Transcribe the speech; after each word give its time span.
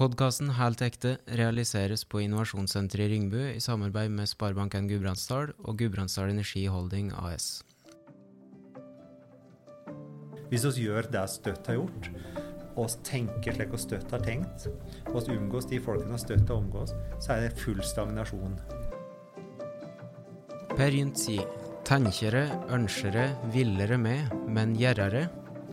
Podkasten 0.00 0.54
Helt 0.56 0.80
ekte 0.80 1.10
realiseres 1.36 2.06
på 2.08 2.22
Innovasjonssenteret 2.24 3.04
i 3.04 3.08
Ringbu 3.12 3.40
i 3.50 3.58
samarbeid 3.60 4.08
med 4.08 4.30
Sparebanken 4.30 4.86
Gudbrandsdal 4.88 5.50
og 5.60 5.74
Gudbrandsdal 5.76 6.30
Energi 6.32 6.62
Holding 6.72 7.10
AS. 7.20 7.48
Hvis 10.48 10.64
vi 10.64 10.86
gjør 10.86 11.10
det 11.12 11.26
Støtt 11.28 11.68
har 11.68 11.76
gjort, 11.82 12.08
og 12.80 12.96
tenker 13.04 13.58
slik 13.58 13.76
og 13.76 13.82
Støtt 13.84 14.16
har 14.16 14.24
tenkt, 14.24 14.70
og 15.12 15.20
vi 15.28 15.36
omgås 15.36 15.68
de 15.68 15.82
folkene 15.84 16.16
Støtt 16.24 16.48
har 16.48 16.62
omgås, 16.62 16.96
så 17.20 17.36
er 17.36 17.44
det 17.44 17.60
full 17.60 17.84
stagnasjon. 17.84 18.56
Per 20.78 20.96
Gynt 20.96 21.20
sier 21.20 21.44
tenkere, 21.84 22.46
ønskere, 22.72 23.34
villere 23.52 24.00
med, 24.00 24.32
men 24.48 24.72
gjerrere. 24.80 25.26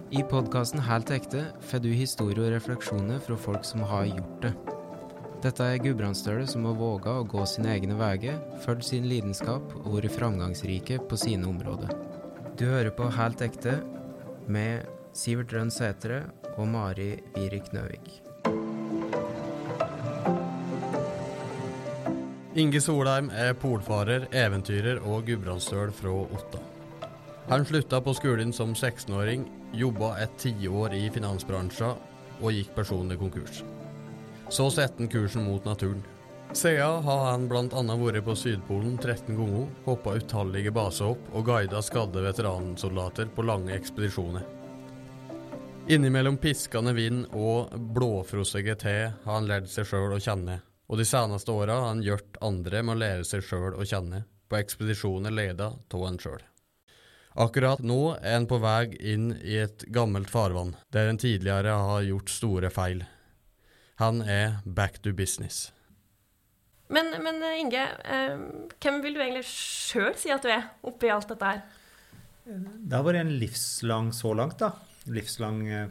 I 0.07 0.21
podkasten 0.23 0.79
Helt 0.79 1.09
ekte 1.11 1.41
får 1.67 1.81
du 1.83 1.89
historier 1.91 2.45
og 2.45 2.53
refleksjoner 2.53 3.19
fra 3.19 3.35
folk 3.35 3.65
som 3.67 3.81
har 3.89 4.05
gjort 4.07 4.45
det. 4.45 4.51
Dette 5.43 5.65
er 5.67 5.81
gudbrandsdøler 5.83 6.47
som 6.47 6.63
har 6.63 6.77
våga 6.79 7.17
å 7.19 7.25
gå 7.27 7.43
sine 7.49 7.73
egne 7.73 7.97
veier, 7.99 8.37
fulgt 8.63 8.87
sin 8.87 9.09
lidenskap 9.11 9.73
og 9.81 9.97
vært 9.97 10.15
framgangsrike 10.15 11.01
på 11.09 11.19
sine 11.19 11.49
områder. 11.49 11.91
Du 12.55 12.63
hører 12.69 12.93
på 12.95 13.09
Helt 13.17 13.43
ekte 13.43 13.81
med 14.47 14.87
Sivert 15.11 15.51
Rønn 15.51 15.73
Sætre 15.75 16.21
og 16.55 16.71
Mari 16.71 17.09
Virik 17.35 17.67
Nøvik. 17.75 18.07
Inge 22.55 22.79
Solheim 22.81 23.27
er 23.35 23.51
polfarer, 23.59 24.31
eventyrer 24.31 25.03
og 25.03 25.27
gudbrandsdøl 25.27 25.91
fra 25.99 26.15
Otta. 26.23 26.63
Han 27.51 27.67
slutta 27.67 27.99
på 28.03 28.15
skolen 28.15 28.55
som 28.55 28.71
16-åring, 28.73 29.45
jobba 29.73 30.15
et 30.23 30.37
tiår 30.39 30.95
i 30.95 31.07
finansbransjen 31.13 31.97
og 32.41 32.53
gikk 32.53 32.75
personlig 32.75 33.17
konkurs. 33.19 33.63
Så 34.49 34.69
satte 34.71 35.03
han 35.03 35.11
kursen 35.11 35.43
mot 35.47 35.65
naturen. 35.65 36.03
Siden 36.55 37.03
har 37.03 37.23
han 37.31 37.47
bl.a. 37.51 37.81
vært 37.99 38.23
på 38.23 38.35
Sydpolen 38.39 38.95
13 38.97 39.35
ganger, 39.35 39.65
hoppa 39.85 40.15
utallige 40.15 40.71
basehopp 40.71 41.33
og 41.35 41.49
guida 41.49 41.81
skadde 41.83 42.23
veteransoldater 42.23 43.27
på 43.35 43.43
lange 43.43 43.75
ekspedisjoner. 43.75 44.45
Innimellom 45.91 46.39
piskende 46.39 46.93
vind 46.95 47.27
og 47.35 47.75
blåfrossige 47.95 48.75
te 48.79 48.95
har 49.11 49.27
han 49.33 49.47
lært 49.47 49.69
seg 49.71 49.87
sjøl 49.87 50.15
å 50.15 50.23
kjenne, 50.23 50.61
og 50.87 50.99
de 50.99 51.05
seneste 51.07 51.51
åra 51.51 51.79
har 51.79 51.93
han 51.93 52.03
gjort 52.03 52.39
andre 52.43 52.83
med 52.83 52.95
å 52.95 53.01
lære 53.03 53.27
seg 53.27 53.43
sjøl 53.43 53.75
å 53.75 53.87
kjenne, 53.87 54.23
på 54.47 54.59
ekspedisjoner 54.59 55.31
leda 55.31 55.73
av 55.75 56.03
han 56.07 56.19
sjøl. 56.19 56.43
Akkurat 57.37 57.83
nå 57.85 58.15
er 58.17 58.39
han 58.39 58.47
på 58.49 58.57
vei 58.63 58.87
inn 59.13 59.29
i 59.45 59.59
et 59.61 59.85
gammelt 59.93 60.31
farvann, 60.33 60.73
der 60.93 61.11
han 61.11 61.19
tidligere 61.21 61.75
har 61.85 62.05
gjort 62.07 62.33
store 62.33 62.71
feil. 62.73 63.03
Han 64.01 64.23
er 64.25 64.59
back 64.65 64.97
to 65.05 65.13
business. 65.13 65.67
Men, 66.89 67.11
men 67.21 67.43
Inge, 67.59 67.83
eh, 68.07 68.39
hvem 68.81 69.01
vil 69.03 69.17
du 69.17 69.21
egentlig 69.21 69.45
sjøl 69.49 70.15
si 70.17 70.31
at 70.33 70.45
du 70.45 70.49
er 70.49 70.69
oppi 70.87 71.11
alt 71.13 71.29
dette 71.29 71.51
her? 71.51 71.61
Det 72.47 72.95
har 72.95 73.05
vært 73.05 73.21
en 73.25 73.37
livslang 73.41 74.09
så 74.15 74.31
langt, 74.37 74.57
da. 74.61 74.71
Livslang 75.11 75.61
eh, 75.67 75.89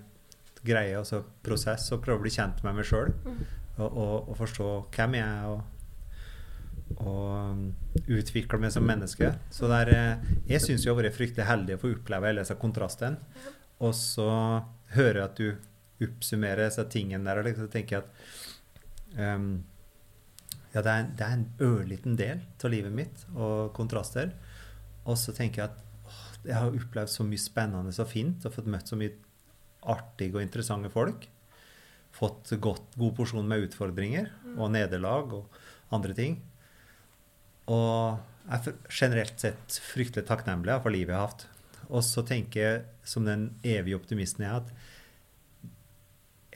greie, 0.67 0.97
altså 0.99 1.23
prosess, 1.47 1.91
å 1.93 2.01
prøve 2.03 2.23
å 2.23 2.25
bli 2.25 2.33
kjent 2.33 2.63
med 2.67 2.79
meg 2.79 2.89
sjøl. 2.89 3.13
Mm. 3.27 3.43
Og, 3.77 3.87
og, 3.87 4.15
og, 4.31 4.37
forstå 4.41 4.71
hvem 4.97 5.19
jeg 5.19 5.27
er, 5.27 5.51
og, 5.53 6.97
og 6.97 7.27
um, 7.53 7.67
utvikle 8.05 8.61
meg 8.61 8.73
som 8.75 8.87
menneske. 8.87 9.33
Så 9.53 9.69
der, 9.71 9.93
eh, 9.95 10.35
jeg 10.49 10.65
syns 10.65 10.85
jeg 10.85 10.93
har 10.93 11.03
vært 11.03 11.17
fryktelig 11.17 11.47
heldig 11.49 11.77
å 11.77 11.83
få 11.83 11.93
oppleve 11.95 12.29
alle 12.31 12.45
disse 12.45 12.59
kontrastene. 12.61 13.19
Og 13.85 13.95
så 13.95 14.29
hører 14.97 15.21
jeg 15.21 15.25
at 15.25 15.41
du 15.41 16.07
oppsummerer 16.07 16.67
disse 16.67 16.85
tingene 16.93 17.25
der, 17.25 17.41
og 17.41 17.61
så 17.61 17.71
tenker 17.73 17.97
jeg 17.97 18.05
at 18.05 19.37
um, 19.37 19.65
ja, 20.75 20.83
det 20.83 20.93
er, 20.93 21.07
det 21.17 21.29
en 21.33 21.47
ørliten 21.65 22.17
del 22.19 22.43
av 22.45 22.73
livet 22.73 22.93
mitt 22.93 23.25
og 23.35 23.73
kontraster. 23.77 24.35
Og 25.07 25.17
så 25.21 25.33
tenker 25.37 25.63
jeg 25.63 25.71
at 25.71 26.11
åh, 26.11 26.27
jeg 26.45 26.59
har 26.59 26.77
opplevd 26.81 27.13
så 27.13 27.25
mye 27.25 27.41
spennende 27.41 27.95
og 27.95 28.11
fint 28.11 28.45
og 28.45 28.55
fått 28.57 28.69
møtt 28.69 28.93
så 28.93 28.99
mye 29.01 29.15
artige 29.87 30.37
og 30.37 30.45
interessante 30.45 30.91
folk. 30.93 31.29
Fått 32.17 32.53
godt, 32.61 32.97
god 32.97 33.17
porsjon 33.17 33.49
med 33.49 33.69
utfordringer 33.69 34.31
og 34.57 34.73
nederlag 34.75 35.33
og 35.37 35.57
andre 35.97 36.17
ting. 36.17 36.39
Og 37.73 38.19
jeg 38.47 38.61
er 38.71 38.91
generelt 38.93 39.43
sett 39.43 39.79
fryktelig 39.83 40.27
takknemlig 40.29 40.77
for 40.85 40.95
livet 40.95 41.15
jeg 41.15 41.19
har 41.19 41.31
hatt. 41.31 41.47
Og 41.87 42.03
så 42.07 42.23
tenker 42.27 42.63
jeg, 42.63 42.85
som 43.07 43.27
den 43.27 43.49
evige 43.67 43.99
optimisten 43.99 44.45
jeg 44.47 44.53
er, 44.53 44.63
at 44.63 44.71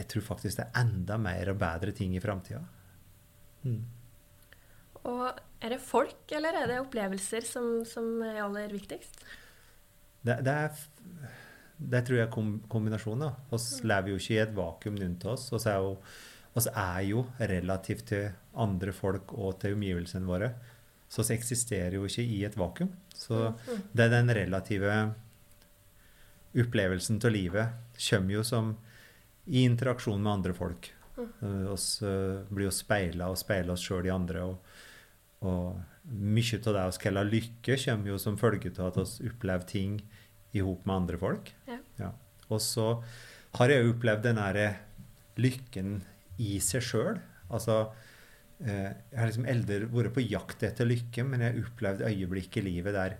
jeg 0.00 0.08
tror 0.14 0.24
faktisk 0.32 0.58
det 0.58 0.66
er 0.66 0.80
enda 0.80 1.18
mer 1.20 1.52
og 1.52 1.58
bedre 1.60 1.92
ting 1.96 2.14
i 2.16 2.22
framtida. 2.22 2.62
Mm. 3.66 3.82
Og 5.10 5.26
er 5.60 5.74
det 5.74 5.82
folk, 5.84 6.24
eller 6.36 6.56
er 6.56 6.70
det 6.70 6.80
opplevelser 6.80 7.44
som, 7.46 7.68
som 7.88 8.22
er 8.24 8.40
aller 8.44 8.72
viktigst? 8.72 9.20
Det, 10.24 10.38
det, 10.44 10.54
er, 10.54 11.28
det 11.94 12.02
tror 12.06 12.20
jeg 12.20 12.26
er 12.26 12.32
kom, 12.32 12.54
kombinasjonen. 12.72 13.36
Vi 13.50 13.60
mm. 13.60 13.86
lever 13.92 14.12
jo 14.12 14.20
ikke 14.20 14.34
i 14.34 14.42
et 14.42 14.56
vakuum 14.56 14.98
rundt 15.00 15.28
oss. 15.32 15.48
Vi 15.52 15.60
er, 15.60 16.70
er, 16.72 17.00
jo 17.08 17.24
relativt 17.38 18.10
til 18.12 18.28
andre 18.60 18.96
folk 18.96 19.34
og 19.36 19.60
til 19.62 19.76
omgivelsene 19.76 20.28
våre. 20.28 20.52
Så 21.10 21.24
vi 21.26 21.34
eksisterer 21.34 21.96
jo 21.98 22.06
ikke 22.06 22.22
i 22.22 22.44
et 22.46 22.56
vakuum. 22.58 22.92
Så 23.14 23.50
mm. 23.50 23.82
det 23.92 24.06
er 24.06 24.12
den 24.14 24.32
relative 24.36 24.94
opplevelsen 26.60 27.18
av 27.22 27.34
livet 27.34 27.98
kommer 28.08 28.34
jo 28.38 28.44
som 28.46 28.72
i 29.50 29.64
interaksjon 29.66 30.22
med 30.22 30.32
andre 30.38 30.54
folk. 30.54 30.92
Vi 31.16 31.26
uh, 31.66 32.46
blir 32.48 32.68
jo 32.68 32.74
speila 32.74 33.28
og 33.32 33.38
speiler 33.38 33.74
oss 33.74 33.84
sjøl 33.84 34.06
i 34.08 34.14
andre. 34.14 34.46
og 34.46 34.86
og 35.40 35.80
mye 36.04 36.58
av 36.58 36.74
det 36.74 36.82
vi 36.84 37.02
kaller 37.04 37.28
lykke, 37.28 37.76
kommer 37.84 38.12
jo 38.12 38.18
som 38.20 38.38
følge 38.40 38.72
av 38.76 38.90
at 38.90 38.98
vi 39.00 39.30
opplever 39.30 39.66
ting 39.68 40.00
i 40.52 40.60
hop 40.64 40.84
med 40.84 40.96
andre 40.96 41.20
folk. 41.20 41.52
Ja. 41.68 41.78
Ja. 42.00 42.10
Og 42.50 42.60
så 42.60 42.86
har 43.56 43.72
jeg 43.72 43.88
opplevd 43.88 44.26
den 44.26 44.40
derre 44.40 44.68
lykken 45.40 46.00
i 46.40 46.58
seg 46.64 46.84
sjøl. 46.84 47.20
Altså 47.48 47.78
eh, 47.86 48.08
Jeg 48.60 49.16
har 49.16 49.30
liksom 49.30 49.46
eldre 49.48 49.86
vært 49.88 50.12
på 50.16 50.24
jakt 50.26 50.64
etter 50.66 50.88
lykke, 50.88 51.24
men 51.24 51.40
jeg 51.40 51.54
har 51.54 51.68
opplevd 51.70 52.02
øyeblikk 52.10 52.58
i 52.60 52.64
livet 52.66 52.96
der 52.96 53.14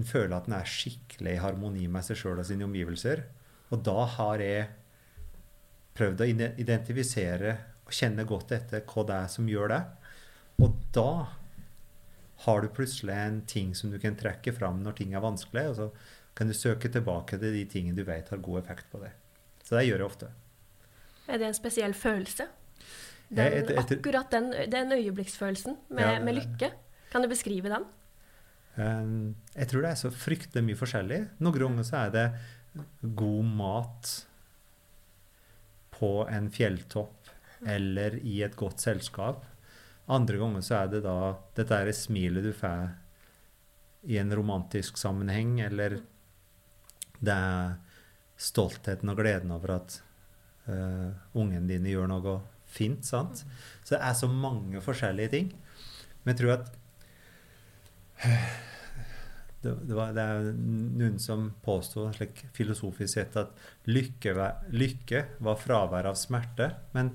en 0.00 0.08
føler 0.08 0.32
at 0.36 0.46
en 0.48 0.56
er 0.56 0.68
skikkelig 0.68 1.34
i 1.36 1.42
harmoni 1.42 1.84
med 1.92 2.06
seg 2.06 2.16
sjøl 2.16 2.40
og 2.40 2.48
sine 2.48 2.64
omgivelser. 2.64 3.26
Og 3.72 3.82
da 3.84 4.06
har 4.16 4.40
jeg 4.40 4.70
prøvd 5.96 6.24
å 6.24 6.28
identifisere 6.62 7.52
og 7.84 7.92
kjenne 7.92 8.24
godt 8.28 8.54
etter 8.56 8.84
hva 8.88 9.04
det 9.08 9.18
er 9.18 9.30
som 9.34 9.50
gjør 9.50 9.74
det. 9.74 9.82
Og 10.64 10.80
da 10.96 11.10
har 12.46 12.62
du 12.62 12.72
plutselig 12.74 13.14
en 13.14 13.42
ting 13.46 13.74
som 13.76 13.92
du 13.92 13.98
kan 14.02 14.16
trekke 14.18 14.54
fram 14.56 14.80
når 14.82 14.96
ting 14.98 15.12
er 15.14 15.24
vanskelig, 15.24 15.66
og 15.70 15.76
så 15.78 15.90
kan 16.34 16.48
du 16.48 16.56
søke 16.56 16.88
tilbake 16.88 17.36
til 17.36 17.52
de 17.54 17.66
tingene 17.68 17.98
du 17.98 18.06
vet 18.08 18.32
har 18.32 18.40
god 18.42 18.62
effekt 18.62 18.88
på 18.90 19.02
det. 19.02 19.12
Så 19.62 19.76
det 19.76 19.86
gjør 19.86 20.00
jeg 20.00 20.08
ofte. 20.08 20.32
Er 21.28 21.38
det 21.38 21.50
en 21.50 21.60
spesiell 21.60 21.94
følelse? 21.94 22.48
Den, 23.32 23.48
jeg, 23.48 23.68
jeg, 23.72 23.80
akkurat 23.80 24.32
den, 24.32 24.50
den 24.68 24.92
øyeblikksfølelsen 24.92 25.78
med, 25.88 26.04
ja, 26.04 26.18
med, 26.20 26.36
lykke. 26.36 26.68
Kan 27.12 27.24
du 27.24 27.30
beskrive 27.32 27.70
den? 27.72 27.86
Um, 28.76 29.34
jeg 29.54 29.68
tror 29.70 29.84
det 29.84 29.92
er 29.92 30.00
så 30.00 30.10
fryktelig 30.12 30.64
mye 30.66 30.80
forskjellig. 30.80 31.20
Noen 31.40 31.58
ganger 31.64 31.88
så 31.88 32.02
er 32.04 32.12
det 32.12 32.26
god 33.16 33.48
mat 33.56 34.12
på 35.96 36.12
en 36.28 36.50
fjelltopp 36.52 37.32
eller 37.68 38.18
i 38.20 38.40
et 38.44 38.56
godt 38.58 38.84
selskap. 38.84 39.44
Andre 40.12 40.40
ganger 40.40 40.64
så 40.66 40.82
er 40.82 40.92
det 40.92 41.02
da 41.04 41.16
dette 41.56 41.78
er 41.78 41.92
smilet 41.96 42.44
du 42.44 42.52
får 42.56 42.90
i 44.12 44.18
en 44.18 44.32
romantisk 44.34 44.98
sammenheng, 44.98 45.60
eller 45.62 46.00
det 47.22 47.34
er 47.34 47.76
stoltheten 48.36 49.12
og 49.12 49.20
gleden 49.20 49.52
over 49.54 49.76
at 49.76 50.00
uh, 50.66 51.12
ungen 51.38 51.68
din 51.70 51.86
gjør 51.86 52.10
noe 52.10 52.40
fint. 52.72 53.04
sant? 53.06 53.44
Så 53.82 53.96
det 53.96 54.02
er 54.02 54.18
så 54.18 54.28
mange 54.30 54.82
forskjellige 54.84 55.34
ting. 55.36 55.52
Men 56.22 56.34
jeg 56.34 56.40
tror 56.42 56.54
at 56.56 56.70
det, 59.62 59.72
det, 59.88 59.94
var, 59.96 60.12
det 60.16 60.26
er 60.26 60.52
noen 60.56 61.18
som 61.22 61.50
påsto 61.64 62.08
slik 62.16 62.44
filosofisk 62.56 63.14
sett 63.14 63.38
at 63.40 63.54
lykke 63.90 64.36
var, 64.38 64.62
lykke 64.74 65.26
var 65.42 65.60
fravær 65.60 66.12
av 66.12 66.18
smerte. 66.20 66.70
Men 66.96 67.14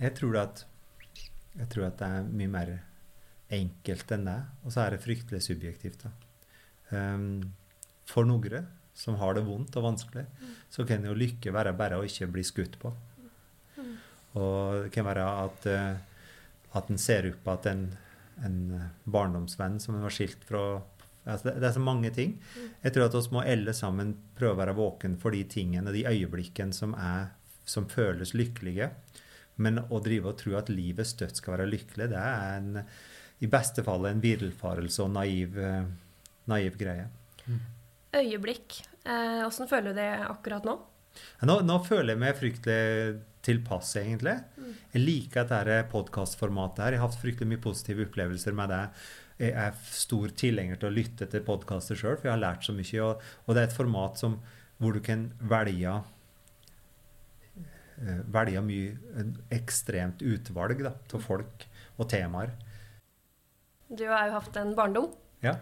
jeg 0.00 0.16
tror 0.18 0.44
at 0.46 0.66
jeg 1.52 1.68
tror 1.68 1.90
at 1.90 1.98
det 2.00 2.08
er 2.08 2.28
mye 2.32 2.50
mer 2.52 2.70
enkelt 3.52 4.14
enn 4.14 4.28
det. 4.28 4.38
Og 4.64 4.72
så 4.74 4.86
er 4.86 4.94
det 4.94 5.02
fryktelig 5.04 5.42
subjektivt. 5.44 6.06
Um, 6.92 7.52
for 8.08 8.28
noen 8.28 8.68
som 8.96 9.16
har 9.20 9.36
det 9.36 9.44
vondt 9.46 9.76
og 9.80 9.86
vanskelig, 9.86 10.26
mm. 10.28 10.54
så 10.72 10.84
kan 10.88 11.04
jo 11.06 11.16
lykke 11.16 11.52
være 11.54 11.72
bare 11.76 12.00
å 12.00 12.06
ikke 12.08 12.28
bli 12.32 12.44
skutt 12.44 12.78
på. 12.80 12.92
Og 14.38 14.86
det 14.86 14.92
kan 14.94 15.06
være 15.06 15.26
at, 15.44 15.68
uh, 15.68 16.78
at 16.78 16.90
en 16.90 17.00
ser 17.00 17.28
opp 17.32 17.50
at 17.52 17.68
en, 17.72 17.86
en 18.46 18.58
barndomsvenn 19.04 19.80
som 19.82 19.96
en 19.96 20.06
var 20.06 20.14
skilt 20.14 20.44
fra 20.48 20.64
altså 21.24 21.48
det, 21.48 21.54
det, 21.60 21.68
er 21.68 21.76
så 21.76 21.84
mange 21.84 22.10
ting. 22.14 22.36
Mm. 22.56 22.68
Jeg 22.84 22.94
tror 22.94 23.06
at 23.06 23.16
oss 23.18 23.30
må 23.34 23.44
alle 23.44 23.74
sammen 23.76 24.14
prøve 24.38 24.56
å 24.56 24.62
være 24.62 24.76
våken 24.78 25.16
for 25.22 25.34
de 25.34 25.42
tingene, 25.50 25.94
de 25.94 26.06
øyeblikkene 26.08 26.74
som, 26.76 26.96
er, 26.98 27.32
som 27.68 27.88
føles 27.90 28.34
lykkelige. 28.34 28.90
Men 29.62 29.82
å 29.84 30.00
drive 30.02 30.32
og 30.32 30.38
tro 30.40 30.56
at 30.58 30.72
livet 30.72 31.10
støtt 31.10 31.38
skal 31.38 31.58
være 31.58 31.68
lykkelig, 31.70 32.08
det 32.10 32.20
er 32.20 32.56
en, 32.56 32.80
i 33.44 33.50
beste 33.50 33.84
fall 33.84 34.08
en 34.08 34.22
villfarelse 34.22 35.04
og 35.04 35.12
naiv, 35.12 35.58
eh, 35.60 35.84
naiv 36.50 36.78
greie. 36.80 37.10
Mm. 37.44 37.60
Øyeblikk. 38.16 38.80
Åssen 39.02 39.66
eh, 39.66 39.70
føler 39.70 39.92
du 39.92 40.00
det 40.00 40.10
akkurat 40.24 40.66
nå? 40.66 40.78
Nå, 41.48 41.58
nå, 41.66 41.78
føler 41.86 42.14
jeg 42.14 42.20
meg 42.22 42.38
fryktelig 42.38 43.20
tilpass, 43.42 43.96
egentlig. 43.98 44.36
Jeg 44.92 45.02
liker 45.02 45.48
dette 45.50 45.80
podkastformatet 45.90 46.84
her. 46.84 46.94
Jeg 46.94 47.02
har 47.02 47.10
hatt 47.10 47.20
fryktelig 47.20 47.50
mye 47.50 47.62
positive 47.64 48.06
opplevelser 48.06 48.56
med 48.56 48.70
det. 48.72 48.82
Jeg 49.42 49.54
er 49.58 49.78
stor 49.90 50.32
tilhenger 50.38 50.78
til 50.78 50.90
å 50.90 50.94
lytte 50.94 51.26
til 51.30 51.42
podkaster 51.46 51.98
sjøl, 51.98 52.16
for 52.18 52.28
jeg 52.28 52.36
har 52.36 52.42
lært 52.44 52.66
så 52.66 52.74
mye. 52.76 53.06
Og, 53.06 53.24
og 53.46 53.56
det 53.56 53.64
er 53.64 53.70
et 53.70 53.76
format 53.78 54.20
som, 54.20 54.38
hvor 54.78 54.94
du 54.94 55.02
kan 55.04 55.26
velge 55.50 55.96
eh, 57.58 58.20
velge 58.36 58.62
mye 58.66 59.26
ekstremt 59.58 60.22
utvalg 60.22 60.84
av 60.86 61.18
folk 61.26 61.66
og 61.98 62.08
temaer. 62.12 62.54
Du 63.92 64.06
har 64.08 64.30
jo 64.30 64.38
hatt 64.38 64.56
en 64.62 64.76
barndom. 64.78 65.10
Ja. 65.42 65.58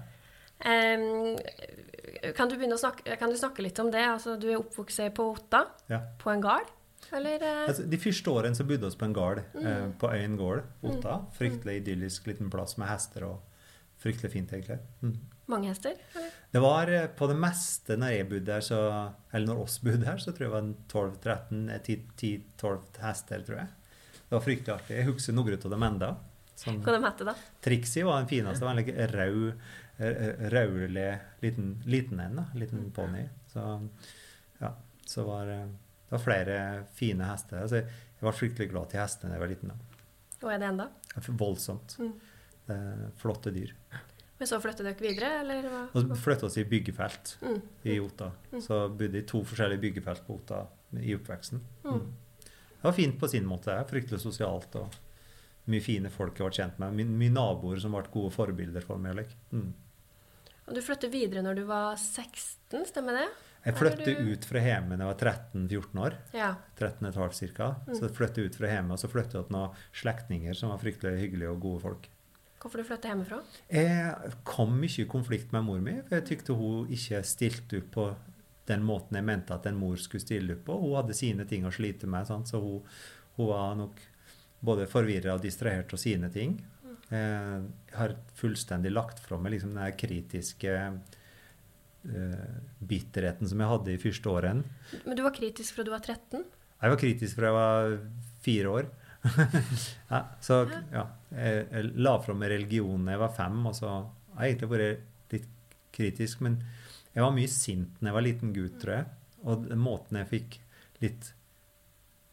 Kan, 0.61 2.51
du 2.51 2.57
snakke, 2.77 3.17
kan, 3.17 3.31
du 3.33 3.39
snakke, 3.41 3.65
litt 3.65 3.79
om 3.81 3.91
det? 3.93 4.05
Altså, 4.05 4.37
du 4.41 4.51
er 4.51 4.59
oppvokst 4.61 5.03
på 5.17 5.31
Otta, 5.33 5.65
ja. 5.89 6.03
på 6.21 6.33
en 6.33 6.45
gard? 6.45 6.69
Eller, 7.17 7.43
uh... 7.43 7.69
altså, 7.71 7.87
de 7.89 7.99
første 7.99 8.31
årene 8.31 8.59
så 8.59 8.67
bodde 8.69 8.91
vi 8.93 8.99
på 9.01 9.09
en 9.09 9.15
gard, 9.17 9.41
mm. 9.55 9.65
uh, 9.65 9.87
på 9.99 10.11
Øyen 10.13 10.37
gård, 10.39 10.67
Otta. 10.83 11.21
Mm. 11.23 11.31
Fryktelig 11.39 11.77
idyllisk 11.81 12.29
liten 12.29 12.53
plass 12.53 12.77
med 12.81 12.91
hester 12.93 13.27
og 13.29 13.39
Fryktelig 14.01 14.31
fint, 14.33 14.53
egentlig. 14.57 14.79
Mm. 15.05 15.17
Mange 15.51 15.69
hester? 15.69 15.99
Eller? 16.15 16.31
Det 16.51 16.61
var 16.65 16.91
eh, 16.95 17.07
på 17.17 17.27
det 17.29 17.37
meste 17.37 17.99
når 18.01 18.15
jeg 18.15 18.29
bodde 18.31 18.55
her, 18.57 18.65
så, 18.65 18.79
eller 19.29 19.51
når 19.51 19.61
oss 19.67 19.77
bodde 19.85 20.09
her, 20.09 20.23
så 20.23 20.33
tror 20.33 20.47
jeg 20.47 20.53
det 20.55 20.55
var 20.57 21.35
12-13-10-12 21.35 22.71
eh, 22.71 23.03
hester, 23.05 23.45
tror 23.45 23.61
jeg. 23.61 23.93
Det 24.23 24.37
var 24.37 24.45
fryktelig 24.47 24.75
artig. 24.77 24.97
Jeg 24.97 25.09
husker 25.11 25.37
noen 25.37 25.59
av 25.59 25.75
dem 25.75 25.87
enda. 25.91 26.11
Sånn, 26.61 26.81
Hva 26.85 26.95
de 26.97 27.03
hette 27.05 27.27
da? 27.29 27.35
Trixie 27.65 28.07
var 28.07 28.23
den 28.23 28.31
fineste. 28.31 28.63
Det 28.63 28.69
var 28.69 28.81
en 28.81 29.13
rød, 29.15 29.69
eh, 30.01 30.49
rødlig 30.53 31.11
liten, 31.45 31.75
liten 31.87 32.21
en. 32.25 32.43
Liten 32.55 32.87
mm. 32.87 32.91
ponni. 32.97 33.23
Så 33.53 33.65
ja, 34.59 34.75
så 35.07 35.25
var 35.29 35.47
det 35.47 35.63
var 36.11 36.19
flere 36.19 36.85
fine 36.95 37.25
hester. 37.29 37.67
Så 37.71 37.83
jeg 37.83 38.27
var 38.27 38.37
fryktelig 38.37 38.71
glad 38.73 38.91
til 38.91 39.03
hestene 39.03 39.33
da 39.33 39.39
jeg 39.39 39.45
var 39.45 39.53
liten. 39.53 39.73
da. 39.73 40.07
Og 40.41 40.53
er 40.53 40.63
det 40.63 40.71
enda? 40.73 40.89
Voldsomt. 41.29 41.97
Mm. 42.01 42.15
Eh, 42.71 43.05
flotte 43.21 43.53
dyr. 43.55 43.75
Men 44.41 44.49
så 44.49 44.57
flyttet 44.61 44.87
dere 44.89 45.05
videre, 45.05 45.31
eller? 45.43 45.69
Hva? 45.69 45.83
Og 46.01 46.17
flyttet 46.17 46.47
oss 46.49 46.57
i 46.57 46.65
byggefelt 46.65 47.35
mm. 47.45 47.61
i 47.93 47.99
Otta. 48.01 48.31
Mm. 48.55 48.61
Så 48.65 48.81
bodde 48.89 49.21
i 49.21 49.27
to 49.29 49.43
forskjellige 49.45 49.83
byggefelt 49.83 50.25
på 50.27 50.39
Otta 50.39 50.65
i 50.97 51.15
oppveksten. 51.15 51.61
Mm. 51.85 51.93
mm. 51.93 52.11
Det 52.81 52.89
var 52.89 52.97
fint 52.97 53.19
på 53.21 53.29
sin 53.29 53.45
måte. 53.45 53.75
Fryktelig 53.91 54.23
sosialt. 54.23 54.75
og 54.81 54.95
Mye 55.71 55.85
fine 55.85 56.11
folk 56.11 56.39
jeg 56.41 56.49
ble 56.49 56.57
kjent 56.57 56.81
med. 56.81 56.97
Mye, 57.05 57.33
naboer 57.35 57.83
som 57.83 57.93
ble 57.93 58.07
gode 58.11 58.33
forbilder 58.33 58.87
for 58.87 59.03
meg. 59.03 59.29
Mm. 59.53 59.75
Og 60.71 60.77
Du 60.79 60.83
flyttet 60.87 61.11
videre 61.11 61.43
når 61.43 61.59
du 61.59 61.65
var 61.67 61.97
16, 61.99 62.85
stemmer 62.87 63.19
det? 63.19 63.27
Jeg 63.65 63.77
flyttet 63.77 64.07
du... 64.07 64.31
ut 64.31 64.47
fra 64.49 64.63
hjemme 64.63 64.97
da 64.97 65.05
jeg 65.05 65.11
var 65.11 65.35
13-14 65.59 66.01
år. 66.07 66.17
Ja. 66.33 66.53
13,5 66.79 67.51
ca. 67.57 67.69
Mm. 67.89 67.91
Så 67.91 68.05
jeg 68.07 68.15
flyttet 68.17 68.47
ut 68.47 68.57
fra 68.61 68.71
hjemme, 68.71 68.95
og 68.95 69.03
så 69.03 69.11
flyttet 69.11 69.37
jeg 69.37 69.49
til 69.49 69.57
noen 69.57 69.83
slektninger 70.01 70.57
som 70.57 70.73
var 70.73 70.81
fryktelig 70.81 71.25
hyggelige 71.25 71.51
og 71.53 71.61
gode 71.67 71.83
folk. 71.85 72.09
Hvorfor 72.61 72.81
du 72.81 72.87
flytta 72.87 73.11
hjemmefra? 73.11 73.41
Jeg 73.73 74.33
kom 74.47 74.79
mye 74.79 75.03
i 75.03 75.09
konflikt 75.11 75.53
med 75.57 75.67
mor 75.67 75.83
mi. 75.83 75.97
for 76.07 76.21
Jeg 76.21 76.29
tykte 76.29 76.57
hun 76.57 76.91
ikke 76.93 77.23
stilte 77.27 77.83
opp 77.83 77.91
på 77.97 78.07
den 78.71 78.85
måten 78.87 79.19
jeg 79.19 79.27
mente 79.27 79.57
at 79.57 79.67
en 79.67 79.79
mor 79.81 79.99
skulle 79.99 80.23
stille 80.23 80.55
opp 80.55 80.67
på. 80.69 80.77
Hun 80.79 80.99
hadde 81.01 81.17
sine 81.19 81.47
ting 81.51 81.67
å 81.67 81.75
slite 81.75 82.07
med, 82.07 82.29
sant? 82.29 82.49
så 82.53 82.61
hun, 82.63 82.85
hun, 83.39 83.49
var 83.51 83.75
nok 83.81 83.99
både 84.61 84.87
forvirra 84.93 85.35
og 85.35 85.43
distrahert 85.43 85.93
av 85.97 86.01
sine 86.01 86.31
ting. 86.31 86.59
Jeg 87.11 87.97
har 87.97 88.15
fullstendig 88.39 88.93
lagt 88.93 89.19
fra 89.25 89.39
meg 89.41 89.57
liksom 89.57 89.75
den 89.75 89.97
kritiske 89.99 90.75
uh, 90.81 92.57
bitterheten 92.79 93.51
som 93.51 93.63
jeg 93.63 93.73
hadde 93.73 93.95
i 93.95 94.01
første 94.03 94.31
åren. 94.31 94.63
Men 95.03 95.19
du 95.19 95.25
var 95.27 95.35
kritisk 95.35 95.75
fra 95.75 95.87
du 95.87 95.91
var 95.95 96.05
13? 96.05 96.45
Jeg 96.81 96.95
var 96.95 97.01
kritisk 97.01 97.37
fra 97.37 97.51
jeg 97.51 97.57
var 97.59 97.97
fire 98.45 98.75
år. 98.79 98.91
ja, 100.13 100.21
så 100.41 100.63
ja, 100.95 101.05
jeg, 101.35 101.65
jeg 101.67 101.91
la 102.01 102.15
fra 102.25 102.37
meg 102.37 102.55
religionen 102.55 103.09
da 103.09 103.17
jeg 103.17 103.25
var 103.25 103.35
fem, 103.37 103.59
og 103.69 103.77
så 103.77 103.91
har 103.91 104.47
jeg 104.47 104.55
egentlig 104.55 104.71
vært 104.71 105.35
litt 105.35 105.51
kritisk. 105.97 106.47
Men 106.47 106.61
jeg 107.13 107.27
var 107.27 107.35
mye 107.37 107.51
sint 107.53 107.99
da 108.01 108.11
jeg 108.11 108.17
var 108.17 108.27
liten 108.27 108.55
gutt, 108.57 108.79
tror 108.81 108.97
jeg. 108.97 109.11
Og 109.51 109.69
måten 109.81 110.21
jeg 110.21 110.31
fikk 110.31 110.59
litt 111.05 111.33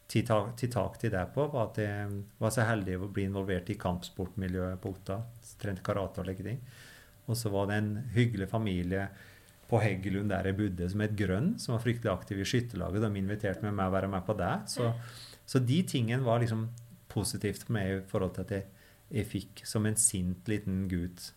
til 0.08 0.24
tak, 0.24 0.54
tak 0.56 0.98
til 1.00 1.12
det 1.12 1.24
på, 1.34 1.46
var 1.52 1.68
at 1.68 1.80
jeg 1.82 2.20
var 2.40 2.52
så 2.54 2.64
heldig 2.64 2.96
å 2.96 3.10
bli 3.12 3.26
involvert 3.28 3.68
i 3.70 3.78
kampsportmiljøet 3.80 4.80
på 4.80 4.92
Otta. 4.94 5.18
Trente 5.60 5.84
karate 5.84 6.22
og 6.22 6.30
like 6.30 6.46
ting. 6.46 6.62
Og 7.28 7.36
så 7.36 7.52
var 7.52 7.68
det 7.68 7.76
en 7.82 7.90
hyggelig 8.14 8.48
familie 8.48 9.08
på 9.68 9.82
Heggelund 9.84 10.32
der 10.32 10.48
jeg 10.48 10.56
bodde, 10.56 10.88
som 10.88 11.02
het 11.04 11.16
Grønn, 11.16 11.50
som 11.60 11.74
var 11.74 11.82
fryktelig 11.84 12.08
aktiv 12.14 12.40
i 12.40 12.46
skytterlaget. 12.48 13.04
De 13.04 13.20
inviterte 13.20 13.66
meg 13.66 13.74
med 13.76 13.90
å 13.90 13.96
være 13.98 14.08
med 14.08 14.24
på 14.24 14.36
det. 14.38 14.54
Så 14.72 14.88
så 15.48 15.58
de 15.58 15.82
tingene 15.88 16.24
var 16.24 16.42
liksom 16.42 16.66
positivt 17.08 17.62
for 17.64 17.72
meg 17.78 17.90
i 17.90 18.00
forhold 18.10 18.34
til 18.36 18.44
at 18.44 18.50
jeg, 18.52 18.64
jeg 19.16 19.28
fikk, 19.30 19.62
som 19.64 19.86
en 19.88 19.96
sint 19.96 20.50
liten 20.50 20.82
gutt, 20.90 21.30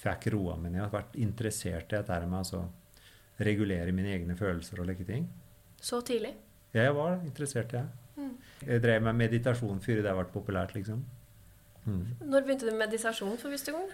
fikk 0.00 0.30
roa 0.32 0.54
meg 0.60 0.72
ned 0.72 0.86
og 0.86 0.94
vært 0.94 1.18
interessert 1.20 1.92
i 1.92 1.98
dette 1.98 2.30
med 2.32 2.54
å 2.56 2.62
regulere 3.44 3.92
mine 3.92 4.14
egne 4.14 4.38
følelser 4.40 4.80
og 4.80 4.88
like 4.88 5.04
ting. 5.04 5.28
Så 5.84 6.00
tidlig? 6.00 6.32
Jeg 6.76 6.96
var 6.96 7.20
interessert 7.24 7.72
jeg. 7.76 7.86
Mm. 8.16 8.32
Jeg 8.66 8.82
drev 8.84 9.04
med 9.08 9.20
meditasjon 9.24 9.80
før 9.84 10.02
det 10.04 10.16
ble 10.18 10.26
populært, 10.32 10.74
liksom. 10.76 11.04
Mm. 11.86 12.06
Når 12.26 12.42
begynte 12.42 12.66
du 12.66 12.72
med 12.72 12.80
meditasjon 12.88 13.36
for 13.38 13.54
første 13.54 13.70
gang? 13.70 13.90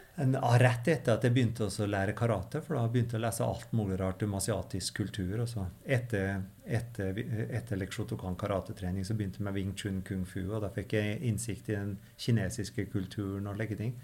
rett 0.62 0.86
etter 0.88 1.12
at 1.12 1.26
jeg 1.26 1.34
begynte 1.34 1.66
å 1.68 1.88
lære 1.88 2.14
karate. 2.16 2.62
For 2.64 2.78
da 2.78 2.86
begynte 2.88 3.18
jeg 3.18 3.20
å 3.20 3.24
lese 3.26 3.44
alt 3.44 3.74
mulig 3.76 3.98
rart 4.00 4.24
om 4.24 4.38
asiatisk 4.38 5.02
kultur. 5.02 5.42
Etter, 5.84 6.40
etter, 6.64 7.20
etter 7.52 7.80
leksjotokan 7.82 8.38
karatetrening 8.40 9.04
så 9.04 9.16
begynte 9.18 9.42
jeg 9.42 9.48
med 9.48 9.58
Wing 9.58 9.76
Chun 9.76 10.00
kung 10.08 10.24
fu. 10.28 10.40
Og 10.48 10.64
da 10.64 10.72
fikk 10.72 10.96
jeg 10.96 11.20
innsikt 11.28 11.68
i 11.68 11.76
den 11.76 11.94
kinesiske 12.16 12.88
kulturen 12.94 13.50
og 13.50 13.60
like 13.60 13.76
ting. 13.76 13.98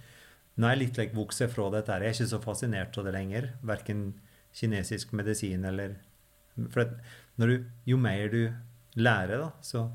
Nå 0.58 0.66
er 0.66 0.76
jeg 0.76 0.82
litt 0.82 1.00
like, 1.00 1.16
vokst 1.16 1.46
fra 1.54 1.70
dette. 1.72 1.96
Jeg 2.02 2.12
er 2.12 2.18
ikke 2.18 2.32
så 2.34 2.42
fascinert 2.44 3.00
av 3.00 3.08
det 3.08 3.16
lenger. 3.16 3.52
Verken 3.64 4.10
kinesisk 4.58 5.16
medisin 5.16 5.64
eller 5.68 5.96
For 6.74 6.82
du, 7.38 7.60
jo 7.86 7.96
mer 8.02 8.28
du 8.32 8.40
lærer, 8.98 9.42
da, 9.42 9.50
så 9.64 9.86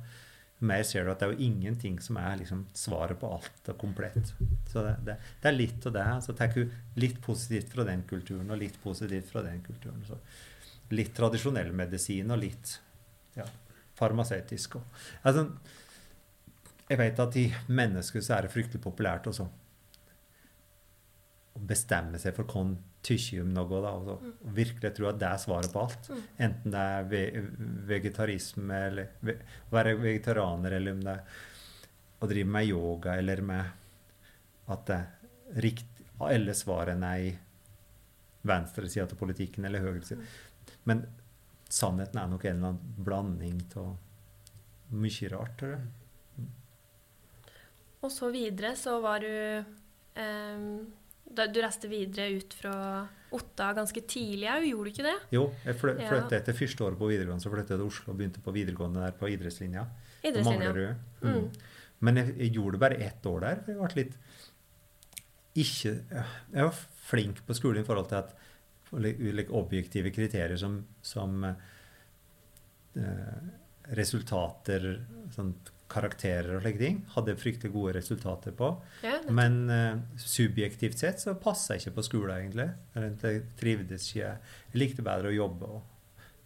mer 0.63 0.83
ser 0.87 1.03
du 1.03 1.11
at 1.11 1.19
det 1.19 1.27
er 1.27 1.33
jo 1.33 1.47
ingenting 1.49 1.97
som 2.03 2.17
er 2.21 2.37
liksom 2.39 2.63
svaret 2.77 3.19
på 3.19 3.29
alt 3.35 3.71
og 3.73 3.79
komplett. 3.81 4.31
Så 4.69 4.83
det, 4.85 4.93
det, 5.07 5.17
det 5.43 5.49
er 5.49 5.57
litt 5.57 5.87
av 5.89 5.95
det. 5.97 6.05
Så 6.23 6.35
tar 6.39 6.53
du 6.55 6.71
litt 6.99 7.19
positivt 7.23 7.73
fra 7.73 7.85
den 7.87 8.05
kulturen 8.07 8.51
og 8.53 8.61
litt 8.61 8.77
positivt 8.83 9.31
fra 9.33 9.43
den 9.43 9.59
kulturen. 9.65 10.03
Så 10.07 10.19
litt 10.95 11.11
tradisjonell 11.17 11.73
medisin 11.75 12.31
og 12.31 12.39
litt 12.43 12.77
ja, 13.35 13.47
farmasøytisk. 13.99 14.77
Altså, 15.27 15.49
jeg 16.87 16.99
vet 16.99 17.21
at 17.25 17.37
i 17.39 17.45
mennesker 17.73 18.23
så 18.23 18.37
er 18.37 18.45
det 18.45 18.53
fryktelig 18.53 18.83
populært 18.83 19.27
også 19.31 19.49
å 21.53 21.61
bestemme 21.69 22.19
seg 22.21 22.35
for 22.37 22.49
hva 22.49 22.65
tykker 23.03 23.43
om 23.43 23.53
noe. 23.53 23.81
Da, 23.83 23.93
og, 23.97 24.23
mm. 24.23 24.35
virkelig 24.57 24.93
tro 24.97 25.09
at 25.11 25.19
det 25.21 25.29
er 25.29 25.41
svaret 25.41 25.73
på 25.73 25.83
alt. 25.83 26.09
Mm. 26.09 26.21
Enten 26.47 26.75
det 26.75 26.83
er 26.97 27.09
ve 27.11 27.23
vegetarisme, 27.93 28.83
eller 28.89 29.17
ve 29.25 29.37
være 29.73 29.97
vegetarianer, 30.01 30.77
eller 30.79 30.97
om 30.97 31.03
det 31.03 31.17
er 31.17 31.41
å 32.23 32.29
drive 32.29 32.53
med 32.55 32.69
yoga, 32.69 33.17
eller 33.19 33.43
med 33.43 34.69
at 34.73 34.85
det 34.87 34.99
er 34.99 35.59
riktig, 35.65 36.07
alle 36.23 36.53
svarene 36.55 37.09
er 37.17 37.25
i 37.27 37.33
venstresida 38.47 39.05
av 39.09 39.19
politikken 39.19 39.65
eller 39.67 39.83
høyresida. 39.83 40.21
Mm. 40.21 40.71
Men 40.87 41.03
sannheten 41.67 42.19
er 42.21 42.31
nok 42.31 42.45
en 42.45 42.57
eller 42.57 42.73
annen 42.73 43.03
blanding 43.03 43.59
av 43.81 43.93
mye 44.93 45.29
rart. 45.33 45.57
tror 45.59 45.75
jeg. 45.75 46.47
Og 48.03 48.11
så 48.11 48.29
videre 48.33 48.73
så 48.75 48.97
var 49.03 49.23
du 49.23 49.31
da, 50.19 50.67
du 51.33 51.59
reiste 51.63 51.89
videre 51.91 52.29
ut 52.37 52.55
fra 52.57 52.75
Otta 53.33 53.71
ganske 53.73 54.03
tidlig 54.05 54.45
òg, 54.51 54.65
gjorde 54.69 54.85
du 54.85 54.93
ikke 54.93 55.05
det? 55.07 55.15
Jo, 55.33 55.43
jeg 55.65 55.77
fly, 55.79 55.93
flyttet 55.97 56.35
etter 56.37 56.57
første 56.57 56.85
året 56.85 56.99
på 56.99 57.09
videregående, 57.09 57.41
så 57.41 57.49
flyttet 57.49 57.73
jeg 57.73 57.79
til 57.81 57.87
Oslo 57.89 58.13
og 58.13 58.19
begynte 58.19 58.43
på 58.45 58.53
videregående 58.53 59.01
der 59.01 59.15
på 59.17 59.29
idrettslinja. 59.33 59.87
idrettslinja. 60.21 60.91
Mm. 61.23 61.29
Mm. 61.31 61.47
Men 62.03 62.19
jeg, 62.19 62.35
jeg, 62.37 62.51
gjorde 62.59 62.81
bare 62.83 62.99
ett 63.01 63.25
år 63.25 63.39
der. 63.45 63.63
for 63.63 63.73
Jeg 63.73 63.79
ble 63.81 64.03
litt 64.03 64.15
ikke 65.53 65.91
Jeg 66.53 66.65
var 66.65 66.77
flink 67.07 67.41
på 67.45 67.55
skolen 67.57 67.83
i 67.83 67.87
forhold 67.87 68.09
til 68.09 68.21
at 68.21 68.29
ulike 68.93 69.53
objektive 69.57 70.11
kriterier 70.13 70.57
som, 70.57 70.77
som 71.01 71.45
uh, 71.45 71.55
resultater 73.97 74.85
sånn 75.33 75.53
karakterer 75.93 76.55
og 76.57 76.63
slike 76.65 76.81
ting. 76.81 76.99
Hadde 77.13 77.35
fryktelig 77.39 77.71
gode 77.73 77.93
resultater 77.99 78.55
på. 78.57 78.69
Ja, 79.05 79.19
Men 79.29 79.59
uh, 79.69 80.01
subjektivt 80.19 80.99
sett 81.01 81.21
så 81.23 81.35
passa 81.39 81.75
jeg 81.77 81.85
ikke 81.85 81.97
på 81.99 82.05
skolen, 82.09 82.35
egentlig. 82.41 82.67
Jeg 83.23 83.43
trivdes 83.59 84.09
ikke. 84.11 84.33
Jeg 84.73 84.81
likte 84.81 85.05
bedre 85.05 85.31
å 85.31 85.37
jobbe. 85.37 85.69
og 85.77 85.89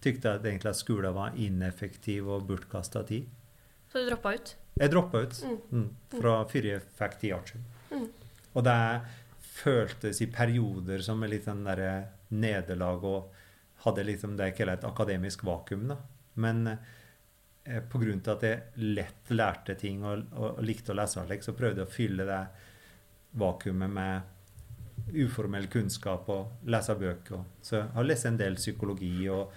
Tykte 0.04 0.36
at, 0.38 0.46
egentlig 0.46 0.70
at 0.75 0.77
skolen 0.77 1.16
var 1.16 1.38
ineffektiv 1.42 2.27
og 2.30 2.44
bortkasta 2.50 3.01
tid. 3.08 3.25
Så 3.92 4.04
du 4.04 4.12
droppa 4.12 4.36
ut? 4.36 4.56
Jeg 4.77 4.92
droppa 4.94 5.24
ut 5.25 5.39
Mm. 5.44 5.58
mm, 5.72 5.88
fra 6.20 6.34
før 6.46 6.68
jeg 6.70 6.84
fikk 7.00 7.16
ti 7.24 7.32
aksjer. 7.34 7.63
Mm. 7.92 8.08
Og 8.54 8.63
det 8.68 8.77
føltes 9.58 10.22
i 10.22 10.27
perioder 10.30 11.01
som 11.01 11.24
et 11.24 11.32
litt 11.34 11.48
sånn 11.48 11.63
nederlag 12.30 13.04
og 13.08 13.34
hadde 13.86 14.06
liksom 14.06 14.36
det 14.38 14.51
jeg 14.51 14.58
kaller 14.60 14.77
et 14.77 14.86
akademisk 14.88 15.44
vakuum. 15.48 15.88
da. 15.88 15.98
Men 16.36 16.68
eh, 16.68 16.77
grunn 17.92 18.24
til 18.24 18.34
at 18.34 18.46
jeg 18.48 18.88
lett 18.96 19.32
lærte 19.34 19.76
ting 19.80 20.04
og, 20.06 20.26
og, 20.34 20.58
og 20.58 20.64
likte 20.66 20.94
å 20.94 20.98
lese, 20.98 21.22
og 21.22 21.44
så 21.44 21.56
prøvde 21.58 21.84
jeg 21.84 21.90
å 21.90 21.94
fylle 21.94 22.28
det 22.28 22.42
vakuumet 23.38 23.92
med 23.92 24.34
uformell 25.14 25.68
kunnskap 25.72 26.30
og 26.34 26.68
lese 26.68 26.96
bøker. 27.00 27.44
Så 27.62 27.78
jeg 27.80 27.92
har 27.94 28.08
lest 28.08 28.28
en 28.28 28.40
del 28.40 28.58
psykologi 28.60 29.30
og 29.32 29.54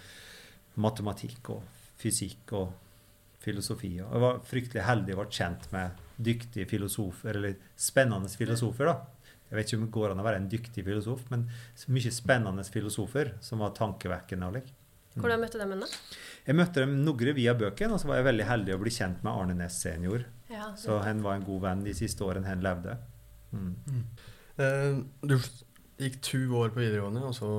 matematikk 0.81 1.53
og 1.55 1.65
fysikk 2.01 2.55
og 2.59 2.73
filosofi. 3.41 3.95
Og 4.01 4.11
jeg 4.13 4.25
var 4.25 4.43
fryktelig 4.47 4.87
heldig 4.87 5.17
og 5.17 5.23
ble 5.23 5.39
kjent 5.41 5.71
med 5.75 6.05
dyktige 6.21 6.69
filosofer, 6.69 7.39
eller 7.39 7.57
spennende 7.77 8.29
filosofer. 8.29 8.91
da. 8.91 9.33
Jeg 9.51 9.59
vet 9.59 9.71
ikke 9.71 9.79
om 9.81 9.87
det 9.87 9.95
går 9.97 10.13
an 10.13 10.21
å 10.23 10.27
være 10.27 10.41
en 10.43 10.51
dyktig 10.51 10.85
filosof, 10.87 11.25
men 11.33 11.49
mye 11.91 12.13
spennende 12.15 12.65
filosofer 12.65 13.33
som 13.43 13.65
var 13.65 13.75
tankevekkende. 13.75 14.47
og 14.47 14.59
lik. 14.59 14.75
Hvordan 15.17 15.41
møtte 15.43 15.59
du 15.59 15.65
dem 15.65 15.81
da? 15.83 15.89
Jeg 16.47 16.57
møtte 16.57 16.85
dem 16.85 16.93
noen 17.05 17.33
via 17.37 17.55
bøkene, 17.59 17.97
og 17.97 18.03
så 18.03 18.11
var 18.11 18.21
jeg 18.21 18.29
veldig 18.31 18.47
heldig 18.49 18.77
å 18.77 18.83
bli 18.83 18.93
kjent 18.95 19.25
med 19.27 19.33
Arne 19.33 19.57
Næss 19.59 19.81
senior. 19.83 20.25
Ja, 20.51 20.71
Så 20.79 20.99
han 21.05 21.23
var 21.23 21.39
en 21.39 21.47
god 21.47 21.65
venn 21.67 21.83
de 21.87 21.95
siste 21.95 22.25
årene 22.27 22.49
han 22.49 22.63
levde. 22.65 22.97
Mm. 23.51 24.05
Eh, 24.61 25.01
du 25.27 25.37
gikk 26.01 26.21
to 26.25 26.41
år 26.63 26.73
på 26.75 26.83
videregående, 26.83 27.25
og 27.27 27.35
så 27.37 27.51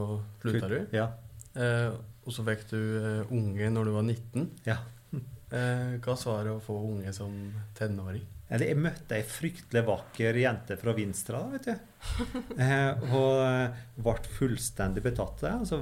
slutta 0.42 0.72
du. 0.72 0.80
Ja. 0.96 1.10
Eh, 1.56 1.92
og 2.22 2.36
så 2.36 2.46
fikk 2.48 2.68
du 2.72 2.80
eh, 2.80 3.34
unge 3.34 3.70
når 3.74 3.90
du 3.90 3.96
var 4.00 4.08
19. 4.08 4.50
Ja. 4.70 4.80
Eh, 5.52 5.98
hva 6.00 6.14
var 6.16 6.46
det 6.48 6.52
å 6.54 6.62
få 6.64 6.78
unge 6.88 7.12
som 7.12 7.34
tenåring? 7.76 8.22
Eller 8.48 8.70
jeg 8.70 8.78
møtte 8.80 9.18
ei 9.18 9.26
fryktelig 9.28 9.82
vakker 9.84 10.38
jente 10.40 10.78
fra 10.80 10.94
Vinstra, 10.96 11.42
da, 11.44 11.58
vet 11.58 11.68
du. 11.68 11.90
Eh, 12.64 13.04
og 13.12 13.42
eh, 13.44 13.82
ble 14.00 14.14
fullstendig 14.38 15.04
betatt 15.04 15.44
av 15.44 15.44
det. 15.44 15.52
Altså, 15.66 15.82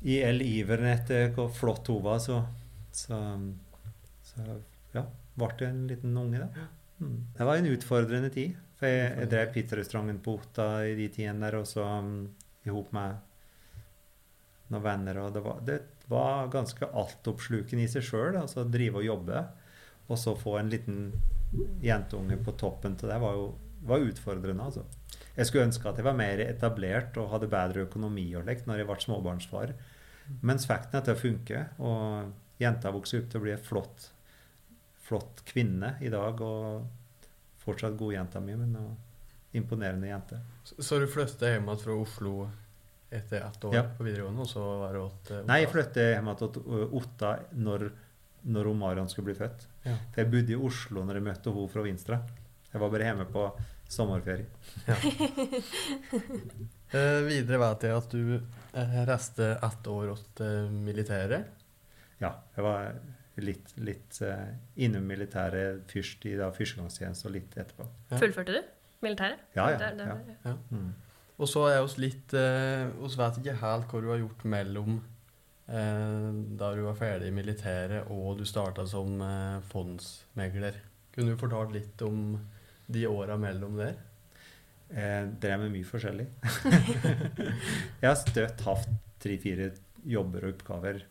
I 0.00 0.20
all 0.24 0.42
iveren 0.42 0.88
etter 0.94 1.32
hvor 1.36 1.50
flott 1.52 1.90
hun 1.92 2.02
var, 2.04 2.20
så, 2.24 2.40
så, 2.92 3.18
så 4.24 4.44
ja, 4.94 5.04
ble 5.36 5.50
det 5.58 5.68
en 5.68 5.86
liten 5.90 6.16
unge, 6.16 6.46
da. 6.46 6.68
Mm. 7.00 7.16
Det 7.36 7.48
var 7.48 7.60
en 7.60 7.72
utfordrende 7.74 8.30
tid. 8.32 8.56
For 8.80 8.88
jeg, 8.88 9.08
jeg 9.18 9.28
drev 9.32 9.50
pizzarestauranten 9.54 10.22
på 10.24 10.38
Otta 10.38 10.68
i 10.88 10.94
de 10.96 11.08
tidene 11.12 11.44
der, 11.46 11.58
og 11.60 11.68
så 11.68 11.84
um, 12.00 12.14
i 12.64 12.72
hop 12.72 12.92
med 12.96 13.18
noen 14.72 14.84
venner. 14.84 15.20
Og 15.24 15.34
det 15.36 15.42
var, 15.44 15.60
det 15.66 15.80
var 16.08 16.52
ganske 16.52 16.88
altoppslukende 16.88 17.84
i 17.84 17.90
seg 17.92 18.06
sjøl, 18.06 18.38
altså 18.40 18.64
drive 18.68 19.02
og 19.02 19.08
jobbe. 19.08 19.42
Og 20.08 20.18
så 20.18 20.34
få 20.38 20.56
en 20.58 20.72
liten 20.72 21.10
jentunge 21.82 22.38
på 22.44 22.54
toppen 22.58 22.96
til 22.98 23.10
det 23.10 23.18
var 23.20 23.36
jo 23.36 23.50
var 23.86 23.98
utfordrende. 24.04 24.62
altså. 24.64 24.84
Jeg 25.36 25.46
skulle 25.46 25.64
ønske 25.68 25.88
at 25.88 25.96
jeg 25.96 26.04
var 26.04 26.16
mer 26.18 26.38
etablert 26.44 27.16
og 27.16 27.30
hadde 27.32 27.48
bedre 27.48 27.84
økonomi 27.86 28.26
og 28.36 28.44
lekt 28.48 28.66
når 28.68 28.82
jeg 28.82 28.86
ble 28.90 28.96
småbarnsfar. 29.00 29.72
Mens 30.46 30.66
fakten 30.68 30.98
er 30.98 31.04
til 31.06 31.14
å 31.16 31.20
funke. 31.20 31.62
Og 31.80 32.32
jenta 32.60 32.92
vokser 32.92 33.22
opp 33.22 33.30
til 33.32 33.40
å 33.40 33.44
bli 33.46 33.52
en 33.54 33.62
flott, 33.64 34.10
flott 35.06 35.42
kvinne 35.48 35.94
i 36.04 36.10
dag. 36.12 36.40
Og 36.40 37.62
fortsatt 37.64 37.96
godjenta 38.00 38.40
mi, 38.40 38.54
men 38.56 38.74
en 38.76 38.90
imponerende 39.56 40.08
jente. 40.10 40.38
Så, 40.64 40.76
så 40.82 40.98
du 41.02 41.06
flyttet 41.10 41.56
hjem 41.56 41.70
fra 41.80 41.96
Oslo 41.98 42.34
etter 43.10 43.42
ett 43.42 43.64
år 43.66 43.74
Ja. 43.74 43.82
på 43.96 44.04
videregående, 44.06 44.44
og 44.44 44.46
så 44.48 44.62
var 44.84 44.92
det 44.94 45.00
åt 45.02 45.30
eh, 45.34 45.40
Nei, 45.48 45.56
jeg 45.64 45.70
flytta 45.72 46.04
hjem 46.12 46.28
til 46.38 46.60
Otta 46.94 47.32
når, 47.58 47.88
når 48.54 48.68
Marion 48.78 49.08
skulle 49.10 49.32
bli 49.32 49.34
født. 49.40 49.64
Ja. 49.82 49.96
For 50.12 50.22
jeg 50.22 50.30
bodde 50.30 50.54
i 50.54 50.60
Oslo 50.68 51.02
når 51.04 51.18
jeg 51.18 51.26
møtte 51.26 51.50
henne 51.50 51.72
fra 51.72 51.82
Vinstra. 51.88 52.20
Jeg 52.70 52.82
var 52.82 52.92
bare 52.92 53.06
hjemme 53.08 53.26
på 53.30 53.46
sommerferie. 53.90 54.46
Eh, 56.90 57.20
videre 57.22 57.60
vet 57.62 57.84
jeg 57.86 57.94
at 57.94 58.10
du 58.10 58.32
eh, 58.34 58.94
reiste 59.06 59.46
ett 59.62 59.84
år 59.86 60.08
til 60.34 60.72
militæret. 60.74 61.52
Ja, 62.18 62.32
jeg 62.56 62.64
var 62.66 62.88
litt, 63.38 63.70
litt 63.78 64.18
uh, 64.26 64.48
innom 64.74 65.06
militæret 65.06 65.84
først 65.92 66.26
i 66.26 66.32
da 66.40 66.48
førstegangstjeneste 66.50 67.28
og 67.30 67.36
litt 67.36 67.54
etterpå. 67.54 67.86
Ja. 68.10 68.18
Fullførte 68.18 68.58
du 68.58 68.60
militæret? 69.06 69.46
Ja, 69.54 69.68
ja. 69.70 69.78
Der, 69.78 69.94
der, 70.00 70.10
ja. 70.10 70.34
Ja. 70.50 70.56
Mm. 70.74 70.90
Og 71.40 71.48
så 71.48 71.64
er 71.70 71.80
oss 71.80 71.96
litt 72.00 72.34
eh, 72.36 72.90
oss 73.00 73.16
vet 73.16 73.40
ikke 73.40 73.56
helt 73.62 73.88
hva 73.88 74.02
du 74.02 74.10
har 74.12 74.20
gjort 74.20 74.42
mellom 74.52 74.98
eh, 75.72 76.28
da 76.60 76.72
du 76.76 76.82
var 76.84 76.98
ferdig 76.98 77.30
i 77.30 77.34
militæret 77.34 78.10
og 78.12 78.42
du 78.42 78.44
starta 78.48 78.84
som 78.88 79.14
eh, 79.24 79.60
fondsmegler. 79.70 80.76
Kunne 81.14 81.32
du 81.32 81.40
fortalt 81.40 81.72
litt 81.74 82.04
om 82.04 82.34
de 82.92 83.06
åra 83.10 83.36
mellom 83.40 83.78
der? 83.80 83.98
Jeg 84.90 85.30
drev 85.42 85.64
med 85.64 85.74
mye 85.76 85.86
forskjellig. 85.86 86.26
jeg 88.00 88.08
har 88.08 88.18
støtt 88.18 88.64
hatt 88.66 88.88
tre-fire 89.22 89.70
jobber 90.08 90.48
og 90.48 90.56
oppgaver. 90.56 91.04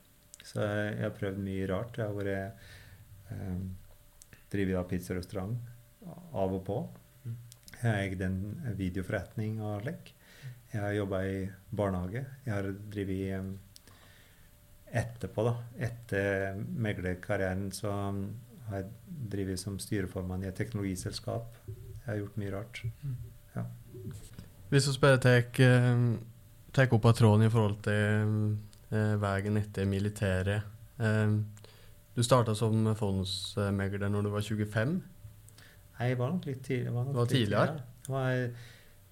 Så 0.44 0.64
jeg 0.64 1.04
har 1.06 1.16
prøvd 1.16 1.40
mye 1.46 1.68
rart. 1.70 2.00
Jeg 2.00 2.10
har 2.10 2.18
vært 2.18 3.32
eh, 3.32 3.62
drevet 4.52 4.80
av 4.82 4.88
pizzarestaurant 4.90 5.56
av 6.10 6.56
og 6.58 6.64
på. 6.68 6.80
Jeg 7.80 7.86
har 7.86 8.02
eid 8.04 8.24
en 8.26 8.40
videoforretning 8.76 9.62
og 9.64 9.86
lekk. 9.88 10.14
Jeg 10.74 10.84
har 10.84 10.98
jobba 10.98 11.24
i 11.26 11.40
barnehage. 11.72 12.26
Jeg 12.46 12.54
har 12.54 12.70
drevet 12.92 13.32
eh, 13.38 13.50
etterpå, 15.04 15.46
da. 15.48 15.56
Etter 15.88 16.60
meglerkarrieren 16.60 17.70
så 17.76 17.94
har 18.72 18.88
drevet 19.30 19.60
som 19.60 19.78
styreformann 19.82 20.44
i 20.44 20.50
et 20.50 20.58
teknologiselskap. 20.58 21.58
Jeg 21.68 22.06
har 22.06 22.20
gjort 22.22 22.40
mye 22.42 22.54
rart. 22.54 22.82
Ja. 23.56 23.66
Hvis 24.70 24.88
vi 24.90 24.98
bare 25.02 25.20
tar 25.22 26.96
opp 26.96 27.06
av 27.10 27.16
tråden 27.18 27.48
i 27.48 27.52
forhold 27.54 27.80
til 27.86 28.58
eh, 28.94 29.16
veien 29.22 29.58
etter 29.60 29.88
militæret 29.90 31.02
eh, 31.02 31.38
Du 32.16 32.22
starta 32.26 32.54
som 32.58 32.92
fondsmegler 32.98 34.12
når 34.12 34.28
du 34.28 34.34
var 34.34 34.46
25. 34.46 35.00
Nei, 36.00 36.10
jeg 36.10 36.20
var 36.20 36.34
nok 36.34 36.46
litt 36.48 36.62
tidlig. 36.66 36.92
Var 36.94 37.08
nok 37.08 37.14
Det 37.14 37.20
var 37.20 37.30
litt 37.30 37.38
tidligere? 37.38 37.80
Jeg 38.08 38.14
var 38.16 38.68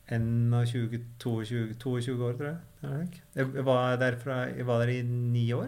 21, 0.08 1.02
22, 1.20 1.74
22 1.80 2.16
år, 2.24 2.38
tror. 2.40 2.60
Jeg, 2.82 3.08
jeg, 3.36 3.66
var 3.66 3.98
derfra, 4.00 4.38
jeg 4.56 4.68
var 4.68 4.86
der 4.86 4.94
i 4.94 5.02
ni 5.04 5.50
år 5.54 5.68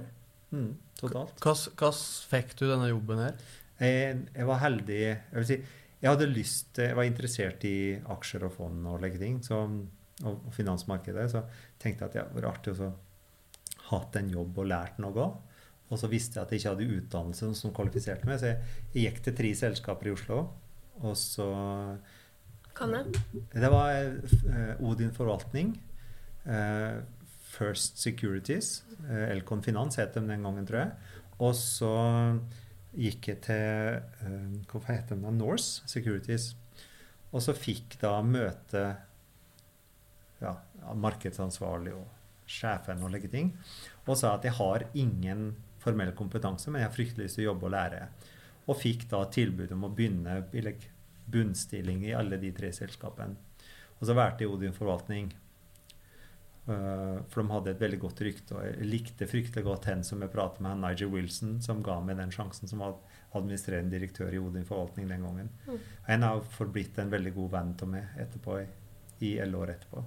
mm, 0.52 0.70
totalt. 1.00 1.36
Hvordan 1.44 1.98
fikk 2.32 2.54
du 2.60 2.68
denne 2.70 2.88
jobben 2.92 3.20
her? 3.20 3.36
Jeg, 3.80 4.16
jeg 4.36 4.48
var 4.50 4.60
heldig 4.60 4.98
Jeg 5.00 5.36
vil 5.38 5.46
si, 5.48 5.56
jeg 6.00 6.10
hadde 6.10 6.30
lyst 6.32 6.82
Jeg 6.84 6.98
var 6.98 7.08
interessert 7.08 7.64
i 7.68 7.76
aksjer 8.16 8.46
og 8.48 8.56
fond 8.56 8.88
og 8.92 9.04
like 9.04 9.20
ting, 9.22 9.40
så, 9.46 9.62
og, 10.24 10.34
og 10.34 10.54
finansmarkedet, 10.56 11.30
så 11.32 11.44
tenkte 11.80 12.08
jeg 12.08 12.10
at 12.10 12.18
det 12.18 12.42
var 12.42 12.52
artig 12.54 12.76
å 12.76 12.90
ha 12.90 12.90
hatt 13.90 14.20
en 14.20 14.30
jobb 14.30 14.60
og 14.62 14.70
lært 14.70 15.00
noe. 15.02 15.28
Og 15.90 15.98
så 15.98 16.10
visste 16.12 16.38
jeg 16.38 16.46
at 16.46 16.52
jeg 16.54 16.62
ikke 16.62 16.74
hadde 16.76 16.98
utdannelse 17.00 17.52
som 17.58 17.74
kvalifiserte 17.76 18.30
meg, 18.30 18.38
så 18.42 18.52
jeg, 18.52 18.74
jeg 18.94 19.06
gikk 19.08 19.22
til 19.26 19.38
tre 19.40 19.54
selskaper 19.58 20.10
i 20.10 20.14
Oslo. 20.14 20.42
Og 21.00 21.16
så 21.18 21.48
Kan 22.78 22.94
jeg? 22.94 23.22
Det 23.56 23.72
var 23.74 24.12
uh, 24.12 24.90
Odin 24.90 25.16
Forvaltning. 25.16 25.74
Uh, 26.46 27.02
First 27.50 27.98
Securities. 27.98 28.84
Elkon 29.10 29.32
Elcon 29.34 29.64
Finans 29.66 29.98
het 29.98 30.14
de 30.14 30.22
den 30.22 30.46
gangen, 30.46 30.68
tror 30.70 30.84
jeg. 30.84 30.92
Og 31.40 31.56
så 31.58 31.94
gikk 32.98 33.30
jeg 33.32 33.42
til 33.46 34.00
eh, 34.26 34.56
Hva 34.70 34.82
heter 34.88 35.16
de 35.18 35.26
da? 35.26 35.34
Norse 35.36 35.88
Securities. 35.90 36.54
Og 37.30 37.44
så 37.46 37.54
fikk 37.54 38.00
da 38.02 38.16
møte 38.26 38.84
ja, 40.40 40.56
markedsansvarlig 40.98 41.94
og 41.94 42.08
sjefen 42.50 43.04
og 43.06 43.14
legge 43.14 43.30
ting. 43.32 43.52
Og 44.08 44.18
sa 44.18 44.34
at 44.38 44.48
jeg 44.48 44.58
har 44.58 44.88
ingen 44.98 45.52
formell 45.80 46.12
kompetanse, 46.18 46.72
men 46.72 46.82
jeg 46.82 46.90
har 46.90 46.96
fryktelig 46.96 47.28
lyst 47.28 47.40
til 47.40 47.46
å 47.46 47.52
jobbe 47.52 47.68
og 47.70 47.76
lære. 47.76 48.08
Og 48.70 48.80
fikk 48.80 49.06
da 49.12 49.22
tilbud 49.32 49.76
om 49.76 49.86
å 49.86 49.92
begynne 49.94 50.42
i 50.58 50.64
like, 50.66 50.90
bunnstilling 51.30 52.02
i 52.08 52.16
alle 52.18 52.40
de 52.42 52.50
tre 52.56 52.72
selskapene. 52.74 53.38
Og 54.00 54.08
så 54.08 54.16
valgte 54.18 54.46
jeg 54.46 54.54
Odin 54.54 54.76
Forvaltning. 54.76 55.30
Uh, 56.70 57.24
for 57.32 57.42
de 57.42 57.50
hadde 57.50 57.72
et 57.72 57.80
veldig 57.82 57.98
godt 58.04 58.20
rykte, 58.22 58.54
og 58.54 58.66
jeg 58.68 58.86
likte 58.86 59.26
fryktelig 59.30 59.64
godt 59.66 59.88
hen 59.90 60.04
som 60.06 60.22
jeg 60.22 60.30
pratet 60.30 60.62
med, 60.62 60.78
Nigel 60.84 61.10
Wilson, 61.10 61.56
som 61.66 61.82
ga 61.82 61.96
meg 62.06 62.20
den 62.20 62.34
sjansen 62.36 62.70
som 62.70 62.84
var 62.84 63.00
administrerende 63.34 63.96
direktør 63.96 64.36
i 64.36 64.42
Odin 64.42 64.68
Forvaltning 64.68 65.10
den 65.10 65.26
gangen. 65.26 65.50
Mm. 65.66 65.80
Han 66.06 66.28
har 66.28 66.46
forblitt 66.54 67.00
en 67.02 67.10
veldig 67.10 67.34
god 67.34 67.52
venn 67.56 67.74
av 67.82 67.92
meg 67.96 68.22
etterpå, 68.22 68.60
i 69.26 69.34
elleve 69.42 69.66
år 69.66 69.74
etterpå. 69.74 70.06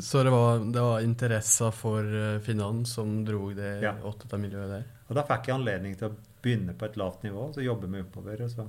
Så 0.00 0.22
det 0.26 0.30
var, 0.30 0.58
det 0.58 0.80
var 0.80 1.00
interesser 1.00 1.70
for 1.74 2.04
eh, 2.04 2.40
finans 2.44 2.92
som 2.98 3.24
dro 3.24 3.50
det 3.56 3.80
Ja. 3.82 3.94
åt 4.04 4.22
dette 4.22 4.38
miljøet 4.38 4.70
der? 4.70 4.84
Og 5.08 5.16
da 5.16 5.24
fikk 5.26 5.48
jeg 5.48 5.56
anledning 5.56 5.96
til 5.96 6.10
å 6.10 6.16
begynne 6.42 6.74
på 6.78 6.86
et 6.86 6.98
lavt 7.00 7.24
nivå, 7.24 7.48
så 7.54 7.64
jobbe 7.64 7.88
meg 7.88 8.04
oppover. 8.04 8.42
Og 8.44 8.50
så, 8.50 8.66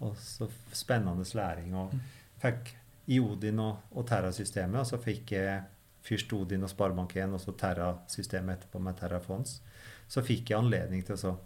og 0.00 0.16
så 0.20 0.48
spennende 0.76 1.24
læring. 1.34 1.74
Og 1.74 1.94
fikk 2.42 2.74
i 3.10 3.18
Odin 3.20 3.58
og, 3.64 3.90
og 3.96 4.06
Terra-systemet, 4.06 4.80
og 4.82 4.86
så 4.86 5.00
fikk 5.02 5.32
jeg 5.34 5.62
først 6.06 6.32
Odin 6.36 6.64
og 6.66 6.72
Sparebank1, 6.72 7.36
og 7.36 7.42
så 7.42 7.54
Terra-systemet 7.60 8.58
etterpå 8.58 8.82
med 8.82 8.98
Terra 9.00 9.20
Fonds. 9.22 9.60
Så 10.10 10.24
fikk 10.26 10.50
jeg 10.50 10.58
anledning 10.58 11.04
til 11.06 11.16
å 11.16 11.20
så 11.20 11.36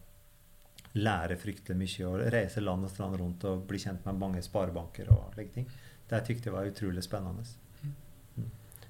lære 0.94 1.37
fryktelig 1.40 1.76
mye 1.78 2.06
og 2.06 2.32
reise 2.32 2.62
land 2.62 2.87
og 2.87 2.92
strand 2.92 3.18
rundt 3.18 3.44
og 3.50 3.64
bli 3.68 3.80
kjent 3.82 4.04
med 4.06 4.20
mange 4.20 4.42
sparebanker 4.46 5.11
og 5.11 5.34
slike 5.34 5.56
ting. 5.56 5.70
Det 6.11 6.20
tykte 6.26 6.50
jeg 6.50 6.54
var 6.54 6.70
utrolig 6.70 7.02
spennende. 7.02 7.44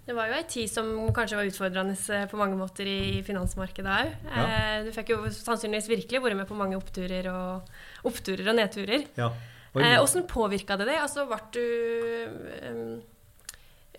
Det 0.05 0.13
var 0.13 0.29
jo 0.29 0.37
ei 0.37 0.45
tid 0.45 0.69
som 0.69 0.91
kanskje 1.17 1.39
var 1.39 1.49
utfordrende 1.49 1.95
eh, 2.13 2.27
på 2.29 2.37
mange 2.37 2.59
måter 2.61 2.89
i 2.91 3.23
finansmarkedet 3.25 3.89
òg. 3.89 4.11
Ja. 4.27 4.43
Eh, 4.45 4.77
du 4.85 4.91
fikk 4.93 5.15
jo 5.15 5.23
sannsynligvis 5.33 5.89
virkelig 5.89 6.21
vært 6.21 6.37
med 6.43 6.49
på 6.51 6.59
mange 6.59 6.77
oppturer 6.77 7.31
og, 7.33 7.71
oppturer 8.11 8.51
og 8.53 8.59
nedturer. 8.59 9.07
Ja. 9.17 9.31
Åssen 9.75 10.23
Eh, 10.23 10.29
påvirka 10.29 10.77
det 10.77 10.91
deg? 10.91 11.01
Altså, 11.01 11.25
ble 11.27 11.41
du 11.57 13.01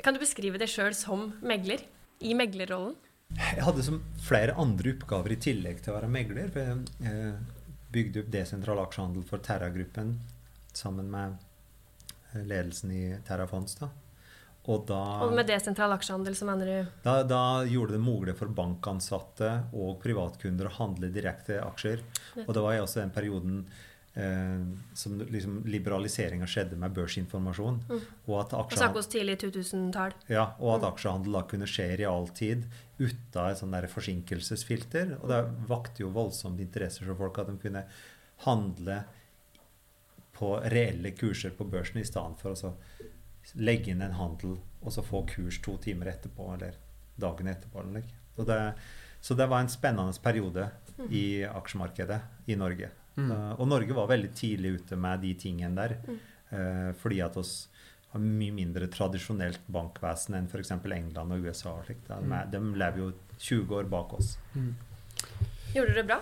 Kan 0.04 0.16
du 0.16 0.22
beskrive 0.22 0.60
deg 0.62 0.70
sjøl 0.72 0.96
som 0.98 1.30
megler? 1.46 1.84
I 2.24 2.36
meglerrollen? 2.38 2.96
Jeg 3.36 3.64
hadde 3.66 3.84
som 3.84 4.00
flere 4.22 4.54
andre 4.62 4.94
oppgaver 4.96 5.34
i 5.34 5.40
tillegg 5.42 5.82
til 5.84 5.94
å 5.94 5.98
være 5.98 6.12
megler. 6.12 6.52
For 6.54 6.62
jeg 6.62 7.12
eh, 7.12 7.60
bygde 7.96 8.24
opp 8.24 8.32
desentral 8.34 8.82
aksjehandel 8.84 9.26
for 9.28 9.44
Terra-gruppen 9.44 10.16
sammen 10.76 11.10
med 11.12 11.38
eh, 12.34 12.44
ledelsen 12.44 12.94
i 12.96 13.04
Terra 13.28 13.48
Fonds. 13.50 13.78
Da. 13.82 13.90
Og 14.66 14.86
da, 14.90 15.00
Og 15.26 15.34
med 15.38 15.46
desentral 15.50 15.94
aksjehandel, 15.94 16.36
så 16.38 16.48
mener 16.50 16.70
du 16.70 16.94
da, 17.06 17.20
da 17.28 17.42
gjorde 17.70 17.98
det 17.98 18.02
mulig 18.02 18.34
for 18.38 18.50
bankansatte 18.50 19.52
og 19.78 20.00
privatkunder 20.02 20.72
å 20.72 20.78
handle 20.80 21.12
direkte 21.14 21.60
aksjer. 21.62 22.02
Og 22.48 22.50
det 22.50 22.64
var 22.66 22.74
jeg 22.74 22.86
også 22.86 23.04
den 23.04 23.14
perioden 23.14 23.60
som 24.96 25.18
liksom 25.20 25.58
liberaliseringa 25.68 26.48
skjedde 26.48 26.78
med 26.80 26.94
børsinformasjon. 26.96 27.82
Og 28.30 28.36
at 28.40 28.54
aksjehandel 28.56 29.08
tidlig 29.12 29.36
2000-tall. 29.44 30.16
ja, 30.32 30.46
og 30.60 30.78
at 30.78 30.88
aksjehandel 30.94 31.36
da 31.36 31.42
kunne 31.50 31.68
skje 31.68 31.90
i 31.92 31.98
realtid 32.00 32.64
uten 33.02 33.50
et 33.50 33.60
sånn 33.60 33.76
forsinkelsesfilter. 33.92 35.18
Og 35.20 35.28
det 35.34 35.42
vakte 35.68 36.06
jo 36.06 36.14
voldsomt 36.16 36.64
interesse 36.64 37.04
for 37.04 37.20
folk 37.20 37.42
at 37.44 37.52
de 37.52 37.60
kunne 37.60 37.84
handle 38.48 39.02
på 40.36 40.56
reelle 40.72 41.12
kurser 41.16 41.52
på 41.56 41.68
børsen 41.68 42.00
i 42.00 42.08
stedet 42.08 42.40
for 42.40 42.56
å 42.56 42.60
så 42.60 42.74
legge 43.60 43.92
inn 43.92 44.02
en 44.04 44.18
handel 44.18 44.58
og 44.82 44.92
så 44.94 45.04
få 45.06 45.24
kurs 45.30 45.60
to 45.64 45.78
timer 45.84 46.10
etterpå 46.12 46.54
eller 46.56 46.80
dagen 47.20 47.52
etterpå. 47.52 47.84
Eller. 47.84 48.08
Og 48.40 48.48
det, 48.48 48.60
så 49.22 49.36
det 49.36 49.48
var 49.52 49.64
en 49.64 49.72
spennende 49.72 50.16
periode 50.24 50.70
i 51.12 51.44
aksjemarkedet 51.48 52.22
i 52.52 52.56
Norge. 52.60 52.92
Eh, 53.18 53.52
og 53.60 53.68
Norge 53.68 53.94
var 53.96 54.08
veldig 54.12 54.34
tidlig 54.36 54.74
ute 54.82 54.98
med 55.00 55.22
de 55.24 55.34
tingene 55.40 55.76
der. 55.76 55.98
eh, 56.52 56.92
fordi 57.00 57.22
at 57.24 57.38
oss 57.38 57.68
har 58.12 58.20
mye 58.24 58.52
mindre 58.56 58.88
tradisjonelt 58.88 59.60
bankvesen 59.68 60.36
enn 60.38 60.48
f.eks. 60.48 60.72
England 60.72 61.32
og 61.36 61.44
USA. 61.46 61.76
og. 61.82 61.88
De, 62.08 62.42
de 62.52 62.62
lever 62.80 62.98
jo 63.04 63.12
20 63.38 63.76
år 63.76 63.90
bak 63.92 64.14
oss. 64.14 64.38
Gjorde 65.74 65.92
du 65.92 66.00
det 66.00 66.06
bra? 66.08 66.22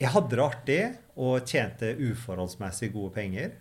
Jeg 0.00 0.12
hadde 0.12 0.36
det 0.36 0.44
artig 0.44 0.80
og 1.16 1.46
tjente 1.48 1.94
uforholdsmessig 1.96 2.90
gode 2.92 3.12
penger. 3.16 3.52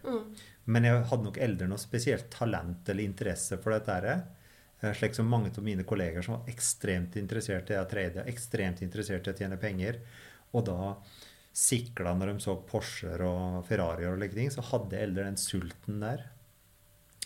Men 0.66 0.84
jeg 0.88 1.04
hadde 1.12 1.24
nok 1.28 1.38
aldri 1.46 1.68
noe 1.70 1.78
spesielt 1.80 2.30
talent 2.34 2.88
eller 2.90 3.04
interesse 3.04 3.58
for 3.62 3.76
dette. 3.76 3.92
her. 3.94 4.24
Eh, 4.82 4.94
Slik 4.98 5.16
som 5.16 5.28
mange 5.30 5.52
av 5.56 5.64
mine 5.64 5.84
kolleger 5.88 6.22
som 6.26 6.36
var 6.40 6.50
ekstremt 6.52 7.16
interessert 7.20 7.70
i 7.72 7.78
å 7.80 7.86
trade, 7.90 8.24
ekstremt 8.28 8.82
interessert 8.82 9.28
i 9.28 9.32
å 9.32 9.38
tjene 9.38 9.58
penger, 9.62 10.00
og 10.54 10.66
da 10.66 10.96
sikla 11.56 12.12
når 12.18 12.34
de 12.34 12.44
så 12.44 12.58
Porscher 12.68 13.22
og 13.24 13.62
Ferrarier 13.68 14.12
og 14.12 14.20
like 14.20 14.36
ting, 14.36 14.52
så 14.52 14.64
hadde 14.74 14.98
jeg 14.98 15.10
eldre 15.10 15.28
den 15.30 15.40
sulten 15.40 16.02
der. 16.04 16.26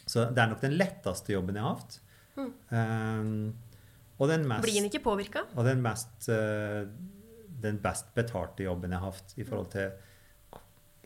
Så 0.05 0.27
det 0.29 0.41
er 0.41 0.51
nok 0.51 0.61
den 0.61 0.77
letteste 0.77 1.33
jobben 1.33 1.57
jeg 1.57 1.65
har 1.65 1.79
hatt. 1.79 1.97
Um, 2.39 3.31
og 4.19 4.29
den 4.31 4.45
mest 4.47 4.63
Blir 4.63 4.77
den 4.77 4.87
ikke 4.87 5.01
påvirka? 5.03 5.41
og 5.59 5.65
den 5.67 5.81
mest 5.83 6.29
uh, 6.31 6.87
den 7.59 7.79
best 7.83 8.13
betalte 8.15 8.63
jobben 8.63 8.93
jeg 8.95 9.01
har 9.01 9.11
hatt 9.11 9.33
i 9.35 9.45
forhold 9.47 9.73
til 9.73 9.89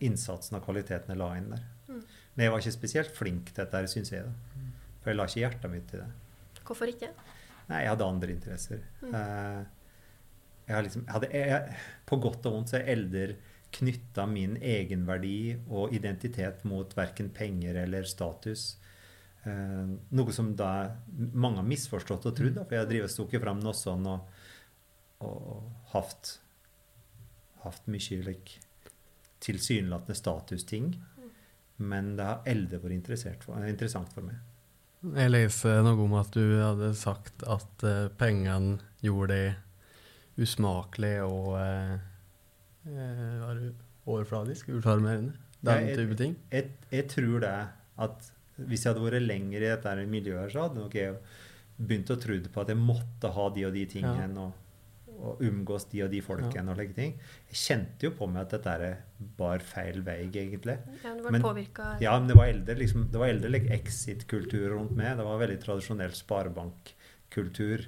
innsatsen 0.05 0.59
og 0.59 0.65
kvaliteten 0.65 1.13
jeg 1.13 1.21
la 1.21 1.29
inn 1.39 1.49
der. 1.53 1.63
Men 1.87 2.45
jeg 2.45 2.53
var 2.53 2.63
ikke 2.63 2.75
spesielt 2.75 3.13
flink 3.13 3.51
til 3.51 3.63
dette, 3.63 3.81
syns 3.91 4.11
jeg. 4.13 4.25
da. 4.25 4.69
For 5.03 5.11
jeg 5.11 5.19
la 5.19 5.27
ikke 5.29 5.41
hjertet 5.43 5.71
mitt 5.73 5.93
i 5.93 6.01
det. 6.01 6.09
Hvorfor 6.63 6.89
ikke? 6.89 7.09
Nei, 7.69 7.83
jeg 7.83 7.91
hadde 7.93 8.07
andre 8.07 8.33
interesser. 8.33 8.83
Eh, 9.07 9.59
jeg 10.67 10.85
liksom, 10.87 11.03
jeg 11.07 11.13
hadde, 11.15 11.29
jeg, 11.33 11.81
på 12.07 12.19
godt 12.23 12.47
og 12.47 12.57
vondt 12.57 12.71
så 12.71 12.79
er 12.79 12.93
eldre 12.93 13.27
knytta 13.73 14.25
min 14.29 14.55
egenverdi 14.61 15.55
og 15.65 15.93
identitet 15.95 16.63
mot 16.69 16.91
verken 16.97 17.31
penger 17.33 17.79
eller 17.83 18.05
status. 18.07 18.75
Eh, 19.43 19.87
noe 20.15 20.35
som 20.35 20.53
da 20.55 20.71
mange 21.33 21.59
har 21.59 21.67
misforstått 21.67 22.29
og 22.29 22.37
trodd, 22.37 22.61
for 22.61 22.75
jeg 22.75 22.85
har 22.85 22.91
drevet 22.91 23.11
stukket 23.11 23.43
fram 23.43 23.63
noe 23.63 23.75
sånn 23.77 24.05
og, 24.07 24.29
og 25.25 25.89
hatt, 25.95 26.37
hatt 27.65 27.89
mye 27.91 28.21
like, 28.29 28.61
tilsynelatende 29.43 30.15
statusting. 30.15 30.93
Men 31.83 32.13
det 32.15 32.29
har 32.29 32.47
aldri 32.47 32.79
vært 32.79 33.43
for, 33.43 33.59
interessant 33.67 34.13
for 34.13 34.29
meg. 34.29 34.39
Jeg 35.03 35.33
leser 35.33 35.81
noe 35.83 35.99
om 35.99 36.13
at 36.15 36.31
du 36.31 36.45
hadde 36.61 36.93
sagt 36.95 37.43
at 37.43 37.83
eh, 37.83 38.07
pengene 38.15 38.77
gjorde 39.03 39.35
deg 39.35 39.62
usmakelig 40.39 41.15
og 41.27 41.53
eh, 41.59 41.93
eh, 42.89 43.39
var 43.43 43.61
overfladisk, 44.09 44.69
usjarmerende. 44.79 45.35
Den 45.63 45.87
Ja, 45.87 45.95
type 45.95 46.17
ting. 46.19 46.35
jeg, 46.51 46.71
jeg 46.91 47.07
tror 47.07 47.39
det 47.45 47.53
at 48.03 48.31
hvis 48.57 48.83
jeg 48.85 48.93
hadde 48.93 49.05
vært 49.05 49.23
lenger 49.27 49.61
i 49.63 49.69
dette 49.71 49.93
miljøet, 50.09 50.51
så 50.51 50.65
hadde 50.67 50.81
nok 50.81 50.93
jeg 50.97 51.15
begynt 51.79 52.11
å 52.13 52.17
tro 52.21 52.35
på 52.53 52.61
at 52.61 52.67
jeg 52.73 52.77
måtte 52.77 53.31
ha 53.33 53.47
de 53.55 53.63
og 53.65 53.73
de 53.73 53.85
tingene 53.89 54.37
og, 54.43 54.51
og 55.23 55.39
umgås 55.45 55.85
de 55.89 56.03
og 56.03 56.11
de 56.11 56.19
folkene 56.21 56.69
og 56.73 56.77
like 56.77 56.93
ting. 56.97 57.15
Jeg 57.49 57.57
kjente 57.61 58.03
jo 58.09 58.11
på 58.17 58.27
meg 58.29 58.43
at 58.43 58.57
dette 58.57 58.91
bar 59.39 59.63
feil 59.63 60.01
vei, 60.05 60.19
egentlig. 60.27 60.75
Ja, 61.03 61.13
du 61.15 61.29
Men- 61.31 61.41
påvirka 61.41 61.93
Ja, 62.01 62.17
men 62.19 62.27
det 62.27 62.35
var 62.37 62.45
eldre, 62.51 62.75
liksom, 62.77 63.07
det 63.11 63.19
var 63.21 63.27
eldre 63.31 63.49
like, 63.49 63.71
exit-kultur 63.71 64.69
rundt 64.75 64.91
meg. 64.97 65.15
Det 65.17 65.25
var 65.25 65.39
veldig 65.39 65.59
tradisjonell 65.63 66.11
sparebankkultur. 67.33 67.87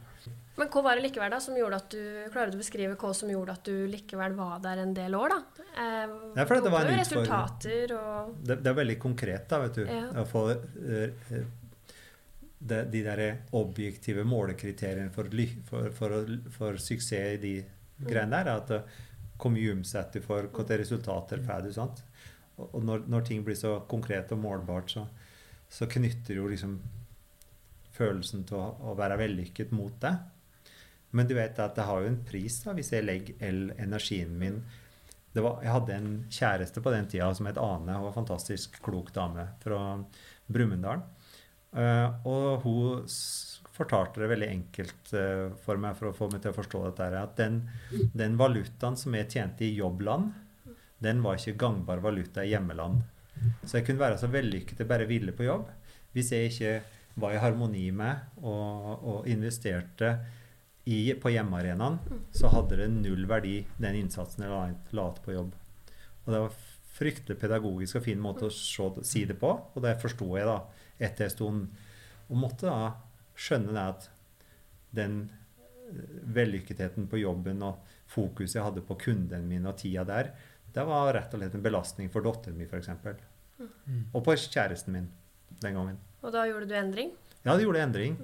Men 0.56 0.70
hva 0.72 0.82
var 0.82 0.96
det 0.96 1.04
likevel 1.04 1.32
da 1.32 1.40
som 1.44 1.58
gjorde 1.58 1.76
at 1.76 1.90
du 1.92 2.30
Klarer 2.32 2.52
du 2.52 2.56
å 2.56 2.62
beskrive 2.62 2.96
hva 2.96 3.12
som 3.14 3.30
gjorde 3.30 3.52
at 3.52 3.66
du 3.68 3.88
likevel 3.92 4.34
var 4.38 4.62
der 4.64 4.78
en 4.84 4.94
del 4.96 5.16
år, 5.16 5.34
da? 5.34 5.66
Eh, 5.76 6.14
Nei, 6.36 6.46
for 6.46 6.62
det 6.62 6.72
var 6.72 6.88
en 6.88 7.00
utfordring. 7.02 7.94
og 7.98 8.36
Det, 8.42 8.58
det 8.64 8.72
er 8.72 8.78
veldig 8.80 8.98
konkret, 9.00 9.48
da, 9.50 9.60
vet 9.66 9.76
du. 9.76 9.84
Ja. 9.86 10.06
Å 10.22 10.26
få 10.26 10.46
eh, 10.52 11.44
det, 12.60 12.86
de 12.92 13.04
der 13.04 13.24
objektive 13.52 14.24
målekriteriene 14.24 15.12
for, 15.12 15.28
for, 15.68 15.92
for, 15.92 16.32
for 16.56 16.80
suksess 16.80 17.36
i 17.36 17.42
de 17.44 17.56
greiene 18.00 18.40
der, 18.40 18.48
er 18.48 18.64
at 18.64 18.72
eh, 18.72 19.04
hvor 19.36 19.52
mye 19.52 19.76
omsetter 19.76 20.24
du 20.24 20.26
for, 20.26 20.48
hvilke 20.48 20.80
resultater 20.80 21.44
får 21.44 21.68
du, 21.68 21.74
sant? 21.76 22.04
Og 22.56 22.72
og 22.72 22.86
når, 22.88 23.02
når 23.12 23.26
ting 23.28 23.42
blir 23.44 23.58
så 23.60 23.82
konkret 23.92 24.32
og 24.32 24.40
målbart, 24.40 24.94
så, 24.96 25.02
så 25.68 25.90
knytter 25.92 26.38
jo 26.40 26.48
liksom 26.48 26.78
følelsen 27.96 28.46
til 28.48 28.60
å, 28.60 28.96
være 28.98 29.20
vellykket 29.22 29.74
mot 29.76 29.96
det. 30.04 30.14
Men 31.16 31.30
du 31.30 31.36
vet 31.38 31.60
at 31.64 31.78
det 31.78 31.86
har 31.88 32.02
jo 32.02 32.12
en 32.12 32.24
pris 32.28 32.58
da, 32.66 32.74
hvis 32.76 32.92
jeg 32.92 33.06
legger 33.06 33.40
energien 33.80 34.36
min 34.40 34.60
var, 35.36 35.60
Jeg 35.64 35.72
hadde 35.74 35.96
en 35.96 36.12
kjæreste 36.32 36.82
på 36.84 36.92
den 36.94 37.10
tida 37.12 37.28
som 37.36 37.48
het 37.50 37.58
Ane. 37.60 37.92
Hun 37.98 38.06
var 38.06 38.14
en 38.14 38.20
fantastisk 38.22 38.78
klok 38.84 39.12
dame 39.16 39.50
fra 39.60 39.80
Brumunddal. 40.48 41.02
Eh, 41.76 42.28
og 42.30 42.64
hun 42.64 43.04
fortalte 43.76 44.22
det 44.24 44.30
veldig 44.32 44.48
enkelt 44.48 45.12
eh, 45.20 45.50
for 45.66 45.82
meg 45.82 45.98
for 46.00 46.08
å 46.08 46.16
få 46.16 46.30
meg 46.32 46.40
til 46.44 46.54
å 46.54 46.56
forstå 46.56 46.84
dette. 46.86 47.10
At 47.20 47.36
den, 47.40 47.66
den 48.16 48.40
valutaen 48.40 48.96
som 49.00 49.16
jeg 49.18 49.28
tjente 49.34 49.68
i 49.68 49.74
jobbland, 49.76 50.32
den 51.04 51.20
var 51.26 51.36
ikke 51.36 51.60
gangbar 51.66 52.00
valuta 52.04 52.46
i 52.46 52.54
hjemmeland. 52.54 53.04
Så 53.66 53.80
jeg 53.80 53.90
kunne 53.90 54.06
være 54.06 54.20
så 54.22 54.32
vellykket 54.32 54.80
jeg 54.82 54.90
bare 54.90 55.10
ville 55.10 55.36
på 55.36 55.48
jobb. 55.48 55.68
Hvis 56.16 56.32
jeg 56.32 56.54
ikke 56.54 56.76
var 57.16 57.36
i 57.36 57.40
harmoni 57.40 57.88
med 57.96 58.42
og, 58.44 58.90
og 59.08 59.30
investerte 59.32 60.12
i, 60.86 61.14
på 61.18 61.32
hjemmearenaen, 61.34 61.98
så 62.36 62.52
hadde 62.54 62.78
det 62.82 62.90
null 62.94 63.26
verdi, 63.30 63.60
den 63.82 64.02
innsatsen 64.04 64.46
jeg 64.46 64.52
la, 64.54 64.66
la 64.98 65.06
på 65.24 65.34
jobb. 65.34 65.54
Og 66.26 66.34
det 66.34 66.42
var 66.44 66.60
fryktelig 66.96 67.40
pedagogisk 67.42 68.00
og 68.00 68.06
fin 68.06 68.22
måte 68.22 68.48
å 68.48 68.54
se, 68.54 68.90
si 69.08 69.26
det 69.28 69.38
på, 69.42 69.50
og 69.50 69.84
det 69.84 69.98
forsto 70.02 70.30
jeg 70.38 70.48
da 70.48 70.60
etter 71.02 71.28
en 71.28 71.34
stund. 71.34 71.82
Og 72.30 72.40
måtte 72.40 72.70
da 72.70 72.94
skjønne 73.36 73.74
det 73.76 73.86
at 73.96 74.10
den 74.96 75.18
eh, 75.26 76.20
vellykketheten 76.38 77.10
på 77.12 77.20
jobben 77.24 77.66
og 77.66 77.82
fokuset 78.12 78.60
jeg 78.60 78.68
hadde 78.68 78.86
på 78.86 78.98
kunden 79.02 79.50
min 79.50 79.66
og 79.68 79.80
tida 79.82 80.06
der, 80.08 80.32
det 80.76 80.84
var 80.86 81.14
rett 81.16 81.34
og 81.34 81.40
slett 81.40 81.56
en 81.56 81.64
belastning 81.64 82.12
for 82.12 82.26
datteren 82.26 82.60
min, 82.60 82.68
f.eks. 82.68 82.92
Og 84.12 84.22
på 84.24 84.36
kjæresten 84.36 84.94
min 84.96 85.08
den 85.64 85.78
gangen. 85.78 86.00
Og 86.26 86.34
da 86.34 86.48
gjorde 86.50 86.70
du 86.70 86.74
endring? 86.78 87.14
Ja, 87.46 87.54
det 87.54 87.66
gjorde 87.66 87.84
endring. 87.86 88.18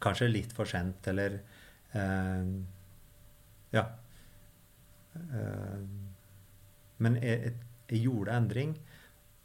Kanskje 0.00 0.28
litt 0.28 0.52
for 0.56 0.68
sent, 0.68 1.06
eller 1.08 1.40
eh, 1.96 2.52
Ja. 3.74 3.86
Eh, 5.16 5.80
men 7.00 7.16
jeg, 7.24 7.54
jeg, 7.88 8.02
gjorde 8.04 8.36
endring, 8.36 8.74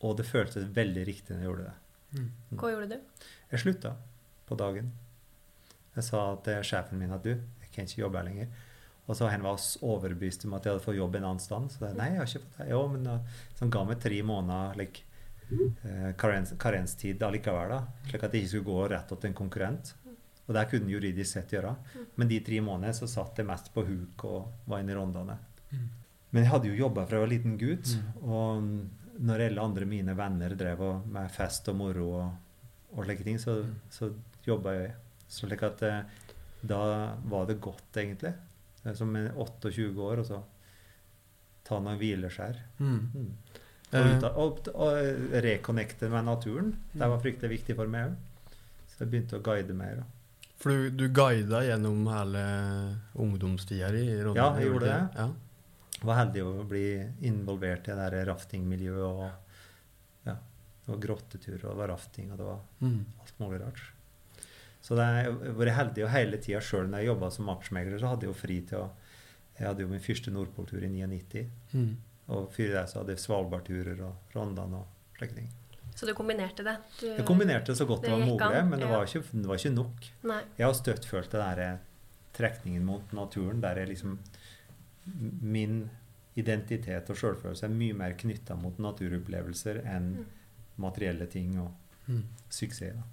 og 0.03 0.17
det 0.19 0.27
føltes 0.27 0.67
veldig 0.75 1.05
riktig 1.07 1.31
når 1.31 1.39
jeg 1.41 1.49
gjorde 1.49 1.69
det. 1.69 2.25
Hva 2.59 2.71
gjorde 2.73 2.89
du? 2.91 3.25
Jeg 3.51 3.63
slutta 3.63 3.93
på 4.49 4.57
dagen. 4.59 4.91
Jeg 5.95 6.03
sa 6.09 6.23
til 6.43 6.63
sjefen 6.67 6.99
min 6.99 7.15
at 7.15 7.23
du, 7.23 7.31
jeg 7.31 7.71
kan 7.71 7.87
ikke 7.87 8.01
jobbe 8.03 8.19
her 8.19 8.27
lenger. 8.27 8.51
Og 9.05 9.15
så 9.15 9.29
han 9.29 9.43
var 9.45 9.61
overbevist 9.85 10.47
om 10.47 10.55
at 10.57 10.65
jeg 10.65 10.75
hadde 10.75 10.83
fått 10.83 10.97
jobb 10.97 11.15
en 11.15 11.27
annen 11.29 11.41
sted. 11.43 11.67
Så 11.71 11.83
jeg, 11.85 11.97
nei, 11.99 12.11
jeg 12.11 12.21
har 12.21 12.29
ikke 12.29 12.43
fått 12.45 12.59
det. 12.59 12.69
Jo, 12.71 12.81
men 12.91 13.07
uh, 13.07 13.35
så 13.53 13.63
han 13.63 13.73
ga 13.75 13.83
meg 13.87 14.01
tre 14.01 14.21
måneder 14.25 14.79
like, 14.81 15.05
eh, 15.51 16.11
karens, 16.17 16.53
karenstid 16.59 17.23
allikevel, 17.23 17.75
da, 17.75 18.07
slik 18.09 18.23
at 18.25 18.33
jeg 18.33 18.45
ikke 18.45 18.53
skulle 18.53 18.69
gå 18.71 18.87
rett 18.95 19.13
til 19.13 19.29
en 19.29 19.37
konkurrent. 19.37 19.93
Og 20.45 20.53
det 20.53 20.67
kunne 20.69 20.91
juridisk 20.93 21.31
sett 21.31 21.53
gjøre. 21.55 21.73
Men 22.19 22.29
de 22.29 22.39
tre 22.45 22.59
månedene 22.61 22.93
så 22.93 23.09
satt 23.09 23.39
jeg 23.41 23.49
mest 23.49 23.71
på 23.73 23.81
huk 23.87 24.25
og 24.29 24.67
var 24.69 24.83
inne 24.83 24.93
i 24.93 24.97
rondene. 24.97 25.39
Men 26.29 26.43
jeg 26.43 26.51
hadde 26.51 26.69
jo 26.69 26.77
jobba 26.83 27.05
fra 27.07 27.17
jeg 27.17 27.25
var 27.25 27.31
liten 27.31 27.57
gutt. 27.57 27.95
Og 28.21 28.67
når 29.25 29.45
alle 29.47 29.63
andre 29.63 29.87
mine 29.89 30.13
venner 30.17 30.53
drev 30.59 30.83
med 31.09 31.31
fest 31.33 31.69
og 31.71 31.79
moro 31.79 32.09
og, 32.19 32.65
og 32.93 33.07
slike 33.07 33.25
ting, 33.25 33.39
så, 33.41 33.61
så 33.89 34.11
jobba 34.45 34.75
jeg. 34.77 34.93
Så 35.25 35.47
slik 35.47 35.63
at 35.65 35.81
eh, 35.87 36.01
da 36.65 36.81
var 37.25 37.47
det 37.49 37.61
godt, 37.63 37.89
egentlig. 37.97 38.33
Det 38.81 38.91
er 38.91 38.97
Som 38.99 39.15
en 39.17 39.31
28 39.33 39.87
år, 40.01 40.21
og 40.21 40.27
så 40.27 40.41
ta 41.65 41.79
noen 41.81 41.97
hvileskjær. 41.97 42.59
Mm. 42.77 43.31
Og, 43.95 44.23
Eh, 44.23 44.37
og, 44.37 44.67
og 44.75 45.41
reconnecte 45.45 46.09
med 46.11 46.25
naturen. 46.27 46.73
Det 46.93 47.07
var 47.11 47.21
fryktelig 47.23 47.49
viktig 47.59 47.75
for 47.77 47.87
meg 47.87 48.09
òg. 48.09 48.15
Så 48.91 49.03
jeg 49.03 49.11
begynte 49.11 49.37
å 49.39 49.43
guide 49.43 49.73
mer. 49.75 50.03
For 50.59 50.71
du, 50.71 50.89
du 50.89 51.09
guida 51.11 51.61
gjennom 51.67 52.05
hele 52.07 52.43
ungdomstida 53.19 53.89
di? 53.91 54.05
Ja, 54.35 54.51
jeg 54.57 54.69
gjorde 54.69 54.85
det. 54.91 55.01
Ja. 55.19 55.29
var 56.05 56.15
heldig 56.21 56.43
å 56.45 56.63
bli 56.69 56.85
involvert 57.27 57.87
i 57.89 57.95
det 57.95 58.09
der 58.13 58.25
raftingmiljøet. 58.29 59.03
Og, 59.03 59.59
ja, 60.27 60.35
det 60.85 60.91
var 60.93 61.01
grotteturer, 61.07 61.63
og 61.65 61.71
det 61.73 61.79
var 61.83 61.91
rafting, 61.95 62.31
og 62.31 62.37
det 62.37 62.45
var 62.45 62.59
Mm. 62.81 63.05
alt 63.21 63.39
mulig 63.39 63.61
rart. 63.61 63.81
Så 64.85 64.95
det 64.95 65.05
jeg 65.05 65.25
har 65.25 65.53
vært 65.57 65.75
heldig 65.79 66.03
og 66.05 66.09
hele 66.13 66.37
tida 66.37 66.59
sjøl 66.61 66.87
når 66.89 66.99
jeg 67.01 67.07
jobba 67.07 67.31
som 67.31 67.47
aksjemegler, 67.49 67.99
så 67.99 68.07
hadde 68.11 68.27
jeg 68.27 68.33
jo 68.33 68.39
fri 68.41 68.61
til 68.61 68.77
å 68.83 68.89
Jeg 69.57 69.67
hadde 69.69 69.79
jo 69.81 69.87
min 69.87 70.01
første 70.03 70.31
Nordpoltur 70.35 70.83
i 70.83 70.89
99, 70.89 71.45
Mm. 71.73 71.95
Og 72.27 72.47
før 72.55 72.71
det 72.73 72.83
så 72.89 72.99
hadde 73.01 73.13
jeg 73.15 73.19
Svalbardturer 73.21 73.99
og 74.07 74.35
Rondane 74.35 74.79
og 74.81 75.17
slike 75.19 75.35
ting. 75.35 75.49
Så 75.95 76.05
du 76.09 76.13
kombinerte 76.17 76.63
det? 76.65 76.75
Du, 76.99 77.05
Jeg 77.07 77.25
kombinerte 77.25 77.75
så 77.75 77.85
godt 77.87 78.01
det, 78.03 78.09
det 78.11 78.17
var 78.19 78.25
mulig, 78.27 78.55
an, 78.59 78.69
men 78.69 78.79
det 78.81 78.87
ja. 78.89 78.97
var, 78.97 79.05
ikke, 79.07 79.21
det 79.41 79.47
var 79.47 79.55
ikke 79.61 79.73
nok. 79.75 80.07
Nei. 80.27 80.41
Jeg 80.57 80.65
har 80.67 80.73
støtt 80.75 81.05
følt 81.07 81.31
det 81.31 81.39
der 81.39 81.77
trekningen 82.35 82.83
mot 82.83 83.13
naturen, 83.15 83.61
der 83.63 83.77
jeg 83.79 83.87
liksom 83.93 84.17
Min 85.41 85.89
identitet 86.35 87.09
og 87.13 87.15
sjølfølelse 87.19 87.67
er 87.67 87.73
mye 87.77 87.93
mer 87.95 88.15
knytta 88.19 88.55
mot 88.59 88.79
naturopplevelser 88.81 89.83
enn 89.85 90.07
Mm. 90.17 90.25
materielle 90.77 91.27
ting 91.31 91.59
og 91.61 91.71
Mm. 92.09 92.23
suksess. 92.49 92.93
Da. 92.95 93.03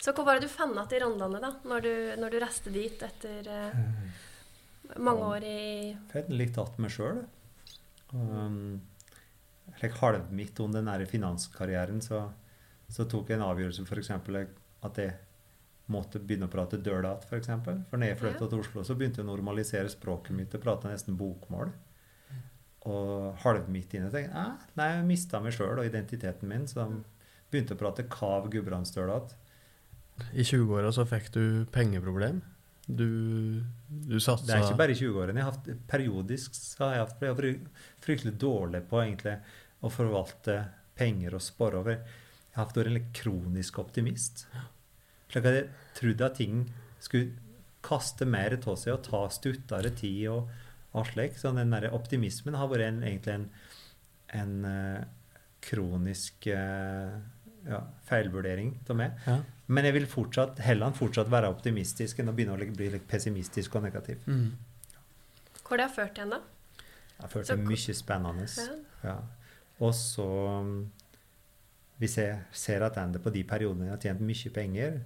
Så 0.00 0.12
hva 0.14 0.24
var 0.24 0.34
det 0.38 0.42
du 0.42 0.48
fant 0.48 0.76
igjen 0.76 0.92
i 0.92 1.04
Rondane, 1.04 1.40
da? 1.40 1.50
Når 1.64 1.80
du, 1.82 2.20
når 2.20 2.30
du 2.30 2.38
reiste 2.38 2.70
dit 2.72 3.02
etter 3.02 3.48
eh, 3.48 3.72
mange 4.98 5.20
år 5.20 5.42
i 5.44 5.96
har 6.12 6.22
litt 6.28 6.54
tatt 6.54 6.78
meg 6.78 6.90
sjøl. 6.90 7.24
Um, 8.14 8.80
halv 9.78 9.96
halvmidt 10.00 10.60
om 10.64 10.72
den 10.72 10.86
nære 10.88 11.06
finanskarrieren 11.06 12.00
så, 12.02 12.22
så 12.88 13.04
tok 13.04 13.30
jeg 13.30 13.38
en 13.38 13.46
avgjørelse 13.46 13.84
f.eks. 13.84 14.10
at 14.88 15.00
jeg 15.02 15.16
måtte 15.92 16.20
begynne 16.20 16.48
å 16.48 16.52
prate 16.52 16.80
dørdat 16.80 17.24
f.eks. 17.24 17.28
For, 17.28 17.40
eksempel. 17.40 17.82
for 17.90 18.00
når 18.00 18.12
jeg 18.12 18.20
flytta 18.22 18.48
til 18.48 18.62
Oslo, 18.62 18.84
så 18.84 18.96
begynte 18.96 19.22
jeg 19.22 19.28
å 19.28 19.30
normalisere 19.30 19.92
språket 19.92 20.36
mitt 20.36 20.56
og 20.56 20.64
prate 20.64 20.90
nesten 20.90 21.16
bokmål. 21.18 21.72
Og 22.88 23.40
halvmidt 23.44 23.96
inne 23.98 24.10
tenkte 24.12 24.32
jeg 24.32 24.76
nei, 24.78 24.90
jeg 24.94 25.06
mista 25.08 25.40
meg 25.44 25.56
sjøl 25.56 25.80
og 25.80 25.88
identiteten 25.88 26.48
min, 26.48 26.68
så 26.68 26.86
de 26.86 27.02
begynte 27.50 27.76
å 27.76 27.80
prate 27.80 28.06
kav 28.12 28.48
gudbrandsdøl 28.52 29.12
igjen. 29.12 29.36
I 30.34 30.44
20-åra 30.44 30.90
så 30.94 31.04
fikk 31.06 31.30
du 31.34 31.42
pengeproblem. 31.72 32.40
Du, 32.88 33.60
du 33.88 34.16
satsa 34.16 34.46
Det 34.46 34.54
er 34.54 34.62
ikke 34.64 34.80
bare 34.80 34.94
i 34.94 34.98
20-årene. 34.98 35.42
Jeg 35.44 35.76
periodisk 35.90 36.56
har 36.80 36.94
jeg 36.94 37.04
hatt, 37.04 37.26
jeg 37.28 37.58
fryktelig 38.04 38.32
dårlig 38.40 38.80
på 38.88 39.02
egentlig 39.02 39.34
å 39.84 39.90
forvalte 39.92 40.56
penger 40.98 41.36
og 41.36 41.44
spare 41.44 41.82
over. 41.82 41.98
Jeg 42.48 42.56
har 42.56 42.64
hatt 42.64 42.80
vært 42.80 42.94
en 42.94 43.10
kronisk 43.14 43.78
optimist. 43.82 44.46
Slik 45.28 45.50
at 45.50 45.58
jeg 45.58 45.68
trodde 45.98 46.30
at 46.30 46.40
ting 46.40 46.64
skulle 47.04 47.36
kaste 47.84 48.26
mer 48.26 48.56
av 48.58 48.74
seg 48.80 48.96
og 48.96 49.04
ta 49.06 49.20
stuttere 49.32 49.92
tid 49.96 50.24
og 50.32 50.48
alt 50.96 51.12
slik. 51.12 51.36
Så 51.38 51.52
den 51.56 51.76
der 51.76 51.90
optimismen 51.92 52.56
har 52.58 52.72
vært 52.72 52.88
en, 52.88 53.04
egentlig 53.04 53.36
en, 53.36 53.46
en 54.40 54.56
eh, 54.72 55.04
kronisk 55.68 56.48
eh, 56.50 57.14
ja, 57.68 57.84
feilvurdering 58.08 58.74
av 58.88 58.98
meg. 58.98 59.22
Ja. 59.28 59.38
Men 59.68 59.84
jeg 59.84 59.98
vil 59.98 60.06
fortsatt, 60.08 60.62
heller 60.64 60.88
fortsatt 60.96 61.28
være 61.32 61.50
optimistisk 61.52 62.22
enn 62.22 62.30
å 62.30 62.36
begynne 62.36 62.56
å 62.56 62.76
bli 62.76 62.88
litt 62.94 63.04
pessimistisk 63.08 63.76
og 63.76 63.84
negativ. 63.84 64.22
Mm. 64.24 64.54
Hvor 65.60 65.76
det 65.76 65.84
har 65.84 65.92
ført 65.92 66.16
igjen, 66.16 66.32
da? 66.32 66.40
Jeg 67.18 67.20
har 67.20 67.32
ført 67.34 67.50
til 67.50 67.60
mye 67.66 67.96
spennende. 67.98 68.46
Ja. 68.48 68.78
Ja. 69.04 69.18
Og 69.84 69.92
så 69.94 70.24
um, 70.58 70.72
Hvis 71.98 72.16
jeg 72.18 72.38
ser 72.54 72.82
tilbake 72.86 73.22
på 73.22 73.32
de 73.34 73.44
periodene 73.44 73.88
jeg 73.88 73.96
har 73.96 74.02
tjent 74.06 74.24
mye 74.24 74.52
penger, 74.54 74.98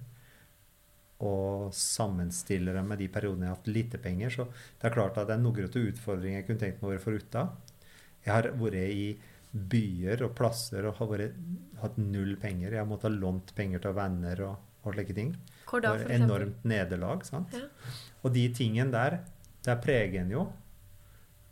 og 1.23 1.73
sammenstiller 1.75 2.75
dem 2.75 2.89
med 2.91 2.99
de 2.99 3.07
periodene 3.11 3.47
jeg 3.47 3.53
har 3.53 3.59
hatt 3.59 3.69
lite 3.71 3.99
penger, 4.01 4.33
så 4.33 4.45
det 4.47 4.89
er 4.89 4.95
klart 4.95 5.17
at 5.17 5.29
det 5.29 5.37
er 5.37 5.43
noen 5.43 5.69
utfordringer 5.69 6.41
jeg 6.41 6.47
kunne 6.47 6.63
tenkt 6.63 6.81
meg 6.81 6.89
å 6.89 6.93
være 6.93 7.03
foruten. 7.03 7.53
Jeg 8.25 8.33
har 8.33 8.49
vært 8.59 8.79
i 8.91 9.05
byer 9.53 10.23
og 10.25 10.33
plasser 10.37 10.85
og 10.89 10.95
har 10.97 11.09
vært, 11.11 11.35
hatt 11.83 11.97
null 12.01 12.35
penger. 12.41 12.71
Jeg 12.73 12.81
har 12.81 12.89
måttet 12.89 13.11
ha 13.11 13.15
lånt 13.17 13.53
penger 13.57 13.83
til 13.83 13.93
venner 13.97 14.41
og, 14.47 14.55
og 14.83 14.95
slike 14.95 15.15
ting. 15.17 15.33
Hvor 15.69 15.83
da, 15.83 15.93
for 15.93 16.03
var 16.03 16.09
eksempel? 16.09 16.25
enormt 16.25 16.65
nederlag. 16.69 17.25
sant? 17.27 17.53
Ja. 17.53 17.67
Og 18.23 18.33
de 18.33 18.47
tingene 18.55 18.91
der, 18.93 19.19
der 19.65 19.79
preger 19.83 20.21
en 20.23 20.31
jo. 20.33 20.47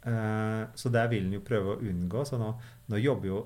Uh, 0.02 0.66
så 0.74 0.90
det 0.90 1.04
vil 1.12 1.28
en 1.28 1.36
jo 1.38 1.44
prøve 1.46 1.76
å 1.76 1.82
unngå. 1.92 2.24
Så 2.26 2.40
nå, 2.42 2.54
nå 2.90 3.02
jobber 3.02 3.30
jo 3.30 3.42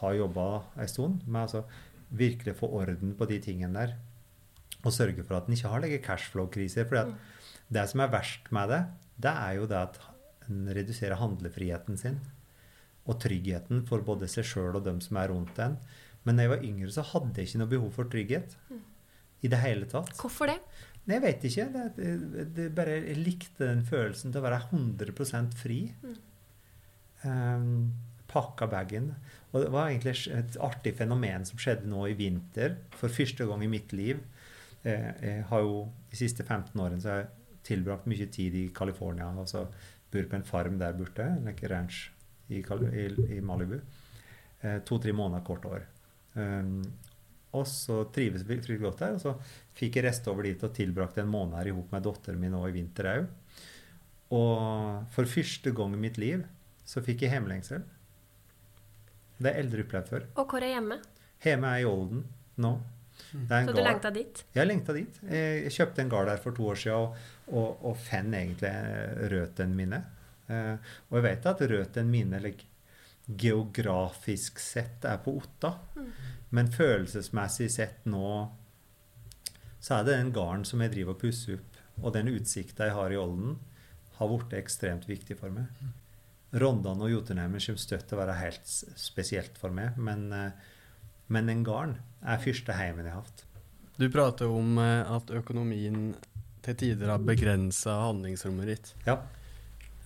har 0.00 0.16
jobba 0.16 0.46
ei 0.80 0.86
stund 0.88 1.26
med 1.26 1.42
altså 1.44 1.64
virkelig 2.16 2.56
få 2.58 2.70
orden 2.80 3.12
på 3.18 3.26
de 3.30 3.38
tingene 3.42 3.76
der. 3.84 3.94
Og 4.80 4.94
sørge 4.96 5.22
for 5.26 5.36
at 5.36 5.46
en 5.50 5.54
ikke 5.54 5.70
har 5.70 5.82
like 5.84 6.02
cashflow-kriser. 6.06 6.88
For 6.88 7.04
Mm. 7.04 7.14
det 7.70 7.88
som 7.90 8.00
er 8.00 8.10
verst 8.10 8.50
med 8.50 8.68
det, 8.72 8.80
det 9.20 9.30
er 9.30 9.52
jo 9.60 9.66
det 9.70 9.76
at 9.78 10.00
en 10.48 10.66
reduserer 10.74 11.20
handlefriheten 11.20 11.98
sin. 12.00 12.18
Og 13.08 13.16
tryggheten 13.22 13.84
for 13.88 14.04
både 14.06 14.28
seg 14.30 14.46
sjøl 14.46 14.76
og 14.76 14.84
dem 14.86 15.00
som 15.04 15.18
er 15.20 15.32
rundt 15.32 15.58
en. 15.62 15.78
Men 16.26 16.36
da 16.36 16.44
jeg 16.44 16.52
var 16.52 16.64
yngre, 16.66 16.90
så 16.92 17.04
hadde 17.14 17.40
jeg 17.40 17.48
ikke 17.48 17.62
noe 17.62 17.72
behov 17.72 17.92
for 17.96 18.10
trygghet. 18.12 18.56
I 19.40 19.48
det 19.48 19.60
hele 19.62 19.88
tatt. 19.88 20.12
Hvorfor 20.20 20.50
det? 20.50 20.58
Nei, 21.06 21.16
jeg 21.16 21.24
vet 21.24 21.46
ikke. 21.48 21.66
Det, 21.96 22.10
det, 22.56 22.66
bare, 22.76 22.98
jeg 23.00 23.22
likte 23.22 23.64
den 23.64 23.80
følelsen 23.88 24.34
til 24.34 24.42
å 24.42 24.44
være 24.44 24.60
100 24.68 25.54
fri. 25.56 25.80
Mm. 26.04 26.18
Um, 27.24 27.70
pakka 28.30 28.68
bagen. 28.70 29.14
Og 29.50 29.64
det 29.64 29.72
var 29.74 29.88
egentlig 29.88 30.28
et 30.36 30.60
artig 30.62 30.94
fenomen 31.00 31.46
som 31.48 31.58
skjedde 31.60 31.88
nå 31.90 32.04
i 32.10 32.18
vinter, 32.18 32.76
for 32.94 33.12
første 33.12 33.48
gang 33.48 33.64
i 33.64 33.72
mitt 33.72 33.94
liv. 33.96 34.20
Eh, 34.84 35.10
jeg 35.20 35.42
har 35.50 35.60
jo 35.60 35.88
De 36.10 36.16
siste 36.16 36.42
15 36.42 36.80
årene 36.80 37.00
så 37.02 37.10
har 37.10 37.18
jeg 37.20 37.28
tilbrakt 37.68 38.06
mye 38.08 38.26
tid 38.32 38.54
i 38.54 38.68
California. 38.74 39.28
og 39.28 39.48
så 39.48 39.66
bor 40.10 40.24
på 40.26 40.36
en 40.36 40.44
farm 40.44 40.78
der 40.78 40.92
borte, 40.92 41.26
like 41.44 41.68
ranch 41.68 42.10
i, 42.50 42.60
i, 42.60 43.06
i 43.36 43.40
Malibu. 43.44 43.78
Eh, 44.60 44.80
To-tre 44.88 45.14
måneder, 45.16 45.44
kort 45.46 45.64
år. 45.68 45.86
Um, 46.34 46.82
og 47.56 47.66
så 47.66 48.04
trives 48.14 48.44
vi 48.44 48.54
fryktelig 48.54 48.78
godt 48.82 49.02
der. 49.02 49.16
Og 49.16 49.22
så 49.22 49.34
fikk 49.78 49.98
jeg 49.98 50.06
reist 50.06 50.28
over 50.30 50.46
dit 50.46 50.66
og 50.66 50.74
tilbrakte 50.76 51.24
en 51.24 51.32
måned 51.32 51.56
her 51.58 51.72
sammen 51.72 51.88
med 51.94 52.06
datteren 52.06 52.42
min 52.42 52.54
nå 52.54 52.62
i 52.68 52.74
vinter 52.76 53.10
òg. 53.10 53.30
Og 54.30 55.08
for 55.14 55.26
første 55.26 55.72
gang 55.74 55.96
i 55.96 56.04
mitt 56.04 56.20
liv 56.22 56.44
så 56.86 57.02
fikk 57.02 57.24
jeg 57.24 57.34
hjemlengsel. 57.34 57.82
Det 59.40 59.48
har 59.48 59.56
jeg 59.56 59.66
aldri 59.66 59.84
opplevd 59.86 60.12
før. 60.12 60.28
Og 60.38 60.52
hvor 60.52 60.62
er 60.62 60.74
hjemme? 60.76 61.00
Hjemme 61.42 61.74
er 61.74 61.82
i 61.82 61.88
Olden 61.88 62.24
nå. 62.60 62.74
Det 63.30 63.50
er 63.50 63.62
en 63.62 63.68
Så 63.68 63.74
du 63.76 63.82
lengta 63.82 64.10
dit? 64.14 64.44
Jeg 64.54 64.68
lengta 64.68 64.94
dit. 64.96 65.18
Jeg 65.28 65.64
jeg 65.64 65.74
kjøpte 65.74 66.04
en 66.04 66.12
gard 66.12 66.30
der 66.30 66.40
for 66.40 66.56
to 66.56 66.68
år 66.70 66.78
siden 66.78 66.96
og, 66.96 67.18
og, 67.50 67.84
og 67.90 67.98
fant 67.98 68.36
egentlig 68.36 68.70
røttene 69.32 69.76
mine. 69.76 70.00
Eh, 70.50 70.90
og 71.10 71.18
jeg 71.20 71.26
vet 71.28 71.46
at 71.46 71.62
røttene 71.70 72.10
mine 72.10 72.40
like, 72.42 72.66
geografisk 73.30 74.58
sett 74.58 75.04
er 75.06 75.20
på 75.22 75.36
Otta, 75.38 75.74
Mm. 75.96 76.08
men 76.50 76.70
følelsesmessig 76.72 77.70
sett 77.70 78.04
nå 78.10 78.50
så 79.80 79.94
er 80.00 80.04
det 80.04 80.16
den 80.18 80.32
garden 80.32 80.64
som 80.64 80.80
jeg 80.82 80.90
driver 80.92 81.14
og 81.14 81.20
pusser 81.22 81.54
opp, 81.54 81.76
og 82.02 82.12
den 82.12 82.28
utsikta 82.28 82.84
jeg 82.88 82.92
har 82.96 83.10
i 83.12 83.16
Olden, 83.16 83.58
har 84.18 84.28
blitt 84.28 84.52
ekstremt 84.58 85.06
viktig 85.08 85.38
for 85.38 85.50
meg. 85.50 85.66
Rondane 86.52 87.06
og 87.06 87.10
Jotunheimen 87.10 87.60
kommer 87.62 87.78
støtt 87.80 88.08
til 88.08 88.18
å 88.18 88.20
være 88.26 88.34
helt 88.40 88.66
spesielt 88.66 89.56
for 89.56 89.70
meg, 89.70 89.96
men, 89.96 90.32
eh, 90.32 90.50
men 91.28 91.46
den 91.46 91.62
garden 91.64 91.96
er 92.22 92.42
første 92.42 92.72
heimen 92.76 93.04
jeg 93.06 93.14
har 93.14 93.22
hatt. 93.22 93.44
Du 93.98 94.08
prater 94.10 94.46
om 94.50 94.76
eh, 94.78 95.10
at 95.16 95.30
økonomien 95.30 96.14
til 96.62 96.74
tider 96.74 97.08
har 97.08 97.18
begrensa 97.18 97.94
handlingsrommet 98.10 98.66
ditt. 98.66 98.94
Ja. 99.06 99.18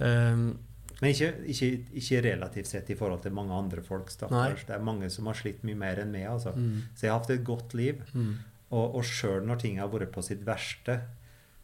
Um, 0.01 0.59
Men 1.01 1.11
ikke, 1.11 1.29
ikke, 1.51 1.69
ikke 2.01 2.21
relativt 2.25 2.67
sett 2.71 2.91
i 2.91 2.95
forhold 2.95 3.23
til 3.23 3.33
mange 3.33 3.53
andre 3.53 3.83
folk. 3.83 4.11
stakkars. 4.11 4.65
Det 4.67 4.75
er 4.77 4.85
mange 4.85 5.11
som 5.11 5.27
har 5.27 5.35
slitt 5.35 5.63
mye 5.67 5.75
mer 5.77 5.97
enn 6.05 6.13
meg. 6.13 6.27
Altså. 6.31 6.53
mm, 6.55 6.83
Så 6.95 7.07
jeg 7.07 7.11
har 7.13 7.19
hatt 7.21 7.31
et 7.31 7.45
godt 7.45 7.75
liv. 7.75 8.01
mm, 8.15 8.35
Og, 8.71 8.95
og 8.97 9.05
sjøl 9.05 9.45
når 9.47 9.59
ting 9.61 9.79
har 9.79 9.89
vært 9.89 10.13
på 10.13 10.23
sitt 10.23 10.41
verste, 10.47 11.01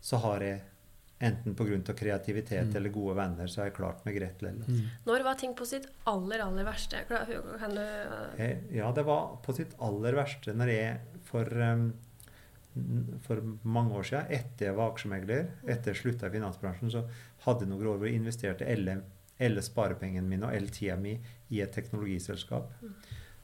så 0.00 0.18
har 0.22 0.40
jeg 0.40 0.60
enten 1.20 1.54
pga. 1.54 1.92
kreativitet 1.94 2.68
Mm. 2.70 2.76
eller 2.76 2.88
gode 2.90 3.16
venner, 3.16 3.46
så 3.46 3.60
har 3.60 3.64
jeg 3.70 3.74
klart 3.76 4.04
meg 4.06 4.14
greit 4.16 4.40
likevel. 4.42 4.68
Mm. 4.68 4.86
Når 5.06 5.22
var 5.24 5.34
ting 5.34 5.54
på 5.54 5.66
sitt 5.66 5.86
aller, 6.06 6.40
aller 6.40 6.64
verste? 6.64 7.04
Kan 7.08 7.74
du 7.74 7.82
jeg, 8.38 8.58
Ja, 8.72 8.90
det 8.92 9.04
var 9.04 9.36
på 9.42 9.54
sitt 9.54 9.74
aller 9.80 10.12
verste 10.14 10.54
når 10.54 10.66
jeg 10.68 10.98
for, 11.24 11.44
um, 11.44 11.92
for 13.26 13.42
mange 13.62 13.96
år 13.98 14.06
siden, 14.06 14.34
etter 14.36 14.68
jeg 14.70 14.76
var 14.78 14.92
aksjemegler, 14.92 15.48
etter 15.66 15.92
jeg 15.92 16.00
slutta 16.02 16.28
i 16.28 16.34
finansbransjen, 16.36 16.92
så 16.92 17.04
hadde 17.46 17.66
jeg 17.66 17.72
noen 17.72 17.88
år 17.90 17.98
hvor 17.98 18.10
jeg 18.10 18.20
investerte 18.20 18.68
alle, 18.70 19.00
alle 19.40 19.64
sparepengene 19.64 20.28
mine 20.28 20.46
og 20.46 20.54
alle 20.54 20.70
tida 20.74 20.98
mi 21.00 21.16
i 21.50 21.62
et 21.64 21.74
teknologiselskap 21.74 22.70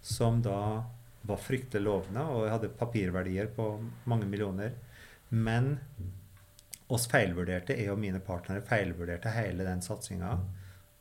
som 0.07 0.39
da 0.45 0.61
var 1.27 1.41
fryktelig 1.43 1.83
lovende, 1.83 2.23
og 2.23 2.45
jeg 2.45 2.53
hadde 2.55 2.75
papirverdier 2.79 3.49
på 3.57 3.71
mange 4.07 4.29
millioner. 4.31 4.77
Men 5.35 5.73
oss 6.93 7.09
feilvurderte, 7.11 7.75
jeg 7.75 7.91
og 7.91 7.99
mine 7.99 8.21
partnere 8.23 8.63
feilvurderte 8.67 9.33
hele 9.35 9.67
den 9.67 9.83
satsinga, 9.83 10.37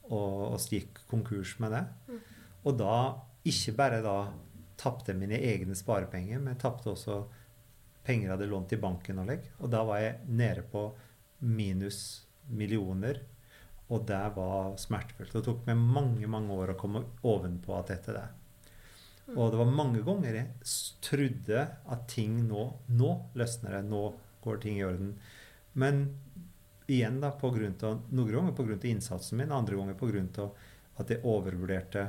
og 0.10 0.56
oss 0.56 0.66
gikk 0.72 1.04
konkurs 1.12 1.56
med 1.62 1.76
det. 1.76 1.84
Og 2.66 2.78
da 2.80 2.96
ikke 3.46 3.76
bare 3.78 4.02
da 4.02 4.18
tapte 4.82 5.14
mine 5.18 5.38
egne 5.38 5.78
sparepenger, 5.78 6.42
men 6.42 6.56
jeg 6.56 6.64
tapte 6.66 6.92
også 6.96 7.22
penger 8.06 8.28
jeg 8.28 8.34
hadde 8.36 8.50
lånt 8.52 8.74
i 8.76 8.82
banken. 8.82 9.22
Og, 9.22 9.50
og 9.60 9.72
da 9.74 9.84
var 9.88 10.02
jeg 10.04 10.20
nede 10.30 10.66
på 10.72 10.88
minus 11.46 12.00
millioner. 12.48 13.22
Og 13.94 14.06
det 14.10 14.24
var 14.36 14.74
smertefullt. 14.82 15.34
Det 15.36 15.44
tok 15.46 15.66
meg 15.68 15.78
mange 15.78 16.30
mange 16.32 16.54
år 16.56 16.74
å 16.74 16.80
komme 16.80 17.04
ovenpå 17.26 17.76
at 17.78 17.94
dette 17.94 18.16
der. 18.16 18.34
Og 19.34 19.50
det 19.52 19.58
var 19.58 19.74
mange 19.74 20.04
ganger 20.06 20.38
jeg 20.38 20.74
trodde 21.02 21.64
at 21.66 22.04
ting 22.12 22.44
nå 22.46 22.68
Nå 22.94 23.12
løsner 23.38 23.80
det. 23.80 23.84
Nå 23.90 24.04
går 24.46 24.62
ting 24.62 24.80
i 24.80 24.86
orden. 24.86 25.16
Men 25.74 26.06
igjen, 26.88 27.18
da, 27.22 27.32
på 27.34 27.50
grunn 27.54 27.74
av, 27.84 28.04
noen 28.14 28.32
ganger 28.32 28.54
pga. 28.58 28.78
innsatsen 28.88 29.40
min, 29.40 29.52
andre 29.52 29.76
ganger 29.76 29.98
pga. 29.98 30.50
at 30.98 31.10
jeg 31.10 31.26
overvurderte 31.26 32.04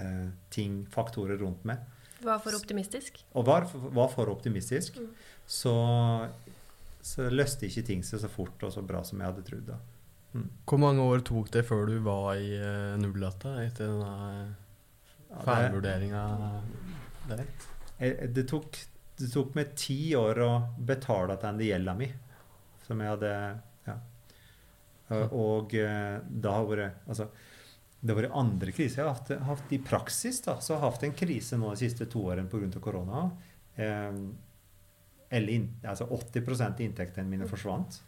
eh, 0.00 0.28
ting, 0.50 0.86
faktorer 0.86 1.36
rundt 1.42 1.66
meg. 1.68 1.82
Var 2.24 2.38
for 2.44 2.54
optimistisk? 2.58 3.22
Og 3.34 3.44
var, 3.46 3.66
var 3.94 4.08
for 4.12 4.30
optimistisk. 4.32 4.96
Mm. 5.00 5.10
Så, 5.46 5.72
så 7.02 7.26
løste 7.32 7.66
ikke 7.68 7.84
ting 7.86 8.04
seg 8.06 8.22
så 8.22 8.30
fort 8.30 8.62
og 8.66 8.72
så 8.74 8.82
bra 8.86 9.02
som 9.06 9.20
jeg 9.20 9.30
hadde 9.32 9.44
trodd. 9.46 9.66
da. 9.72 9.78
Hvor 10.66 10.80
mange 10.80 11.04
år 11.04 11.20
tok 11.28 11.50
det 11.52 11.64
før 11.68 11.86
du 11.90 11.98
var 12.06 12.38
i 12.40 12.54
uh, 12.56 12.94
nullata 13.00 13.58
etter 13.66 13.90
denne 13.90 14.54
Ja, 15.28 15.36
det- 15.36 15.44
feilvurderinga 15.44 16.22
der? 17.28 17.44
Eh, 17.98 18.26
Det 18.32 18.46
tok, 18.48 18.78
det 19.20 19.28
tok 19.32 19.54
meg 19.54 19.74
ti 19.76 20.14
år 20.16 20.40
å 20.44 20.50
betale 20.78 21.36
tilbake 21.36 21.68
gjelda 21.68 21.94
mi, 21.96 22.08
som 22.86 23.00
jeg 23.00 23.12
hadde 23.12 23.34
ja. 23.86 23.98
Eh, 25.10 25.28
Og 25.36 25.74
eh, 25.74 26.18
da 26.28 26.52
har 26.56 26.66
vært 26.70 27.08
Altså, 27.08 27.28
det 28.02 28.14
var 28.18 28.26
andre 28.34 28.72
kriser. 28.74 29.00
Jeg 29.00 29.06
har 29.06 29.14
hatt, 29.14 29.28
hatt 29.46 29.74
i 29.74 29.78
praksis 29.78 30.40
da, 30.42 30.56
så 30.60 30.74
har 30.74 30.80
jeg 30.80 30.94
hatt 30.96 31.04
en 31.06 31.18
krise 31.20 31.58
nå 31.58 31.68
de 31.70 31.84
siste 31.84 32.08
to 32.10 32.24
årene 32.32 32.50
pga. 32.50 32.80
korona. 32.82 33.28
Eh, 33.76 34.16
eller 35.32 35.68
altså 35.88 36.08
80% 36.10 36.66
av 36.66 36.80
inntektene 36.82 37.30
mine 37.30 37.46
forsvant. 37.48 38.00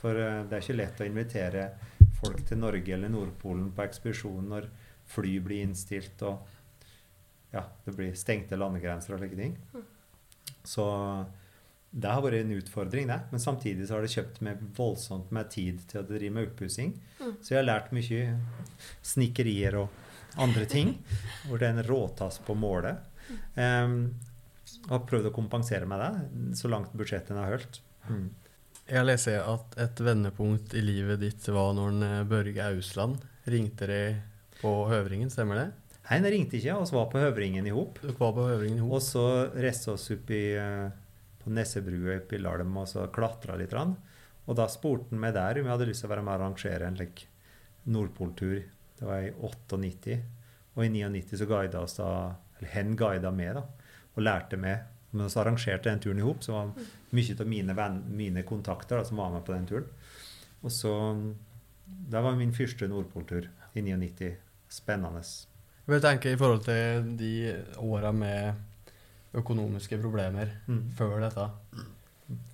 For 0.00 0.18
eh, 0.18 0.40
det 0.48 0.58
er 0.58 0.64
ikke 0.64 0.76
lett 0.80 1.04
å 1.04 1.06
invitere 1.06 1.68
folk 2.18 2.42
til 2.48 2.58
Norge 2.58 2.96
eller 2.96 3.12
Nordpolen 3.14 3.70
på 3.76 3.86
ekspedisjon 3.86 4.50
når 4.50 4.66
fly 5.12 5.36
blir 5.44 5.68
innstilt 5.68 6.22
og 6.26 6.42
ja, 7.52 7.62
det 7.84 7.94
blir 7.94 8.14
stengte 8.18 8.58
landegrenser 8.58 9.14
og 9.14 9.22
slike 9.22 9.38
ting. 9.38 9.56
Så 10.64 10.84
det 11.92 12.08
har 12.08 12.22
vært 12.24 12.40
en 12.40 12.54
utfordring, 12.56 13.08
det. 13.10 13.18
Men 13.30 13.40
samtidig 13.42 13.86
så 13.86 13.98
har 13.98 14.04
det 14.04 14.12
kjøpt 14.14 14.40
meg 14.44 14.60
voldsomt 14.76 15.32
med 15.34 15.50
tid 15.52 15.82
til 15.90 16.00
å 16.00 16.06
drive 16.08 16.32
med 16.32 16.48
oppussing. 16.48 16.94
Mm. 17.20 17.34
Så 17.44 17.52
jeg 17.52 17.58
har 17.60 17.68
lært 17.68 17.92
mye 17.92 18.36
snikkerier 19.04 19.76
og 19.82 20.40
andre 20.40 20.64
ting. 20.68 20.94
Hvor 21.46 21.60
det 21.60 21.68
er 21.68 21.76
en 21.76 21.86
råtass 21.86 22.40
på 22.46 22.56
målet. 22.56 23.02
Um, 23.56 24.14
og 24.86 24.94
har 24.96 25.04
prøvd 25.10 25.28
å 25.28 25.34
kompensere 25.36 25.88
med 25.88 26.00
det 26.00 26.56
så 26.58 26.70
langt 26.72 26.94
budsjettet 26.96 27.36
har 27.36 27.52
holdt. 27.54 27.82
Mm. 28.08 28.30
Jeg 28.88 29.06
leser 29.06 29.44
at 29.46 29.76
et 29.80 30.00
vendepunkt 30.02 30.74
i 30.74 30.82
livet 30.82 31.20
ditt 31.22 31.46
var 31.54 31.76
når 31.76 31.92
en, 31.92 32.02
eh, 32.02 32.24
Børge 32.28 32.64
Ausland 32.72 33.20
ringte 33.46 33.86
deg 33.86 34.18
på 34.60 34.72
Høvringen, 34.90 35.30
stemmer 35.30 35.60
det? 35.60 35.68
Nei, 36.02 36.18
han 36.18 36.26
ringte 36.34 36.58
ikke. 36.58 36.74
Vi 36.82 36.96
var 36.96 37.06
på 37.12 37.22
Høvringen 37.22 37.66
i 37.66 37.74
hop. 37.74 38.00
Var 38.02 38.32
på 38.34 38.48
Høvringen 38.48 38.82
i 38.82 38.88
Og 38.88 39.00
så 39.04 39.52
reiste 39.54 39.92
oss 39.92 40.10
opp 40.10 40.30
i, 40.34 40.54
eh, 40.58 40.90
på 41.42 41.52
Nessebrua 41.52 42.16
oppe 42.20 42.38
i 42.38 42.42
Lalm 42.42 42.76
og 42.80 42.88
så 42.90 43.06
klatra 43.14 43.56
litt. 43.58 43.74
Og 43.74 44.56
da 44.58 44.66
spurte 44.70 45.10
han 45.10 45.22
meg 45.22 45.34
der 45.36 45.60
om 45.60 45.68
jeg 45.68 45.74
hadde 45.74 45.88
lyst 45.90 46.04
til 46.04 46.10
å 46.10 46.14
være 46.14 46.24
med 46.26 46.34
og 46.34 46.40
arrangere 46.40 46.88
en 46.88 46.98
like, 46.98 47.28
Nordpoltur. 47.84 48.62
Det 48.98 49.06
var 49.06 49.24
i 49.26 49.32
98. 49.34 50.18
Og 50.76 50.84
i 50.86 50.90
99 50.92 51.38
så 51.40 51.46
guida 51.50 51.82
oss 51.82 51.98
da 51.98 52.08
Eller 52.58 52.70
hen 52.76 52.96
guida 52.96 53.32
med, 53.34 53.58
da. 53.58 53.62
Og 54.14 54.22
lærte 54.22 54.58
meg. 54.60 54.84
Men 55.12 55.30
så 55.30 55.42
arrangerte 55.42 55.90
den 55.90 56.00
turen 56.00 56.20
i 56.22 56.24
hop, 56.24 56.44
så 56.44 56.54
var 56.54 56.70
mye 57.12 57.34
av 57.36 57.48
mine, 57.48 57.74
venn, 57.76 57.98
mine 58.16 58.44
kontakter 58.48 58.96
da, 58.96 59.04
som 59.04 59.18
var 59.20 59.32
med 59.34 59.42
på 59.44 59.52
den 59.52 59.66
turen. 59.68 59.88
Og 60.62 60.72
så 60.72 60.94
Det 61.84 62.22
var 62.22 62.36
min 62.36 62.54
første 62.54 62.86
Nordpoltur 62.88 63.48
i 63.74 63.82
99. 63.82 64.36
Spennende. 64.68 65.20
Jeg 65.20 65.92
vil 65.92 66.00
tenke 66.00 66.32
i 66.32 66.36
forhold 66.36 66.62
til 66.64 67.16
de 67.18 67.32
åra 67.76 68.12
med 68.12 68.54
økonomiske 69.34 69.98
problemer 70.02 70.50
Mm. 70.68 70.82
før 70.96 71.20
dette. 71.22 71.48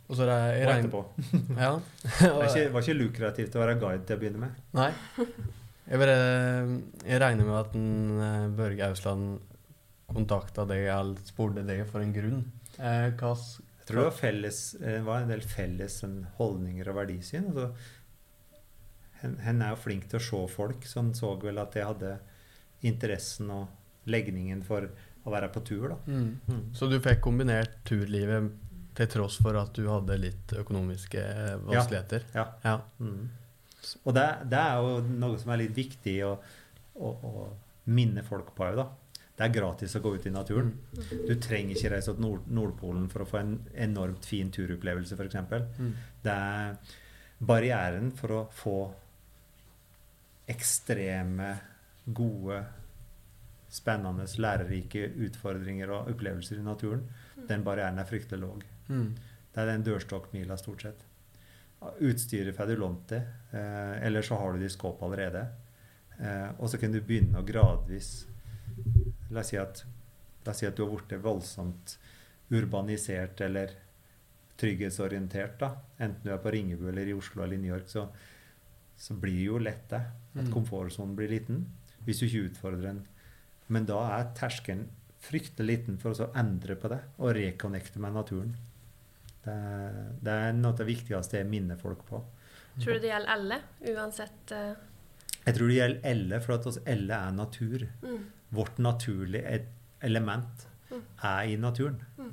Og 0.09 0.17
så 0.17 0.25
er 0.25 0.31
det 0.31 0.39
jeg 0.59 0.67
Og 0.69 0.75
etterpå. 0.75 1.01
Ja. 1.65 1.73
Det 2.03 2.31
var 2.33 2.45
ikke, 2.49 2.73
var 2.73 2.83
ikke 2.87 2.99
lukrativt 2.99 3.57
å 3.59 3.63
være 3.65 3.79
guide 3.81 4.05
til 4.09 4.17
å 4.17 4.21
begynne 4.23 4.41
med. 4.47 4.61
Nei. 4.79 4.91
Jeg, 5.89 5.99
bare, 6.01 6.17
jeg 7.09 7.21
regner 7.23 7.45
med 7.49 7.59
at 7.61 7.75
en, 7.77 8.21
eh, 8.21 8.49
Børge 8.57 8.89
Ausland 8.89 9.39
kontakta 10.09 10.65
deg 10.69 10.87
eller 10.89 11.21
spurte 11.29 11.65
deg 11.69 11.83
for 11.91 12.01
en 12.05 12.13
grunn. 12.17 12.43
Eh, 12.79 13.11
hva 13.21 13.35
Jeg 13.37 13.87
tror 13.89 14.01
det 14.03 14.05
var, 14.09 14.17
felles, 14.19 14.59
eh, 14.81 15.01
var 15.05 15.23
en 15.23 15.29
del 15.33 15.41
felles 15.41 16.01
sånn, 16.03 16.19
holdninger 16.39 16.89
og 16.93 16.97
verdisyn. 17.03 17.47
Altså, 17.53 17.71
hen, 19.23 19.37
hen 19.45 19.63
er 19.65 19.71
jo 19.75 19.81
flink 19.83 20.09
til 20.09 20.21
å 20.21 20.25
se 20.25 20.41
folk, 20.55 20.85
så 20.89 21.01
han 21.03 21.13
så 21.17 21.35
vel 21.43 21.59
at 21.63 21.75
jeg 21.77 21.89
hadde 21.89 22.19
interessen 22.87 23.51
og 23.51 23.69
legningen 24.09 24.63
for 24.65 24.89
å 25.29 25.35
være 25.35 25.51
på 25.55 25.63
tur. 25.67 25.91
da. 25.93 25.99
Mm. 26.09 26.31
Mm. 26.49 26.63
Så 26.77 26.89
du 26.91 26.99
fikk 27.05 27.23
kombinert 27.25 27.79
turlivet 27.89 28.51
til 28.99 29.11
tross 29.13 29.39
for 29.43 29.59
at 29.61 29.77
du 29.77 29.87
hadde 29.87 30.17
litt 30.19 30.55
økonomiske 30.59 31.23
eh, 31.23 31.59
vanskeligheter? 31.69 32.25
Ja. 32.35 32.49
Ja. 32.65 32.79
Mm. 32.99 33.29
Og 34.03 34.15
det, 34.17 34.27
det 34.51 34.61
er 34.61 34.81
jo 34.83 35.19
noe 35.23 35.39
som 35.41 35.53
er 35.55 35.63
litt 35.63 35.77
viktig 35.77 36.17
å, 36.27 36.33
å, 36.99 37.13
å 37.13 37.35
minne 37.95 38.25
folk 38.27 38.51
på 38.57 38.67
òg, 38.67 38.81
da. 38.81 38.89
Det 39.39 39.47
er 39.47 39.55
gratis 39.55 39.95
å 39.95 40.01
gå 40.03 40.17
ut 40.17 40.25
i 40.27 40.33
naturen. 40.35 40.73
Du 40.91 41.37
trenger 41.39 41.77
ikke 41.77 41.93
reise 41.93 42.11
til 42.11 42.25
Nord 42.25 42.49
Nordpolen 42.51 43.05
for 43.13 43.23
å 43.23 43.29
få 43.29 43.39
en 43.39 43.53
enormt 43.87 44.27
fin 44.27 44.51
turopplevelse, 44.51 45.15
f.eks. 45.15 45.37
Mm. 45.79 45.93
Det 46.25 46.35
er 46.35 46.97
barrieren 47.39 48.11
for 48.19 48.35
å 48.35 48.41
få 48.51 48.79
ekstreme, 50.51 51.53
gode, 52.19 52.59
spennende, 53.71 54.25
lærerike 54.39 55.07
utfordringer 55.27 55.91
og 55.91 56.09
opplevelser 56.13 56.59
i 56.59 56.63
naturen. 56.65 57.03
Den 57.49 57.63
barrieren 57.65 57.99
er 57.99 58.05
fryktelig 58.09 58.41
lav. 58.41 58.63
Mm. 58.89 59.15
Det 59.55 59.61
er 59.63 59.67
den 59.67 59.85
dørstokkmila, 59.85 60.57
stort 60.57 60.83
sett. 60.83 61.05
Utstyret 62.01 62.57
får 62.57 62.67
du 62.67 62.77
lånt 62.77 63.05
til, 63.09 63.23
eh, 63.53 64.07
eller 64.07 64.23
så 64.23 64.39
har 64.41 64.53
du 64.53 64.59
det 64.59 64.67
i 64.71 64.75
skåpet 64.77 65.03
allerede. 65.03 65.47
Eh, 66.21 66.51
og 66.59 66.69
så 66.71 66.79
kan 66.81 66.93
du 66.93 67.01
begynne 67.01 67.39
å 67.39 67.47
gradvis 67.47 68.27
La 69.31 69.41
oss 69.41 69.49
si 69.51 69.57
at, 69.59 69.85
la 70.47 70.51
oss 70.53 70.59
si 70.59 70.67
at 70.67 70.77
du 70.77 70.85
har 70.87 70.93
blitt 70.97 71.21
voldsomt 71.23 71.99
urbanisert 72.51 73.41
eller 73.41 73.71
trygghetsorientert. 74.57 75.59
da, 75.59 75.75
Enten 76.01 76.23
du 76.25 76.31
er 76.33 76.39
på 76.43 76.51
Ringebu 76.53 76.89
eller 76.89 77.07
i 77.11 77.13
Oslo 77.17 77.43
eller 77.45 77.55
i 77.59 77.61
New 77.63 77.73
York, 77.75 77.89
så, 77.91 78.07
så 78.97 79.15
blir 79.15 79.37
det 79.39 79.45
jo 79.47 79.59
lett 79.59 79.89
det. 79.91 80.01
At 80.35 80.45
Mm. 80.45 80.53
komfortsonen 80.53 81.17
blir 81.17 81.29
liten. 81.29 81.67
Hvis 82.07 82.21
du 82.21 82.27
ikke 82.27 82.51
utfordrer 82.51 82.83
den. 82.83 83.07
Men 83.69 83.87
da 83.89 83.99
er 84.19 84.31
terskelen 84.39 84.87
fryktelig 85.21 85.67
liten 85.79 85.97
for 86.01 86.15
å 86.15 86.29
endre 86.39 86.77
på 86.79 86.89
det 86.93 87.01
og 87.19 87.33
reconnecte 87.37 87.99
med 88.01 88.15
naturen. 88.15 88.53
Det, 89.45 89.53
er- 89.55 90.13
det 90.25 90.35
er 90.35 90.53
noe 90.57 90.73
av 90.73 90.79
det 90.81 90.87
viktigste 90.89 91.41
jeg 91.41 91.49
minner 91.51 91.77
folk 91.81 92.05
på. 92.09 92.21
Tror 92.79 92.95
du 92.95 93.03
det 93.03 93.11
gjelder 93.11 93.33
alle, 93.35 93.59
uansett 93.91 94.53
uh... 94.55 94.75
Jeg 95.49 95.57
tror 95.57 95.69
det 95.71 95.79
gjelder 95.79 96.11
alle, 96.13 96.39
for 96.45 96.55
at 96.59 96.67
oss 96.71 96.79
alle 96.87 97.17
er 97.29 97.33
natur. 97.35 97.85
mm, 98.03 98.25
Vårt 98.55 98.79
naturlige 98.79 99.65
element 100.03 100.67
Mm. 100.89 101.03
er 101.23 101.43
i 101.53 101.57
naturen. 101.61 101.99
Mm. 102.17 102.31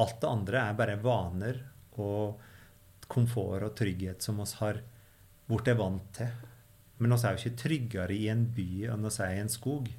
Alt 0.00 0.20
det 0.22 0.28
andre 0.30 0.60
er 0.70 0.76
bare 0.78 0.94
vaner 1.04 1.58
og 2.00 2.38
komfort 3.12 3.62
og 3.66 3.74
trygghet 3.76 4.22
som 4.24 4.38
oss 4.40 4.54
har 4.62 4.78
blitt 5.50 5.68
vant 5.76 6.06
til. 6.16 6.30
Men 6.98 7.12
oss 7.12 7.24
er 7.28 7.36
jo 7.36 7.42
ikke 7.42 7.60
tryggere 7.60 8.14
i 8.16 8.28
en 8.32 8.46
by 8.56 8.86
enn 8.94 9.04
oss 9.04 9.18
er 9.20 9.34
i 9.36 9.42
en 9.42 9.52
skog. 9.52 9.90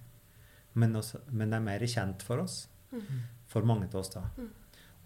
Men, 0.73 0.95
også, 0.95 1.23
men 1.29 1.51
det 1.51 1.59
er 1.59 1.67
mer 1.67 1.85
kjent 1.93 2.23
for 2.25 2.43
oss. 2.43 2.65
Mm. 2.91 3.21
For 3.51 3.67
mange 3.67 3.89
av 3.91 3.99
oss, 4.01 4.13
da. 4.13 4.23
Mm. 4.37 4.49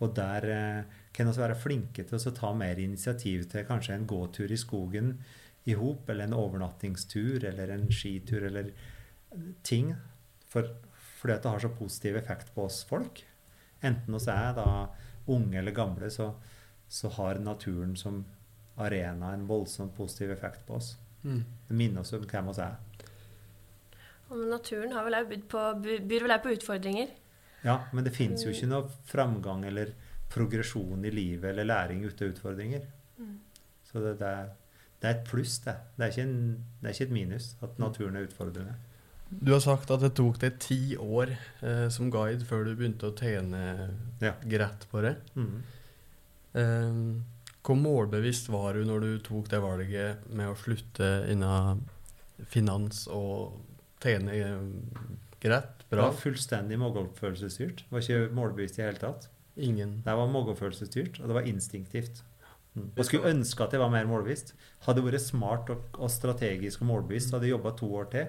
Og 0.04 0.12
der 0.18 0.50
eh, 0.52 1.02
kan 1.16 1.30
vi 1.30 1.40
være 1.40 1.58
flinke 1.58 2.04
til 2.06 2.20
å 2.20 2.36
ta 2.36 2.52
mer 2.58 2.80
initiativ 2.82 3.48
til 3.52 3.66
kanskje 3.68 3.96
en 3.96 4.08
gåtur 4.10 4.52
i 4.52 4.60
skogen 4.60 5.16
i 5.66 5.74
hop, 5.78 6.10
eller 6.10 6.28
en 6.28 6.38
overnattingstur, 6.38 7.46
eller 7.48 7.72
en 7.74 7.88
skitur, 7.90 8.44
eller 8.46 8.70
ting. 9.66 9.94
For, 10.52 10.68
fordi 11.20 11.38
at 11.38 11.46
det 11.46 11.54
har 11.56 11.64
så 11.64 11.72
positiv 11.74 12.20
effekt 12.20 12.52
på 12.54 12.68
oss 12.68 12.84
folk. 12.86 13.24
Enten 13.86 14.18
oss 14.18 14.28
er 14.32 14.54
da 14.58 14.68
unge 15.32 15.58
eller 15.60 15.74
gamle, 15.76 16.12
så, 16.14 16.34
så 16.88 17.10
har 17.18 17.42
naturen 17.42 17.96
som 17.98 18.24
arena 18.78 19.32
en 19.34 19.48
voldsomt 19.48 19.96
positiv 19.98 20.36
effekt 20.36 20.66
på 20.68 20.78
oss. 20.78 20.96
Mm. 21.24 21.42
Det 21.68 21.78
minner 21.80 22.04
oss 22.04 22.14
om 22.14 22.28
hvem 22.30 22.52
oss 22.52 22.62
er. 22.62 22.78
Men 24.30 24.50
naturen 24.50 24.92
har 24.96 25.06
vel 25.06 25.18
også 25.20 25.40
på, 25.52 25.64
byr 25.86 26.26
vel 26.26 26.34
òg 26.36 26.44
på 26.46 26.54
utfordringer. 26.56 27.14
Ja, 27.66 27.80
men 27.94 28.06
det 28.06 28.14
fins 28.14 28.44
jo 28.46 28.52
ikke 28.54 28.70
noe 28.70 28.90
framgang 29.10 29.66
eller 29.66 29.94
progresjon 30.34 31.06
i 31.06 31.12
livet 31.14 31.52
eller 31.52 31.68
læring 31.70 32.04
uten 32.06 32.34
utfordringer. 32.34 32.86
Mm. 33.18 33.38
Så 33.86 34.02
det, 34.04 34.18
det, 34.20 34.28
er, 34.42 34.50
det 35.02 35.10
er 35.10 35.16
et 35.20 35.30
pluss, 35.30 35.60
det. 35.66 35.76
Det 35.96 36.06
er, 36.06 36.12
ikke 36.14 36.26
en, 36.28 36.66
det 36.82 36.90
er 36.90 36.98
ikke 36.98 37.08
et 37.10 37.16
minus 37.16 37.48
at 37.66 37.80
naturen 37.82 38.18
er 38.20 38.28
utfordrende. 38.28 38.76
Du 39.30 39.52
har 39.56 39.62
sagt 39.64 39.90
at 39.92 40.04
det 40.06 40.12
tok 40.18 40.38
deg 40.42 40.60
ti 40.62 40.80
år 41.02 41.32
eh, 41.66 41.88
som 41.94 42.12
guide 42.14 42.46
før 42.46 42.68
du 42.68 42.76
begynte 42.78 43.10
å 43.10 43.16
tjene 43.18 43.62
Ja. 44.22 44.36
greit 44.46 44.86
på 44.92 45.02
det. 45.06 45.16
Mm. 45.34 45.56
Eh, 46.62 47.00
hvor 47.66 47.80
målbevisst 47.82 48.52
var 48.54 48.78
du 48.78 48.86
når 48.86 49.02
du 49.02 49.12
tok 49.26 49.50
det 49.50 49.62
valget 49.64 50.28
med 50.30 50.52
å 50.52 50.58
slutte 50.60 51.10
innen 51.34 51.82
finans 52.52 53.08
og 53.10 53.56
tjene 54.06 54.36
greit, 54.36 55.40
greit? 55.44 55.84
Det 55.86 55.98
Bra? 55.98 56.08
var 56.10 56.20
fullstendig 56.20 56.78
magefølelsesstyrt. 56.82 57.86
Var 57.92 58.06
ikke 58.06 58.32
målbevisst 58.36 58.80
i 58.80 58.82
det 58.82 58.88
hele 58.88 59.02
tatt. 59.02 59.28
Ingen 59.56 60.00
Det 60.06 60.16
var 60.20 60.32
magefølelsesstyrt, 60.32 61.20
og 61.22 61.30
det 61.30 61.38
var 61.38 61.50
instinktivt. 61.50 62.24
Mm. 62.76 62.90
Og 62.98 63.06
skulle 63.08 63.32
ønske 63.32 63.64
at 63.64 63.76
jeg 63.76 63.80
var 63.80 63.94
mer 63.94 64.08
målbevisst. 64.10 64.52
Hadde 64.88 65.04
vært 65.06 65.24
smart 65.24 65.70
og, 65.72 65.86
og 65.96 66.12
strategisk 66.12 66.84
og 66.84 66.92
målbevisst, 66.92 67.32
hadde 67.32 67.48
jeg 67.48 67.56
jobba 67.56 67.72
to 67.80 67.92
år 68.02 68.10
til. 68.12 68.28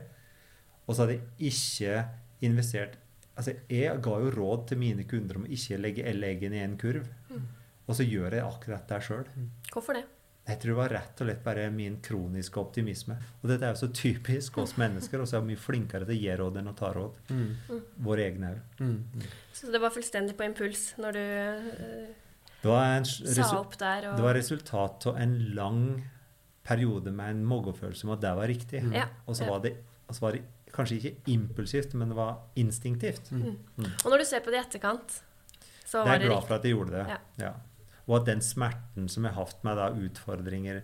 Og 0.87 0.95
så 0.95 1.03
hadde 1.03 1.19
jeg 1.19 1.53
ikke 1.53 1.99
investert 2.47 3.03
Altså, 3.37 3.53
jeg 3.69 3.99
ga 4.01 4.15
jo 4.17 4.31
råd 4.33 4.63
til 4.71 4.79
mine 4.81 5.05
kunder 5.05 5.37
om 5.37 5.43
å 5.45 5.51
ikke 5.53 5.77
legge 5.77 6.13
leggene 6.17 6.57
i 6.57 6.63
en 6.65 6.79
kurv. 6.81 7.05
Mm. 7.29 7.43
Og 7.85 7.99
så 7.99 8.07
gjør 8.09 8.33
jeg 8.33 8.47
akkurat 8.47 8.87
det 8.89 9.01
sjøl. 9.05 9.27
Hvorfor 9.75 9.99
det? 9.99 10.07
Jeg 10.47 10.61
tror 10.63 10.71
det 10.71 10.79
var 10.79 10.93
rett 10.95 11.21
og 11.21 11.27
slett 11.27 11.41
bare 11.43 11.65
min 11.75 11.97
kroniske 12.03 12.61
optimisme. 12.61 13.17
Og 13.43 13.49
dette 13.51 13.67
er 13.67 13.75
jo 13.75 13.81
så 13.81 13.89
typisk 13.91 14.61
oss 14.63 14.77
mennesker, 14.83 15.23
og 15.23 15.27
så 15.27 15.39
er 15.39 15.45
vi 15.45 15.55
mye 15.55 15.63
flinkere 15.63 16.07
til 16.07 16.15
å 16.15 16.21
gi 16.21 16.37
råd 16.41 16.61
enn 16.61 16.71
å 16.71 16.77
ta 16.79 16.93
råd. 16.95 17.17
mm. 17.31 17.81
Våre 18.07 18.29
egne 18.29 18.53
òg. 18.55 18.85
Mm. 18.85 19.27
Så 19.57 19.73
det 19.75 19.81
var 19.83 19.95
fullstendig 19.95 20.37
på 20.39 20.47
impuls 20.47 20.93
når 21.03 21.19
du 21.19 21.25
uh, 22.67 22.75
en 22.77 23.07
sa 23.07 23.49
opp 23.59 23.77
der 23.79 24.11
og 24.11 24.17
Det 24.19 24.25
var 24.27 24.39
resultat 24.39 25.07
av 25.11 25.19
en 25.23 25.37
lang 25.57 25.83
periode 26.67 27.13
med 27.15 27.37
en 27.37 27.45
magefølelse 27.47 28.07
om 28.07 28.15
at 28.17 28.23
det 28.23 28.35
var 28.39 28.51
riktig. 28.51 28.83
Mm. 28.87 28.97
Ja. 29.01 29.07
Og 29.27 29.39
så 29.39 29.47
var, 29.51 29.63
det, 29.67 29.77
og 30.07 30.17
så 30.17 30.27
var 30.27 30.39
det 30.39 30.45
kanskje 30.75 30.99
ikke 30.99 31.33
impulsivt, 31.33 31.95
men 31.99 32.11
det 32.13 32.19
var 32.19 32.37
instinktivt. 32.59 33.31
Mm. 33.31 33.57
Og 33.83 34.11
når 34.11 34.23
du 34.23 34.29
ser 34.29 34.43
på 34.45 34.55
det 34.55 34.61
i 34.61 34.65
etterkant, 34.65 35.23
så 35.87 36.03
Det 36.03 36.09
var 36.09 36.15
er 36.15 36.19
det 36.19 36.27
jeg 36.27 36.33
glad 36.33 36.47
for 36.49 36.57
at 36.57 36.67
jeg 36.67 36.75
gjorde 36.75 36.95
det. 36.97 37.05
Ja. 37.11 37.19
Ja. 37.47 37.53
Og 38.07 38.21
at 38.21 38.29
den 38.29 38.43
smerten 38.45 39.09
som 39.11 39.27
jeg 39.27 39.35
har 39.35 39.49
hatt 39.49 39.65
med 39.67 39.79
da, 39.81 39.91
utfordringer 39.91 40.83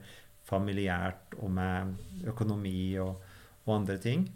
familiært 0.49 1.37
og 1.39 1.53
med 1.55 2.27
økonomi 2.29 2.99
og, 3.03 3.23
og 3.65 3.75
andre 3.77 3.99
ting, 4.03 4.27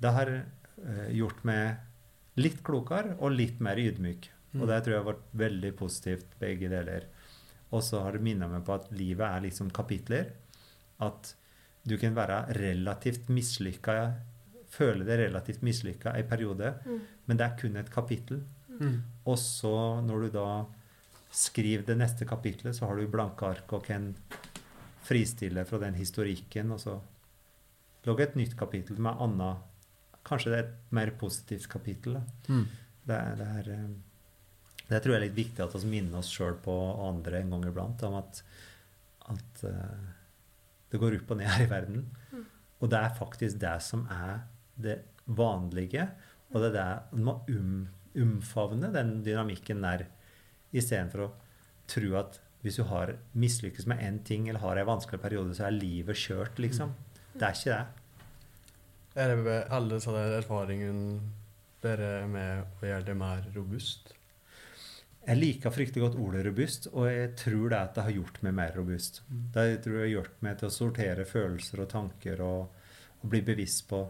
det 0.00 0.12
har 0.16 0.30
uh, 0.32 1.08
gjort 1.12 1.42
meg 1.44 2.40
litt 2.40 2.62
klokere 2.64 3.18
og 3.18 3.34
litt 3.36 3.60
mer 3.60 3.76
ydmyk. 3.80 4.30
Mm. 4.54 4.62
Og 4.62 4.70
det 4.70 4.78
tror 4.82 4.94
jeg 4.94 5.02
har 5.02 5.10
vært 5.10 5.34
veldig 5.42 5.72
positivt, 5.78 6.32
begge 6.40 6.70
deler. 6.72 7.06
Og 7.70 7.84
så 7.86 8.00
har 8.02 8.16
det 8.16 8.24
minnet 8.24 8.50
meg 8.50 8.64
på 8.66 8.74
at 8.78 8.88
livet 8.96 9.26
er 9.28 9.44
liksom 9.44 9.68
kapitler. 9.74 10.32
At 11.04 11.34
du 11.86 11.94
kan 12.00 12.16
være 12.16 12.42
relativt 12.56 13.28
mislykka, 13.32 13.98
føle 14.70 15.04
deg 15.06 15.26
relativt 15.26 15.62
mislykka 15.66 16.16
en 16.16 16.28
periode, 16.28 16.74
Mm. 16.86 17.00
men 17.26 17.36
det 17.36 17.46
er 17.46 17.56
kun 17.60 17.76
et 17.76 17.90
kapittel. 17.90 18.42
Mm. 18.80 19.02
Og 19.26 19.38
så 19.38 20.00
når 20.02 20.20
du 20.20 20.28
da 20.38 20.48
skriver 21.30 21.86
det 21.86 21.96
neste 21.98 22.26
kapitlet, 22.26 22.76
så 22.76 22.88
har 22.88 22.98
du 22.98 23.08
blanke 23.10 23.46
ark 23.46 23.72
og 23.76 23.84
kan 23.86 24.10
fristille 25.06 25.64
fra 25.66 25.80
den 25.82 25.96
historikken, 25.98 26.72
og 26.74 26.80
så 26.82 26.98
lage 28.06 28.26
et 28.26 28.38
nytt 28.38 28.56
kapittel 28.58 29.00
med 29.02 29.20
anna 29.20 29.56
Kanskje 30.20 30.50
det 30.52 30.56
er 30.58 30.66
et 30.66 30.90
mer 30.92 31.10
positivt 31.16 31.64
kapittel. 31.72 32.18
Da. 32.18 32.52
Mm. 32.52 32.64
Det, 33.08 33.16
er, 33.16 33.38
det, 33.38 33.46
er, 33.56 33.68
eh, 33.72 34.82
det 34.90 34.98
tror 35.00 35.14
jeg 35.14 35.16
er 35.16 35.24
litt 35.24 35.38
viktig 35.38 35.62
at 35.64 35.76
vi 35.78 35.92
minner 35.94 36.18
oss 36.20 36.28
sjøl 36.28 36.58
på 36.60 36.74
og 36.74 37.00
andre 37.06 37.40
en 37.40 37.54
gang 37.54 37.64
iblant 37.70 38.04
om 38.04 38.18
at, 38.18 38.42
at 39.32 39.62
uh, 39.64 40.10
det 40.92 41.00
går 41.00 41.16
opp 41.16 41.32
og 41.32 41.40
ned 41.40 41.48
her 41.48 41.64
i 41.64 41.70
verden. 41.70 42.04
Mm. 42.34 42.44
Og 42.84 42.92
det 42.92 43.00
er 43.00 43.16
faktisk 43.16 43.62
det 43.64 43.72
som 43.86 44.04
er 44.12 44.42
det 44.76 44.98
vanlige. 45.24 46.04
Og 46.52 46.60
det 46.60 46.70
er 46.70 46.76
det 46.76 47.16
man 47.16 47.26
må 47.30 47.36
um, 47.48 47.80
omfavne 48.20 48.92
den 48.92 49.20
dynamikken 49.24 49.80
der, 49.86 50.04
istedenfor 50.72 51.24
å 51.26 51.30
tro 51.90 52.14
at 52.20 52.38
hvis 52.60 52.76
du 52.76 52.84
har 52.90 53.14
mislykkes 53.32 53.86
med 53.88 54.02
én 54.04 54.20
ting 54.24 54.48
eller 54.48 54.60
har 54.60 54.76
en 54.76 54.90
vanskelig 54.90 55.22
periode, 55.22 55.54
så 55.56 55.66
er 55.68 55.78
livet 55.78 56.18
kjørt, 56.18 56.60
liksom. 56.60 56.92
Det 57.32 57.46
er 57.46 57.56
ikke 57.56 57.76
det. 57.76 57.82
Er 59.20 59.34
det 59.34 59.58
alle 59.74 60.00
sånne 60.02 60.26
dere 61.80 62.08
er 62.20 62.26
med 62.28 62.80
å 62.82 62.86
gjøre 62.86 63.06
det 63.08 63.16
mer 63.16 63.46
robust? 63.54 64.12
Jeg 65.20 65.36
liker 65.36 65.72
fryktelig 65.72 66.02
godt 66.04 66.18
ordet 66.20 66.44
robust, 66.46 66.88
og 66.92 67.08
jeg 67.10 67.32
tror 67.38 67.72
det 67.72 67.78
at 67.78 67.96
det 67.96 68.04
har 68.06 68.16
gjort 68.16 68.40
meg 68.44 68.54
mer 68.56 68.72
robust. 68.76 69.20
Mm. 69.28 69.42
Det 69.54 69.64
tror 69.84 69.96
jeg 69.96 70.04
har 70.04 70.12
hjulpet 70.14 70.44
meg 70.46 70.58
til 70.60 70.68
å 70.68 70.74
sortere 70.74 71.26
følelser 71.28 71.82
og 71.84 71.90
tanker 71.92 72.42
og, 72.44 72.86
og 73.20 73.26
bli 73.32 73.42
bevisst 73.44 73.84
på 73.90 74.00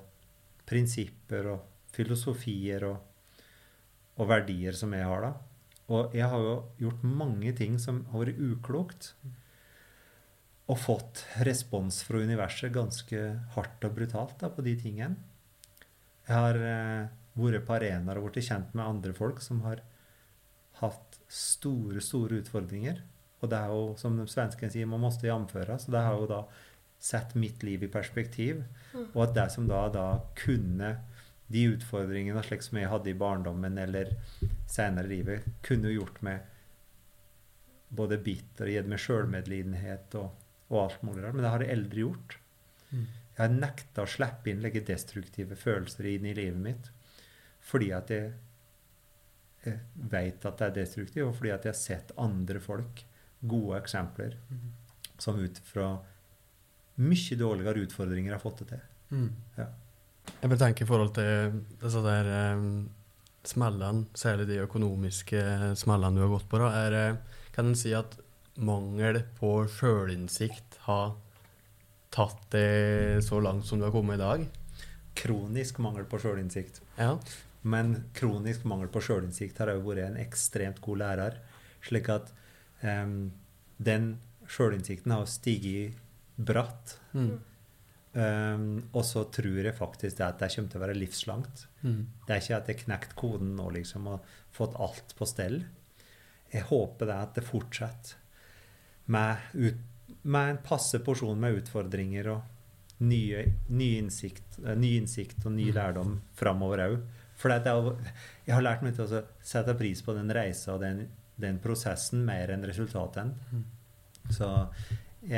prinsipper 0.71 1.51
og 1.51 1.91
filosofier 1.91 2.87
og, 2.87 2.99
og 4.23 4.31
verdier 4.31 4.77
som 4.79 4.95
jeg 4.95 5.07
har 5.07 5.27
da. 5.27 5.33
Og 5.91 6.15
jeg 6.15 6.29
har 6.31 6.43
jo 6.45 6.57
gjort 6.79 7.07
mange 7.07 7.53
ting 7.59 7.77
som 7.83 8.05
har 8.13 8.25
vært 8.25 8.39
uklokt, 8.39 9.13
og 10.71 10.79
fått 10.79 11.25
respons 11.43 11.99
fra 12.07 12.21
universet 12.23 12.71
ganske 12.75 13.23
hardt 13.57 13.87
og 13.89 13.97
brutalt 13.97 14.37
da, 14.39 14.53
på 14.55 14.63
de 14.63 14.77
tingene. 14.79 15.19
Jeg 16.29 16.37
har 16.37 16.59
eh, 16.63 17.09
vært 17.41 17.67
på 17.67 17.75
arenaer 17.75 18.21
og 18.21 18.29
blitt 18.29 18.47
kjent 18.47 18.77
med 18.79 18.87
andre 18.87 19.15
folk 19.17 19.43
som 19.43 19.65
har 19.65 19.83
hatt 20.79 21.19
store, 21.27 21.99
store 22.05 22.39
utfordringer. 22.45 23.03
Og 23.41 23.51
det 23.51 23.59
er 23.59 23.73
jo, 23.73 23.83
som 23.99 24.15
de 24.15 24.27
svenskene 24.31 24.71
sier, 24.71 24.87
man 24.87 25.03
måtte 25.03 25.27
jamføre. 25.27 25.79
Så 25.81 25.91
det 25.91 26.05
har 26.07 26.15
jo 26.21 26.29
da 26.31 26.45
sett 27.01 27.35
mitt 27.35 27.65
liv 27.67 27.83
i 27.83 27.91
perspektiv. 27.91 28.63
Mm. 28.93 29.09
Og 29.09 29.23
at 29.25 29.35
det 29.37 29.49
som 29.57 29.67
da, 29.67 29.87
da 29.93 30.07
kunne 30.39 30.93
De 31.51 31.65
utfordringene 31.73 32.43
slik 32.47 32.63
som 32.63 32.79
jeg 32.79 32.91
hadde 32.93 33.11
i 33.11 33.19
barndommen 33.19 33.79
eller 33.83 34.13
senere 34.71 35.09
i 35.09 35.17
livet, 35.17 35.49
kunne 35.67 35.91
jo 35.91 36.03
gjort 36.05 36.21
meg 36.27 36.47
både 37.91 38.21
bitter 38.23 38.69
og 38.71 38.77
gitt 38.77 38.91
meg 38.93 39.03
sjølmedlidenhet 39.03 40.15
og, 40.21 40.31
og 40.71 40.77
alt 40.85 41.03
mulig 41.03 41.25
rart. 41.25 41.35
Men 41.35 41.43
det 41.47 41.51
har 41.51 41.65
jeg 41.65 41.75
aldri 41.75 42.05
gjort. 42.05 42.37
Mm. 42.93 43.07
Jeg 43.35 43.41
har 43.43 43.57
nekta 43.57 44.05
å 44.05 44.11
slippe 44.11 44.53
inn 44.53 44.63
legge 44.63 44.85
destruktive 44.87 45.59
følelser 45.59 46.07
inn 46.13 46.29
i 46.31 46.37
livet 46.37 46.61
mitt 46.61 46.91
fordi 47.71 47.91
at 47.93 48.09
jeg, 48.09 48.31
jeg 49.67 49.81
vet 50.11 50.47
at 50.49 50.57
det 50.63 50.67
er 50.71 50.77
destruktivt, 50.79 51.27
og 51.27 51.35
fordi 51.37 51.51
at 51.53 51.67
jeg 51.67 51.75
har 51.75 51.77
sett 51.81 52.13
andre 52.19 52.63
folk, 52.65 53.03
gode 53.41 53.77
eksempler, 53.83 54.39
Mm. 54.49 54.71
som 55.21 55.37
ut 55.37 55.59
fra 55.65 55.91
mye 56.97 57.37
dårligere 57.37 57.85
utfordringer 57.85 58.33
har 58.33 58.41
fått 58.41 58.63
det 58.63 58.69
til. 58.71 58.81
Mm. 59.11 59.29
Ja. 59.59 59.67
Jeg 60.41 60.49
bare 60.49 60.61
tenker 60.61 60.85
i 60.85 60.89
forhold 60.89 61.13
til 61.17 61.61
disse 61.81 62.03
der 62.05 62.29
um, 62.57 62.89
smellene, 63.47 64.07
særlig 64.17 64.49
de 64.51 64.61
økonomiske 64.65 65.43
smellene 65.81 66.17
du 66.17 66.25
har 66.25 66.33
gått 66.33 66.49
på, 66.51 66.61
da, 66.61 66.71
er, 66.87 66.97
eh, 66.99 67.43
kan 67.55 67.71
en 67.71 67.79
si 67.79 67.93
at 67.97 68.19
mangel 68.61 69.23
på 69.39 69.53
sjølinnsikt 69.73 70.81
har 70.87 71.15
tatt 72.13 72.43
det 72.53 73.23
så 73.25 73.41
langt 73.41 73.67
som 73.69 73.81
du 73.81 73.87
har 73.87 73.95
kommet 73.95 74.19
i 74.19 74.23
dag? 74.25 74.47
Kronisk 75.21 75.79
mangel 75.83 76.07
på 76.09 76.21
sjølinnsikt. 76.21 76.83
Ja. 76.99 77.15
Men 77.63 77.95
kronisk 78.17 78.65
mangel 78.69 78.91
på 78.93 79.03
sjølinnsikt 79.05 79.61
har 79.61 79.73
òg 79.75 79.85
vært 79.87 80.07
en 80.09 80.19
ekstremt 80.21 80.81
god 80.85 81.03
lærer. 81.03 81.39
Slik 81.85 82.09
at 82.13 82.33
um, 82.83 83.31
den 83.81 84.15
sjølinnsikten 84.51 85.15
har 85.15 85.29
stiget 85.31 85.97
bratt. 86.41 86.97
Mm. 87.13 87.39
Em, 88.13 88.65
og 88.91 89.05
så 89.07 89.23
tror 89.31 89.61
jeg 89.63 89.77
faktisk 89.77 90.17
det 90.19 90.25
at 90.27 90.41
det 90.43 90.49
kommer 90.55 90.73
til 90.73 90.81
å 90.81 90.83
være 90.83 90.99
livslangt. 90.99 91.67
Mm. 91.85 92.01
Det 92.27 92.35
er 92.35 92.41
ikke 92.43 92.57
at 92.57 92.71
jeg 92.73 92.81
knekt 92.85 93.13
koden 93.19 93.53
nå 93.59 93.69
liksom, 93.77 94.09
og 94.11 94.33
fått 94.57 94.75
alt 94.83 95.15
på 95.19 95.29
stell. 95.31 95.61
Jeg 96.51 96.67
håper 96.67 97.07
det 97.07 97.19
at 97.29 97.37
det 97.39 97.45
fortsetter 97.47 98.17
med, 99.11 99.37
ut, 99.55 99.79
med 100.23 100.51
en 100.57 100.59
passe 100.67 100.99
porsjon 101.07 101.39
med 101.39 101.61
utfordringer 101.63 102.33
og 102.35 103.01
nye, 103.07 103.45
ny, 103.73 103.93
innsikt, 104.03 104.59
eh, 104.65 104.75
ny 104.77 104.97
innsikt 104.99 105.47
og 105.47 105.55
ny 105.55 105.71
Mm. 105.71 105.75
lærdom 105.79 106.21
framover 106.37 106.83
òg. 106.89 106.97
For 107.41 107.49
jeg 107.55 108.53
har 108.55 108.63
lært 108.63 108.83
meg 108.83 108.95
til 108.95 109.07
å 109.07 109.23
sette 109.41 109.73
pris 109.79 110.03
på 110.03 110.13
den 110.15 110.29
reisa 110.29 110.75
og 110.75 110.81
den, 110.83 111.07
den 111.41 111.59
prosessen 111.59 112.25
mer 112.27 112.51
enn 112.53 112.67
resultatet. 112.69 113.33
Mm. 113.53 113.65
Så 114.31 114.69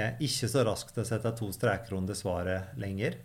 er 0.00 0.16
ikke 0.24 0.48
så 0.48 0.62
rask 0.64 0.92
til 0.94 1.02
å 1.02 1.08
sette 1.08 1.32
to 1.36 1.50
streker 1.52 1.96
under 1.98 2.16
svaret 2.16 2.76
lenger. 2.80 3.18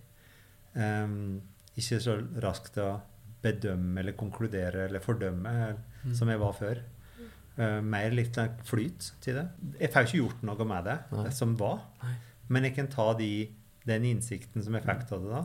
Um, 0.73 1.37
ikke 1.77 1.99
så 2.03 2.17
rask 2.43 2.71
til 2.75 2.83
å 2.83 2.97
bedømme 3.43 4.01
eller 4.01 4.17
konkludere 4.17 4.87
eller 4.87 5.03
fordømme 5.03 5.53
Mm. 6.07 6.13
som 6.15 6.29
jeg 6.29 6.39
var 6.39 6.53
før. 6.55 6.79
Uh, 7.57 7.81
mer 7.81 8.13
litt 8.13 8.37
flyt 8.63 9.11
til 9.23 9.39
det. 9.39 9.45
Jeg 9.81 9.91
får 9.91 10.05
ikke 10.05 10.19
gjort 10.21 10.43
noe 10.45 10.67
med 10.69 10.85
det 10.85 10.97
Nei. 11.11 11.23
det 11.25 11.33
som 11.33 11.55
var, 11.57 11.79
Nei. 12.03 12.13
men 12.53 12.67
jeg 12.67 12.75
kan 12.75 12.87
ta 12.93 13.07
de, 13.17 13.31
den 13.87 14.05
innsikten 14.05 14.63
som 14.63 14.77
jeg 14.77 14.85
fikk 14.85 15.11
av 15.11 15.23
det 15.25 15.31
da, 15.33 15.41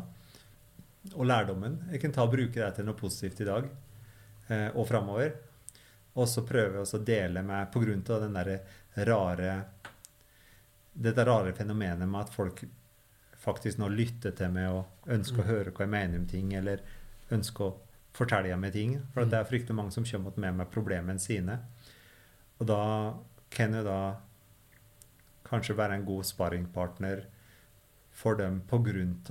og 1.17 1.25
lærdommen. 1.27 1.79
Jeg 1.91 2.03
kan 2.05 2.13
ta 2.13 2.27
og 2.27 2.35
bruke 2.35 2.61
det 2.61 2.69
til 2.77 2.87
noe 2.87 2.99
positivt 3.01 3.41
i 3.41 3.49
dag 3.49 3.65
uh, 4.51 4.71
og 4.77 4.87
framover. 4.91 5.33
Og 6.13 6.29
så 6.29 6.45
prøve 6.45 6.85
å 6.85 7.01
dele 7.01 7.41
med 7.43 7.73
av 8.13 8.21
den 8.21 8.37
derre 8.37 8.59
rare 9.09 9.55
Dette 10.95 11.25
rare 11.25 11.53
fenomenet 11.57 12.09
med 12.09 12.21
at 12.21 12.33
folk 12.35 12.65
faktisk 13.43 13.79
nå 13.81 13.89
lytter 13.91 14.35
til 14.39 14.53
meg 14.55 14.69
og 14.71 15.09
ønsker 15.11 15.43
å 15.43 15.47
høre 15.49 15.73
hva 15.75 15.87
jeg 15.87 15.91
mener 15.95 16.19
om 16.21 16.27
ting, 16.31 16.53
eller 16.55 16.83
ønsker 17.33 17.65
å 17.65 17.77
fortelle 18.15 18.53
meg 18.61 18.73
ting. 18.77 18.99
For 19.15 19.25
at 19.25 19.31
det 19.33 19.39
er 19.41 19.49
fryktelig 19.49 19.75
mange 19.79 19.95
som 19.95 20.05
kommer 20.05 20.37
med 20.37 20.55
med 20.61 20.71
problemene 20.71 21.19
sine. 21.23 21.59
Og 22.61 22.67
da 22.69 22.83
kan 23.51 23.75
jeg 23.75 23.85
da 23.89 24.17
kanskje 25.49 25.77
være 25.77 25.99
en 25.99 26.05
god 26.09 26.25
sparringpartner 26.29 27.25
for 28.13 28.37
dem 28.37 28.61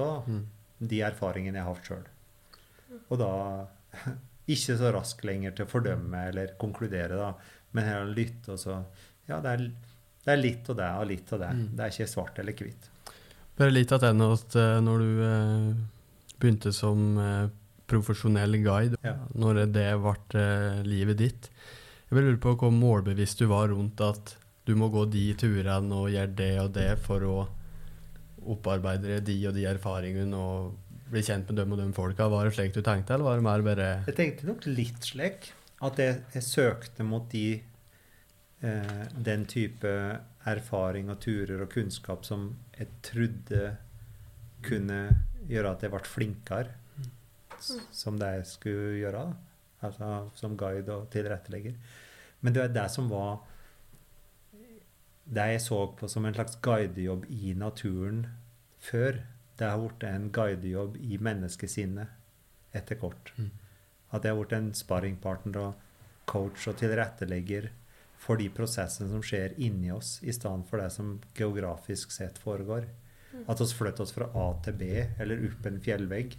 av 0.02 0.28
Mm. 0.28 0.48
de 0.82 1.00
erfaringene 1.02 1.56
jeg 1.58 1.64
har 1.64 1.76
hatt 1.76 1.86
sjøl. 1.86 2.08
Og 3.10 3.20
da 3.22 3.68
ikke 4.48 4.76
så 4.78 4.92
raskt 4.94 5.24
lenger 5.24 5.52
til 5.56 5.66
å 5.66 5.70
fordømme 5.70 6.28
eller 6.30 6.56
konkludere, 6.60 7.16
da, 7.16 7.34
men 7.72 7.86
heller 7.86 8.14
lytte 8.16 8.52
og 8.52 8.60
så 8.60 8.84
Ja, 9.30 9.40
det 9.40 9.50
er, 9.52 9.72
det 10.26 10.34
er 10.36 10.42
litt 10.42 10.68
og 10.70 10.78
det 10.78 10.90
og 11.00 11.08
litt 11.10 11.32
og 11.34 11.40
det. 11.42 11.50
Mm. 11.58 11.64
Det 11.78 11.86
er 11.86 11.94
ikke 11.96 12.10
svart 12.12 12.40
eller 12.44 12.54
hvitt. 12.62 12.90
Bare 13.58 13.74
litt 13.74 13.92
attende 13.96 14.28
at 14.34 14.56
eh, 14.58 14.78
når 14.86 15.02
du 15.06 15.24
eh, 15.28 15.72
begynte 16.42 16.72
som 16.74 17.02
eh, 17.22 17.48
profesjonell 17.92 18.56
guide, 18.64 19.00
Ja. 19.04 19.16
når 19.36 19.66
det 19.76 19.88
ble 20.00 20.44
livet 20.88 21.18
ditt 21.20 21.50
Jeg 21.52 22.14
bare 22.16 22.24
lurer 22.30 22.40
på 22.44 22.54
hvor 22.62 22.72
målbevisst 22.72 23.40
du 23.42 23.48
var 23.52 23.68
rundt 23.74 24.00
at 24.06 24.36
du 24.66 24.76
må 24.80 24.88
gå 24.94 25.04
de 25.12 25.26
turene 25.36 25.92
og 25.98 26.12
gjøre 26.14 26.36
det 26.38 26.52
og 26.62 26.72
det 26.78 26.90
for 27.04 27.24
å 27.28 27.36
opparbeide 28.52 29.20
de 29.26 29.36
og 29.50 29.56
de 29.58 29.66
erfaringene 29.70 30.38
og 30.38 30.78
bli 31.12 31.22
kjent 31.26 31.50
med 31.52 31.60
dem 31.60 31.74
og 31.76 31.82
de 31.82 31.88
folka. 31.96 32.30
Var 32.32 32.48
det 32.48 32.54
slik 32.56 32.74
du 32.76 32.82
tenkte, 32.86 33.14
eller 33.16 33.28
var 33.28 33.40
det 33.42 33.46
mer 33.46 33.66
bare 33.66 33.90
Jeg 34.08 34.16
tenkte 34.18 34.48
nok 34.48 34.66
litt 34.70 35.04
slik 35.12 35.52
at 35.82 36.00
jeg, 36.00 36.22
jeg 36.36 36.46
søkte 36.46 37.04
mot 37.08 37.28
de 37.32 37.62
eh, 38.62 39.08
den 39.18 39.46
type 39.46 39.92
erfaring 40.46 41.10
og 41.14 41.20
turer 41.22 41.62
og 41.62 41.72
kunnskap 41.74 42.26
som 42.26 42.50
jeg 42.78 42.88
trodde 43.06 43.76
kunne 44.66 45.02
gjøre 45.50 45.74
at 45.74 45.84
jeg 45.84 45.94
ble 45.94 46.06
flinkere 46.06 46.78
som 47.94 48.18
det 48.20 48.30
jeg 48.38 48.48
skulle 48.50 49.00
gjøre. 49.02 49.24
Altså 49.86 50.10
som 50.38 50.58
guide 50.58 50.94
og 50.94 51.10
tilrettelegger. 51.14 51.78
Men 52.42 52.54
det 52.54 52.62
var 52.64 52.76
det 52.76 52.90
som 52.92 53.10
var 53.10 53.40
Det 55.32 55.44
jeg 55.48 55.62
så 55.62 55.78
på 55.96 56.08
som 56.10 56.26
en 56.26 56.34
slags 56.34 56.58
guidejobb 56.62 57.26
i 57.30 57.54
naturen 57.54 58.26
før, 58.80 59.22
det 59.60 59.68
har 59.70 59.78
blitt 59.78 60.04
en 60.04 60.32
guidejobb 60.34 60.98
i 60.98 61.18
menneskesinnet 61.22 62.76
etter 62.76 62.98
kort. 63.00 63.32
Mm. 63.38 63.52
At 64.12 64.26
jeg 64.26 64.34
har 64.34 64.40
blitt 64.42 64.58
en 64.58 64.74
sparringpartner 64.76 65.62
og 65.62 66.26
coach 66.26 66.68
og 66.68 66.76
tilrettelegger 66.82 67.70
for 68.22 68.38
de 68.38 68.48
prosessene 68.54 69.10
som 69.10 69.24
skjer 69.26 69.56
inni 69.58 69.90
oss, 69.94 70.20
i 70.22 70.34
stedet 70.36 70.68
for 70.70 70.82
det 70.82 70.92
som 70.94 71.16
geografisk 71.38 72.14
sett 72.14 72.38
foregår. 72.42 72.86
At 73.50 73.62
vi 73.64 73.66
flytter 73.74 74.04
oss 74.04 74.14
fra 74.14 74.28
A 74.38 74.48
til 74.66 74.76
B 74.78 74.90
eller 75.24 75.48
opp 75.48 75.66
en 75.66 75.80
fjellvegg, 75.82 76.36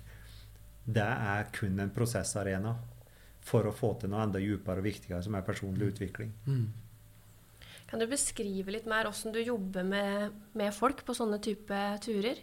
det 0.85 1.09
er 1.09 1.49
kun 1.55 1.81
en 1.81 1.91
prosessarena 1.95 2.77
for 3.43 3.67
å 3.67 3.75
få 3.75 3.95
til 3.99 4.13
noe 4.13 4.23
enda 4.27 4.39
dypere 4.43 4.83
og 4.83 4.87
viktigere, 4.87 5.23
som 5.25 5.35
er 5.35 5.47
personlig 5.47 5.93
utvikling. 5.95 6.33
mm. 6.47 6.65
Kan 7.93 8.01
du 8.01 8.07
beskrive 8.09 8.73
litt 8.73 8.87
mer 8.89 9.05
hvordan 9.05 9.35
du 9.35 9.41
jobber 9.43 9.85
med, 9.85 10.37
med 10.57 10.73
folk 10.73 11.03
på 11.05 11.13
sånne 11.13 11.37
type 11.45 11.81
turer? 12.01 12.39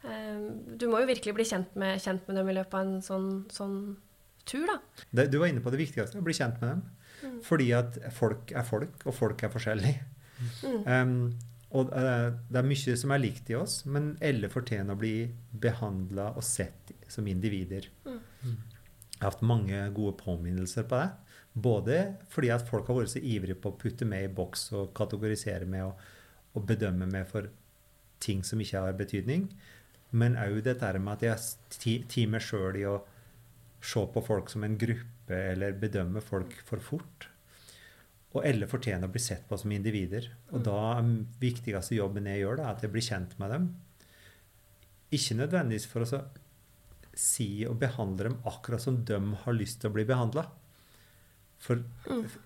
Eh, 0.00 0.46
Du 0.78 0.86
må 0.88 1.02
jo 1.02 1.10
virkelig 1.10 1.34
bli 1.36 1.44
kjent 1.44 1.74
med, 1.76 2.00
kjent 2.00 2.24
med 2.28 2.38
dem 2.38 2.48
i 2.48 2.54
løpet 2.56 2.78
av 2.78 2.86
en 2.86 3.02
sånn, 3.04 3.28
sånn 3.52 3.76
tur, 4.48 4.64
da. 4.70 4.78
Det, 5.10 5.26
du 5.28 5.36
var 5.42 5.52
inne 5.52 5.60
på 5.60 5.74
det 5.74 5.82
viktigste, 5.82 6.16
å 6.16 6.24
bli 6.24 6.36
kjent 6.38 6.56
med 6.62 6.72
dem. 6.72 6.82
Mm. 7.22 7.38
Fordi 7.46 7.70
at 7.76 7.96
folk 8.14 8.52
er 8.54 8.66
folk, 8.66 9.06
og 9.06 9.16
folk 9.16 9.42
er 9.46 9.52
forskjellige. 9.52 10.04
Mm. 10.42 10.84
Um, 10.86 11.16
og 11.72 11.92
eh, 11.96 12.28
det 12.52 12.60
er 12.60 12.68
mye 12.68 12.96
som 13.00 13.14
er 13.14 13.22
likt 13.22 13.50
i 13.52 13.56
oss, 13.56 13.82
men 13.88 14.12
alle 14.24 14.50
fortjener 14.52 14.92
å 14.92 15.00
bli 15.00 15.14
behandla 15.62 16.32
og 16.36 16.44
sett 16.44 16.92
som 17.08 17.28
individer. 17.30 17.88
Mm. 18.04 18.18
Jeg 18.42 19.22
har 19.22 19.30
hatt 19.30 19.44
mange 19.46 19.78
gode 19.96 20.16
påminnelser 20.20 20.84
på 20.88 21.00
det. 21.00 21.10
Både 21.52 21.98
fordi 22.32 22.50
at 22.52 22.64
folk 22.68 22.88
har 22.88 22.96
vært 22.96 23.12
så 23.12 23.20
ivrige 23.20 23.60
på 23.60 23.72
å 23.72 23.78
putte 23.80 24.08
meg 24.08 24.26
i 24.26 24.32
boks 24.32 24.70
og 24.76 24.92
kategorisere 24.96 25.68
meg 25.68 25.84
og, 25.90 26.04
og 26.56 26.66
bedømme 26.68 27.08
meg 27.08 27.26
for 27.28 27.48
ting 28.22 28.44
som 28.46 28.60
ikke 28.62 28.84
har 28.84 28.96
betydning, 28.96 29.48
men 30.12 30.36
òg 30.38 30.60
dette 30.64 30.92
med 31.00 31.16
at 31.16 31.24
jeg 31.24 31.32
har 31.32 32.06
tid 32.12 32.30
meg 32.30 32.44
sjøl 32.44 32.76
i 32.78 32.84
å 32.88 33.00
se 33.82 34.02
på 34.14 34.22
folk 34.24 34.50
som 34.52 34.64
en 34.64 34.78
gruppe, 34.78 35.36
eller 35.36 35.78
bedømme 35.78 36.22
folk 36.24 36.54
for 36.68 36.82
fort. 36.84 37.28
Og 38.32 38.46
alle 38.48 38.68
fortjener 38.70 39.08
å 39.08 39.12
bli 39.12 39.20
sett 39.20 39.44
på 39.48 39.58
som 39.60 39.72
individer. 39.74 40.30
Og 40.54 40.62
da 40.64 40.76
er 40.94 41.02
den 41.02 41.26
viktigste 41.42 41.98
jobben 41.98 42.30
jeg 42.30 42.44
gjør, 42.44 42.62
da, 42.62 42.70
at 42.72 42.84
jeg 42.84 42.92
blir 42.94 43.04
kjent 43.04 43.34
med 43.42 43.52
dem. 43.52 43.68
Ikke 45.12 45.36
nødvendigvis 45.36 45.88
for 45.90 46.04
å 46.04 46.08
så 46.08 46.22
si 47.12 47.66
og 47.68 47.76
behandle 47.82 48.30
dem 48.30 48.38
akkurat 48.48 48.80
som 48.80 49.02
de 49.04 49.18
har 49.44 49.56
lyst 49.56 49.82
til 49.82 49.90
å 49.90 49.96
bli 49.98 50.06
behandla. 50.08 50.46
For 51.62 51.82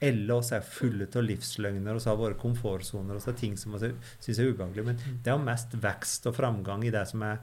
alle 0.05 0.35
oss 0.35 0.51
er 0.53 0.67
fulle 0.67 1.07
av 1.07 1.25
livsløgner, 1.25 1.95
og 1.95 2.03
så 2.03 2.13
har 2.13 2.19
våre 2.21 2.37
komfortsoner 2.41 3.17
og 3.17 3.23
så 3.25 3.33
er 3.33 3.39
ting 3.41 3.55
som 3.57 3.77
vi 3.77 3.93
syns 3.95 4.41
er 4.43 4.51
ubehagelig. 4.51 4.85
Men 4.91 4.99
det 5.23 5.31
er 5.31 5.39
jo 5.39 5.47
mest 5.47 5.77
vekst 5.81 6.27
og 6.29 6.37
framgang 6.37 6.85
i 6.85 6.93
det 6.93 7.07
som 7.09 7.25
er 7.25 7.41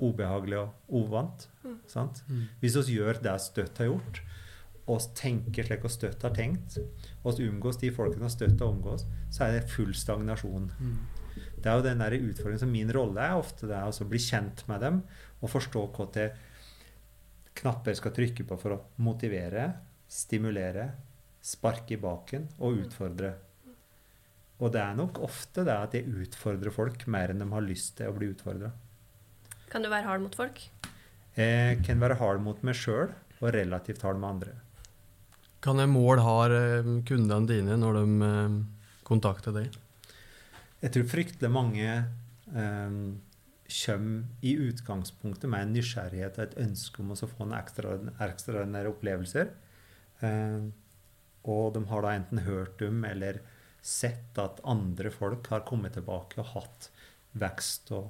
ubehagelig 0.00 0.58
og 0.62 0.98
uvant. 1.00 1.48
Sant? 1.90 2.22
Mm. 2.28 2.46
Hvis 2.62 2.78
vi 2.80 2.98
gjør 2.98 3.20
det 3.24 3.36
Støtt 3.44 3.80
har 3.82 3.90
gjort, 3.90 4.22
og 4.88 5.04
tenker 5.16 5.66
slik 5.68 5.84
og 5.84 5.92
Støtt 5.92 6.24
har 6.24 6.34
tenkt, 6.36 6.78
og 7.22 7.40
omgås 7.44 7.80
de 7.80 7.92
folkene 7.92 8.30
Støtt 8.32 8.62
har 8.62 8.72
omgås, 8.72 9.04
så 9.30 9.46
er 9.46 9.58
det 9.58 9.72
full 9.72 9.92
stagnasjon. 9.96 10.70
Mm. 10.78 10.98
Det 11.58 11.70
er 11.70 11.78
jo 11.78 11.86
den 11.86 12.02
der 12.02 12.16
utfordringen 12.16 12.62
som 12.62 12.72
min 12.72 12.92
rolle 12.94 13.22
er 13.22 13.38
ofte 13.38 13.68
det 13.68 13.76
er 13.76 13.90
å 13.90 14.08
bli 14.10 14.20
kjent 14.22 14.64
med 14.70 14.82
dem 14.82 15.02
og 15.38 15.52
forstå 15.52 15.84
hva 15.94 16.06
til 16.14 16.32
knapper 17.58 17.98
skal 17.98 18.14
trykke 18.14 18.46
på 18.46 18.58
for 18.60 18.74
å 18.74 18.80
motivere, 19.02 19.66
stimulere, 20.08 20.88
sparke 21.42 21.96
i 21.96 22.00
baken 22.00 22.46
og 22.58 22.84
utfordre. 22.84 23.32
Og 24.58 24.72
det 24.74 24.82
er 24.82 24.98
nok 24.98 25.20
ofte 25.22 25.64
det 25.66 25.74
at 25.74 25.94
jeg 25.94 26.10
utfordrer 26.24 26.74
folk 26.74 27.04
mer 27.10 27.32
enn 27.32 27.42
de 27.42 27.48
har 27.50 27.66
lyst 27.66 27.96
til 27.98 28.10
å 28.10 28.16
bli 28.16 28.30
utfordra. 28.32 28.72
Kan 29.68 29.84
du 29.84 29.90
være 29.92 30.08
hard 30.08 30.24
mot 30.24 30.36
folk? 30.36 30.62
Jeg 31.38 31.82
kan 31.86 32.00
være 32.00 32.16
hard 32.18 32.40
mot 32.42 32.62
meg 32.66 32.76
sjøl 32.76 33.12
og 33.38 33.52
relativt 33.54 34.02
hard 34.02 34.18
med 34.18 34.28
andre. 34.28 34.54
Kan 35.62 35.78
jeg 35.82 35.90
mål 35.90 36.22
har 36.24 36.54
eh, 36.54 36.90
kundene 37.06 37.50
dine 37.50 37.76
når 37.78 37.98
de 38.00 38.28
eh, 38.28 38.56
kontakter 39.06 39.54
deg? 39.54 39.76
Jeg 40.78 40.94
tror 40.94 41.08
fryktelig 41.10 41.50
mange 41.50 41.94
um, 42.54 43.18
kommer 43.68 44.46
i 44.46 44.52
utgangspunktet 44.68 45.50
med 45.50 45.64
en 45.64 45.72
nysgjerrighet 45.74 46.38
og 46.38 46.44
et 46.44 46.58
ønske 46.62 47.02
om 47.02 47.10
å 47.10 47.18
få 47.18 47.48
en 47.48 47.56
ekstraordinære 47.58 48.28
ekstra 48.28 48.84
opplevelser. 48.92 49.50
Um, 50.22 50.70
og 51.48 51.74
de 51.74 51.82
har 51.90 52.04
da 52.04 52.14
enten 52.14 52.44
hørt 52.46 52.82
om 52.86 53.02
eller 53.08 53.42
sett 53.82 54.38
at 54.38 54.62
andre 54.66 55.10
folk 55.14 55.50
har 55.50 55.66
kommet 55.66 55.96
tilbake 55.98 56.38
og 56.42 56.54
hatt 56.54 56.88
vekst 57.38 57.90
og 57.96 58.08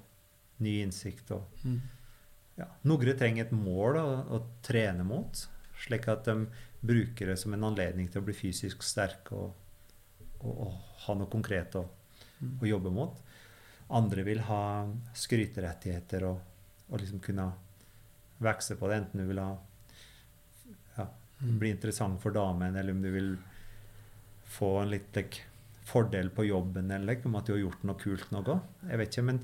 ny 0.65 0.81
innsikt. 0.83 1.31
og 1.31 1.65
Mm. 1.65 1.81
ja, 2.57 2.67
Noen 2.83 3.19
trenger 3.19 3.47
et 3.47 3.53
mål 3.53 4.01
å, 4.01 4.09
å 4.37 4.43
trene 4.63 5.05
mot, 5.05 5.49
slik 5.79 6.09
at 6.09 6.25
de 6.25 6.49
bruker 6.81 7.27
det 7.27 7.37
som 7.39 7.55
en 7.55 7.65
anledning 7.71 8.09
til 8.09 8.23
å 8.23 8.27
bli 8.27 8.35
fysisk 8.35 8.83
sterke 8.83 9.35
og, 9.35 9.55
og, 10.41 10.53
og 10.53 10.75
ha 11.07 11.15
noe 11.19 11.31
konkret 11.31 11.75
å, 11.79 11.85
å 12.61 12.67
jobbe 12.67 12.91
mot. 12.95 13.19
Andre 13.89 14.23
vil 14.27 14.43
ha 14.47 14.63
skryterettigheter 15.17 16.27
og, 16.29 16.41
og 16.89 17.01
liksom 17.01 17.23
kunne 17.25 17.49
vokse 18.39 18.77
på 18.79 18.89
det, 18.89 19.01
enten 19.03 19.23
du 19.23 19.27
vil 19.31 19.41
ha 19.43 19.53
ja, 20.99 21.07
bli 21.39 21.73
interessant 21.75 22.21
for 22.23 22.35
damen, 22.35 22.77
eller 22.77 22.95
om 22.95 23.03
du 23.03 23.11
vil 23.11 23.33
få 24.49 24.77
en 24.83 24.93
litt 24.93 25.17
like, 25.17 25.43
fordel 25.89 26.31
på 26.31 26.45
jobben, 26.45 26.91
eller 26.91 27.15
like, 27.15 27.27
om 27.27 27.37
at 27.39 27.49
du 27.49 27.55
har 27.55 27.63
gjort 27.63 27.85
noe 27.89 27.99
kult 27.99 28.31
noe. 28.35 28.59
Jeg 28.91 29.01
vet 29.01 29.15
ikke, 29.15 29.27
men 29.31 29.43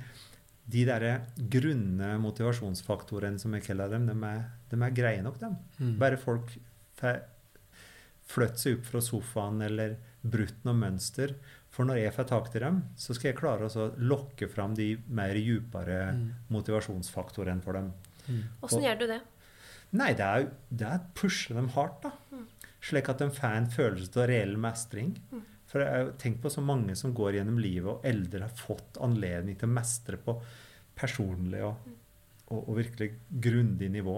de 0.71 0.85
der 0.89 1.27
grunne 1.51 2.15
motivasjonsfaktorene, 2.23 3.39
som 3.39 3.53
jeg 3.55 3.65
kaller 3.67 3.91
dem, 3.93 4.07
de 4.09 4.15
er, 4.27 4.45
de 4.71 4.79
er 4.83 4.95
greie 4.97 5.23
nok, 5.23 5.39
dem. 5.43 5.57
Mm. 5.79 5.99
Bare 6.01 6.17
folk 6.21 6.55
får 6.97 7.21
flytte 8.25 8.59
seg 8.63 8.79
opp 8.79 8.87
fra 8.89 9.03
sofaen 9.05 9.61
eller 9.67 9.97
brutt 10.25 10.63
noe 10.65 10.75
mønster. 10.79 11.35
For 11.75 11.85
når 11.85 11.99
jeg 12.05 12.15
får 12.17 12.29
tak 12.31 12.49
i 12.57 12.63
dem, 12.63 12.79
så 12.97 13.13
skal 13.17 13.33
jeg 13.33 13.39
klare 13.41 13.67
å 13.69 13.87
lokke 13.99 14.49
fram 14.49 14.75
de 14.79 14.95
mer 15.09 15.35
djupere 15.37 16.15
Mm. 16.15 16.31
motivasjonsfaktorene 16.49 17.63
for 17.63 17.73
dem. 17.75 17.93
Åssen 18.63 18.79
Og- 18.79 18.85
gjør 18.85 18.99
du 19.01 19.07
det? 19.09 19.21
Nei, 19.93 20.13
det 20.15 20.21
er, 20.25 20.51
det 20.73 20.87
er 20.87 20.99
å 20.99 21.13
pushe 21.15 21.55
dem 21.55 21.69
hardt, 21.69 22.01
da. 22.03 22.13
Slik 22.81 23.09
at 23.09 23.19
de 23.19 23.29
får 23.31 23.57
en 23.57 23.67
følelse 23.67 24.17
av 24.17 24.29
reell 24.29 24.57
mestring. 24.57 25.17
For 25.75 25.83
jeg 25.83 26.15
tenkt 26.23 26.39
på 26.45 26.53
så 26.55 26.63
mange 26.63 26.95
som 26.95 27.11
går 27.19 27.41
gjennom 27.41 27.59
livet 27.59 27.91
og 27.91 28.05
eldre 28.07 28.47
har 28.47 28.55
fått 28.55 29.01
anledning 29.03 29.57
til 29.59 29.67
å 29.67 29.75
mestre 29.75 30.21
på 30.23 30.37
personlig 30.95 31.65
og, 31.67 31.89
og, 32.47 32.61
og 32.61 32.77
virkelig 32.79 33.09
grundig 33.43 33.89
nivå. 33.91 34.15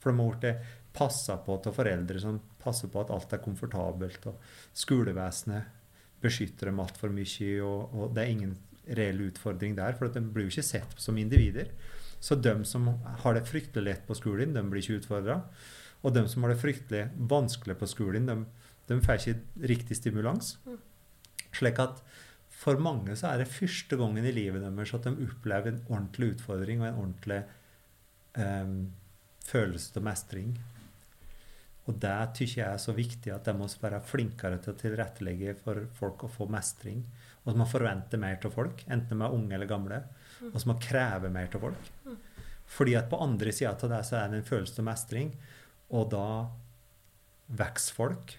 For 0.00 0.08
de 0.08 0.16
har 0.22 0.38
blitt 0.40 0.70
passa 0.96 1.36
på 1.44 1.58
av 1.60 1.76
foreldre 1.76 2.22
som 2.22 2.38
passer 2.62 2.88
på 2.88 3.02
at 3.02 3.12
alt 3.12 3.34
er 3.36 3.42
komfortabelt, 3.44 4.30
og 4.30 4.78
skolevesenet 4.80 6.22
beskytter 6.24 6.70
dem 6.70 6.80
altfor 6.80 7.12
mye, 7.12 7.50
og, 7.60 7.92
og 7.92 8.14
det 8.16 8.24
er 8.24 8.32
ingen 8.32 8.54
reell 8.96 9.20
utfordring 9.26 9.76
der, 9.76 9.96
for 9.98 10.08
de 10.08 10.22
blir 10.24 10.48
jo 10.48 10.54
ikke 10.54 10.66
sett 10.70 10.96
som 11.00 11.20
individer. 11.20 11.68
Så 12.16 12.38
de 12.40 12.54
som 12.64 12.88
har 13.04 13.36
det 13.36 13.44
fryktelig 13.50 13.84
lett 13.84 14.06
på 14.08 14.16
skolen, 14.16 14.56
de 14.56 14.64
blir 14.64 14.80
ikke 14.80 15.02
utfordra. 15.02 15.42
Og 16.04 16.16
de 16.16 16.24
som 16.32 16.44
har 16.44 16.54
det 16.54 16.62
fryktelig 16.62 17.04
vanskelig 17.28 17.76
på 17.80 17.88
skolen, 17.90 18.28
de, 18.28 18.38
de 18.88 19.00
får 19.04 19.20
ikke 19.20 19.68
riktig 19.74 19.98
stimulans. 20.00 20.54
Slik 21.54 21.80
at 21.82 22.02
for 22.54 22.80
mange 22.80 23.16
så 23.18 23.32
er 23.32 23.42
det 23.42 23.50
første 23.52 23.98
gangen 24.00 24.24
i 24.24 24.34
livet 24.34 24.62
deres 24.62 24.94
at 24.96 25.06
de 25.06 25.26
opplever 25.26 25.72
en 25.72 25.82
ordentlig 25.88 26.34
utfordring 26.36 26.82
og 26.82 26.88
en 26.88 27.00
ordentlig 27.02 27.40
em, 28.40 28.76
følelse 29.44 29.98
av 29.98 30.06
mestring. 30.06 30.54
Og 31.84 31.98
det 32.00 32.14
syns 32.38 32.54
jeg 32.56 32.64
er 32.64 32.80
så 32.80 32.94
viktig 32.96 33.32
at 33.34 33.44
de 33.44 33.52
må 33.58 33.68
være 33.68 34.00
flinkere 34.08 34.60
til 34.62 34.72
å 34.72 34.80
tilrettelegge 34.80 35.56
for 35.60 35.82
folk 35.98 36.24
å 36.24 36.32
få 36.32 36.46
mestring. 36.52 37.02
Og 37.44 37.52
så 37.52 37.60
må 37.60 37.66
forvente 37.68 38.20
mer 38.20 38.38
til 38.40 38.52
folk, 38.54 38.86
enten 38.88 39.20
de 39.20 39.26
er 39.26 39.36
unge 39.36 39.56
eller 39.58 39.68
gamle. 39.68 39.98
Og 40.48 40.56
så 40.56 40.70
må 40.70 40.78
kreve 40.80 41.28
mer 41.32 41.50
til 41.52 41.60
folk. 41.60 41.90
Fordi 42.74 42.94
at 42.96 43.10
på 43.10 43.20
andre 43.20 43.52
sida 43.52 43.74
av 43.74 43.92
det 43.92 44.00
så 44.08 44.16
er 44.22 44.30
det 44.32 44.40
en 44.40 44.48
følelse 44.48 44.80
av 44.80 44.88
mestring, 44.88 45.34
og 45.92 46.08
da 46.14 46.28
vokser 47.60 47.98
folk. 47.98 48.38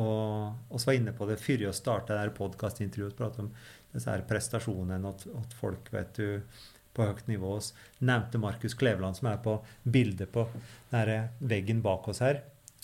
Og 0.00 0.72
vi 0.72 0.84
var 0.86 0.96
inne 0.96 1.12
på 1.16 1.26
det 1.28 1.40
før 1.40 1.66
vi 1.66 1.72
starta 1.76 2.20
podkastintervjuet, 2.36 3.16
prate 3.16 3.42
om 3.44 3.50
disse 3.92 4.08
her 4.08 4.24
prestasjonene 4.28 5.10
at, 5.10 5.26
at 5.42 5.56
folk 5.58 5.90
vet 5.92 6.14
du, 6.16 6.62
på 6.92 7.06
høyt 7.08 7.28
nivå. 7.28 7.54
Vi 7.98 8.08
nevnte 8.08 8.40
Markus 8.40 8.74
Kleveland, 8.76 9.16
som 9.16 9.30
er 9.30 9.38
på 9.44 9.58
bildet 9.82 10.32
på 10.32 10.46
denne 10.92 11.30
veggen 11.40 11.80
bak 11.84 12.08
oss 12.12 12.20
her. 12.24 12.42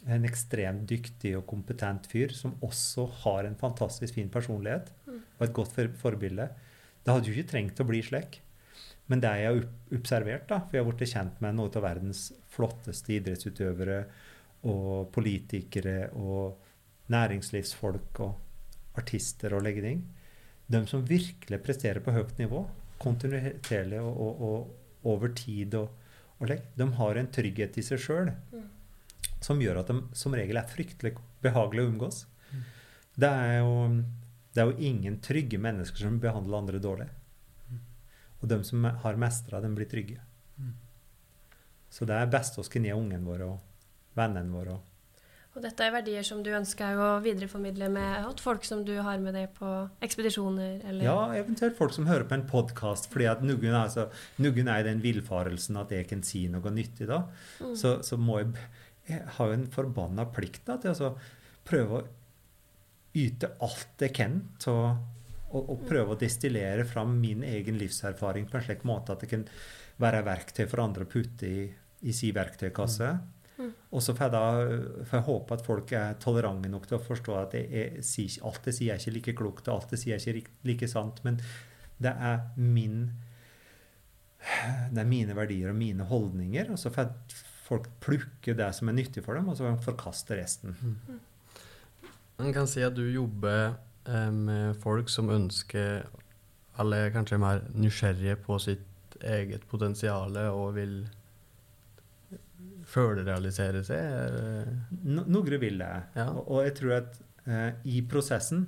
En 0.08 0.24
ekstremt 0.24 0.86
dyktig 0.88 1.34
og 1.36 1.46
kompetent 1.50 2.06
fyr 2.08 2.32
som 2.36 2.54
også 2.64 3.08
har 3.24 3.44
en 3.44 3.58
fantastisk 3.58 4.14
fin 4.16 4.30
personlighet 4.32 4.92
og 5.08 5.42
et 5.44 5.56
godt 5.56 5.74
for 5.74 5.96
forbilde. 6.00 6.46
Det 7.02 7.12
hadde 7.12 7.28
jo 7.28 7.34
ikke 7.34 7.52
trengt 7.52 7.82
å 7.82 7.88
bli 7.88 8.00
slik. 8.04 8.40
Men 9.08 9.22
det 9.24 9.32
jeg 9.40 9.48
har 9.48 9.96
observert, 9.96 10.46
da, 10.50 10.60
for 10.60 10.76
jeg 10.76 10.84
har 10.84 10.90
blitt 10.92 11.12
kjent 11.12 11.38
med 11.44 11.56
noen 11.56 11.76
av 11.80 11.84
verdens 11.86 12.26
flotteste 12.52 13.14
idrettsutøvere 13.16 14.02
og 14.68 15.08
politikere 15.14 16.10
og 16.18 16.67
næringslivsfolk 17.12 18.20
og 18.24 18.98
artister 18.98 19.54
og 19.56 19.64
legning, 19.64 20.02
de 20.68 20.82
som 20.86 21.06
virkelig 21.08 21.62
presterer 21.64 22.02
på 22.04 22.12
høyt 22.12 22.38
nivå, 22.40 22.64
kontinuerlig 23.00 24.00
og, 24.02 24.18
og, 24.20 24.42
og 24.48 25.12
over 25.12 25.32
tid, 25.36 25.74
og, 25.78 25.94
og 26.38 26.50
legg, 26.50 26.66
de 26.76 26.88
har 26.98 27.20
en 27.20 27.30
trygghet 27.32 27.78
i 27.78 27.86
seg 27.86 28.02
sjøl 28.02 28.32
som 29.44 29.60
gjør 29.62 29.82
at 29.82 29.90
de 29.90 30.00
som 30.18 30.34
regel 30.34 30.58
er 30.58 30.70
fryktelig 30.70 31.14
behagelige 31.44 31.86
å 31.86 31.92
omgås. 31.92 32.24
Det 33.18 33.28
er 33.28 33.60
jo, 33.60 33.72
det 34.54 34.62
er 34.62 34.70
jo 34.70 34.90
ingen 34.90 35.18
trygge 35.22 35.60
mennesker 35.62 36.04
som 36.04 36.20
behandler 36.22 36.58
andre 36.60 36.82
dårlig. 36.82 37.08
Og 38.38 38.50
de 38.50 38.60
som 38.66 38.84
har 39.02 39.18
mestra, 39.18 39.62
de 39.62 39.70
blir 39.74 39.88
trygge. 39.90 40.20
Så 41.90 42.06
det 42.06 42.18
er 42.18 42.30
best 42.30 42.58
å 42.60 42.66
skinne 42.66 42.94
ungene 42.94 43.26
våre 43.26 43.48
og 43.54 44.18
vennene 44.18 44.54
våre. 44.54 44.76
og 44.76 44.87
Og 45.56 45.64
dette 45.64 45.82
er 45.82 45.94
verdier 45.94 46.26
som 46.26 46.42
du 46.44 46.50
ønsker 46.54 47.00
å 47.00 47.06
videreformidle 47.24 47.88
med 47.90 48.28
at 48.28 48.42
folk 48.42 48.66
som 48.68 48.84
du 48.86 48.92
har 49.02 49.18
med 49.22 49.34
deg 49.34 49.48
på 49.56 49.70
ekspedisjoner, 50.04 50.82
eller 50.86 51.08
Ja, 51.08 51.16
eventuelt 51.40 51.78
folk 51.78 51.94
som 51.96 52.06
hører 52.06 52.28
på 52.28 52.36
en 52.36 52.46
podkast, 52.46 53.08
fordi 53.10 53.26
at 53.30 53.42
noen, 53.42 53.70
er 53.72 53.80
altså, 53.80 54.06
noen 54.44 54.70
er 54.70 54.84
i 54.84 54.88
den 54.90 55.02
villfarelsen 55.02 55.80
at 55.80 55.94
jeg 55.96 56.06
kan 56.10 56.22
si 56.26 56.44
noe 56.52 56.70
nyttig 56.74 57.08
da. 57.10 57.24
Så, 57.58 57.96
så 58.06 58.20
må 58.20 58.42
jeg, 58.42 58.68
jeg 59.08 59.24
har 59.38 59.50
jo 59.50 59.58
en 59.58 59.68
forbanna 59.72 60.28
plikt 60.30 60.68
da, 60.68 60.78
til 60.78 60.92
å 60.92 60.94
altså, 60.94 61.38
prøve 61.68 62.02
å 62.02 62.06
yte 63.18 63.50
alt 63.64 64.04
jeg 64.04 64.14
kan 64.14 64.42
til 64.62 64.76
å 64.76 64.90
og, 65.48 65.70
og 65.72 65.84
prøve 65.88 66.14
å 66.14 66.20
destillere 66.20 66.84
fram 66.88 67.14
min 67.22 67.44
egen 67.46 67.78
livserfaring 67.80 68.48
på 68.50 68.58
en 68.58 68.64
slik 68.66 68.84
måte 68.88 69.14
at 69.14 69.24
det 69.24 69.30
kan 69.30 69.46
være 70.02 70.24
verktøy 70.26 70.66
for 70.68 70.82
andre 70.84 71.06
å 71.06 71.10
putte 71.10 71.48
i, 71.48 71.66
i 72.04 72.14
sin 72.14 72.34
verktøykasse. 72.36 73.12
Og 73.58 74.02
så 74.04 74.14
får 74.14 74.28
jeg, 74.28 74.32
da, 74.34 75.04
får 75.08 75.18
jeg 75.18 75.26
håpe 75.26 75.56
at 75.56 75.64
folk 75.66 75.94
er 75.98 76.18
tolerante 76.22 76.70
nok 76.70 76.86
til 76.86 76.98
å 76.98 77.02
forstå 77.02 77.38
at 77.40 77.56
jeg, 77.58 77.70
jeg, 77.74 78.04
sier 78.06 78.44
alt 78.46 78.68
jeg 78.70 78.76
sier, 78.76 78.92
er 78.94 79.02
ikke 79.02 79.16
like 79.16 79.34
klokt, 79.40 79.70
og 79.70 79.80
alt 79.80 79.96
jeg 79.96 80.04
sier, 80.04 80.20
er 80.30 80.40
ikke 80.42 80.54
like 80.68 80.90
sant. 80.90 81.18
Men 81.26 81.40
det 81.98 82.14
er 82.14 82.44
min 82.54 83.08
det 84.94 85.02
er 85.02 85.08
mine 85.08 85.34
verdier 85.34 85.72
og 85.72 85.78
mine 85.78 86.06
holdninger. 86.06 86.70
Og 86.72 86.78
så 86.78 86.92
får 86.94 87.08
jeg 87.08 87.40
folk 87.68 87.88
plukke 88.04 88.54
det 88.56 88.68
som 88.76 88.88
er 88.88 88.96
nyttig 88.96 89.24
for 89.26 89.36
dem, 89.36 89.50
og 89.50 89.58
så 89.58 89.66
får 89.66 89.74
de 89.74 89.88
forkaste 89.88 90.38
resten. 90.38 90.78
Man 92.38 92.54
kan 92.54 92.70
si 92.70 92.84
at 92.86 92.94
du 92.96 93.02
jobber 93.10 93.74
eh, 94.06 94.30
med 94.32 94.78
folk 94.82 95.10
som 95.12 95.32
ønsker 95.34 96.06
kanskje 96.78 97.34
er 97.34 97.42
mer 97.42 97.64
nysgjerrige 97.74 98.36
på 98.44 98.58
sitt 98.62 99.16
eget 99.18 99.64
potensial 99.66 100.36
og 100.52 100.76
vil 100.76 101.00
følerealisere 102.88 103.82
seg. 103.84 104.00
eh, 104.00 104.98
No, 105.04 105.24
noen 105.28 105.58
vil 105.60 105.78
det. 105.82 105.90
Ja. 106.16 106.28
Og, 106.32 106.48
og 106.56 106.64
jeg 106.66 106.74
tror 106.78 106.94
at 106.98 107.18
eh, 107.46 107.70
i 107.84 108.00
prosessen 108.08 108.66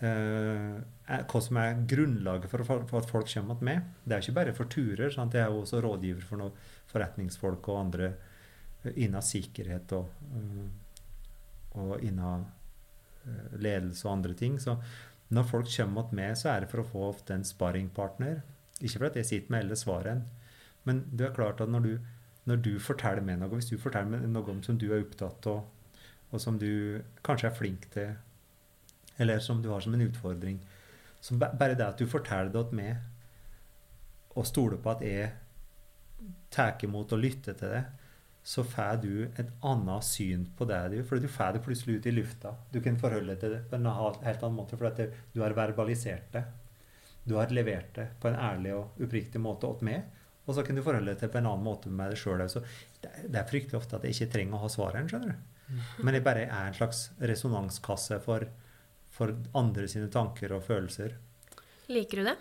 eh, 0.00 0.80
Hva 1.28 1.42
som 1.44 1.58
er 1.60 1.82
grunnlaget 1.90 2.50
for, 2.50 2.64
for, 2.66 2.86
at 3.00 3.10
folk 3.10 3.28
kommer 3.30 3.58
til 3.60 3.68
meg 3.68 3.82
Det 4.04 4.16
er 4.16 4.24
ikke 4.24 4.38
bare 4.40 4.54
for 4.56 4.70
turer. 4.72 5.10
Sant? 5.14 5.34
Jeg 5.36 5.44
er 5.46 5.52
jo 5.54 5.62
også 5.64 5.82
rådgiver 5.84 6.26
for 6.26 6.42
noen 6.42 6.56
forretningsfolk 6.92 7.68
og 7.72 7.80
andre 7.84 8.10
eh, 8.82 8.92
innen 9.06 9.22
sikkerhet 9.22 9.94
og, 9.98 10.10
eh, 10.38 11.78
og 11.82 11.96
innen 12.02 12.48
ledelse 13.62 14.02
og 14.08 14.16
andre 14.16 14.34
ting. 14.34 14.56
Så 14.58 14.74
når 15.32 15.46
folk 15.46 15.68
kommer 15.70 16.08
til 16.08 16.18
meg, 16.18 16.32
så 16.36 16.48
er 16.52 16.64
det 16.64 16.70
for 16.72 16.82
å 16.82 16.88
få 16.88 17.04
ofte 17.12 17.36
en 17.36 17.44
sparringpartner. 17.46 18.40
Ikke 18.82 18.98
for 18.98 19.06
at 19.08 19.18
jeg 19.20 19.28
sitter 19.28 19.54
med 19.54 19.62
alle 19.62 19.78
svarene, 19.78 20.26
men 20.88 21.04
det 21.14 21.28
er 21.28 21.36
klart 21.36 21.62
at 21.62 21.70
når 21.70 21.84
du, 21.86 21.92
når 22.48 22.62
du 22.64 22.72
forteller 22.82 23.24
meg 23.24 23.38
noe, 23.38 23.52
hvis 23.54 23.70
du 23.70 23.78
forteller 23.78 24.16
meg 24.16 24.28
noe 24.30 24.50
om 24.50 24.62
som 24.64 24.78
du 24.78 24.88
er 24.90 25.04
opptatt 25.04 25.46
av, 25.50 25.62
og 26.32 26.40
som 26.40 26.58
du 26.58 27.02
kanskje 27.24 27.50
er 27.50 27.56
flink 27.56 27.88
til, 27.94 28.14
eller 29.20 29.42
som 29.44 29.60
du 29.62 29.70
har 29.70 29.84
som 29.84 29.94
en 29.94 30.06
utfordring 30.06 30.62
så 31.22 31.36
Bare 31.38 31.76
det 31.78 31.86
at 31.86 32.00
du 32.00 32.08
forteller 32.10 32.50
det 32.50 32.64
til 32.68 32.78
meg, 32.80 32.96
og 34.34 34.46
stoler 34.48 34.80
på 34.82 34.90
at 34.90 35.02
jeg 35.06 35.28
tar 36.50 36.80
imot 36.82 37.12
og 37.14 37.20
lytter 37.22 37.54
til 37.58 37.70
det, 37.76 37.82
så 38.42 38.64
får 38.66 38.96
du 39.04 39.12
et 39.38 39.52
annet 39.62 40.02
syn 40.02 40.48
på 40.58 40.66
det 40.66 40.80
du 40.90 40.96
For 41.06 41.22
du 41.22 41.28
får 41.30 41.52
det 41.54 41.62
plutselig 41.62 42.00
ut 42.00 42.08
i 42.10 42.14
lufta. 42.16 42.56
Du 42.72 42.80
kan 42.82 42.98
forholde 42.98 43.36
deg 43.36 43.40
til 43.40 43.54
det 43.54 43.60
på 43.70 43.78
en 43.78 43.86
helt 43.86 44.42
annen 44.42 44.56
måte, 44.58 44.76
for 44.76 44.90
at 44.90 44.98
du 45.32 45.38
har 45.44 45.54
verbalisert 45.54 46.32
det. 46.34 46.42
Du 47.22 47.36
har 47.38 47.54
levert 47.54 47.94
det 47.94 48.08
på 48.18 48.28
en 48.28 48.34
ærlig 48.34 48.74
og 48.74 48.98
oppriktig 48.98 49.40
måte 49.40 49.70
til 49.78 49.86
meg. 49.92 50.10
Og 50.46 50.56
så 50.56 50.64
kan 50.66 50.76
du 50.76 50.82
forholde 50.82 51.12
deg 51.12 51.20
til 51.20 51.30
på 51.30 51.38
en 51.38 51.48
annen 51.52 51.64
måte 51.64 51.90
med 51.92 52.12
deg 52.12 52.18
sjøl. 52.18 52.42
Det, 52.42 53.10
det 53.30 53.38
er 53.38 53.48
fryktelig 53.48 53.78
ofte 53.78 53.98
at 53.98 54.06
jeg 54.06 54.16
ikke 54.16 54.32
trenger 54.34 54.58
å 54.58 54.62
ha 54.64 54.70
svarene, 54.72 55.10
skjønner 55.10 55.34
du. 55.34 55.50
Men 56.04 56.18
jeg 56.18 56.24
bare 56.26 56.46
er 56.48 56.68
en 56.68 56.76
slags 56.76 57.06
resonanskasse 57.22 58.18
for, 58.24 58.44
for 59.14 59.32
andre 59.56 59.86
sine 59.88 60.10
tanker 60.12 60.52
og 60.56 60.64
følelser. 60.66 61.14
Liker 61.92 62.20
du 62.20 62.28
det? 62.30 62.36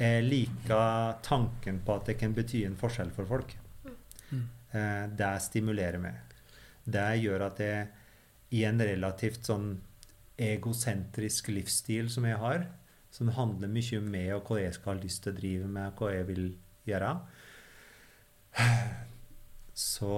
Jeg 0.00 0.24
liker 0.24 1.18
tanken 1.26 1.82
på 1.84 1.98
at 1.98 2.08
det 2.08 2.16
kan 2.22 2.32
bety 2.36 2.62
en 2.64 2.78
forskjell 2.80 3.10
for 3.16 3.28
folk. 3.28 3.56
Mm. 4.30 4.46
det 5.18 5.28
stimulerer 5.42 5.98
meg. 5.98 6.36
Det 6.86 7.08
gjør 7.18 7.42
at 7.48 7.58
jeg 7.60 7.88
i 8.54 8.62
en 8.68 8.78
relativt 8.82 9.48
sånn 9.48 9.72
egosentrisk 10.40 11.50
livsstil 11.52 12.08
som 12.10 12.24
jeg 12.28 12.38
har, 12.40 12.64
som 13.10 13.30
handler 13.34 13.70
mye 13.72 13.98
om 13.98 14.10
meg 14.10 14.32
og 14.36 14.50
hva 14.50 14.60
jeg 14.62 14.76
skal 14.76 14.94
ha 14.94 15.02
lyst 15.02 15.24
til 15.24 15.34
å 15.34 15.38
drive 15.40 15.70
med, 15.70 15.94
hva 15.98 16.12
jeg 16.14 16.26
vil 16.30 16.44
gjøre, 16.88 17.14
så 19.74 20.14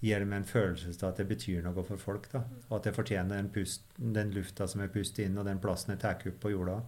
gir 0.00 0.22
det 0.22 0.28
meg 0.28 0.40
en 0.40 0.48
følelse 0.48 0.94
av 1.02 1.10
at 1.10 1.20
det 1.20 1.28
betyr 1.28 1.64
noe 1.64 1.84
for 1.84 2.00
folk. 2.00 2.30
Da. 2.32 2.44
Og 2.70 2.78
at 2.78 2.88
jeg 2.88 2.96
fortjener 2.96 3.36
den, 3.36 3.50
pust, 3.52 3.84
den 3.96 4.32
lufta 4.36 4.68
som 4.70 4.84
jeg 4.84 4.92
puster 4.94 5.26
inn, 5.26 5.38
og 5.38 5.48
den 5.48 5.60
plassen 5.62 5.94
jeg 5.94 6.02
tar 6.04 6.22
opp 6.30 6.40
på 6.42 6.54
jorda. 6.54 6.78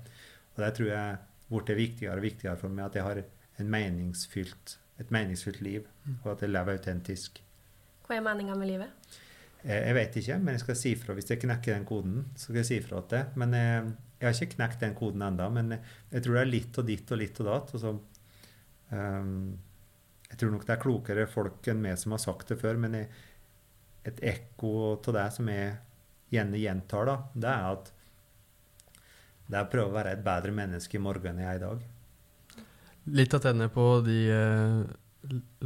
Og 0.52 0.62
det 0.64 0.72
tror 0.78 0.90
jeg 0.92 1.20
blitt 1.52 1.74
viktigere 1.76 2.16
og 2.16 2.24
viktigere 2.24 2.60
for 2.60 2.72
meg 2.72 2.86
at 2.86 2.96
jeg 2.96 3.04
har 3.04 3.20
en 3.60 3.72
meningsfylt, 3.72 4.78
et 5.02 5.10
meningsfylt 5.12 5.60
liv, 5.64 5.88
og 6.22 6.32
at 6.34 6.44
jeg 6.44 6.52
lever 6.54 6.78
autentisk. 6.78 7.42
Hva 8.06 8.16
er 8.16 8.24
meninga 8.24 8.56
med 8.56 8.70
livet? 8.70 9.18
Jeg, 9.62 9.76
jeg 9.76 9.94
vet 9.98 10.16
ikke, 10.22 10.38
men 10.40 10.56
jeg 10.56 10.64
skal 10.64 10.78
si 10.78 10.94
ifra 10.96 11.16
hvis 11.16 11.30
jeg 11.30 11.42
knekker 11.44 11.76
den 11.76 11.84
koden. 11.86 12.24
så 12.34 12.48
skal 12.48 12.62
jeg 12.62 12.70
si 12.70 12.78
ifra 12.80 13.02
til 13.02 13.18
det. 13.18 13.24
Men 13.38 13.54
jeg, 13.58 13.92
jeg 14.22 14.28
har 14.28 14.38
ikke 14.38 14.54
knekt 14.54 14.82
den 14.84 14.94
koden 14.94 15.22
enda, 15.26 15.48
men 15.50 15.74
jeg, 15.74 16.22
tror 16.22 16.36
det 16.36 16.42
er 16.44 16.50
litt 16.50 16.76
og 16.78 16.86
ditt 16.86 17.08
og 17.10 17.18
litt 17.18 17.40
og 17.42 17.48
datt. 17.48 17.72
Og 17.74 18.94
ehm, 18.94 19.32
jeg 20.28 20.38
tror 20.38 20.52
nok 20.54 20.66
det 20.68 20.74
er 20.76 20.82
klokere 20.84 21.24
folk 21.30 21.66
enn 21.72 21.82
meg 21.82 21.98
som 21.98 22.14
har 22.14 22.22
sagt 22.22 22.52
det 22.52 22.60
før, 22.60 22.78
men 22.84 22.94
jeg, 23.00 23.08
et 24.06 24.22
ekko 24.32 24.70
av 24.94 25.10
det 25.18 25.26
som 25.34 25.50
jeg 25.50 25.74
gjerne 26.32 26.62
gjentar, 26.62 27.10
da, 27.10 27.16
det 27.34 27.50
er 27.50 27.66
at 27.72 27.92
det 29.50 29.58
er 29.58 29.66
å 29.66 29.70
prøve 29.74 29.90
å 29.90 29.96
være 29.96 30.14
et 30.14 30.24
bedre 30.24 30.54
menneske 30.54 30.96
i 30.96 31.02
morgen 31.02 31.34
enn 31.34 31.42
jeg 31.42 31.50
er 31.50 31.58
i 31.58 31.64
dag. 31.66 31.82
Litt 33.18 33.34
attende 33.34 33.66
på 33.74 33.86
de 34.06 34.18
eh, 34.30 34.78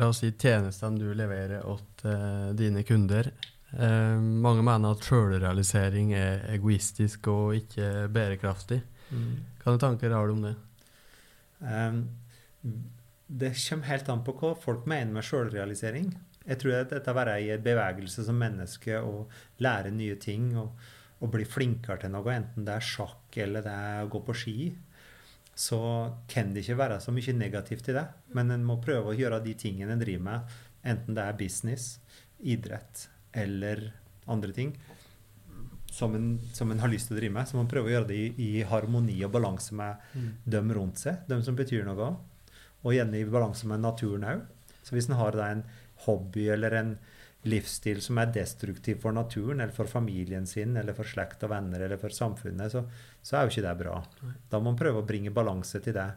la 0.01 0.09
oss 0.09 0.23
si, 0.25 0.33
tjenestene 0.33 0.99
du 0.99 1.13
leverer 1.13 1.61
til 2.01 2.11
eh, 2.15 2.49
dine 2.57 2.83
kunder. 2.89 3.29
Eh, 3.75 4.19
mange 4.21 4.63
mener 4.63 4.95
at 4.95 5.07
sjølrealisering 5.07 6.13
er 6.15 6.45
egoistisk 6.55 7.27
og 7.33 7.57
ikke 7.59 8.07
bærekraftig. 8.15 8.79
Hvilke 9.11 9.81
tanker 9.83 10.15
har 10.15 10.27
du 10.27 10.37
om 10.37 10.47
det? 10.47 10.55
Um, 11.61 12.01
det 13.27 13.55
kommer 13.59 13.91
helt 13.91 14.09
an 14.13 14.23
på 14.27 14.35
hva 14.39 14.53
folk 14.61 14.87
mener 14.87 15.17
med 15.17 15.27
sjølrealisering. 15.27 16.13
Jeg 16.47 16.61
tror 16.63 16.77
at 16.79 16.93
dette 16.95 17.11
å 17.11 17.17
være 17.17 17.41
i 17.43 17.51
en 17.55 17.65
bevegelse 17.65 18.23
som 18.27 18.39
menneske 18.39 19.01
og 19.03 19.33
lære 19.63 19.91
nye 19.91 20.19
ting 20.23 20.53
og, 20.61 20.77
og 21.19 21.33
bli 21.33 21.47
flinkere 21.49 22.05
til 22.05 22.15
noe, 22.15 22.37
enten 22.37 22.67
det 22.69 22.77
er 22.77 22.87
sjakk 22.87 23.39
eller 23.43 23.67
det 23.67 23.73
er 23.75 24.05
å 24.05 24.13
gå 24.13 24.21
på 24.29 24.37
ski, 24.45 24.71
så 25.57 25.81
kan 26.31 26.53
det 26.55 26.63
ikke 26.63 26.79
være 26.79 27.01
så 27.03 27.15
mye 27.17 27.35
negativt 27.35 27.91
i 27.91 27.97
det. 27.97 28.07
Men 28.37 28.55
en 28.55 28.67
må 28.69 28.79
prøve 28.85 29.11
å 29.11 29.19
gjøre 29.19 29.43
de 29.43 29.57
tingene 29.59 29.97
en 29.97 30.03
driver 30.05 30.27
med, 30.29 30.57
enten 30.87 31.19
det 31.19 31.27
er 31.27 31.39
business, 31.41 31.97
idrett 32.39 33.09
eller 33.37 33.91
andre 34.27 34.53
ting, 34.57 34.73
som 35.93 36.15
en, 36.15 36.41
som 36.53 36.71
en 36.71 36.81
har 36.83 36.91
lyst 36.93 37.09
til 37.11 37.17
å 37.17 37.21
drive 37.21 37.37
med. 37.37 37.49
Så 37.49 37.59
man 37.59 37.69
prøver 37.71 37.91
å 37.91 37.95
gjøre 37.97 38.11
det 38.11 38.19
i, 38.19 38.31
i 38.43 38.65
harmoni 38.69 39.17
og 39.25 39.35
balanse 39.37 39.77
med 39.77 40.03
dem 40.45 40.73
rundt 40.75 41.01
seg, 41.05 41.23
dem 41.31 41.45
som 41.47 41.57
betyr 41.59 41.87
noe. 41.87 42.15
Og 42.85 42.95
gjerne 42.97 43.21
i 43.21 43.29
balanse 43.29 43.69
med 43.71 43.85
naturen 43.85 44.27
òg. 44.29 44.43
Så 44.87 44.95
hvis 44.95 45.09
en 45.11 45.19
har 45.19 45.35
da 45.35 45.51
en 45.51 45.65
hobby 46.05 46.51
eller 46.53 46.77
en 46.79 46.97
livsstil 47.47 48.01
som 48.03 48.19
er 48.19 48.33
destruktiv 48.35 49.01
for 49.03 49.15
naturen, 49.15 49.61
eller 49.61 49.75
for 49.75 49.91
familien 49.91 50.47
sin, 50.51 50.77
eller 50.77 50.97
for 50.97 51.07
slekt 51.07 51.45
og 51.47 51.53
venner, 51.55 51.83
eller 51.87 52.01
for 52.01 52.15
samfunnet, 52.15 52.73
så, 52.75 52.83
så 53.23 53.39
er 53.39 53.47
jo 53.47 53.55
ikke 53.55 53.67
det 53.67 53.75
bra. 53.83 53.99
Da 54.51 54.61
må 54.61 54.73
man 54.73 54.81
prøve 54.81 55.03
å 55.03 55.07
bringe 55.07 55.35
balanse 55.35 55.81
til 55.83 55.95
det. 55.97 56.09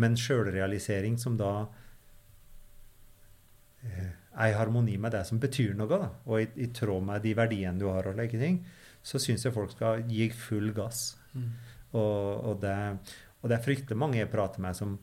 Men 0.00 0.18
sjølrealisering 0.18 1.18
som 1.18 1.36
da 1.38 1.52
eh, 3.86 4.10
er 4.36 4.52
i 4.52 4.56
harmoni 4.56 4.96
med 5.00 5.14
det 5.16 5.24
som 5.26 5.40
betyr 5.42 5.74
noe, 5.78 5.90
da, 5.90 6.10
og 6.26 6.42
i, 6.42 6.46
i 6.62 6.68
tråd 6.74 7.02
med 7.06 7.24
de 7.24 7.34
verdiene 7.38 7.80
du 7.80 7.88
har, 7.90 8.06
og 8.06 8.18
like 8.18 8.38
ting, 8.38 8.60
så 9.02 9.18
syns 9.22 9.44
jeg 9.46 9.54
folk 9.54 9.72
skal 9.74 10.04
gi 10.08 10.30
full 10.36 10.72
gass. 10.76 11.16
Og, 11.34 11.96
og, 11.96 12.54
det, 12.62 12.76
og 13.40 13.48
det 13.50 13.56
er 13.56 13.64
fryktelig 13.64 13.98
mange 13.98 14.18
jeg 14.20 14.32
prater 14.32 14.60
med, 14.62 14.76
som 14.78 14.98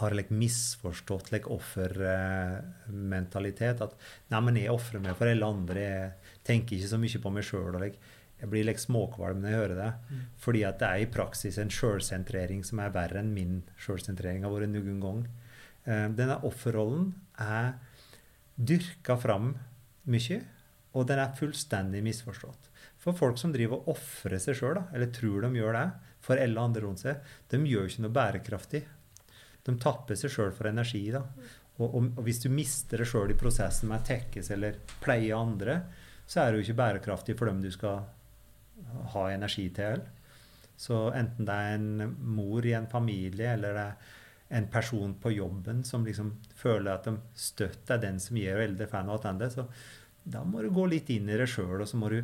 har 0.00 0.12
like, 0.16 0.34
misforstått 0.34 1.32
like, 1.32 1.48
offermentalitet. 1.52 3.80
At 3.84 3.92
nei, 4.32 4.40
men 4.40 4.56
jeg 4.60 4.70
ofrer 4.72 5.00
meg 5.04 5.16
for 5.18 5.26
alle 5.28 5.46
andre, 5.46 5.80
jeg 5.80 6.12
tenker 6.48 6.76
ikke 6.76 6.92
så 6.94 6.98
mye 7.02 7.22
på 7.22 7.30
meg 7.34 7.44
sjøl. 7.46 7.74
Like, 7.82 7.98
jeg 8.40 8.48
blir 8.50 8.64
like, 8.66 8.82
småkvalm 8.82 9.38
når 9.42 9.48
jeg 9.50 9.60
hører 9.60 9.78
det. 9.78 9.92
Mm. 10.08 10.22
Fordi 10.46 10.60
at 10.68 10.78
det 10.80 10.88
er 10.88 10.98
i 11.04 11.12
praksis 11.18 11.56
en 11.60 11.72
sjølsentrering 11.72 12.60
som 12.66 12.76
er 12.82 12.96
verre 12.96 13.18
enn 13.22 13.36
min 13.36 13.54
sjølsentrering 13.84 14.42
har 14.46 14.54
vært 14.54 14.72
noen 14.72 14.98
gang. 15.04 15.20
Uh, 15.84 16.08
denne 16.16 16.36
offerrollen 16.46 17.04
er 17.42 17.66
dyrka 18.68 19.16
fram 19.20 19.52
mye, 20.10 20.40
og 20.92 21.06
den 21.08 21.20
er 21.22 21.36
fullstendig 21.38 22.02
misforstått. 22.04 22.68
For 23.02 23.16
folk 23.18 23.38
som 23.40 23.52
driver 23.54 23.80
og 23.80 23.96
ofrer 23.96 24.38
seg 24.42 24.58
sjøl, 24.58 24.80
eller 24.92 25.10
tror 25.14 25.46
de 25.46 25.58
gjør 25.58 25.78
det, 25.78 25.86
for 26.22 26.38
alle 26.38 26.62
andre 26.62 26.84
rundt 26.84 27.02
seg, 27.02 27.18
de 27.50 27.58
gjør 27.66 27.88
ikke 27.88 28.04
noe 28.04 28.14
bærekraftig. 28.14 28.82
De 29.66 29.74
tapper 29.82 30.18
seg 30.18 30.30
sjøl 30.34 30.54
for 30.54 30.70
energi. 30.70 31.04
da. 31.14 31.24
Og, 31.78 31.86
og, 31.88 32.08
og 32.18 32.24
hvis 32.26 32.42
du 32.44 32.48
mister 32.52 33.02
det 33.02 33.08
sjøl 33.10 33.32
i 33.32 33.38
prosessen 33.38 33.90
med 33.90 34.02
å 34.02 34.06
tekkes 34.06 34.52
eller 34.54 34.78
pleie 35.02 35.34
andre, 35.34 35.80
så 36.26 36.42
er 36.42 36.50
det 36.50 36.60
jo 36.60 36.66
ikke 36.68 36.80
bærekraftig 36.82 37.36
for 37.38 37.50
dem 37.50 37.62
du 37.62 37.70
skal 37.74 38.04
ha 39.14 39.28
energi 39.32 39.68
til. 39.74 40.02
Så 40.78 41.08
enten 41.14 41.46
det 41.46 41.54
er 41.54 41.78
en 41.78 42.16
mor 42.34 42.66
i 42.66 42.74
en 42.76 42.90
familie, 42.90 43.54
eller 43.56 43.76
det 43.76 43.86
er 43.88 44.18
en 44.52 44.68
person 44.68 45.14
på 45.20 45.32
jobben 45.32 45.80
som 45.84 46.04
liksom 46.04 46.34
føler 46.58 46.92
at 46.92 47.08
de 47.08 47.16
støtt 47.38 47.90
er 47.90 48.00
den 48.02 48.18
som 48.20 48.36
gir 48.36 48.58
veldig 48.60 48.88
fan 48.90 49.08
av 49.12 49.24
det, 49.40 49.48
så 49.54 49.64
da 50.22 50.44
må 50.44 50.62
du 50.62 50.70
gå 50.70 50.86
litt 50.92 51.08
inn 51.10 51.30
i 51.30 51.38
det 51.40 51.48
sjøl, 51.50 51.80
og 51.80 51.88
så 51.88 51.98
må 51.98 52.10
du 52.12 52.20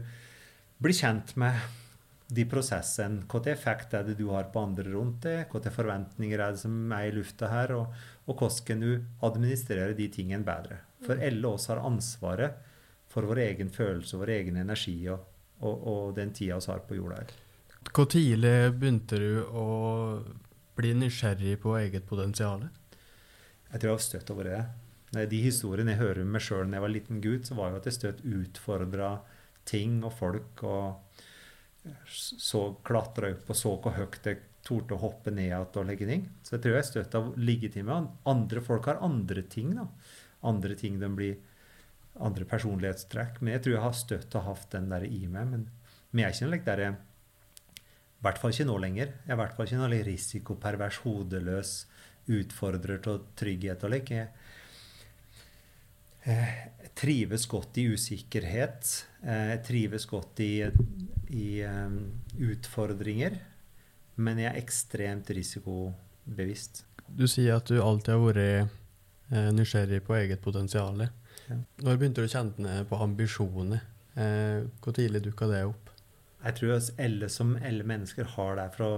bli 0.79 0.95
kjent 0.95 1.35
med 1.41 1.57
de 2.29 2.45
prosessene. 2.45 3.24
Hvilken 3.24 3.53
effekt 3.55 3.97
er 3.97 4.05
det 4.05 4.18
du 4.18 4.29
har 4.31 4.51
på 4.53 4.61
andre 4.61 4.85
rundt 4.93 5.24
deg? 5.24 5.49
Hvilke 5.51 5.72
forventninger 5.72 6.39
er 6.39 6.55
det 6.55 6.62
som 6.62 6.93
er 6.93 7.09
i 7.09 7.14
lufta 7.16 7.49
her? 7.51 7.72
Og, 7.79 7.97
og 8.29 8.37
hvordan 8.37 8.64
kan 8.68 8.85
du 8.85 8.91
administrere 9.26 9.97
de 9.97 10.09
tingene 10.12 10.47
bedre? 10.47 10.83
For 11.07 11.20
alle 11.24 11.55
oss 11.55 11.68
har 11.72 11.81
ansvaret 11.81 12.61
for 13.09 13.24
vår 13.24 13.41
egen 13.47 13.72
følelse, 13.72 14.20
vår 14.20 14.35
egen 14.37 14.61
energi 14.61 14.99
og, 15.09 15.24
og, 15.64 15.87
og 15.89 16.16
den 16.18 16.35
tida 16.37 16.61
vi 16.61 16.72
har 16.74 16.85
på 16.85 16.99
jorda 16.99 17.22
her. 17.22 17.33
Hvor 17.89 18.09
tidlig 18.12 18.57
begynte 18.76 19.18
du 19.22 19.33
å 19.49 19.66
bli 20.79 20.95
nysgjerrig 20.97 21.59
på 21.62 21.74
eget 21.81 22.07
potensial? 22.09 22.68
Jeg 23.68 23.81
tror 23.81 23.91
jeg 23.91 23.97
har 23.97 24.07
støtt 24.07 24.31
over 24.33 24.49
det. 24.49 24.61
De 25.33 25.41
historiene 25.41 25.95
jeg 25.95 26.03
hører 26.03 26.22
om 26.22 26.33
meg 26.37 26.45
sjøl 26.45 26.68
da 26.68 26.79
jeg 26.79 26.85
var 26.85 26.95
liten 26.95 27.20
gutt, 27.24 27.49
så 27.49 27.57
var 27.59 27.72
jo 27.72 27.81
at 27.81 27.89
jeg 27.89 27.97
støtt 27.97 28.24
utfordra 28.24 29.11
ting 29.68 30.01
og 30.07 30.14
folk. 30.16 30.64
og 30.64 31.24
så 32.09 32.62
klatra 32.85 33.33
opp 33.33 33.51
og 33.53 33.57
så 33.57 33.74
hvor 33.81 33.97
høyt 33.97 34.26
jeg 34.26 34.43
torde 34.66 34.97
å 34.97 35.01
hoppe 35.01 35.33
ned 35.33 35.49
igjen 35.49 35.68
og 35.81 35.87
legge 35.89 36.09
ting. 36.09 36.24
Så 36.45 36.57
jeg 36.57 36.64
tror 36.64 36.74
jeg 36.74 36.83
er 36.83 36.89
støtt 36.91 37.18
av 37.18 37.29
liggetime. 37.41 37.99
Andre 38.29 38.62
folk 38.64 38.89
har 38.91 39.03
andre 39.05 39.45
ting. 39.49 39.74
da. 39.79 39.87
Andre 40.49 40.76
ting 40.79 40.99
de 41.01 41.09
blir 41.09 41.39
andre 42.18 42.45
personlighetstrekk. 42.49 43.41
Men 43.41 43.57
jeg 43.57 43.64
tror 43.64 43.76
jeg 43.76 43.85
har 43.87 43.97
støtt 43.97 44.39
og 44.39 44.49
hatt 44.51 44.70
den 44.74 44.91
der 44.93 45.07
i 45.07 45.22
meg. 45.31 45.53
Men 45.55 45.68
vi 46.11 46.24
er 46.24 46.35
ikke 46.35 46.51
noe 46.51 46.64
der 46.66 46.85
jeg, 46.85 46.99
I 48.19 48.27
hvert 48.27 48.41
fall 48.43 48.55
ikke 48.55 48.66
nå 48.66 48.77
lenger. 48.83 49.12
Jeg 49.23 49.31
er 49.31 49.37
i 49.37 49.39
hvert 49.39 49.55
fall 49.55 49.69
ikke 49.69 49.79
noe 49.79 50.03
risikopervers, 50.09 50.97
hodeløs, 51.05 51.75
utfordrer 52.35 52.99
til 53.05 53.21
trygghet 53.39 53.85
og 53.87 53.93
like. 53.95 54.25
Jeg 56.29 56.91
trives 56.99 57.47
godt 57.49 57.79
i 57.79 57.87
usikkerhet. 57.95 58.91
Jeg 59.23 59.61
trives 59.64 60.07
godt 60.11 60.43
i, 60.45 60.53
i 61.31 61.47
um, 61.64 62.01
utfordringer. 62.51 63.39
Men 64.19 64.43
jeg 64.43 64.51
er 64.51 64.59
ekstremt 64.59 65.31
risikobevisst. 65.31 66.83
Du 67.07 67.25
sier 67.31 67.57
at 67.57 67.71
du 67.71 67.79
alltid 67.81 68.16
har 68.16 68.25
vært 68.25 68.43
eh, 68.43 69.51
nysgjerrig 69.55 70.03
på 70.05 70.16
eget 70.19 70.43
potensial. 70.45 71.07
Ja. 71.47 71.61
Når 71.87 72.01
begynte 72.01 72.25
du 72.25 72.27
å 72.27 72.33
kjenne 72.33 72.83
på 72.91 72.99
ambisjoner? 73.01 73.87
Eh, 74.19 74.66
hvor 74.83 74.97
tidlig 74.97 75.23
dukka 75.25 75.49
det 75.49 75.62
opp? 75.71 75.88
Jeg 76.45 76.55
tror 76.59 76.74
oss 76.76 76.93
alle 77.03 77.28
som 77.32 77.57
alle 77.66 77.86
mennesker 77.86 78.28
har 78.36 78.59
det 78.61 78.68
fra, 78.76 78.91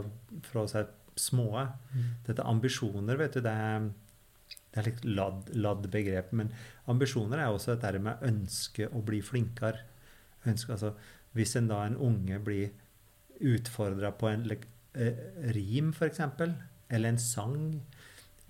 fra 0.44 0.66
seg 0.68 0.90
små. 1.20 1.48
Dette 2.26 2.44
ambisjoner, 2.46 3.18
vet 3.20 3.36
du, 3.36 3.42
det 3.44 3.52
er, 3.52 3.88
det 4.70 4.82
er 4.82 4.88
litt 4.90 5.06
ladd, 5.08 5.48
ladd 5.56 5.88
begrep. 5.92 6.34
Men 6.36 6.52
ambisjoner 6.90 7.40
er 7.40 7.52
også 7.52 7.76
dette 7.76 8.02
med 8.02 8.26
ønske 8.26 8.90
å 8.92 9.02
bli 9.06 9.22
flinkere. 9.24 9.86
Ønske, 10.48 10.76
altså, 10.76 10.94
hvis 11.36 11.56
en 11.58 11.70
da 11.70 11.84
en 11.86 11.98
unge 12.00 12.40
blir 12.44 12.70
utfordra 13.40 14.12
på 14.16 14.28
en 14.30 14.46
eh, 14.50 15.24
rim, 15.56 15.94
f.eks., 15.96 16.20
eller 16.90 17.12
en 17.12 17.22
sang, 17.22 17.60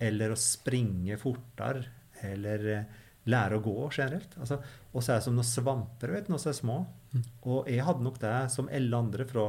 eller 0.01 0.33
å 0.33 0.39
springe 0.39 1.17
fortere, 1.21 1.85
eller 2.27 2.67
eh, 2.73 3.00
lære 3.29 3.57
å 3.59 3.61
gå 3.63 3.89
generelt. 3.93 4.33
Altså, 4.39 4.57
og 4.93 5.03
så 5.03 5.11
er 5.13 5.19
det 5.19 5.23
som 5.27 5.35
noen 5.37 5.45
svamper 5.45 6.11
vet 6.15 6.27
når 6.31 6.47
er 6.49 6.57
små. 6.57 6.77
Mm. 7.13 7.23
Og 7.43 7.67
jeg 7.69 7.83
hadde 7.85 8.03
nok 8.07 8.19
det 8.19 8.35
som 8.51 8.69
alle 8.71 8.97
andre 8.97 9.25
fra 9.29 9.45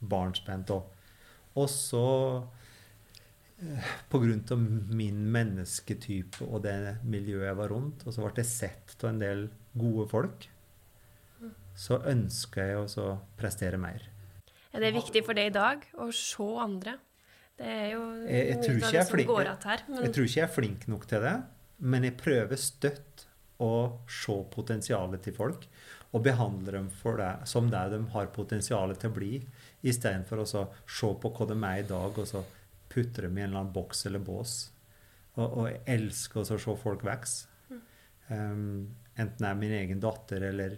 barnsben 0.00 0.64
av. 0.70 0.84
Og 1.56 1.68
så 1.68 2.04
eh, 3.62 3.90
på 4.10 4.20
grunn 4.22 4.44
av 4.54 4.62
min 4.96 5.20
mennesketype 5.34 6.46
og 6.48 6.62
det 6.66 6.98
miljøet 7.04 7.48
jeg 7.50 7.58
var 7.58 7.68
rundt, 7.74 8.06
og 8.06 8.14
så 8.14 8.24
ble 8.24 8.32
jeg 8.42 8.50
sett 8.50 8.96
av 9.02 9.10
en 9.12 9.22
del 9.22 9.46
gode 9.78 10.08
folk, 10.10 10.48
så 11.74 11.96
ønska 12.04 12.66
jeg 12.68 12.76
også 12.82 13.04
å 13.08 13.14
prestere 13.40 13.78
mer. 13.80 14.02
Er 14.72 14.80
det 14.84 14.92
viktig 14.94 15.22
for 15.24 15.36
deg 15.36 15.50
i 15.50 15.54
dag 15.54 15.84
å 16.00 16.10
se 16.16 16.44
andre? 16.60 16.98
Det 17.56 17.66
er 17.68 17.90
jo 17.92 18.02
Jeg- 18.26 18.46
jeg 18.48 18.58
tror 18.62 18.76
ikke 18.76 18.86
av 18.86 18.92
jeg 18.92 19.00
er 19.00 19.02
det 19.02 19.06
som 19.08 19.16
flink- 19.16 19.28
går 19.28 19.46
att 19.46 19.64
her. 19.64 19.82
Men 19.88 20.02
Jeg 20.04 20.12
tror 20.14 20.24
ikke 20.24 20.34
jeg 20.40 20.48
er 20.48 20.54
flink 20.54 20.88
nok 20.88 21.06
til 21.06 21.20
det, 21.20 21.42
men 21.82 22.06
jeg 22.06 22.18
prøver 22.20 22.60
støtt 22.60 23.26
å 23.62 23.72
se 24.10 24.36
potensialet 24.54 25.22
til 25.24 25.34
folk 25.36 25.66
og 26.12 26.24
behandle 26.26 26.74
dem 26.74 26.88
det, 27.18 27.30
som 27.48 27.70
det 27.72 27.82
de 27.94 28.00
har 28.12 28.32
potensial 28.34 28.92
til 28.94 29.10
å 29.10 29.16
bli, 29.16 29.30
istedenfor 29.82 30.42
å 30.42 30.48
se 30.48 31.12
på 31.22 31.32
hva 31.32 31.46
de 31.48 31.56
er 31.56 31.80
i 31.80 31.86
dag, 31.88 32.18
og 32.18 32.28
så 32.28 32.42
putte 32.92 33.24
dem 33.24 33.38
i 33.38 33.42
en 33.42 33.48
eller 33.48 33.62
annen 33.62 33.72
boks 33.72 34.04
eller 34.06 34.20
bås. 34.20 34.56
Og, 35.38 35.46
og 35.46 35.68
jeg 35.70 35.80
elsker 35.94 36.42
å 36.42 36.58
se 36.60 36.76
folk 36.82 37.06
vokse. 37.08 37.48
Um, 38.28 38.92
enten 39.16 39.40
det 39.40 39.48
er 39.48 39.58
min 39.58 39.72
egen 39.76 40.00
datter 40.00 40.44
eller 40.50 40.76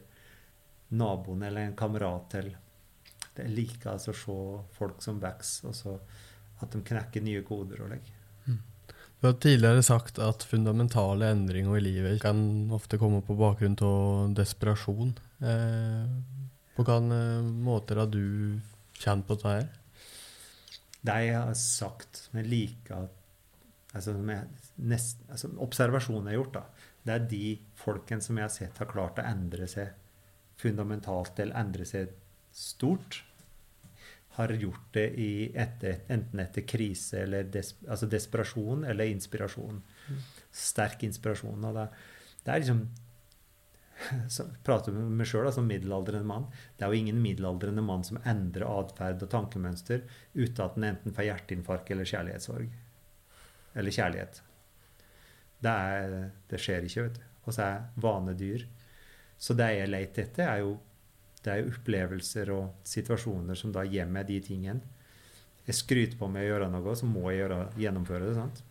naboen 0.95 1.43
eller 1.43 1.67
en 1.67 1.77
kamerat 1.79 2.31
til. 2.37 2.53
Det 3.35 3.49
liker 3.51 3.97
altså 3.97 4.15
å 4.15 4.21
se 4.21 4.39
folk 4.79 5.03
som 5.03 5.19
vokser, 5.23 5.71
og 5.71 5.75
så 5.75 5.97
at 6.63 6.71
de 6.71 6.85
knekker 6.87 7.27
nye 7.27 7.43
koder 7.47 7.83
og 7.83 7.91
legger. 7.91 8.24
Du 9.25 9.31
har 9.31 9.39
tidligere 9.41 9.81
sagt 9.81 10.19
at 10.21 10.43
fundamentale 10.45 11.31
endringer 11.33 11.79
i 11.79 11.81
livet 11.81 12.19
kan 12.21 12.69
ofte 12.77 12.99
komme 13.01 13.23
på 13.25 13.33
bakgrunn 13.39 13.79
av 13.81 14.35
desperasjon. 14.37 15.15
Eh, 15.41 16.11
på 16.77 16.85
hvilke 16.85 17.39
måter 17.65 18.03
har 18.03 18.11
du 18.13 18.61
kjent 19.01 19.25
på 19.25 19.39
dette? 19.41 19.71
Det 21.01 21.17
jeg 21.25 21.39
har 21.39 21.57
sagt 21.57 22.27
med 22.37 22.53
like 22.53 23.01
altså, 23.97 24.13
altså, 24.13 25.53
Observasjonen 25.71 26.29
jeg 26.29 26.35
har 26.35 26.43
gjort, 26.43 26.59
da, 26.59 26.93
det 27.09 27.17
er 27.17 27.27
de 27.33 27.43
folkene 27.81 28.29
som 28.29 28.37
jeg 28.37 28.45
har 28.45 28.53
sett 28.59 28.85
har 28.85 28.93
klart 28.93 29.25
å 29.25 29.25
endre 29.25 29.71
seg 29.73 29.97
fundamentalt 30.61 31.41
eller 31.41 31.63
endre 31.65 31.89
seg 31.89 32.13
stort, 32.53 33.23
har 34.35 34.53
gjort 34.59 34.89
det 34.97 35.07
i 35.21 35.31
etter, 35.55 36.01
enten 36.11 36.43
etter 36.43 36.67
krise 36.67 37.23
eller 37.23 37.47
des, 37.55 37.75
altså 37.87 38.09
desperasjon 38.11 38.85
eller 38.91 39.11
inspirasjon. 39.13 39.81
Sterk 40.51 41.05
inspirasjon. 41.07 41.65
Og 41.69 41.77
det, 41.79 41.89
det 42.43 42.55
er 42.55 42.63
liksom 42.65 42.85
så 44.35 44.47
prater 44.67 44.95
med 44.95 45.13
meg 45.21 45.29
sjøl 45.29 45.51
som 45.55 45.69
middelaldrende 45.71 46.27
mann. 46.29 46.49
Det 46.77 46.87
er 46.87 46.93
jo 46.93 47.03
ingen 47.03 47.21
middelaldrende 47.23 47.85
mann 47.85 48.05
som 48.07 48.19
endrer 48.27 48.67
atferd 48.69 49.23
og 49.25 49.31
tankemønster 49.33 50.03
uten 50.35 50.65
at 50.65 50.79
den 50.79 50.89
enten 50.91 51.15
får 51.15 51.29
hjerteinfarkt 51.31 51.95
eller 51.95 52.11
kjærlighetssorg. 52.11 52.73
Eller 53.75 53.95
kjærlighet. 53.95 54.41
Det, 55.65 55.71
er, 55.71 56.17
det 56.51 56.61
skjer 56.61 56.87
ikke, 56.87 57.07
vet 57.07 57.21
du. 57.21 57.29
Og 57.45 57.55
så 57.57 57.69
er 57.69 57.87
vanedyr. 58.01 58.67
Så 59.41 59.57
det 59.59 59.71
jeg 59.77 59.91
leter 59.91 60.27
etter, 60.27 60.49
er 60.49 60.63
jo, 60.65 60.77
det 61.45 61.53
er 61.53 61.61
jo 61.61 61.73
opplevelser 61.75 62.51
og 62.55 62.87
situasjoner 62.89 63.59
som 63.59 63.73
da 63.75 63.85
gir 63.85 64.09
meg 64.09 64.29
de 64.31 64.39
tingene. 64.45 64.93
Jeg 65.65 65.77
skryter 65.79 66.21
på 66.21 66.29
meg 66.29 66.47
å 66.47 66.55
gjøre 66.55 66.71
noe, 66.73 66.95
så 66.97 67.09
må 67.09 67.29
jeg 67.31 67.43
gjøre, 67.43 67.59
gjennomføre 67.81 68.29
det. 68.29 68.35
sant? 68.37 68.63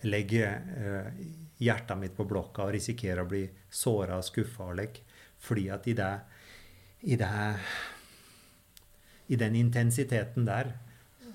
Jeg 0.00 0.10
legger 0.10 0.68
eh, 0.80 1.22
hjertet 1.60 1.98
mitt 2.00 2.16
på 2.16 2.26
blokka 2.26 2.66
og 2.66 2.74
risikerer 2.74 3.22
å 3.22 3.30
bli 3.30 3.44
såra 3.70 4.18
og 4.18 4.26
skuffa 4.26 4.70
og. 4.70 5.02
Fordi 5.40 5.66
at 5.72 5.86
i 5.88 5.94
det, 5.96 6.10
i 7.08 7.16
det 7.20 7.30
I 9.30 9.36
den 9.38 9.54
intensiteten 9.54 10.44
der, 10.44 10.72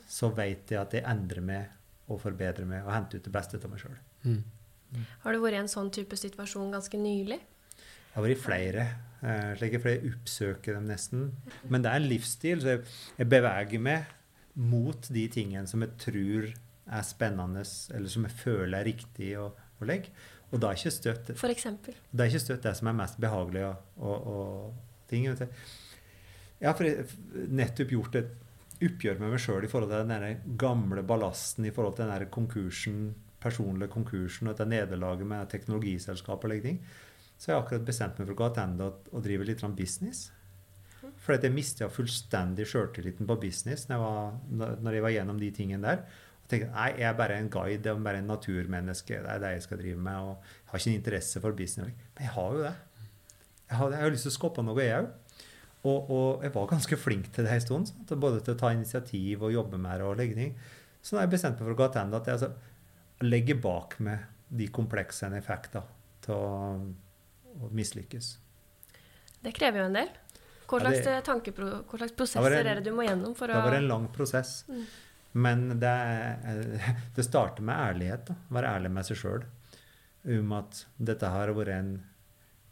så 0.08 0.30
vet 0.36 0.72
jeg 0.72 0.82
at 0.82 0.94
jeg 0.94 1.06
endrer 1.08 1.42
meg 1.42 2.12
og 2.12 2.20
forbedrer 2.22 2.68
meg 2.68 2.84
og 2.86 2.92
henter 2.92 3.18
ut 3.20 3.26
det 3.26 3.34
beste 3.34 3.58
av 3.58 3.72
meg 3.72 3.82
sjøl. 3.82 3.96
Har 5.24 5.34
du 5.34 5.40
vært 5.42 5.58
i 5.58 5.62
en 5.64 5.72
sånn 5.72 5.92
type 5.96 6.18
situasjon 6.20 6.74
ganske 6.76 7.00
nylig? 7.00 7.40
Jeg 7.40 8.14
har 8.18 8.26
vært 8.26 8.36
i 8.36 8.42
flere. 8.44 8.84
Eh, 9.26 9.52
slik 9.60 9.80
jeg 9.80 10.14
oppsøker 10.14 10.78
dem 10.78 10.88
nesten. 10.90 11.26
Men 11.70 11.86
det 11.86 11.92
er 11.92 12.02
en 12.02 12.08
livsstil, 12.12 12.62
så 12.62 12.76
jeg, 12.76 12.86
jeg 13.20 13.32
beveger 13.32 13.84
meg 13.84 14.14
mot 14.56 15.10
de 15.12 15.26
tingene 15.32 15.68
som 15.68 15.84
jeg 15.84 15.98
tror 16.00 16.48
er 16.86 17.06
spennende, 17.06 17.66
eller 17.96 18.12
som 18.12 18.28
jeg 18.28 18.38
føler 18.40 18.80
er 18.80 18.90
riktig 18.94 19.34
å, 19.42 19.50
å 19.52 19.90
legge. 19.90 20.14
Og 20.54 20.62
da 20.62 20.70
er 20.70 20.80
ikke 20.80 20.94
støtt 20.94 21.34
For 21.40 21.52
eksempel. 21.52 21.96
det 22.12 22.24
er 22.24 22.32
ikke 22.32 22.46
støtt 22.46 22.64
det 22.68 22.76
som 22.78 22.88
er 22.88 22.98
mest 23.02 23.18
behagelig 23.20 23.66
å, 23.66 23.74
å, 23.98 24.14
å 24.14 24.40
ting. 25.10 25.28
Vet 25.32 25.42
du. 25.42 25.64
Jeg 26.62 26.72
har 26.72 27.50
nettopp 27.52 27.92
gjort 27.92 28.20
et 28.22 28.34
oppgjør 28.86 29.20
med 29.22 29.34
meg 29.34 29.42
sjøl 29.42 29.66
i 29.66 29.72
forhold 29.72 29.92
til 29.92 30.10
den 30.10 30.56
gamle 30.60 31.04
ballasten 31.08 31.68
i 31.68 31.74
forhold 31.76 31.98
til 31.98 32.12
den 32.12 32.30
konkursen, 32.32 33.02
personlige 33.42 33.92
konkursen 33.94 34.48
og 34.48 34.56
dette 34.56 34.70
nederlaget 34.70 35.30
med 35.30 35.52
teknologiselskap 35.52 36.46
og 36.46 36.54
like 36.54 36.66
ting. 36.66 36.80
Så 37.38 37.52
jeg 37.52 37.58
har 37.58 37.66
akkurat 37.66 37.88
bestemt 37.88 38.20
meg 38.20 38.28
for 38.28 38.36
å 38.36 38.40
gå 38.40 38.50
tilbake 38.56 39.10
og, 39.12 39.24
drive 39.26 39.48
litt 39.48 39.64
business. 39.76 40.30
For 41.22 41.36
at 41.36 41.44
jeg 41.46 41.54
mista 41.54 41.90
fullstendig 41.92 42.68
sjøltilliten 42.70 43.28
på 43.30 43.38
business 43.42 43.88
når 43.90 43.96
jeg, 43.96 44.06
var, 44.06 44.78
når 44.82 44.98
jeg 44.98 45.06
var 45.06 45.14
gjennom 45.16 45.42
de 45.42 45.52
tingene 45.54 45.86
der. 45.86 46.02
Og 46.42 46.50
tenkte 46.50 46.72
nei, 46.74 46.88
jeg 47.00 47.10
er 47.10 47.18
bare 47.18 47.38
en 47.42 47.52
guide, 47.52 47.82
jeg 47.82 47.92
er 47.92 48.08
bare 48.08 48.22
en 48.22 48.30
naturmenneske. 48.30 49.20
Det 49.26 49.32
er 49.34 49.44
det 49.44 49.54
jeg 49.56 49.66
skal 49.66 49.82
drive 49.82 50.02
med. 50.08 50.30
Og 50.30 50.34
jeg 50.36 50.72
har 50.72 50.82
ikke 50.82 50.92
en 50.92 51.00
interesse 51.00 51.44
for 51.44 51.58
business. 51.58 52.10
Men 52.16 52.28
jeg 52.28 52.34
har 52.38 52.58
jo 52.58 52.66
det. 52.66 52.74
Jeg 53.66 53.80
har, 53.80 53.94
jeg 53.96 54.04
har 54.04 54.14
lyst 54.14 54.28
til 54.28 54.34
å 54.34 54.38
skape 54.40 54.66
noe, 54.66 54.82
jeg 54.86 55.00
òg. 55.02 55.14
Og, 55.86 56.10
og 56.10 56.46
jeg 56.46 56.54
var 56.56 56.70
ganske 56.70 56.98
flink 56.98 57.30
til 57.34 57.46
det 57.46 57.54
en 57.54 57.64
stund. 57.64 57.90
sant? 57.92 58.14
Både 58.22 58.42
til 58.42 58.56
å 58.56 58.60
ta 58.62 58.72
initiativ 58.74 59.46
og 59.46 59.54
jobbe 59.54 59.82
med 59.82 60.02
det 60.02 60.08
og 60.08 60.18
legge 60.22 60.38
ting. 60.38 60.56
Så 61.02 61.14
da 61.14 61.22
har 61.22 61.28
jeg 61.28 61.36
bestemt 61.36 61.60
meg 61.60 61.68
for 61.68 61.76
å 61.76 61.82
gå 61.84 61.90
tilbake 61.94 62.22
at 62.22 62.30
jeg 62.30 62.40
altså, 62.40 63.26
legger 63.26 63.60
bak 63.62 64.00
meg 64.06 64.32
de 64.56 64.70
kompleksene 64.74 65.40
jeg 65.40 65.46
fikk 65.46 65.72
da, 65.74 65.84
å 67.62 67.70
mislykkes. 67.72 68.38
Det 69.44 69.54
krever 69.54 69.80
jo 69.84 69.86
en 69.86 69.94
del. 69.94 70.10
Hva 70.68 70.80
Ja, 70.82 70.90
det- 70.90 71.04
slags, 71.04 71.08
eh, 71.08 71.22
tankepro 71.22 71.84
hva 71.86 71.98
slags 72.00 72.16
prosesser 72.18 72.52
en- 72.60 72.68
er 72.68 72.76
det 72.76 72.84
du 72.86 72.92
må 72.92 73.06
gjennom 73.08 73.36
for 73.36 73.48
Det 73.48 73.56
å 73.56 73.64
var 73.64 73.74
en 73.76 73.88
lang 73.88 74.08
prosess. 74.10 74.64
Mm. 74.68 74.86
Men 75.34 75.80
det, 75.80 75.84
er- 75.88 76.96
det 77.16 77.26
starter 77.26 77.62
med 77.62 77.76
ærlighet. 77.76 78.26
da. 78.26 78.36
Være 78.52 78.80
ærlig 78.80 78.92
med 78.92 79.04
seg 79.06 79.18
sjøl 79.18 79.44
om 80.40 80.52
at 80.54 80.86
dette 80.98 81.24
har 81.30 81.48
vært 81.50 81.68
en, 81.68 82.04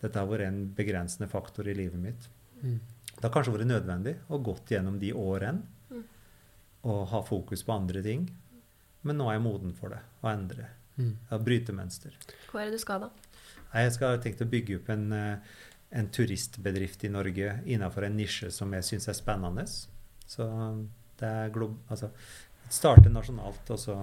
dette 0.01 0.15
har 0.15 0.25
vært 0.27 0.47
en 0.47 0.73
begrensende 0.73 1.29
faktor 1.29 1.67
i 1.67 1.73
livet 1.75 1.99
mitt. 1.99 2.27
Mm. 2.63 2.79
Det 3.15 3.21
har 3.21 3.29
kanskje 3.43 3.53
vært 3.53 3.67
nødvendig 3.67 4.17
å 4.29 4.41
gått 4.43 4.65
gjennom 4.69 4.99
de 4.99 5.11
årene 5.13 5.61
Mm. 5.91 6.03
og 6.85 7.07
ha 7.09 7.21
fokus 7.21 7.61
på 7.63 7.73
andre 7.75 8.01
ting. 8.01 8.29
Men 9.03 9.17
nå 9.17 9.29
er 9.29 9.33
jeg 9.37 9.43
moden 9.43 9.73
for 9.75 9.89
det, 9.89 9.99
å 10.23 10.31
endre. 10.33 10.65
Mm. 10.97 11.15
Å 11.31 11.43
bryte 11.43 11.69
mønster. 11.73 12.11
Hva 12.51 12.61
er 12.61 12.65
det 12.65 12.71
du 12.71 12.77
skal 12.79 12.99
da? 13.01 13.09
Jeg 13.73 13.93
skal 13.95 14.19
tenkt 14.21 14.43
å 14.45 14.49
bygge 14.49 14.79
opp 14.79 14.89
en, 14.93 15.05
eh, 15.17 15.53
en 15.97 16.09
turistbedrift 16.13 17.03
i 17.03 17.11
Norge 17.13 17.59
innenfor 17.65 18.05
en 18.07 18.17
nisje 18.17 18.51
som 18.53 18.73
jeg 18.73 18.85
syns 18.87 19.09
er 19.09 19.17
spennende. 19.17 19.65
Så 20.25 20.47
det 21.19 21.29
er 21.29 21.53
glob... 21.53 21.79
Altså 21.89 22.11
starte 22.73 23.09
nasjonalt, 23.11 23.69
og 23.69 23.79
så 23.79 23.97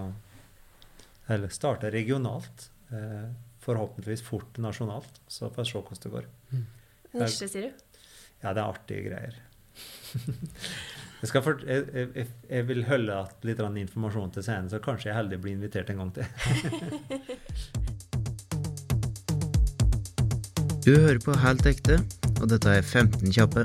Eller 1.31 1.53
starte 1.55 1.91
regionalt. 1.91 2.71
Eh, 2.91 3.29
forhåpentligvis 3.63 4.23
fort 4.27 4.59
nasjonalt. 4.59 5.21
Så 5.29 5.51
får 5.51 5.63
vi 5.63 5.71
se 5.71 5.79
hvordan 5.79 6.03
det 6.03 6.11
går. 6.15 6.27
Nisje, 7.21 7.49
sier 7.49 7.69
du? 7.69 8.03
Ja, 8.43 8.53
det 8.53 8.63
er 8.63 8.67
artige 8.67 9.05
greier. 9.07 9.39
jeg, 11.21 11.29
skal 11.31 11.45
fort, 11.45 11.63
jeg, 11.69 11.87
jeg, 11.95 12.27
jeg 12.49 12.67
vil 12.67 12.83
holde 12.89 13.15
igjen 13.15 13.47
litt 13.47 13.85
informasjon 13.85 14.35
til 14.35 14.47
scenen, 14.47 14.73
så 14.73 14.83
kanskje 14.83 15.13
jeg 15.13 15.19
heldig 15.21 15.39
blir 15.45 15.55
invitert 15.55 15.93
en 15.95 16.03
gang 16.03 16.13
til. 16.19 16.27
Du 20.85 20.93
hører 20.97 21.21
på 21.23 21.35
Helt 21.43 21.67
ekte, 21.69 21.99
og 22.41 22.49
dette 22.51 22.73
er 22.79 22.83
15 22.87 23.31
kjappe. 23.35 23.65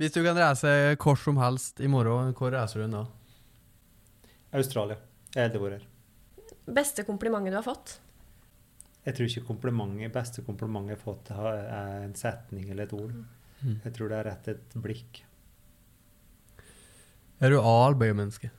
Hvis 0.00 0.12
du 0.16 0.20
kan 0.26 0.36
reise 0.36 0.70
hvor 1.00 1.18
som 1.20 1.38
helst 1.40 1.80
i 1.80 1.88
morgen, 1.90 2.32
hvor 2.36 2.52
reiser 2.54 2.82
du 2.84 2.96
da? 2.96 3.04
Australia. 4.54 4.98
Jeg 5.34 5.48
aldri 5.54 5.78
her. 5.78 5.86
Beste 6.74 7.04
komplimentet 7.06 7.54
du 7.54 7.58
har 7.60 7.66
fått? 7.66 7.96
Jeg 9.04 9.16
tror 9.18 9.28
ikke 9.28 9.46
komplimentet, 9.50 10.12
beste 10.14 10.44
komplimentet 10.46 10.94
jeg 10.94 11.00
har 11.00 11.04
fått, 11.04 11.30
er 11.34 12.04
en 12.06 12.14
setning 12.16 12.68
eller 12.72 12.86
et 12.88 12.94
ord. 12.96 13.14
Mm. 13.64 13.78
Jeg 13.84 13.94
tror 13.96 14.10
det 14.12 14.18
er 14.20 14.28
rett 14.30 14.50
et 14.54 14.76
blikk. 14.84 15.22
Er 17.44 17.52
du 17.52 17.58
A- 17.60 17.88
eller 17.88 17.98
B-menneske? 18.00 18.50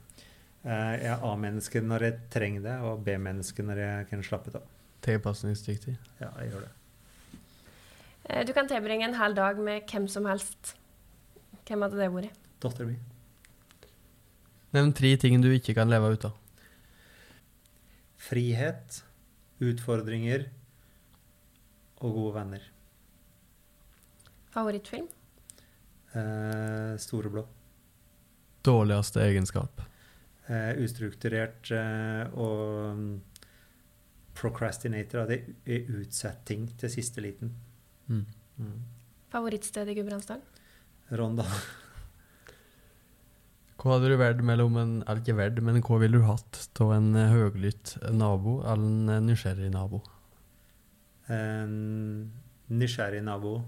Eh, 0.65 0.93
Jeg 1.01 1.11
er 1.15 1.23
A-menneske 1.25 1.81
når 1.81 1.99
jeg 2.09 2.19
trenger 2.33 2.61
det, 2.65 2.77
og 2.85 3.03
B-menneske 3.05 3.63
når 3.65 3.81
jeg 3.81 4.07
kan 4.09 4.23
slappe 4.25 4.51
av. 4.55 4.71
Tilpasningsdyktig. 5.05 5.95
Ja, 6.21 6.31
jeg 6.41 6.51
gjør 6.51 6.65
det. 6.65 6.71
Eh, 8.29 8.43
Du 8.47 8.53
kan 8.53 8.67
tilbringe 8.67 9.05
en 9.07 9.17
hel 9.19 9.35
dag 9.37 9.57
med 9.61 9.85
hvem 9.91 10.07
som 10.09 10.25
helst. 10.25 10.75
Hvem 11.65 11.81
hadde 11.85 11.97
det 11.99 12.09
vært? 12.13 12.39
Dattera 12.61 12.87
mi. 12.89 12.97
Nevn 14.75 14.93
tre 14.97 15.13
ting 15.21 15.39
du 15.41 15.49
ikke 15.53 15.75
kan 15.77 15.89
leve 15.89 16.09
ut 16.15 16.25
av. 16.27 16.33
Frihet, 18.25 19.03
utfordringer 19.61 20.47
og 22.01 22.15
gode 22.17 22.33
venner. 22.39 22.63
Favorittfilm? 24.55 25.07
Eh, 26.15 26.95
store 27.01 27.29
blå. 27.29 27.43
Dårligste 28.65 29.21
egenskap. 29.21 29.81
Eh, 30.47 30.73
ustrukturert 30.81 31.69
eh, 31.75 32.25
og 32.37 32.97
mm, 32.97 33.13
procrastinator. 34.35 35.25
Det 35.29 35.39
er 35.65 35.89
utsett 35.99 36.43
ting 36.47 36.67
til 36.79 36.91
siste 36.91 37.23
liten. 37.23 37.53
Mm. 38.07 38.25
Mm. 38.57 38.77
Favorittsted 39.33 39.89
i 39.91 39.97
Gudbrandsdalen? 39.97 40.45
Rondal. 41.15 41.49
Hva 43.85 43.97
hadde 43.99 44.09
du 44.09 44.15
valgt 44.17 44.41
mellom 44.41 44.77
en 44.81 44.93
Eller 45.03 45.19
ikke 45.21 45.35
valgt, 45.37 45.59
men 45.61 45.81
hva 45.83 45.97
ville 46.01 46.17
du 46.17 46.25
hatt 46.25 46.79
av 46.81 46.93
en 46.95 47.11
eh, 47.19 47.29
høglytt 47.29 47.91
nabo 48.15 48.55
eller 48.63 48.85
en 48.87 49.11
eh, 49.13 49.19
nysgjerrig 49.27 49.67
nabo? 49.73 49.99
En 51.29 51.75
nysgjerrig 52.71 53.21
nabo. 53.27 53.59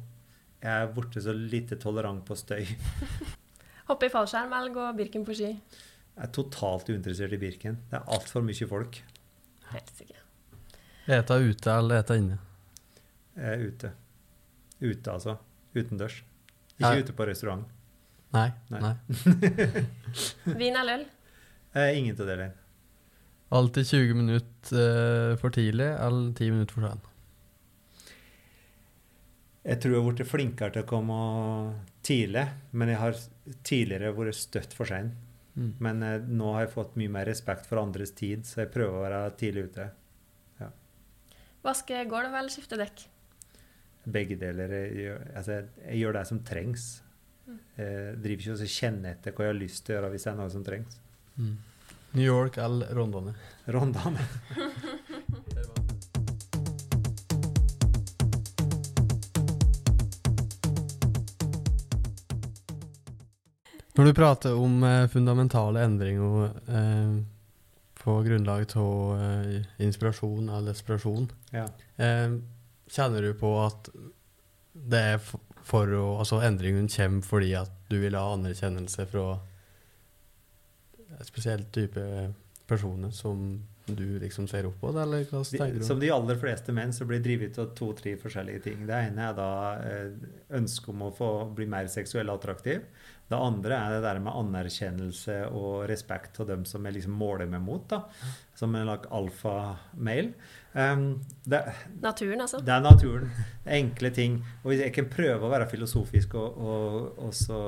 Jeg 0.63 0.73
er 0.73 0.93
borte 0.95 1.21
så 1.21 1.35
lite 1.37 1.77
tolerant 1.77 2.23
på 2.25 2.37
støy. 2.39 2.65
Hoppe 3.91 4.09
i 4.09 4.13
fallskjerm 4.13 4.55
eller 4.57 4.73
gå 4.73 4.87
Birken 4.97 5.27
på 5.27 5.35
ski? 5.37 5.51
Jeg 5.53 6.23
er 6.25 6.33
totalt 6.33 6.89
uinteressert 6.89 7.37
i 7.37 7.41
Birken. 7.43 7.77
Det 7.91 7.99
er 7.99 8.09
altfor 8.17 8.41
mye 8.47 8.69
folk. 8.69 9.03
Helt 9.69 9.93
sikkert. 9.93 10.26
Eta 11.07 11.37
ute 11.39 11.71
eller 11.71 12.01
eta 12.01 12.17
inne? 12.19 12.35
Jeg 13.37 13.53
er 13.53 13.61
ute. 13.63 13.91
Ute, 14.81 15.11
altså. 15.13 15.37
Utendørs. 15.77 16.21
Ikke 16.75 16.89
Nei. 16.89 17.01
ute 17.01 17.13
på 17.15 17.27
restaurant. 17.29 17.67
Nei. 18.35 18.49
Nei. 18.73 18.81
nei. 18.83 18.95
Vin 20.59 20.75
eller 20.75 20.99
øl? 20.99 21.05
Eh, 21.77 21.97
ingen 21.99 22.17
av 22.17 22.27
delene. 22.27 22.51
Alltid 23.55 23.87
20 23.87 24.17
minutter 24.19 24.81
eh, 24.81 25.35
for 25.39 25.55
tidlig 25.55 25.87
eller 25.87 26.33
10 26.33 26.51
minutter 26.51 26.75
for 26.75 26.89
sent. 26.89 27.13
Jeg 29.67 29.81
tror 29.83 29.93
jeg 29.93 30.03
har 30.03 30.09
blitt 30.11 30.31
flinkere 30.31 30.75
til 30.75 30.83
å 30.83 30.87
komme 30.87 31.21
tidlig, 32.07 32.43
men 32.71 32.91
jeg 32.91 32.99
har 33.01 33.17
tidligere 33.67 34.11
vært 34.15 34.39
støtt 34.39 34.75
for 34.75 34.87
sein. 34.91 35.13
Mm. 35.55 35.71
Men 35.83 36.03
eh, 36.03 36.19
nå 36.27 36.51
har 36.55 36.65
jeg 36.65 36.73
fått 36.75 36.99
mye 36.99 37.15
mer 37.15 37.31
respekt 37.31 37.67
for 37.69 37.79
andres 37.79 38.11
tid, 38.15 38.43
så 38.47 38.65
jeg 38.65 38.73
prøver 38.75 38.99
å 38.99 39.05
være 39.05 39.23
tidlig 39.39 39.69
ute. 39.71 39.87
Vaske 41.65 42.03
gulv 42.09 42.33
eller 42.33 42.53
skifte 42.53 42.77
dekk? 42.79 43.07
Begge 44.07 44.37
deler. 44.39 44.71
Jeg 44.71 44.93
gjør, 45.03 45.25
altså, 45.35 45.61
jeg, 45.83 45.97
gjør 46.01 46.17
det 46.19 46.25
som 46.29 46.43
trengs. 46.47 46.85
Jeg 47.77 48.19
driver 48.23 48.43
ikke 48.43 48.53
og 48.53 48.61
så 48.61 48.69
kjenner 48.71 49.15
etter 49.15 49.35
hva 49.35 49.47
jeg 49.47 49.53
har 49.53 49.59
lyst 49.61 49.85
til 49.85 49.95
å 49.95 49.97
gjøre 49.97 50.11
hvis 50.13 50.27
det 50.27 50.31
er 50.31 50.39
noe 50.39 50.53
som 50.53 50.67
trengs. 50.67 50.99
Mm. 51.37 51.55
New 52.17 52.25
York 52.25 52.57
eller 52.63 52.93
Rondane? 52.95 53.33
Rondane. 53.65 54.27
Når 63.97 64.05
du 64.05 64.13
prater 64.13 64.53
om 64.53 64.83
eh, 64.85 65.07
fundamentale 65.09 65.81
endringer 65.81 66.51
eh, 66.69 67.13
på 68.07 68.13
grunnlag 68.23 68.69
av 68.79 69.19
eh, 69.19 69.57
inspirasjon 69.83 70.47
eller 70.49 70.71
desperasjon, 70.71 71.27
Ja. 71.51 71.65
eh, 71.99 72.37
kjenner 72.87 73.21
du 73.27 73.33
på 73.35 73.49
at 73.65 73.89
det 74.77 74.99
er 75.15 75.17
for 75.67 75.91
å 75.91 76.03
Altså 76.21 76.37
endringen 76.47 76.87
kommer 76.87 77.21
fordi 77.27 77.49
at 77.59 77.71
du 77.89 77.97
vil 77.99 78.15
ha 78.15 78.29
anerkjennelse 78.37 79.05
fra 79.11 79.25
en 81.17 81.25
spesiell 81.27 81.65
type 81.75 82.03
personer 82.69 83.11
som 83.11 83.41
du 83.95 84.19
liksom 84.19 84.47
ser 84.47 84.67
opp 84.67 84.79
på, 84.81 84.91
det, 84.91 85.01
eller 85.05 85.27
hva 85.29 85.43
tenker 85.47 85.79
du? 85.79 85.85
som 85.87 85.99
de 86.01 86.09
aller 86.11 86.39
fleste 86.41 86.73
menn 86.75 86.91
så 86.95 87.05
blir 87.07 87.21
drevet 87.23 87.59
av 87.61 87.69
to-tre 87.77 88.17
forskjellige 88.19 88.63
ting. 88.65 88.81
Det 88.87 89.03
ene 89.09 89.29
er 89.29 89.37
da 89.37 89.51
eh, 89.79 90.09
ønsket 90.59 90.89
om 90.91 91.05
å 91.07 91.13
få 91.15 91.29
bli 91.55 91.69
mer 91.71 91.87
seksuell 91.91 92.33
attraktiv. 92.33 92.83
Det 93.27 93.35
andre 93.35 93.75
er 93.75 93.95
det 93.97 94.03
der 94.05 94.19
med 94.23 94.35
anerkjennelse 94.39 95.37
og 95.51 95.87
respekt 95.89 96.39
av 96.39 96.47
dem 96.47 96.63
som 96.67 96.85
jeg 96.87 96.95
liksom 96.95 97.17
måler 97.19 97.49
meg 97.51 97.59
mot. 97.63 97.83
da, 97.91 98.05
Som 98.55 98.75
en 98.75 98.87
like 98.87 99.09
alfa-mail. 99.11 100.31
Um, 100.71 101.19
Naturen, 101.47 102.41
altså. 102.41 102.61
det 102.63 102.71
er 102.71 102.83
naturen. 102.85 103.31
Det 103.65 103.71
er 103.71 103.81
enkle 103.81 104.11
ting. 104.15 104.37
Og 104.63 104.71
hvis 104.71 104.83
jeg 104.85 104.95
kan 104.95 105.09
prøve 105.11 105.43
å 105.43 105.51
være 105.51 105.67
filosofisk 105.67 106.37
og, 106.39 106.61
og, 106.71 107.19
og 107.27 107.33
så 107.35 107.59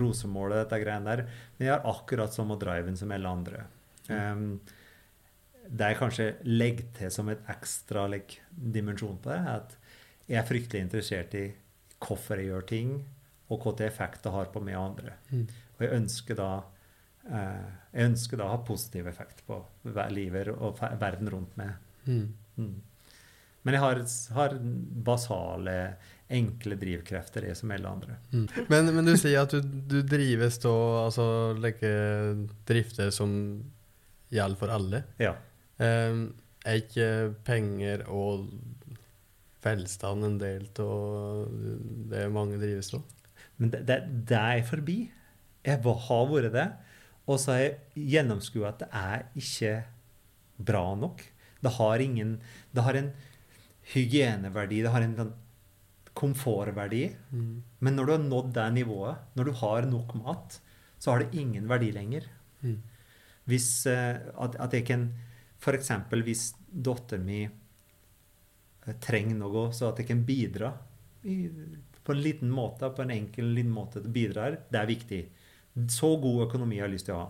rosemåle 0.00 0.60
dette 0.60 0.82
greiene 0.82 1.16
der, 1.16 1.24
men 1.56 1.70
jeg 1.70 1.76
har 1.76 1.88
akkurat 1.88 2.36
samme 2.36 2.58
driven 2.60 2.98
som 2.98 3.14
alle 3.16 3.32
andre. 3.38 3.64
Um, 4.08 4.58
det 5.68 5.92
jeg 5.92 5.98
kanskje 6.00 6.26
legger 6.48 6.88
til 6.96 7.12
som 7.12 7.28
et 7.32 7.44
ekstra 7.52 8.06
like, 8.10 8.40
dimensjon 8.50 9.18
på 9.22 9.32
det, 9.32 9.38
er 9.38 9.54
at 9.58 9.76
jeg 10.28 10.40
er 10.40 10.48
fryktelig 10.48 10.84
interessert 10.84 11.36
i 11.38 11.46
hvorfor 12.04 12.40
jeg 12.40 12.50
gjør 12.50 12.66
ting, 12.68 12.90
og 13.48 13.62
hvilken 13.62 13.86
effekt 13.86 14.24
det 14.24 14.32
har 14.34 14.50
på 14.52 14.60
meg 14.64 14.76
og 14.76 14.90
andre. 14.90 15.14
Mm. 15.30 15.46
Og 15.76 15.84
jeg 15.84 15.94
ønsker 16.02 16.38
da 16.38 16.50
eh, 17.28 17.70
jeg 17.94 18.10
ønsker 18.12 18.40
da 18.40 18.48
å 18.48 18.52
ha 18.52 18.60
positiv 18.66 19.08
effekt 19.10 19.40
på 19.48 19.62
livet 20.12 20.52
og 20.52 20.78
verden 21.00 21.32
rundt 21.32 21.56
meg. 21.60 21.74
Mm. 22.04 22.28
Mm. 22.58 22.76
Men 23.66 23.76
jeg 23.76 23.82
har, 23.82 24.00
har 24.36 24.54
basale, 25.08 25.74
enkle 26.32 26.76
drivkrefter, 26.80 27.48
jeg 27.48 27.56
som 27.58 27.72
alle 27.74 27.90
andre. 27.90 28.18
Mm. 28.32 28.46
Men, 28.70 28.92
men 28.96 29.08
du 29.08 29.14
sier 29.18 29.42
at 29.42 29.52
du, 29.52 29.64
du 29.64 29.98
drives 30.06 30.60
da 30.62 30.74
altså 31.06 31.26
like, 31.58 31.90
drifter 32.68 33.12
som 33.14 33.32
gjelder 34.32 34.60
for 34.60 34.72
alle. 34.72 35.02
Ja. 35.20 35.34
Um, 35.78 36.22
er 36.66 36.80
ikke 36.82 37.10
penger 37.46 38.02
og 38.10 38.48
velstand 39.64 40.26
en 40.26 40.36
del 40.40 40.66
av 40.82 41.46
det 42.10 42.26
mange 42.34 42.58
drives 42.60 42.90
av? 42.96 43.04
Men 43.58 43.72
det, 43.72 43.84
det, 43.88 43.98
det 44.30 44.38
er 44.38 44.66
forbi. 44.66 44.98
Jeg 45.66 45.80
har 45.82 46.28
vært 46.32 46.54
det. 46.54 46.68
Og 47.28 47.40
så 47.40 47.54
har 47.54 47.64
jeg 47.64 48.06
gjennomskua 48.14 48.70
at 48.72 48.84
det 48.84 48.88
er 48.96 49.26
ikke 49.38 49.72
bra 50.70 50.84
nok. 50.98 51.24
Det 51.62 51.74
har 51.74 52.00
ingen 52.00 52.38
Det 52.72 52.84
har 52.86 52.94
en 52.94 53.10
hygieneverdi, 53.92 54.82
det 54.84 54.92
har 54.92 55.04
en 55.04 55.16
sånn 55.16 55.34
komfortverdi. 56.18 57.04
Mm. 57.30 57.62
Men 57.80 57.96
når 57.96 58.06
du 58.06 58.12
har 58.12 58.24
nådd 58.24 58.50
det 58.56 58.66
nivået, 58.74 59.22
når 59.38 59.48
du 59.48 59.52
har 59.62 59.86
nok 59.88 60.14
mat, 60.18 60.58
så 60.98 61.12
har 61.12 61.22
det 61.22 61.38
ingen 61.38 61.68
verdi 61.70 61.92
lenger. 61.94 62.26
Mm. 62.62 62.80
Hvis 63.48 63.86
eh, 63.86 64.18
at, 64.34 64.58
at 64.58 64.74
jeg 64.74 64.84
kan 64.88 65.06
F.eks. 65.58 65.90
hvis 66.24 66.44
datteren 66.68 67.24
min 67.26 67.50
eh, 68.86 68.94
trenger 69.02 69.40
noe, 69.40 69.68
så 69.74 69.90
at 69.90 70.02
jeg 70.02 70.10
kan 70.10 70.22
bidra 70.26 70.72
i, 71.22 71.48
på 72.04 72.14
en 72.14 72.22
liten 72.22 72.50
måte, 72.50 72.90
på 72.90 73.04
en 73.04 73.14
enkel 73.14 73.50
liten 73.56 73.74
måte 73.74 74.00
bidrar, 74.00 74.60
det 74.70 74.80
er 74.80 74.90
viktig. 74.90 75.22
Så 75.90 76.14
god 76.22 76.46
økonomi 76.48 76.78
har 76.78 76.88
jeg 76.88 76.98
lyst 76.98 77.10
til 77.10 77.18
å 77.18 77.24
ha. 77.24 77.28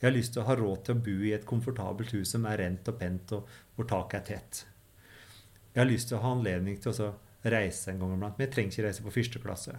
Jeg 0.00 0.08
har 0.10 0.14
lyst 0.16 0.34
til 0.34 0.42
å 0.42 0.46
ha 0.48 0.54
råd 0.58 0.80
til 0.84 0.94
å 0.94 1.02
bo 1.06 1.16
i 1.24 1.32
et 1.32 1.46
komfortabelt 1.48 2.14
hus 2.16 2.34
som 2.34 2.46
er 2.50 2.60
rent 2.60 2.88
og 2.90 2.96
pent, 3.00 3.34
og 3.36 3.50
hvor 3.76 3.88
taket 3.88 4.20
er 4.20 4.24
tett. 4.30 4.64
Jeg 5.74 5.82
har 5.82 5.90
lyst 5.90 6.10
til 6.10 6.18
å 6.18 6.22
ha 6.22 6.32
anledning 6.34 6.78
til 6.82 6.92
å 6.92 7.10
reise 7.50 7.90
en 7.90 8.00
gang 8.02 8.14
iblant, 8.16 8.38
men 8.38 8.46
jeg 8.46 8.54
trenger 8.54 8.74
ikke 8.74 8.86
reise 8.86 9.04
på 9.04 9.14
første 9.14 9.42
klasse. 9.42 9.76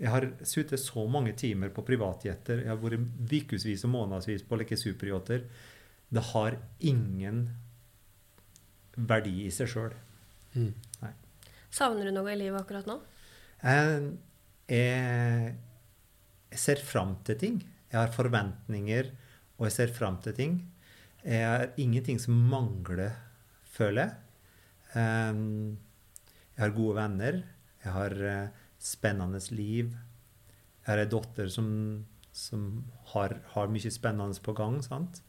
Jeg 0.00 0.08
har 0.14 0.26
sittet 0.48 0.80
så 0.80 1.04
mange 1.12 1.34
timer 1.36 1.72
på 1.76 1.84
privatjetter. 1.84 2.62
Jeg 2.64 2.72
har 2.72 2.80
vært 2.80 3.32
ukevis 3.32 3.84
og 3.84 3.92
månedsvis 3.92 4.46
på 4.48 4.56
like 4.56 4.78
superyachter. 4.80 5.44
Det 6.10 6.22
har 6.32 6.58
ingen 6.82 7.44
verdi 8.96 9.46
i 9.46 9.52
seg 9.54 9.70
sjøl. 9.70 9.94
Mm. 10.56 10.72
Savner 11.70 12.08
du 12.08 12.14
noe 12.14 12.32
i 12.32 12.38
livet 12.38 12.58
akkurat 12.58 12.88
nå? 12.90 12.96
Jeg, 13.62 14.08
jeg, 14.72 15.52
jeg 16.50 16.62
ser 16.64 16.82
fram 16.82 17.14
til 17.26 17.38
ting. 17.38 17.60
Jeg 17.90 17.98
har 17.98 18.14
forventninger, 18.14 19.12
og 19.58 19.68
jeg 19.68 19.76
ser 19.76 19.94
fram 19.94 20.18
til 20.24 20.34
ting. 20.34 20.58
Jeg 21.22 21.46
har 21.46 21.70
ingenting 21.80 22.18
som 22.22 22.36
mangler, 22.50 23.14
føler 23.70 24.08
jeg. 24.08 24.18
Um, 24.94 25.78
jeg 26.56 26.64
har 26.64 26.76
gode 26.76 26.96
venner. 26.98 27.42
Jeg 27.80 27.92
har 27.94 28.14
eh, 28.28 28.48
spennende 28.76 29.40
liv. 29.56 29.94
Jeg 30.80 30.88
har 30.90 31.00
ei 31.00 31.08
datter 31.08 31.48
som, 31.48 31.68
som 32.32 32.66
har, 33.14 33.38
har 33.54 33.70
mye 33.72 33.92
spennende 33.92 34.42
på 34.44 34.52
gang. 34.58 34.80
sant? 34.84 35.22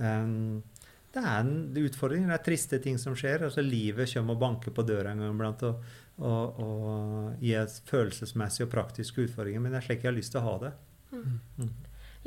Um, 0.00 0.62
det 1.10 1.22
er 1.26 1.40
en 1.42 1.54
utfordring. 1.80 2.28
Det 2.28 2.36
er 2.36 2.44
triste 2.46 2.78
ting 2.82 2.98
som 3.02 3.16
skjer. 3.18 3.44
altså 3.48 3.64
Livet 3.66 4.12
kommer 4.14 4.36
og 4.36 4.42
banker 4.44 4.74
på 4.74 4.84
døra 4.86 5.12
en 5.12 5.22
gang 5.24 5.34
iblant 5.34 5.64
og, 5.66 5.86
og, 6.22 6.60
og 6.62 7.42
gir 7.42 7.66
følelsesmessige 7.90 8.68
og 8.68 8.74
praktiske 8.74 9.26
utfordringer. 9.26 9.62
Men 9.62 9.74
det 9.74 9.80
er 9.80 9.88
slik 9.88 10.04
jeg 10.04 10.12
har 10.12 10.18
lyst 10.18 10.36
til 10.36 10.42
å 10.42 10.46
ha 10.46 10.56
det. 10.66 10.72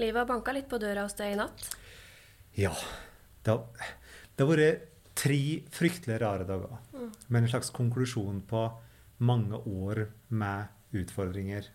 Livet 0.01 0.19
har 0.19 0.27
banka 0.29 0.55
litt 0.55 0.67
på 0.71 0.81
døra 0.81 1.05
hos 1.05 1.15
deg 1.15 1.35
i 1.35 1.39
natt. 1.39 1.67
Ja. 2.59 2.73
Det 3.43 3.55
har, 3.55 3.87
det 4.35 4.45
har 4.45 4.51
vært 4.51 4.89
tre 5.17 5.39
fryktelig 5.73 6.19
rare 6.21 6.47
dager. 6.49 6.79
Med 7.27 7.43
en 7.43 7.51
slags 7.51 7.71
konklusjon 7.75 8.43
på 8.49 8.65
mange 9.23 9.63
år 9.63 10.07
med 10.27 10.97
utfordringer. 10.97 11.69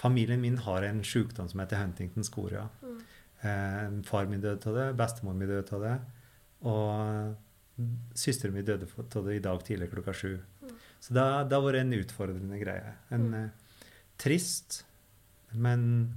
Familien 0.00 0.40
min 0.40 0.56
har 0.64 0.86
en 0.88 1.02
sykdom 1.04 1.48
som 1.50 1.60
heter 1.60 1.82
Huntingtons 1.82 2.30
korea. 2.32 2.68
Eh, 2.82 3.02
far 3.42 4.26
min 4.28 4.40
døde 4.42 4.66
av 4.68 4.74
det, 4.76 4.88
bestemor 5.00 5.34
min 5.34 5.48
døde 5.48 5.72
av 5.76 5.84
det. 5.86 5.94
Og 6.68 7.36
søsteren 8.18 8.54
min 8.54 8.66
døde 8.68 8.88
av 9.00 9.24
det 9.26 9.36
i 9.38 9.42
dag 9.44 9.62
tidlig 9.64 9.90
klokka 9.92 10.12
sju. 10.14 10.34
Så 11.00 11.14
det, 11.16 11.22
har- 11.24 11.44
det 11.48 11.56
har 11.56 11.64
vært 11.64 11.80
en 11.80 11.94
utfordrende 11.96 12.58
greie. 12.60 12.90
En 13.10 13.30
eh, 13.34 13.46
trist, 14.20 14.82
men 15.56 16.12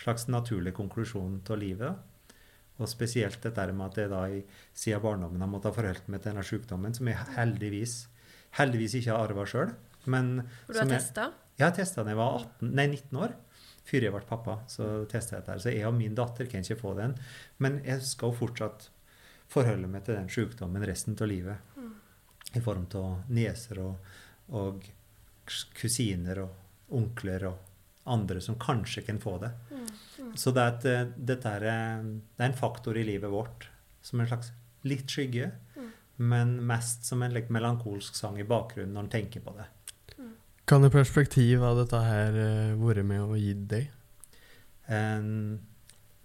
slags 0.00 0.24
naturlig 0.32 0.72
konklusjon 0.78 1.42
av 1.50 1.58
livet. 1.60 1.98
Og 2.80 2.88
spesielt 2.88 3.42
dette 3.44 3.66
med 3.76 3.90
at 3.90 3.98
jeg 4.00 4.08
da 4.08 4.22
i, 4.32 4.40
siden 4.72 5.02
barndommen 5.04 5.42
har 5.44 5.50
måttet 5.52 5.68
ha 5.74 5.76
forholdt 5.76 6.06
meg 6.08 6.22
til 6.22 6.30
denne 6.32 6.46
sykdommen, 6.48 6.94
som 6.96 7.10
jeg 7.12 7.20
heldigvis, 7.36 7.98
heldigvis 8.56 8.94
ikke 9.02 9.12
har 9.12 9.28
arva 9.28 9.44
sjøl. 9.44 9.74
Men 10.08 10.46
For 10.64 10.72
du 10.72 10.78
har 10.80 10.88
testa. 10.94 11.26
jeg 11.60 11.66
har 11.66 11.76
testa 11.76 12.02
da 12.06 12.14
jeg 12.14 12.16
var 12.22 12.38
18, 12.40 12.70
nei, 12.80 12.86
19 12.88 13.20
år. 13.20 13.34
Før 13.86 14.06
jeg 14.06 14.14
ble 14.14 14.22
pappa, 14.28 14.58
så 14.70 14.88
testa 15.10 15.36
jeg 15.36 15.46
dette. 15.46 15.58
Så 15.64 15.74
jeg 15.74 15.88
og 15.88 15.96
min 15.96 16.16
datter 16.18 16.48
kan 16.50 16.64
ikke 16.64 16.80
få 16.80 16.94
den. 16.98 17.16
Men 17.58 17.80
jeg 17.86 18.04
skal 18.06 18.32
jo 18.32 18.40
fortsatt 18.42 18.90
forholde 19.50 19.88
meg 19.90 20.04
til 20.06 20.18
den 20.18 20.30
sykdommen 20.30 20.86
resten 20.86 21.16
av 21.18 21.30
livet. 21.30 21.72
I 22.54 22.62
form 22.62 22.86
av 22.98 23.30
nieser 23.30 23.80
og, 23.82 24.12
og 24.54 24.86
kusiner 25.78 26.42
og 26.44 26.94
onkler 26.98 27.46
og 27.50 27.66
andre 28.10 28.40
som 28.42 28.58
kanskje 28.58 29.04
kan 29.06 29.20
få 29.22 29.36
det. 29.42 29.50
Så 30.38 30.52
det 30.54 30.62
er, 30.62 30.74
et, 30.74 30.86
eh, 30.86 31.50
er, 31.50 31.66
eh, 31.66 32.02
det 32.36 32.44
er 32.44 32.50
en 32.50 32.58
faktor 32.58 32.96
i 32.96 33.04
livet 33.06 33.30
vårt 33.30 33.68
som 34.02 34.20
en 34.20 34.28
slags 34.28 34.52
litt 34.84 35.10
skygge, 35.10 35.50
men 36.16 36.58
mest 36.66 37.04
som 37.08 37.22
en 37.22 37.32
like, 37.32 37.52
melankolsk 37.52 38.14
sang 38.16 38.38
i 38.40 38.44
bakgrunnen 38.44 38.92
når 38.94 39.06
en 39.06 39.12
tenker 39.12 39.44
på 39.44 39.54
det. 39.56 39.66
Kan 40.70 40.84
det 40.84 40.92
perspektiv 40.94 41.64
av 41.66 41.80
dette 41.80 41.98
her 41.98 42.36
eh, 42.38 42.76
vært 42.78 43.02
med 43.02 43.24
å 43.24 43.34
gi 43.34 43.56
deg? 43.72 43.88
Um, 44.86 45.56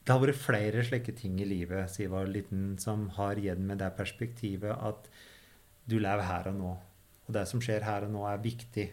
det 0.06 0.14
har 0.14 0.20
vært 0.22 0.38
flere 0.38 0.84
slike 0.86 1.16
ting 1.18 1.40
i 1.42 1.48
livet 1.50 1.90
siden 1.90 2.04
jeg 2.04 2.12
var 2.12 2.30
liten, 2.30 2.68
som 2.78 3.08
har 3.16 3.42
gitt 3.42 3.64
meg 3.66 3.80
det 3.82 3.90
perspektivet 3.98 4.70
at 4.70 5.10
du 5.90 5.96
lever 5.98 6.28
her 6.30 6.52
og 6.52 6.60
nå. 6.60 6.74
Og 7.26 7.32
det 7.34 7.48
som 7.50 7.64
skjer 7.64 7.88
her 7.88 8.06
og 8.06 8.14
nå, 8.14 8.22
er 8.30 8.44
viktig. 8.44 8.86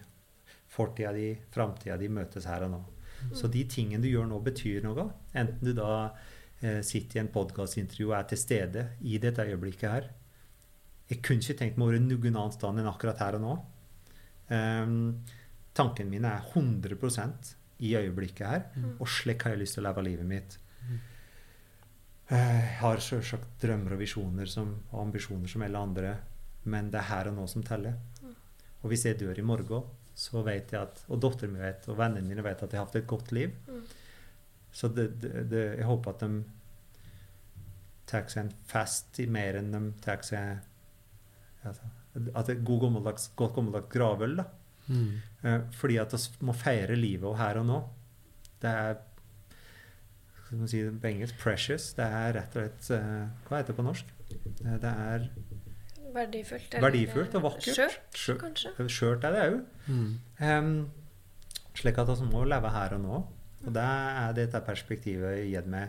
Fortida 0.72 1.12
di, 1.12 1.26
framtida 1.52 1.98
di 2.00 2.08
møtes 2.08 2.48
her 2.48 2.64
og 2.64 2.72
nå. 2.72 2.80
Så 3.36 3.52
de 3.52 3.66
tingene 3.68 4.00
du 4.00 4.08
gjør 4.08 4.32
nå, 4.32 4.40
betyr 4.48 4.88
noe. 4.88 5.04
Enten 5.36 5.68
du 5.68 5.74
da 5.76 5.90
eh, 6.64 6.80
sitter 6.80 7.20
i 7.20 7.24
en 7.26 7.30
podkastintervju 7.36 8.08
og 8.08 8.16
er 8.22 8.32
til 8.32 8.40
stede 8.40 8.86
i 9.04 9.20
dette 9.20 9.44
øyeblikket 9.44 9.98
her. 9.98 10.08
Jeg 11.12 11.20
kunne 11.20 11.44
ikke 11.44 11.60
tenkt 11.60 11.76
meg 11.76 11.90
å 11.90 11.92
være 11.92 12.02
noen 12.06 12.32
annen 12.32 12.56
sted 12.56 12.80
enn 12.80 12.88
akkurat 12.94 13.20
her 13.20 13.36
og 13.36 13.44
nå. 13.44 13.60
Um, 14.52 14.96
tankene 15.74 16.10
mine 16.10 16.28
er 16.28 16.50
100 16.52 17.54
i 17.82 17.94
øyeblikket 17.98 18.46
her, 18.46 18.66
og 18.98 19.08
slik 19.08 19.42
har 19.42 19.54
jeg 19.54 19.64
lyst 19.64 19.78
til 19.78 19.82
å 19.82 19.88
leve 19.88 20.04
livet 20.06 20.28
mitt. 20.28 20.58
Jeg 22.32 22.76
har 22.80 23.02
selvsagt 23.02 23.58
drømmer 23.60 23.96
og 23.96 24.00
visjoner 24.00 24.48
som, 24.48 24.70
og 24.92 25.00
ambisjoner 25.02 25.50
som 25.50 25.64
alle 25.66 25.78
andre, 25.78 26.12
men 26.64 26.88
det 26.92 27.00
er 27.00 27.10
her 27.10 27.28
og 27.28 27.36
nå 27.36 27.46
som 27.50 27.64
teller. 27.66 27.98
Og 28.82 28.90
hvis 28.90 29.04
jeg 29.06 29.18
dør 29.20 29.38
i 29.38 29.44
morgen, 29.46 29.90
så 30.14 30.42
vet 30.44 30.72
jeg 30.74 30.82
at 30.82 31.04
Og 31.08 31.20
datteren 31.22 31.54
min 31.54 31.62
vet, 31.62 31.86
og 31.88 31.96
vennene 31.98 32.28
mine 32.28 32.44
vet 32.44 32.62
at 32.62 32.72
jeg 32.72 32.80
har 32.80 32.86
hatt 32.86 32.98
et 33.00 33.06
godt 33.08 33.32
liv. 33.32 33.52
Så 34.72 34.88
det, 34.88 35.20
det, 35.20 35.50
det, 35.50 35.62
jeg 35.78 35.88
håper 35.88 36.14
at 36.14 36.24
de 36.24 36.44
tar 38.08 38.28
seg 38.28 38.46
en 38.46 38.54
fest 38.68 39.20
i 39.20 39.26
mer 39.30 39.58
enn 39.60 39.72
de 39.72 39.80
tar 40.04 40.22
seg 40.26 40.62
altså, 41.68 41.90
At 42.34 42.48
det 42.48 42.56
er 42.56 42.64
god 42.64 42.80
gammeldags, 42.86 43.30
godt 43.36 43.54
gammeldags 43.56 43.92
gravøl. 43.92 44.36
da. 44.40 44.46
Mm. 44.88 45.20
Eh, 45.44 45.60
fordi 45.74 45.96
at 45.98 46.12
vi 46.14 46.46
må 46.46 46.54
feire 46.54 46.94
livet 46.96 47.26
og 47.28 47.36
her 47.40 47.58
og 47.62 47.66
nå. 47.66 47.80
Det 48.62 48.70
er 48.70 48.94
skal 50.46 50.58
man 50.60 50.68
si 50.68 50.82
det 50.84 50.92
på 51.00 51.08
engelsk 51.08 51.38
precious. 51.40 51.92
Det 51.96 52.04
er 52.04 52.34
rett 52.36 52.56
og 52.56 52.62
slett 52.66 52.90
eh, 52.98 53.26
Hva 53.48 53.58
heter 53.60 53.72
det 53.72 53.78
på 53.80 53.86
norsk? 53.86 54.10
Eh, 54.64 54.76
Det 54.82 54.92
er 55.08 55.28
Verdifullt. 56.12 56.74
verdifullt 56.82 57.34
og 57.38 57.42
vakkert. 57.46 57.94
Skjørt, 58.12 58.40
kanskje. 58.42 58.72
skjørt 58.92 59.22
er 59.24 59.32
det 59.32 59.44
òg. 59.46 59.62
Mm. 59.88 60.82
slik 61.74 61.98
at 62.02 62.10
vi 62.20 62.26
må 62.28 62.42
leve 62.44 62.68
her 62.74 62.92
og 62.98 63.00
nå. 63.00 63.20
Og 63.64 63.72
det 63.72 63.82
er 63.86 64.34
dette 64.36 64.60
perspektivet 64.66 65.46
gitt 65.48 65.66
meg. 65.72 65.88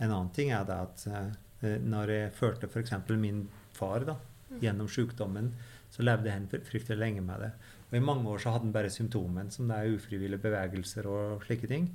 En 0.00 0.10
annen 0.10 0.32
ting 0.34 0.50
er 0.50 0.64
det 0.66 0.74
at 0.82 1.04
uh, 1.12 1.78
når 1.78 2.10
jeg 2.10 2.32
følte 2.34 2.66
f.eks. 2.66 2.90
min 3.20 3.44
far 3.76 4.02
da, 4.08 4.16
gjennom 4.60 4.88
sykdommen, 4.90 5.52
så 5.94 6.02
levde 6.02 6.32
han 6.32 6.48
fry- 6.50 6.64
fryktelig 6.66 6.98
lenge 6.98 7.22
med 7.22 7.44
det. 7.44 7.52
Og 7.92 7.98
I 7.98 8.04
mange 8.04 8.24
år 8.32 8.40
så 8.40 8.54
hadde 8.54 8.64
han 8.64 8.72
bare 8.72 8.90
symptomen, 8.90 9.50
som 9.52 9.68
det 9.68 9.76
er 9.76 9.92
ufrivillige 9.92 10.40
bevegelser 10.40 11.06
og 11.12 11.44
slike 11.44 11.68
ting. 11.68 11.90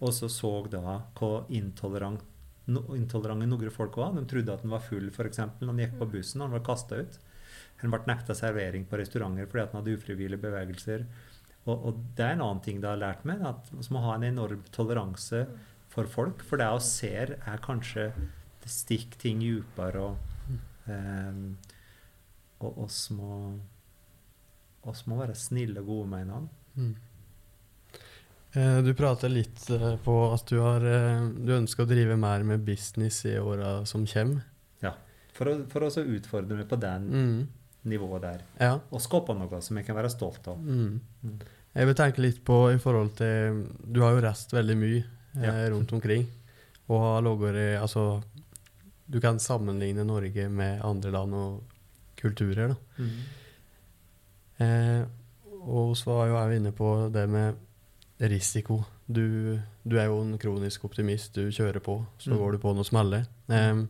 Og 0.00 0.14
så 0.16 0.30
så 0.32 0.52
da 0.72 0.96
hvor 1.18 1.44
intolerant, 1.52 2.24
no, 2.72 2.80
intolerante 2.96 3.46
noen 3.50 3.74
folk 3.74 3.98
var. 4.00 4.14
De 4.16 4.24
trodde 4.28 4.54
at 4.54 4.64
han 4.64 4.72
var 4.72 4.82
full, 4.86 5.10
f.eks. 5.12 5.42
når 5.60 5.70
han 5.70 5.82
gikk 5.84 5.98
på 6.00 6.08
bussen 6.16 6.46
han 6.46 6.54
var 6.56 6.64
kasta 6.64 7.02
ut. 7.04 7.20
Han 7.82 7.92
ble 7.92 8.00
nekta 8.08 8.36
servering 8.38 8.86
på 8.88 8.96
restauranter 8.96 9.50
fordi 9.50 9.66
han 9.66 9.82
hadde 9.82 9.98
ufrivillige 9.98 10.40
bevegelser. 10.40 11.04
Og, 11.66 11.76
og 11.76 12.00
det 12.16 12.24
er 12.24 12.38
en 12.38 12.46
annen 12.46 12.64
ting 12.64 12.80
det 12.80 12.88
har 12.88 13.00
lært 13.00 13.28
meg, 13.28 13.44
at 13.44 13.68
vi 13.72 13.84
må 13.92 14.00
ha 14.04 14.16
en 14.16 14.26
enorm 14.30 14.64
toleranse 14.72 15.44
for 15.92 16.08
folk. 16.10 16.40
For 16.48 16.60
det 16.60 16.70
vi 16.72 16.88
ser, 16.88 17.36
er 17.44 17.62
kanskje 17.64 18.08
det 18.64 18.72
stikker 18.72 19.20
ting 19.20 19.44
dypere, 19.44 20.08
og, 20.08 20.16
um, 20.88 21.56
må 23.18 23.30
oss 24.90 25.06
må 25.06 25.16
være 25.20 25.34
snille 25.34 25.80
og 25.80 25.86
gode 25.86 26.08
med 26.08 26.26
hverandre. 26.26 26.48
Mm. 26.76 26.94
Eh, 28.54 28.78
Du 28.86 28.92
prater 28.94 29.28
litt 29.32 29.64
eh, 29.70 29.96
på 30.04 30.14
at 30.34 30.46
du, 30.50 30.58
har, 30.62 30.84
eh, 30.86 31.24
du 31.34 31.52
ønsker 31.56 31.84
å 31.84 31.90
drive 31.90 32.16
mer 32.20 32.44
med 32.46 32.62
business 32.66 33.24
i 33.26 33.36
åra 33.40 33.80
som 33.88 34.06
kommer. 34.06 34.44
Ja, 34.82 34.94
For 35.34 35.50
å, 35.50 35.56
for 35.70 35.86
å 35.88 35.90
utfordre 36.04 36.56
meg 36.60 36.68
på 36.70 36.78
det 36.80 36.94
Mm. 37.00 37.48
nivået 37.84 38.22
der. 38.22 38.40
Ja. 38.60 38.78
Og 38.90 39.00
skape 39.00 39.34
noe 39.36 39.60
som 39.60 39.76
jeg 39.76 39.86
kan 39.86 39.96
være 39.96 40.10
stolt 40.12 40.46
av. 40.48 40.58
Mm. 40.58 41.00
Mm. 41.24 41.38
Jeg 41.74 41.86
vil 41.86 41.94
tenke 41.98 42.22
litt 42.22 42.44
på 42.46 42.72
i 42.72 42.78
forhold 42.78 43.16
til 43.18 43.64
Du 43.92 44.00
har 44.00 44.12
jo 44.14 44.20
reist 44.22 44.52
veldig 44.54 44.76
mye 44.78 45.04
Ja. 45.42 45.68
rundt 45.70 45.92
omkring. 45.92 46.26
Og 46.88 47.00
har 47.00 47.22
ligget 47.22 47.56
i 47.56 47.76
Altså, 47.82 48.22
du 49.10 49.20
kan 49.20 49.36
sammenligne 49.38 50.04
Norge 50.06 50.48
med 50.48 50.80
andre 50.82 51.10
land 51.10 51.34
og 51.34 51.62
kulturer, 52.16 52.68
da. 52.68 52.76
Mm. 54.58 54.64
Eh, 54.64 55.06
og 55.64 55.94
så 55.96 56.10
var 56.12 56.26
jo 56.28 56.36
jeg 56.38 56.60
inne 56.60 56.72
på 56.76 56.88
det 57.12 57.24
med 57.32 57.56
risiko. 58.20 58.82
Du, 59.06 59.58
du 59.84 59.96
er 59.98 60.06
jo 60.10 60.20
en 60.22 60.36
kronisk 60.38 60.84
optimist. 60.84 61.34
Du 61.34 61.48
kjører 61.50 61.80
på, 61.84 61.98
så 62.18 62.30
Mm. 62.32 62.38
går 62.38 62.52
du 62.52 62.58
på 62.58 62.74
noe 62.76 62.84
smeller. 62.84 63.26
Eh, 63.48 63.84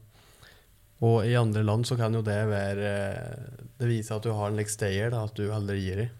og 1.05 1.27
i 1.27 1.35
andre 1.37 1.63
land 1.67 1.85
så 1.87 1.97
kan 1.99 2.15
jo 2.15 2.23
det 2.23 2.39
være 2.49 2.93
Det 3.79 3.89
viser 3.91 4.17
at 4.17 4.23
du 4.23 4.31
har 4.33 4.49
en 4.49 4.57
like 4.57 4.71
stayer, 4.71 5.11
da, 5.11 5.25
at 5.25 5.35
du 5.35 5.51
aldri 5.53 5.81
gir 5.83 5.97
deg. 5.97 6.11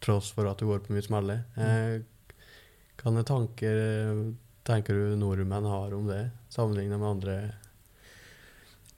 Tross 0.00 0.30
for 0.32 0.48
at 0.48 0.58
du 0.58 0.66
går 0.66 0.80
på 0.86 0.92
mye 0.96 1.04
smeller. 1.04 1.44
Eh, 1.56 2.00
kan 2.96 3.14
det 3.14 3.26
tanker 3.28 4.34
tenker 4.66 4.94
du 4.96 5.16
nordmenn 5.16 5.64
har 5.68 5.92
om 5.94 6.06
det, 6.08 6.30
sammenlignet 6.50 6.98
med 6.98 7.08
andre 7.08 7.36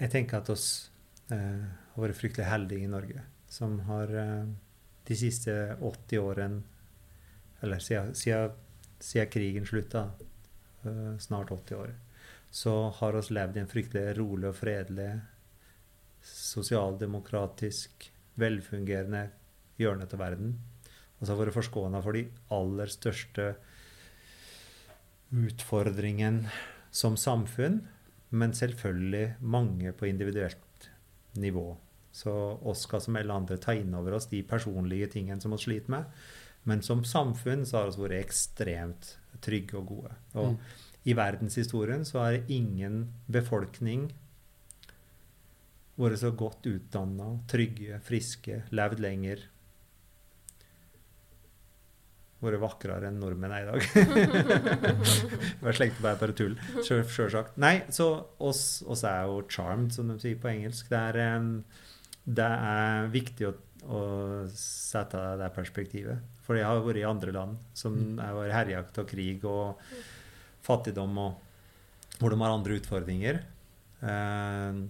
Jeg 0.01 0.11
tenker 0.11 0.39
at 0.39 0.49
oss 0.55 0.89
eh, 1.31 1.37
har 1.37 2.01
vært 2.07 2.17
fryktelig 2.17 2.47
heldige 2.49 2.85
i 2.87 2.91
Norge, 2.91 3.21
som 3.49 3.79
har 3.89 4.15
eh, 4.15 4.45
de 5.09 5.17
siste 5.17 5.77
80 5.81 6.19
årene 6.19 6.63
Eller 7.61 7.79
siden, 7.83 8.15
siden, 8.15 8.53
siden 9.01 9.31
krigen 9.31 9.67
slutta, 9.67 10.11
eh, 10.85 11.17
snart 11.19 11.51
80 11.51 11.75
år, 11.75 11.95
så 12.51 12.91
har 13.01 13.17
oss 13.19 13.31
levd 13.31 13.57
i 13.57 13.61
en 13.61 13.71
fryktelig 13.71 14.13
rolig 14.19 14.47
og 14.49 14.55
fredelig, 14.57 15.09
sosialdemokratisk, 16.23 18.13
velfungerende 18.39 19.25
hjørne 19.79 20.07
av 20.07 20.23
verden. 20.23 20.55
Og 21.19 21.27
så 21.27 21.33
har 21.33 21.41
vært 21.43 21.59
forskåna 21.59 22.03
for 22.05 22.15
de 22.15 22.29
aller 22.55 22.95
største 22.95 23.49
utfordringene 25.35 26.47
som 26.95 27.19
samfunn, 27.19 27.83
men 28.31 28.55
selvfølgelig 28.55 29.35
mange 29.41 29.93
på 29.99 30.07
individuelt 30.07 30.91
nivå. 31.35 31.73
Så 32.19 32.33
oss 32.67 32.83
skal 32.87 33.03
som 33.05 33.17
alle 33.21 33.35
andre 33.37 33.59
ta 33.63 33.75
inn 33.79 33.95
over 33.95 34.17
oss 34.19 34.27
de 34.33 34.41
personlige 34.43 35.07
tingene 35.13 35.41
som 35.43 35.53
vi 35.55 35.61
sliter 35.63 35.93
med. 35.95 36.05
Men 36.67 36.83
som 36.83 37.05
samfunn 37.07 37.63
så 37.69 37.79
har 37.85 37.93
vi 37.95 38.03
vært 38.09 38.25
ekstremt 38.27 39.13
trygge 39.45 39.79
og 39.79 39.87
gode. 39.93 40.15
Og 40.35 40.49
Mm. 40.57 40.57
i 41.07 41.15
verdenshistorien 41.15 42.03
så 42.05 42.19
har 42.25 42.41
ingen 42.51 43.05
befolkning 43.31 44.09
vært 45.99 46.19
så 46.21 46.33
godt 46.37 46.67
utdanna, 46.67 47.39
trygge, 47.51 48.01
friske, 48.07 48.63
levd 48.75 49.01
lenger. 49.03 49.47
Vært 52.39 52.61
vakrere 52.63 53.09
enn 53.09 53.17
nordmenn 53.19 53.51
er 53.51 53.65
i 53.65 53.71
dag. 53.71 53.81
Bare 55.63 55.73
slengte 55.75 56.03
bare 56.05 56.19
bare 56.21 56.35
tull. 56.39 56.53
Sjølsagt. 56.87 57.57
Nei, 57.59 57.81
så 57.91 58.07
oss, 58.47 58.61
oss 58.87 59.03
er 59.09 59.25
jo 59.27 59.41
charmed, 59.51 59.91
som 59.97 60.07
de 60.13 60.19
sier 60.23 60.39
på 60.39 60.51
engelsk. 60.53 60.87
Det 60.93 61.01
er, 61.01 61.19
em, 61.35 61.49
det 62.29 62.45
er 62.45 63.09
viktig 63.13 63.49
å, 63.49 63.53
å 63.89 64.01
sette 64.53 65.21
det 65.41 65.49
perspektivet. 65.57 66.25
For 66.45 66.59
jeg 66.59 66.69
har 66.69 66.83
vært 66.85 67.01
i 67.01 67.09
andre 67.09 67.35
land 67.35 67.61
som 67.77 68.19
har 68.21 68.37
vært 68.37 68.57
herja 68.57 68.83
av 68.85 69.07
krig 69.09 69.45
og 69.49 69.81
fattigdom, 70.67 71.17
og 71.23 72.19
hvor 72.19 72.35
de 72.35 72.41
har 72.43 72.53
andre 72.53 72.79
utfordringer. 72.81 73.41
Eh, 74.05 74.83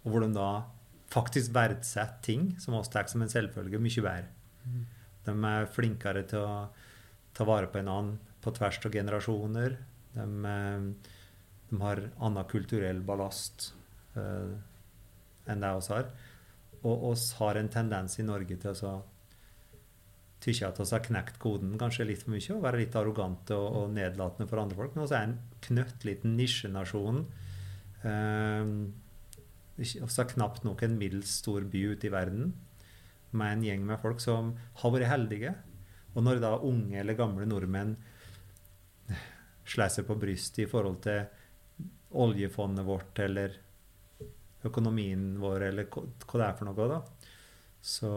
og 0.00 0.12
hvor 0.12 0.24
de 0.24 0.32
da 0.36 0.50
faktisk 1.10 1.52
verdsetter 1.54 2.22
ting 2.24 2.50
som 2.62 2.76
oss 2.78 2.90
tar 2.92 3.08
som 3.10 3.22
en 3.24 3.32
selvfølge, 3.32 3.80
mye 3.82 4.04
bedre. 4.04 4.28
De 5.26 5.34
er 5.34 5.70
flinkere 5.74 6.24
til 6.28 6.44
å 6.44 6.54
ta 7.36 7.46
vare 7.48 7.70
på 7.70 7.80
en 7.80 7.90
annen 7.90 8.18
på 8.40 8.52
tvers 8.56 8.78
av 8.84 8.94
generasjoner. 8.94 9.76
De, 10.14 10.26
eh, 10.52 11.14
de 11.70 11.80
har 11.84 12.02
annen 12.18 12.50
kulturell 12.50 13.00
ballast 13.06 13.72
eh, 14.16 14.52
enn 15.50 15.64
det 15.64 15.72
oss 15.76 15.90
har. 15.92 16.10
Og 16.88 17.10
oss 17.12 17.32
har 17.40 17.58
en 17.60 17.68
tendens 17.72 18.16
i 18.20 18.26
Norge 18.26 18.56
til 18.60 18.84
å 18.88 18.94
tykke 20.40 20.70
at 20.70 20.80
oss 20.80 20.94
har 20.96 21.02
knekt 21.04 21.36
koden 21.40 21.74
kanskje 21.80 22.06
litt 22.08 22.22
for 22.24 22.32
mye 22.32 22.54
og 22.54 22.62
være 22.64 22.80
litt 22.80 22.96
arrogante 22.96 23.56
og, 23.56 23.68
og 23.76 23.92
nedlatende 23.92 24.48
for 24.48 24.62
andre 24.62 24.78
folk. 24.78 24.96
Men 24.96 25.04
vi 25.04 25.16
er 25.18 25.26
en 25.28 25.36
knøttliten 25.66 26.36
nisjenasjon. 26.38 27.22
Eh, 28.08 28.72
vi 29.80 29.90
har 30.00 30.32
knapt 30.34 30.64
nok 30.64 30.84
en 30.84 30.98
middels 31.00 31.36
stor 31.42 31.64
by 31.68 31.84
ute 31.92 32.08
i 32.08 32.12
verden 32.12 32.54
med 33.30 33.52
en 33.52 33.66
gjeng 33.68 33.84
med 33.86 34.00
folk 34.02 34.22
som 34.22 34.54
har 34.80 34.94
vært 34.94 35.12
heldige. 35.12 35.54
Og 36.16 36.24
når 36.26 36.40
da 36.42 36.56
unge 36.66 36.98
eller 37.00 37.18
gamle 37.18 37.46
nordmenn 37.46 37.94
slår 39.70 39.92
seg 39.94 40.08
på 40.08 40.16
brystet 40.18 40.64
i 40.64 40.70
forhold 40.70 40.98
til 41.04 41.28
oljefondet 42.20 42.86
vårt 42.86 43.20
eller 43.22 43.54
økonomien 44.66 45.34
vår 45.40 45.68
eller 45.70 45.88
hva 45.88 46.04
hva 46.26 46.40
det 46.40 46.46
er 46.46 46.58
for 46.58 46.68
noe, 46.68 46.88
da, 46.90 47.00
så 47.80 48.10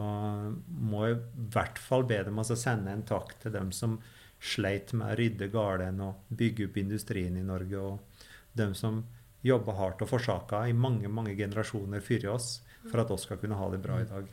må 0.68 1.06
jeg 1.08 1.18
i 1.18 1.48
hvert 1.56 1.80
fall 1.80 2.04
be 2.08 2.20
dem 2.28 2.42
altså 2.42 2.58
sende 2.60 2.92
en 2.92 3.06
takk 3.08 3.38
til 3.44 3.54
dem 3.56 3.72
som 3.76 3.98
sleit 4.44 4.92
med 4.92 5.14
å 5.14 5.18
rydde 5.20 5.48
gården 5.54 6.02
og 6.04 6.34
bygge 6.36 6.68
opp 6.68 6.80
industrien 6.82 7.38
i 7.40 7.46
Norge, 7.48 7.80
og 7.80 8.58
dem 8.60 8.74
som 8.76 9.04
jobba 9.44 9.76
hardt 9.78 10.04
og 10.04 10.12
forsaka 10.12 10.66
i 10.68 10.76
mange 10.76 11.10
mange 11.12 11.36
generasjoner 11.40 12.04
før 12.04 12.30
oss 12.36 12.54
for 12.90 13.00
at 13.04 13.12
oss 13.12 13.26
skal 13.28 13.40
kunne 13.40 13.58
ha 13.60 13.70
det 13.72 13.80
bra 13.84 14.00
i 14.02 14.08
dag. 14.08 14.28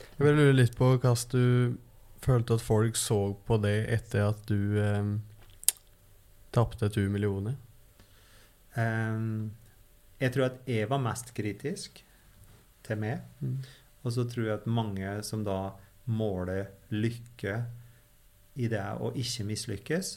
Jeg 0.00 0.24
vil 0.24 0.36
lure 0.36 0.56
litt 0.56 0.76
på 0.76 0.94
hvordan 0.96 1.32
du 1.32 1.76
følte 2.24 2.56
at 2.56 2.64
folk 2.64 2.96
så 3.00 3.20
på 3.46 3.56
det 3.60 3.76
etter 3.92 4.26
at 4.28 4.40
du 4.48 4.76
eh, 4.80 5.12
tapte 6.52 6.88
to 6.92 7.06
millioner? 7.12 7.56
Um, 8.76 9.50
jeg 10.20 10.34
tror 10.34 10.50
at 10.50 10.58
jeg 10.68 10.88
var 10.90 11.02
mest 11.02 11.32
kritisk 11.36 12.02
til 12.86 13.00
meg. 13.00 13.24
Mm. 13.40 13.58
Og 14.04 14.14
så 14.14 14.24
tror 14.28 14.46
jeg 14.46 14.58
at 14.60 14.70
mange 14.70 15.14
som 15.26 15.44
da 15.44 15.74
måler 16.10 16.70
lykke 16.92 17.56
i 18.60 18.68
det 18.70 18.82
å 19.00 19.12
ikke 19.16 19.46
mislykkes, 19.48 20.14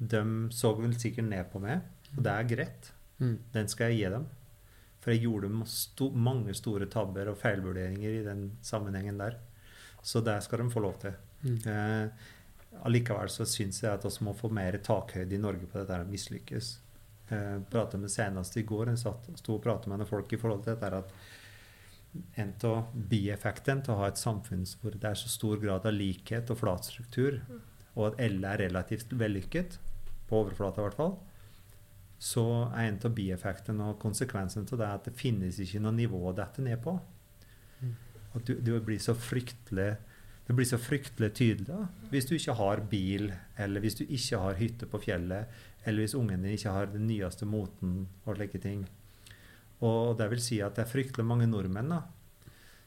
de 0.00 0.22
så 0.54 0.72
vel 0.78 0.94
sikkert 0.98 1.28
ned 1.28 1.48
på 1.52 1.60
meg, 1.62 1.84
og 2.16 2.22
det 2.24 2.32
er 2.32 2.48
greit. 2.48 2.90
Mm. 3.20 3.36
Den 3.52 3.68
skal 3.68 3.90
jeg 3.90 4.00
gi 4.00 4.12
dem. 4.16 4.26
For 5.00 5.14
jeg 5.14 5.24
gjorde 5.24 6.10
mange 6.20 6.54
store 6.56 6.88
tabber 6.92 7.30
og 7.32 7.38
feilvurderinger 7.40 8.18
i 8.18 8.24
den 8.24 8.50
sammenhengen 8.64 9.20
der. 9.20 9.38
Så 10.02 10.20
det 10.24 10.36
skal 10.44 10.62
de 10.62 10.72
få 10.72 10.82
lov 10.84 10.98
til. 11.00 11.16
Mm. 11.44 11.56
Eh, 11.72 12.28
allikevel 12.84 13.32
så 13.32 13.46
syns 13.48 13.82
jeg 13.82 13.92
at 13.92 14.04
vi 14.04 14.26
må 14.26 14.34
få 14.36 14.50
mer 14.52 14.76
takhøyde 14.84 15.36
i 15.36 15.40
Norge 15.40 15.68
på 15.68 15.80
dette 15.80 15.96
med 16.00 16.08
å 16.08 16.12
mislykkes. 16.12 16.70
Eh, 17.30 17.62
pratet 17.70 18.00
med 18.00 18.10
senest 18.10 18.56
i 18.58 18.64
går, 18.66 18.90
jeg 18.90 19.04
satt, 19.04 19.28
sto 19.38 19.54
og 19.54 19.62
pratet 19.62 19.90
med 19.90 20.00
noen 20.00 20.08
folk 20.08 20.32
i 20.34 20.38
forhold 20.40 20.64
til 20.64 20.74
dette 20.74 20.98
at 20.98 21.12
en 22.42 22.50
av 22.66 22.88
bieffektene 23.10 23.84
til 23.86 23.94
å 23.94 24.00
ha 24.00 24.08
et 24.10 24.18
samfunn 24.18 24.64
hvor 24.80 24.96
det 24.98 25.12
er 25.12 25.18
så 25.18 25.30
stor 25.30 25.60
grad 25.62 25.86
av 25.86 25.94
likhet 25.94 26.50
og 26.50 26.58
flat 26.58 26.88
struktur, 26.88 27.38
og 27.94 28.08
at 28.08 28.22
alle 28.26 28.50
er 28.50 28.64
relativt 28.66 29.14
vellykket, 29.14 29.78
på 30.26 30.42
overflata 30.42 30.82
i 30.82 30.88
hvert 30.88 30.98
fall, 30.98 31.14
så 32.18 32.44
er 32.68 32.88
en 32.88 32.98
av 33.06 33.14
bieffektene 33.14 33.92
og 33.92 34.02
konsekvensen 34.02 34.66
av 34.66 34.82
det 34.82 34.90
at 34.90 35.06
det 35.06 35.16
finnes 35.18 35.62
ikke 35.62 35.80
noe 35.82 35.94
nivå 35.94 36.20
å 36.28 36.34
dette 36.36 36.66
ned 36.66 36.82
på. 36.82 36.98
At 38.34 38.46
du, 38.46 38.56
du 38.58 38.74
blir 38.82 38.98
så 39.02 39.14
fryktelig 39.14 39.92
det 40.50 40.56
blir 40.58 40.66
så 40.66 40.80
fryktelig 40.82 41.28
tydelig 41.38 41.84
hvis 42.10 42.24
du 42.26 42.32
ikke 42.34 42.56
har 42.58 42.80
bil, 42.90 43.28
eller 43.54 43.82
hvis 43.84 44.00
du 44.00 44.02
ikke 44.02 44.40
har 44.42 44.56
hytte 44.58 44.88
på 44.90 44.98
fjellet, 45.04 45.46
eller 45.86 46.02
hvis 46.04 46.14
ungen 46.18 46.42
din 46.44 46.52
ikke 46.56 46.72
har 46.74 46.86
den 46.92 47.06
nyeste 47.08 47.46
moten 47.48 48.06
og 48.26 48.36
slike 48.36 48.60
ting. 48.60 48.86
Og 49.80 50.16
det 50.18 50.26
vil 50.30 50.42
si 50.44 50.58
at 50.60 50.74
det 50.76 50.84
er 50.84 50.90
fryktelig 50.92 51.24
mange 51.24 51.46
nordmenn 51.48 51.88
da, 51.94 52.02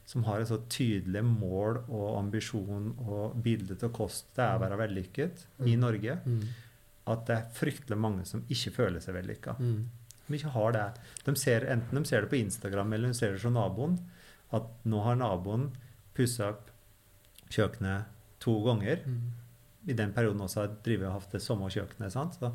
som 0.06 0.22
har 0.28 0.40
et 0.44 0.48
så 0.50 0.58
tydelig 0.68 1.22
mål 1.24 1.80
og 1.88 2.18
ambisjon 2.20 2.90
og 3.08 3.38
bilde 3.42 3.74
til 3.80 3.88
kost 3.96 4.26
det 4.36 4.44
er 4.44 4.58
å 4.58 4.62
være 4.62 4.78
vellykket 4.84 5.46
i 5.66 5.76
Norge, 5.80 6.18
Mm. 6.26 6.42
at 7.06 7.26
det 7.26 7.36
er 7.36 7.50
fryktelig 7.52 7.98
mange 7.98 8.24
som 8.26 8.44
ikke 8.48 8.70
føler 8.72 9.00
seg 9.00 9.14
vellykka. 9.16 9.56
Mm. 9.58 9.88
De 10.28 10.34
ikke 10.38 10.52
har 10.54 10.72
det. 10.72 10.84
De 11.24 11.34
ser, 11.36 11.66
enten 11.68 11.98
de 12.02 12.04
ser 12.08 12.20
det 12.22 12.30
på 12.30 12.38
Instagram 12.38 12.92
eller 12.92 13.08
de 13.08 13.14
ser 13.14 13.32
det 13.32 13.42
hos 13.42 13.52
naboen, 13.52 13.98
at 14.52 14.62
nå 14.84 15.02
har 15.04 15.16
naboen 15.16 15.70
pussa 16.14 16.50
opp 16.54 16.70
kjøkkenet 17.50 18.04
to 18.40 18.54
ganger. 18.64 19.02
Mm. 19.06 19.32
I 19.88 19.92
den 19.98 20.12
perioden 20.16 20.40
også 20.40 20.60
har 20.62 20.76
drevet 20.84 21.08
og 21.10 21.16
hatt 21.20 21.32
det 21.32 21.42
samme 21.42 21.68
kjøkkenet. 21.68 22.12
sant? 22.12 22.36
Så 22.40 22.54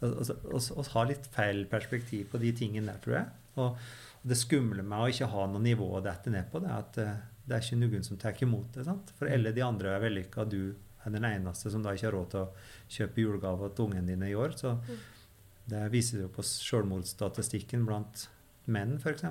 altså, 0.00 0.36
oss, 0.54 0.70
oss 0.70 0.92
har 0.94 1.08
litt 1.10 1.28
feil 1.32 1.64
perspektiv 1.70 2.30
på 2.32 2.40
de 2.42 2.52
tingene 2.56 2.92
der, 2.92 3.02
tror 3.04 3.18
jeg. 3.18 3.26
Og 3.56 4.26
det 4.26 4.38
skumle 4.38 4.82
med 4.82 4.98
å 4.98 5.08
ikke 5.12 5.30
ha 5.32 5.46
noe 5.50 5.62
nivå 5.62 5.86
å 5.96 6.02
dette 6.04 6.32
ned 6.34 6.50
på, 6.52 6.60
det 6.62 6.70
er 6.70 6.82
at 6.82 7.00
eh, 7.02 7.18
det 7.46 7.56
er 7.56 7.62
ikke 7.62 7.78
noen 7.78 8.06
som 8.06 8.18
tar 8.18 8.42
imot 8.42 8.74
det. 8.74 8.84
sant? 8.88 9.12
For 9.18 9.30
alle 9.30 9.52
de 9.54 9.62
andre 9.62 9.94
er 9.94 10.02
vellykka, 10.02 10.44
du 10.50 10.74
er 11.06 11.14
den 11.14 11.26
eneste 11.28 11.70
som 11.70 11.84
da 11.84 11.94
ikke 11.94 12.08
har 12.08 12.16
råd 12.16 12.32
til 12.32 12.42
å 12.42 12.96
kjøpe 12.96 13.22
julegave 13.22 13.70
til 13.70 13.86
ungene 13.86 14.10
dine 14.10 14.30
i 14.32 14.34
år. 14.34 14.56
Så 14.58 14.74
det 15.70 15.84
viser 15.94 16.24
jo 16.24 16.32
på 16.34 16.42
selvmordsstatistikken 16.46 17.86
blant 17.86 18.26
menn, 18.66 18.96
f.eks. 18.98 19.28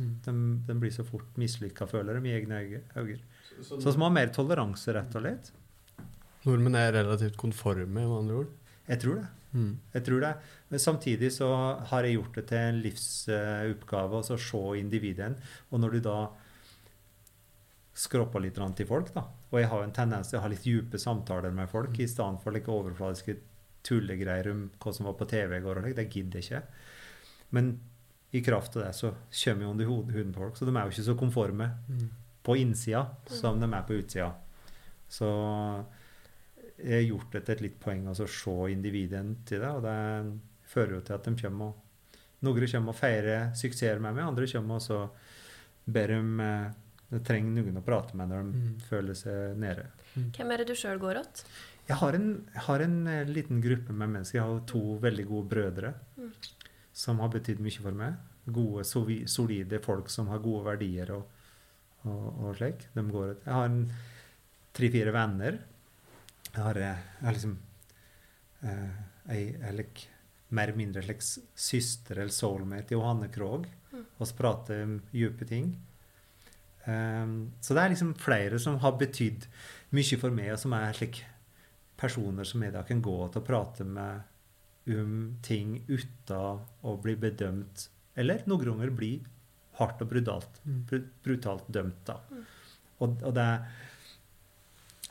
Mm. 0.00 0.12
De, 0.24 0.34
de 0.68 0.78
blir 0.80 0.94
så 0.94 1.04
fort 1.04 1.36
mislykka, 1.40 1.86
føler 1.90 2.16
de, 2.16 2.30
i 2.30 2.36
egne 2.38 2.62
øyne. 2.64 2.80
øyne. 2.96 3.20
Så 3.60 3.84
vi 3.84 4.00
må 4.00 4.08
ha 4.08 4.16
mer 4.16 4.32
toleranse, 4.32 4.94
rett 4.96 5.12
og 5.18 5.26
slett. 5.26 5.52
Nordmenn 6.46 6.80
er 6.80 6.94
relativt 6.96 7.36
konforme, 7.38 7.92
med 7.92 8.16
andre 8.16 8.40
ord. 8.40 8.56
Jeg 8.92 9.00
tror 9.02 9.18
det. 9.22 9.26
Mm. 9.52 9.72
Jeg 9.92 10.04
tror 10.06 10.22
det. 10.24 10.30
Men 10.72 10.80
samtidig 10.80 11.28
så 11.34 11.48
har 11.90 12.06
jeg 12.06 12.16
gjort 12.18 12.38
det 12.38 12.46
til 12.52 12.58
en 12.60 12.80
livsoppgave 12.84 14.20
å 14.22 14.38
se 14.40 14.62
individen. 14.80 15.36
Og 15.72 15.80
når 15.82 15.96
du 15.96 16.00
da 16.06 16.16
skropper 17.92 18.40
litt 18.40 18.56
til 18.76 18.88
folk, 18.88 19.10
da, 19.12 19.26
og 19.52 19.58
jeg 19.60 19.68
har 19.68 19.82
jo 19.82 19.86
en 19.88 19.92
tendens 19.96 20.30
til 20.30 20.38
å 20.38 20.42
ha 20.42 20.48
litt 20.48 20.64
dype 20.64 20.98
samtaler 21.00 21.52
med 21.52 21.68
folk 21.68 21.98
i 22.00 22.06
stedet 22.08 22.40
for 22.40 22.54
like 22.56 22.72
overfladiske 22.72 23.34
tullegreier 23.84 24.48
om 24.52 24.62
hva 24.80 24.92
som 24.96 25.08
var 25.10 25.16
på 25.18 25.26
TV 25.28 25.58
i 25.58 25.60
går, 25.64 25.80
og 25.80 25.84
like, 25.88 25.98
det 25.98 26.08
gidder 26.14 26.40
jeg 26.40 26.46
ikke. 26.46 26.62
Men 27.52 27.72
i 28.32 28.40
kraft 28.40 28.78
av 28.78 28.86
det 28.86 28.94
så 28.96 29.10
kommer 29.42 29.66
jo 29.66 29.72
under 29.74 29.90
huden 30.16 30.32
på 30.32 30.40
folk, 30.46 30.56
så 30.56 30.64
de 30.68 30.72
er 30.72 30.86
jo 30.88 30.94
ikke 30.94 31.08
så 31.10 31.18
konforme 31.20 31.68
Mm. 31.88 32.08
på 32.42 32.56
innsida 32.58 33.04
som 33.28 33.60
de 33.60 33.66
er 33.68 33.82
på 33.86 33.98
utsida. 34.00 34.32
Så 35.08 35.28
gjort 37.08 37.32
det 37.32 37.44
til 37.46 37.54
et 37.54 37.60
litt 37.68 37.78
poeng 37.80 38.06
å 38.10 38.14
så 38.18 38.26
se 38.28 38.54
individen 38.72 39.36
til 39.48 39.60
det, 39.62 39.68
og 39.70 39.82
det 39.86 39.96
fører 40.72 40.94
jo 40.98 41.00
til 41.06 41.14
at 41.18 41.24
de 41.28 41.34
kommer 41.42 41.72
og 41.72 41.78
Noen 42.42 42.64
kommer 42.66 42.90
og 42.90 42.96
feirer 42.98 43.52
suksesser 43.54 44.00
med 44.02 44.16
meg, 44.16 44.24
andre 44.26 44.46
kommer 44.50 44.74
og 44.74 44.82
så 44.82 44.96
ber 45.86 46.08
dem 46.10 46.40
eh, 46.42 46.72
De 47.12 47.20
trenger 47.22 47.52
noen 47.62 47.76
å 47.78 47.82
prate 47.86 48.16
med 48.18 48.28
når 48.32 48.42
de 48.48 48.58
Mm. 48.58 48.80
føler 48.88 49.14
seg 49.14 49.56
nede. 49.60 49.84
Hvem 50.16 50.50
er 50.50 50.56
det 50.58 50.66
du 50.66 50.74
sjøl 50.74 50.98
går 50.98 51.20
åt? 51.20 51.44
Jeg 51.86 51.96
har 52.00 52.12
en, 52.18 52.26
har 52.66 52.80
en 52.80 53.06
eh, 53.06 53.24
liten 53.28 53.60
gruppe 53.62 53.92
med 53.92 54.08
mennesker. 54.10 54.38
Jeg 54.40 54.46
har 54.48 54.60
to 54.66 54.98
veldig 55.02 55.26
gode 55.28 55.48
brødre 55.52 55.94
Mm. 56.18 56.32
som 56.92 57.18
har 57.20 57.28
betydd 57.28 57.60
mye 57.60 57.82
for 57.82 57.92
meg. 57.92 58.14
Gode, 58.50 58.82
solide 59.28 59.78
folk 59.84 60.08
som 60.10 60.26
har 60.28 60.38
gode 60.42 60.64
verdier 60.64 61.12
og, 61.14 61.28
og, 62.04 62.26
og 62.48 62.56
slik. 62.58 62.88
De 62.94 63.02
går 63.12 63.30
ut. 63.36 63.44
Jeg 63.46 63.54
har 63.54 63.64
en 63.70 63.92
tre-fire 64.74 65.12
venner. 65.14 65.58
Jeg 66.52 66.62
har, 66.62 66.76
eh, 66.76 67.04
jeg 67.20 67.26
har 67.26 67.32
liksom 67.36 67.58
eh, 68.62 69.86
mer 70.52 70.68
eller 70.68 70.76
mindre 70.76 71.02
slags 71.02 71.38
søster 71.56 72.18
eller 72.20 72.32
soulmate, 72.34 72.92
Johanne 72.92 73.28
Krogh. 73.32 73.66
Mm. 73.92 74.04
Og 74.18 74.26
så 74.28 74.36
prater 74.36 74.82
om 74.84 74.98
dype 75.12 75.48
ting. 75.48 75.72
Um, 76.84 77.52
så 77.62 77.76
det 77.76 77.82
er 77.84 77.92
liksom 77.92 78.14
flere 78.18 78.58
som 78.58 78.78
har 78.82 78.96
betydd 78.98 79.46
mye 79.94 80.18
for 80.18 80.34
meg, 80.34 80.50
og 80.52 80.58
som 80.58 80.74
er 80.74 80.96
slik 80.98 81.20
personer 82.00 82.44
som 82.48 82.62
jeg 82.64 82.74
da 82.74 82.82
kan 82.82 83.02
gå 83.04 83.14
til 83.30 83.40
å 83.42 83.46
prate 83.46 83.86
med 83.86 84.90
om 84.90 85.12
ting 85.46 85.76
uten 85.86 86.58
å 86.82 86.96
bli 86.98 87.14
bedømt, 87.14 87.86
eller 88.18 88.42
noen 88.50 88.64
ganger 88.66 88.90
bli 88.98 89.12
hardt 89.78 90.02
og 90.02 90.10
brutalt, 90.10 90.58
Mm. 90.66 90.82
brutalt 91.22 91.70
dømt. 91.70 92.04
da. 92.04 92.18
Mm. 92.30 92.44
Og, 93.00 93.22
og 93.22 93.34
det 93.34 93.42
er 93.42 93.62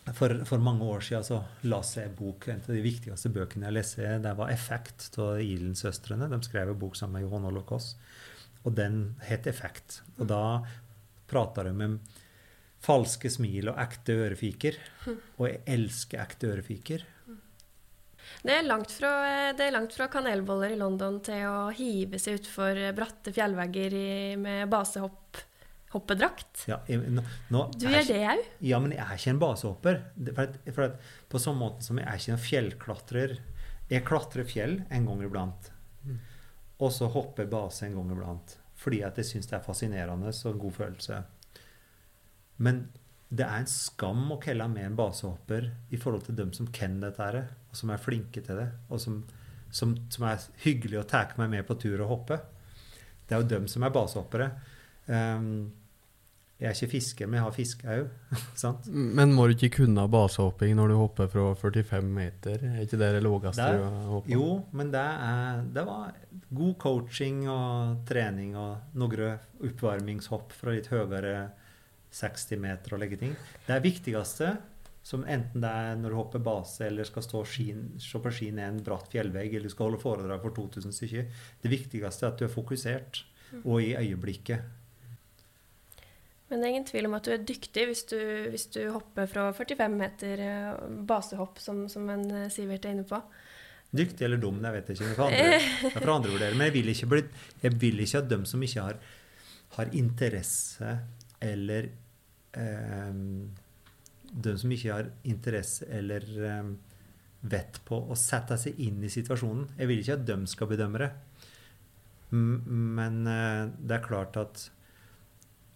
for, 0.10 0.34
for 0.50 0.64
mange 0.64 0.88
år 0.88 1.04
siden 1.06 1.26
så 1.26 1.44
las 1.70 1.94
jeg 1.98 2.10
en 2.10 2.18
bok, 2.18 2.48
en 2.50 2.64
av 2.64 2.74
de 2.74 2.82
viktigste 2.84 3.30
bøkene 3.34 3.70
jeg 3.70 3.78
leste, 3.78 4.08
det 4.24 4.34
var 4.38 4.50
'Effekt' 4.50 5.20
av 5.22 5.42
Ilen-søstrene. 5.42 6.30
De 6.30 6.42
skrev 6.44 6.74
en 6.74 6.80
bok 6.80 6.96
sammen 6.98 7.20
med 7.20 7.28
Johan 7.28 7.46
Holocaust, 7.46 7.98
og 8.66 8.76
den 8.76 9.16
het 9.22 9.46
'Effekt'. 9.46 10.02
Og 10.20 10.28
da 10.28 10.64
prata 11.28 11.64
de 11.64 11.70
om 11.70 12.00
falske 12.82 13.30
smil 13.30 13.70
og 13.70 13.78
ekte 13.78 14.18
ørefiker. 14.26 14.78
Og 15.38 15.48
jeg 15.48 15.62
elsker 15.68 16.22
ekte 16.24 16.48
ørefiker. 16.48 17.06
Det 18.42 18.54
er 18.54 18.66
langt 18.66 18.92
fra, 18.92 19.52
det 19.54 19.68
er 19.68 19.76
langt 19.76 19.94
fra 19.94 20.08
kanelboller 20.08 20.74
i 20.74 20.80
London 20.80 21.20
til 21.26 21.46
å 21.46 21.70
hive 21.76 22.20
seg 22.22 22.40
utfor 22.40 22.80
bratte 22.98 23.34
fjellvegger 23.36 24.38
med 24.42 24.70
basehopp, 24.72 25.38
hoppedrakt. 25.92 26.64
Ja, 26.70 26.80
nå, 26.88 27.24
nå 27.52 27.66
Du 27.76 27.88
gjør 27.90 28.08
det 28.08 28.22
òg? 28.34 28.44
Ja, 28.64 28.80
men 28.84 28.96
jeg 28.96 29.04
er 29.04 29.20
ikke 29.20 29.34
en 29.34 29.42
basehopper. 29.42 30.00
For 30.38 30.74
for 30.78 30.96
på 31.32 31.42
sånn 31.42 31.60
måte 31.60 31.86
som 31.88 32.00
jeg 32.00 32.08
er 32.08 32.22
ikke 32.22 32.36
en 32.36 32.46
fjellklatrer. 32.46 33.36
Jeg 33.92 34.08
klatrer 34.08 34.48
fjell 34.48 34.80
en 34.90 35.10
gang 35.10 35.26
iblant. 35.28 35.72
Mm. 36.08 36.18
Og 36.82 36.96
så 36.96 37.12
hopper 37.12 37.50
base 37.52 37.86
en 37.88 38.00
gang 38.00 38.16
iblant. 38.16 38.56
Fordi 38.82 39.04
at 39.06 39.20
jeg 39.20 39.30
syns 39.34 39.52
det 39.52 39.60
er 39.60 39.66
fascinerende 39.66 40.32
og 40.32 40.52
en 40.54 40.64
god 40.64 40.78
følelse. 40.80 41.22
Men 42.62 42.86
det 43.32 43.46
er 43.46 43.62
en 43.62 43.70
skam 43.70 44.26
å 44.34 44.40
kalle 44.44 44.68
meg 44.72 44.88
en 44.88 44.98
basehopper 44.98 45.70
i 45.94 46.00
forhold 46.00 46.26
til 46.28 46.36
dem 46.40 46.50
som 46.56 46.68
kan 46.74 46.98
dette 47.00 47.22
her, 47.24 47.38
og 47.70 47.78
som 47.80 47.94
er 47.94 48.02
flinke 48.02 48.44
til 48.44 48.60
det, 48.60 48.68
og 48.92 49.00
som, 49.00 49.22
som, 49.72 49.94
som 50.12 50.26
er 50.28 50.48
hyggelige 50.66 51.00
og 51.00 51.08
tar 51.12 51.32
meg 51.40 51.54
med 51.54 51.68
på 51.68 51.78
tur 51.80 52.02
og 52.02 52.12
hoppe. 52.12 52.42
Det 53.28 53.38
er 53.38 53.44
jo 53.44 53.54
dem 53.54 53.70
som 53.72 53.86
er 53.88 53.94
basehoppere. 53.96 54.50
Um, 55.08 55.72
jeg 56.62 56.70
er 56.70 56.78
ikke 56.78 56.92
fisker, 56.92 57.26
men 57.26 57.40
jeg 57.40 57.46
har 57.48 57.54
fiske 57.56 57.88
òg. 57.90 58.10
sant? 58.62 58.86
Men 58.94 59.32
må 59.34 59.48
du 59.50 59.56
ikke 59.56 59.80
kunne 59.80 60.04
basehopping 60.14 60.76
når 60.78 60.92
du 60.92 60.96
hopper 61.00 61.30
fra 61.32 61.46
45 61.58 62.06
meter? 62.06 62.66
Er 62.68 62.84
ikke 62.84 63.00
det 63.02 63.08
det 63.16 63.22
laveste 63.26 63.70
du 63.74 63.82
har 63.82 64.12
hoppet? 64.12 64.34
Jo, 64.36 64.50
men 64.78 64.92
det, 64.94 65.02
er, 65.02 65.64
det 65.74 65.84
var 65.88 66.12
god 66.62 66.76
coaching 66.84 67.48
og 67.50 68.04
trening 68.06 68.54
og 68.62 68.94
noen 68.94 69.40
oppvarmingshopp 69.72 70.54
fra 70.54 70.76
litt 70.76 70.92
høyere 70.94 71.34
60 72.14 72.62
meter 72.62 72.94
og 72.94 73.02
legge 73.02 73.18
ting. 73.24 73.34
Det 73.66 73.74
er 73.74 73.82
viktigste, 73.82 74.52
som 75.02 75.24
enten 75.26 75.64
det 75.64 75.72
er 75.72 75.98
når 75.98 76.14
du 76.14 76.20
hopper 76.20 76.44
base 76.46 76.86
eller 76.86 77.08
skal 77.10 77.26
stå 77.26 77.42
ski, 77.48 77.72
se 77.98 78.22
på 78.22 78.34
ski 78.38 78.52
ned 78.54 78.68
en 78.68 78.84
bratt 78.86 79.10
fjellvegg 79.10 79.56
eller 79.56 79.72
du 79.72 79.74
skal 79.74 79.90
holde 79.90 80.04
foredrag 80.04 80.46
for 80.46 80.54
2000 80.60 80.94
stykker, 80.94 81.42
det 81.66 81.74
viktigste 81.74 82.28
er 82.28 82.36
at 82.36 82.38
du 82.38 82.46
er 82.46 82.54
fokusert 82.54 83.24
og 83.64 83.82
i 83.82 83.96
øyeblikket. 83.98 84.78
Men 86.52 86.60
det 86.60 86.68
er 86.68 86.74
ingen 86.74 86.88
tvil 86.90 87.08
om 87.08 87.16
at 87.16 87.24
du 87.24 87.32
er 87.32 87.44
dyktig 87.48 87.86
hvis 87.88 88.04
du, 88.12 88.20
hvis 88.52 88.68
du 88.76 88.82
hopper 88.92 89.30
fra 89.32 89.48
45 89.56 89.94
meter 89.96 90.42
eh, 90.44 90.82
basehopp, 91.08 91.62
som, 91.64 91.86
som 91.92 92.10
en 92.12 92.26
eh, 92.28 92.50
Sivert 92.52 92.84
er 92.86 92.98
inne 92.98 93.08
på. 93.08 93.22
Dyktig 93.92 94.28
eller 94.28 94.40
dum, 94.40 94.60
det 94.64 94.74
vet 94.76 94.92
jeg 94.92 95.00
ikke. 95.00 95.08
Det 95.08 95.16
er 95.16 95.96
for 95.96 96.12
andre, 96.14 96.30
er 96.30 96.36
vurdere. 96.36 96.58
Men 96.60 96.68
jeg 96.68 96.76
vil, 96.76 96.92
bli, 97.12 97.24
jeg 97.64 97.80
vil 97.80 98.04
ikke 98.04 98.22
at 98.22 98.30
de 98.32 98.40
som 98.48 98.68
ikke 98.68 98.86
har, 98.86 99.00
har 99.78 99.96
interesse 99.96 100.94
eller 101.42 101.90
eh, 102.60 103.18
De 104.32 104.54
som 104.60 104.72
ikke 104.76 104.94
har 104.96 105.12
interesse 105.28 105.88
eller 105.92 106.28
eh, 106.52 106.72
vett 107.52 107.80
på 107.88 108.00
å 108.12 108.20
sette 108.20 108.60
seg 108.60 108.80
inn 108.86 109.00
i 109.02 109.10
situasjonen 109.10 109.72
Jeg 109.80 109.90
vil 109.90 110.04
ikke 110.04 110.20
at 110.20 110.28
de 110.28 110.38
skal 110.52 110.70
bedømme 110.70 111.02
det. 111.02 111.10
Men 112.36 113.24
eh, 113.28 113.64
det 113.80 113.98
er 113.98 114.08
klart 114.08 114.40
at 114.40 114.68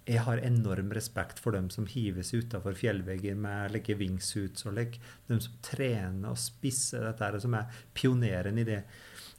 jeg 0.06 0.22
har 0.22 0.42
enorm 0.46 0.92
respekt 0.94 1.40
for 1.42 1.56
dem 1.56 1.72
som 1.74 1.88
hives 1.90 2.30
utafor 2.34 2.78
fjellvegger 2.78 3.38
med 3.42 3.74
like, 3.74 3.96
wingsuits 3.98 4.68
og 4.70 4.76
like, 4.78 5.02
de 5.26 5.40
som 5.42 5.56
trener 5.66 6.30
og 6.30 6.38
spisser 6.38 7.02
dette, 7.08 7.26
her, 7.26 7.40
som 7.42 7.58
er 7.58 7.80
pioneren 7.98 8.60
i, 8.62 8.68
det, 8.68 8.84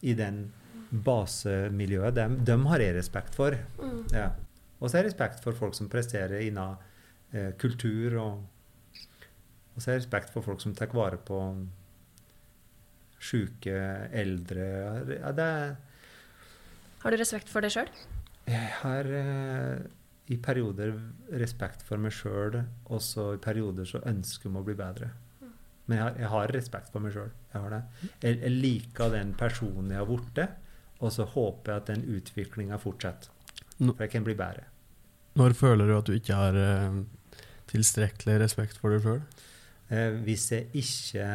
i 0.03 0.17
den 0.19 0.49
basemiljøet. 0.91 2.17
Dem, 2.19 2.41
dem 2.49 2.67
har 2.67 2.83
jeg 2.83 2.97
respekt 2.99 3.39
for. 3.39 3.55
Mm. 3.79 4.03
Ja. 4.11 4.33
Og 4.81 4.89
så 4.89 4.99
har 4.99 5.05
jeg 5.05 5.13
respekt 5.13 5.43
for 5.45 5.57
folk 5.57 5.79
som 5.79 5.91
presterer 5.93 6.43
innen 6.43 6.83
eh, 7.31 7.53
kultur. 7.63 8.19
Og, 8.25 9.01
og 9.75 9.79
så 9.79 9.91
har 9.91 10.01
jeg 10.01 10.07
respekt 10.07 10.35
for 10.35 10.47
folk 10.47 10.63
som 10.65 10.75
tar 10.75 10.91
vare 10.95 11.21
på 11.23 11.41
syke, 13.23 13.77
eldre 14.13 14.67
ja, 15.09 15.31
det 15.33 15.51
Har 17.01 17.11
du 17.11 17.17
respekt 17.17 17.49
for 17.51 17.65
det 17.65 17.73
sjøl? 17.73 17.89
Jeg 18.47 18.69
har 18.83 19.09
eh, 19.09 19.87
i 20.27 20.37
perioder 20.43 20.95
respekt 21.39 21.85
for 21.87 22.03
meg 22.03 22.15
sjøl, 22.15 22.59
og 22.91 23.03
så 23.05 23.33
i 23.37 23.43
perioder 23.43 23.87
så 23.89 24.03
ønsker 24.09 24.49
jeg 24.49 24.59
å 24.59 24.67
bli 24.67 24.77
bedre. 24.79 25.11
Men 25.87 25.99
jeg 25.99 26.03
har, 26.03 26.17
jeg 26.19 26.31
har 26.33 26.55
respekt 26.57 26.95
for 26.95 27.05
meg 27.05 27.15
sjøl. 27.15 27.35
Jeg, 27.53 27.83
jeg, 28.25 28.39
jeg 28.41 28.55
liker 28.55 29.13
den 29.15 29.35
personen 29.39 29.93
jeg 29.95 30.03
har 30.03 30.09
blitt, 30.11 30.41
og 30.99 31.13
så 31.15 31.29
håper 31.31 31.73
jeg 31.73 31.83
at 31.83 31.93
den 31.93 32.07
utviklinga 32.17 32.81
fortsetter. 32.83 33.31
For 33.77 34.03
jeg 34.03 34.15
kan 34.15 34.27
bli 34.27 34.35
bedre. 34.35 34.67
Når 35.37 35.55
føler 35.55 35.87
du 35.87 35.95
at 35.99 36.09
du 36.09 36.17
ikke 36.17 36.39
har 36.39 36.57
eh, 36.57 36.99
tilstrekkelig 37.71 38.41
respekt 38.41 38.81
for 38.81 38.95
deg 38.95 39.05
sjøl? 39.05 39.23
Eh, 39.93 40.17
hvis 40.27 40.51
jeg 40.55 40.71
ikke 40.81 41.29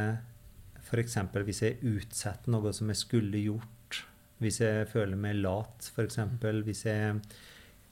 F.eks. 0.91 1.15
hvis 1.47 1.61
jeg 1.63 1.79
utsetter 1.87 2.51
noe 2.51 2.73
som 2.75 2.89
jeg 2.91 2.99
skulle 2.99 3.39
gjort. 3.39 4.01
Hvis 4.43 4.59
jeg 4.59 4.89
føler 4.91 5.15
meg 5.15 5.37
lat, 5.39 5.87
f.eks. 5.87 6.17
Hvis 6.65 6.83
jeg 6.83 7.21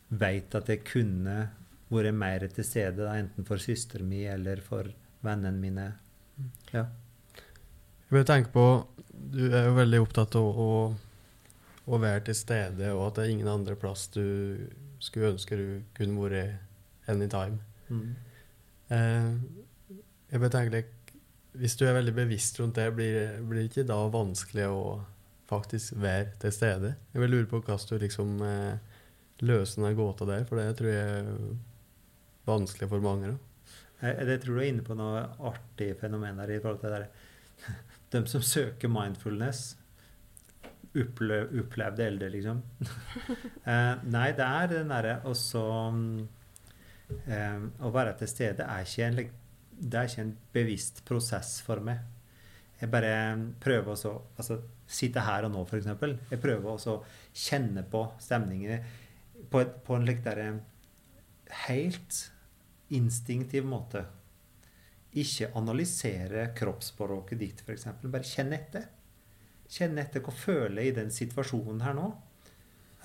vet 0.10 0.56
at 0.58 0.70
jeg 0.70 0.84
kunne 0.88 1.38
vært 1.90 2.16
mer 2.18 2.46
til 2.54 2.66
stede, 2.66 3.02
da, 3.02 3.16
enten 3.18 3.48
for 3.48 3.62
søsteren 3.62 4.10
min 4.10 4.30
eller 4.34 4.62
for 4.66 4.90
vennene 5.26 5.60
mine. 5.60 5.88
Ja. 6.74 6.86
Jeg 8.10 8.16
vil 8.16 8.26
tenke 8.26 8.54
på 8.54 8.66
Du 9.12 9.50
er 9.52 9.68
jo 9.68 9.76
veldig 9.76 10.00
opptatt 10.02 10.36
av 10.40 10.60
å, 10.64 10.74
å 11.86 11.98
være 12.00 12.24
til 12.30 12.38
stede, 12.38 12.94
og 12.96 13.10
at 13.10 13.18
det 13.18 13.26
er 13.26 13.34
ingen 13.34 13.52
andre 13.52 13.76
plass 13.78 14.08
du 14.14 14.24
skulle 15.04 15.34
ønske 15.34 15.58
du 15.60 15.82
kunne 15.98 16.22
vært 16.24 17.10
anytime. 17.12 17.60
Mm. 17.90 18.16
Eh, 18.96 19.34
jeg 20.30 20.42
vil 20.42 20.52
tenke 20.54 20.84
Hvis 21.58 21.76
du 21.76 21.86
er 21.86 21.98
veldig 21.98 22.14
bevisst 22.14 22.60
rundt 22.60 22.78
det, 22.78 22.88
blir, 22.96 23.40
blir 23.42 23.64
det 23.64 23.72
ikke 23.72 23.88
da 23.90 23.98
vanskelig 24.14 24.68
å 24.70 24.84
faktisk 25.50 25.98
være 26.00 26.30
til 26.40 26.54
stede? 26.54 26.94
Jeg 27.14 27.22
vil 27.22 27.34
lure 27.34 27.50
på 27.50 27.60
hvordan 27.60 27.90
du 27.90 28.04
liksom 28.06 28.36
eh, 28.46 28.89
løser 29.46 29.84
den 29.84 29.98
gåta 29.98 30.28
der, 30.28 30.46
for 30.48 30.60
det 30.60 30.78
tror 30.78 30.92
jeg 30.92 31.20
er 31.20 31.30
vanskelig 32.50 32.90
for 32.92 33.04
mange. 33.04 33.34
Da. 33.34 33.50
Jeg, 34.02 34.28
jeg 34.32 34.42
tror 34.44 34.56
du 34.56 34.62
er 34.62 34.72
inne 34.72 34.86
på 34.86 34.98
noe 34.98 35.26
artig 35.50 35.92
fenomen 36.00 36.40
der 36.40 36.56
i 36.56 36.62
forhold 36.62 36.82
til 36.82 36.94
det 36.94 37.02
der. 37.02 37.28
De 38.14 38.24
som 38.32 38.42
søker 38.42 38.90
mindfulness, 38.90 39.76
opple 40.98 41.44
opplevde 41.62 42.06
eldre, 42.08 42.30
liksom. 42.34 42.62
eh, 43.70 44.06
nei, 44.10 44.30
det 44.38 44.46
er 44.46 44.72
den 44.72 44.90
derre 44.90 45.20
også 45.30 45.62
eh, 47.30 47.60
Å 47.86 47.92
være 47.94 48.16
til 48.18 48.32
stede 48.32 48.66
er 48.66 48.88
ikke, 48.88 49.12
en, 49.12 49.20
det 49.78 50.00
er 50.00 50.10
ikke 50.10 50.26
en 50.26 50.34
bevisst 50.56 51.04
prosess 51.06 51.60
for 51.66 51.86
meg. 51.86 52.02
Jeg 52.80 52.90
bare 52.90 53.14
prøver 53.62 53.94
å 53.94 54.14
altså, 54.40 54.62
Sitte 54.90 55.22
her 55.22 55.46
og 55.46 55.52
nå, 55.54 55.60
f.eks. 55.70 55.86
Jeg 56.32 56.42
prøver 56.42 56.66
også 56.72 56.96
å 56.96 57.02
kjenne 57.38 57.84
på 57.86 58.00
stemningen 58.26 58.80
på, 59.50 59.62
et, 59.64 59.76
på 59.86 59.96
en 59.96 60.08
lik 60.08 60.24
derre 60.26 60.52
helt 61.66 62.22
instinktiv 62.94 63.66
måte. 63.66 64.06
Ikke 65.18 65.50
analysere 65.58 66.50
kroppsspråket 66.58 67.42
ditt, 67.42 67.62
f.eks. 67.66 67.88
Bare 68.06 68.26
kjenn 68.28 68.54
etter. 68.58 68.90
Kjenn 69.70 70.02
etter 70.02 70.24
hva 70.26 70.34
føler 70.34 70.84
jeg 70.84 70.92
i 70.92 70.98
den 71.00 71.14
situasjonen 71.14 71.84
her 71.86 71.96
nå. 71.98 72.10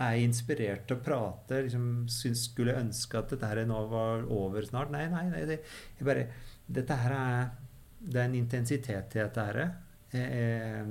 Er 0.03 0.17
jeg 0.17 0.29
inspirert 0.29 0.89
til 0.89 0.99
å 0.99 1.05
prate? 1.05 1.61
Liksom, 1.67 1.87
synes, 2.11 2.49
skulle 2.49 2.77
ønske 2.81 3.21
at 3.21 3.31
dette 3.31 3.51
her 3.51 3.63
nå 3.69 3.85
var 3.93 4.25
over 4.33 4.67
snart? 4.67 4.91
Nei, 4.93 5.05
nei. 5.13 5.29
nei 5.31 5.45
det, 5.49 5.61
jeg 5.99 6.09
bare, 6.09 6.27
dette 6.67 6.99
her 7.05 7.15
er 7.19 7.53
Det 8.05 8.21
er 8.21 8.27
en 8.29 8.35
intensitet 8.37 9.07
til 9.13 9.23
dette 9.23 9.45
her. 9.47 9.61
Jeg, 10.13 10.25
jeg, 10.37 10.89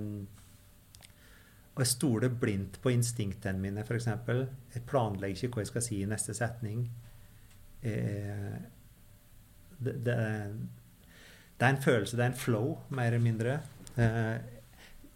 og 1.73 1.81
jeg 1.81 1.89
stoler 1.89 2.29
blindt 2.29 2.77
på 2.83 2.91
instinktene 2.93 3.57
mine, 3.57 3.81
f.eks. 3.81 4.05
Jeg 4.05 4.85
planlegger 4.89 5.47
ikke 5.47 5.57
hva 5.57 5.63
jeg 5.63 5.71
skal 5.71 5.85
si 5.87 6.01
i 6.03 6.09
neste 6.09 6.35
setning. 6.37 6.83
Eh, 7.81 8.59
det, 9.79 9.95
det, 10.05 10.17
det 11.57 11.65
er 11.65 11.73
en 11.73 11.81
følelse, 11.81 12.19
det 12.19 12.27
er 12.27 12.29
en 12.29 12.37
flow, 12.37 12.75
mer 12.93 13.09
eller 13.09 13.25
mindre. 13.25 13.57
Eh, 13.97 14.37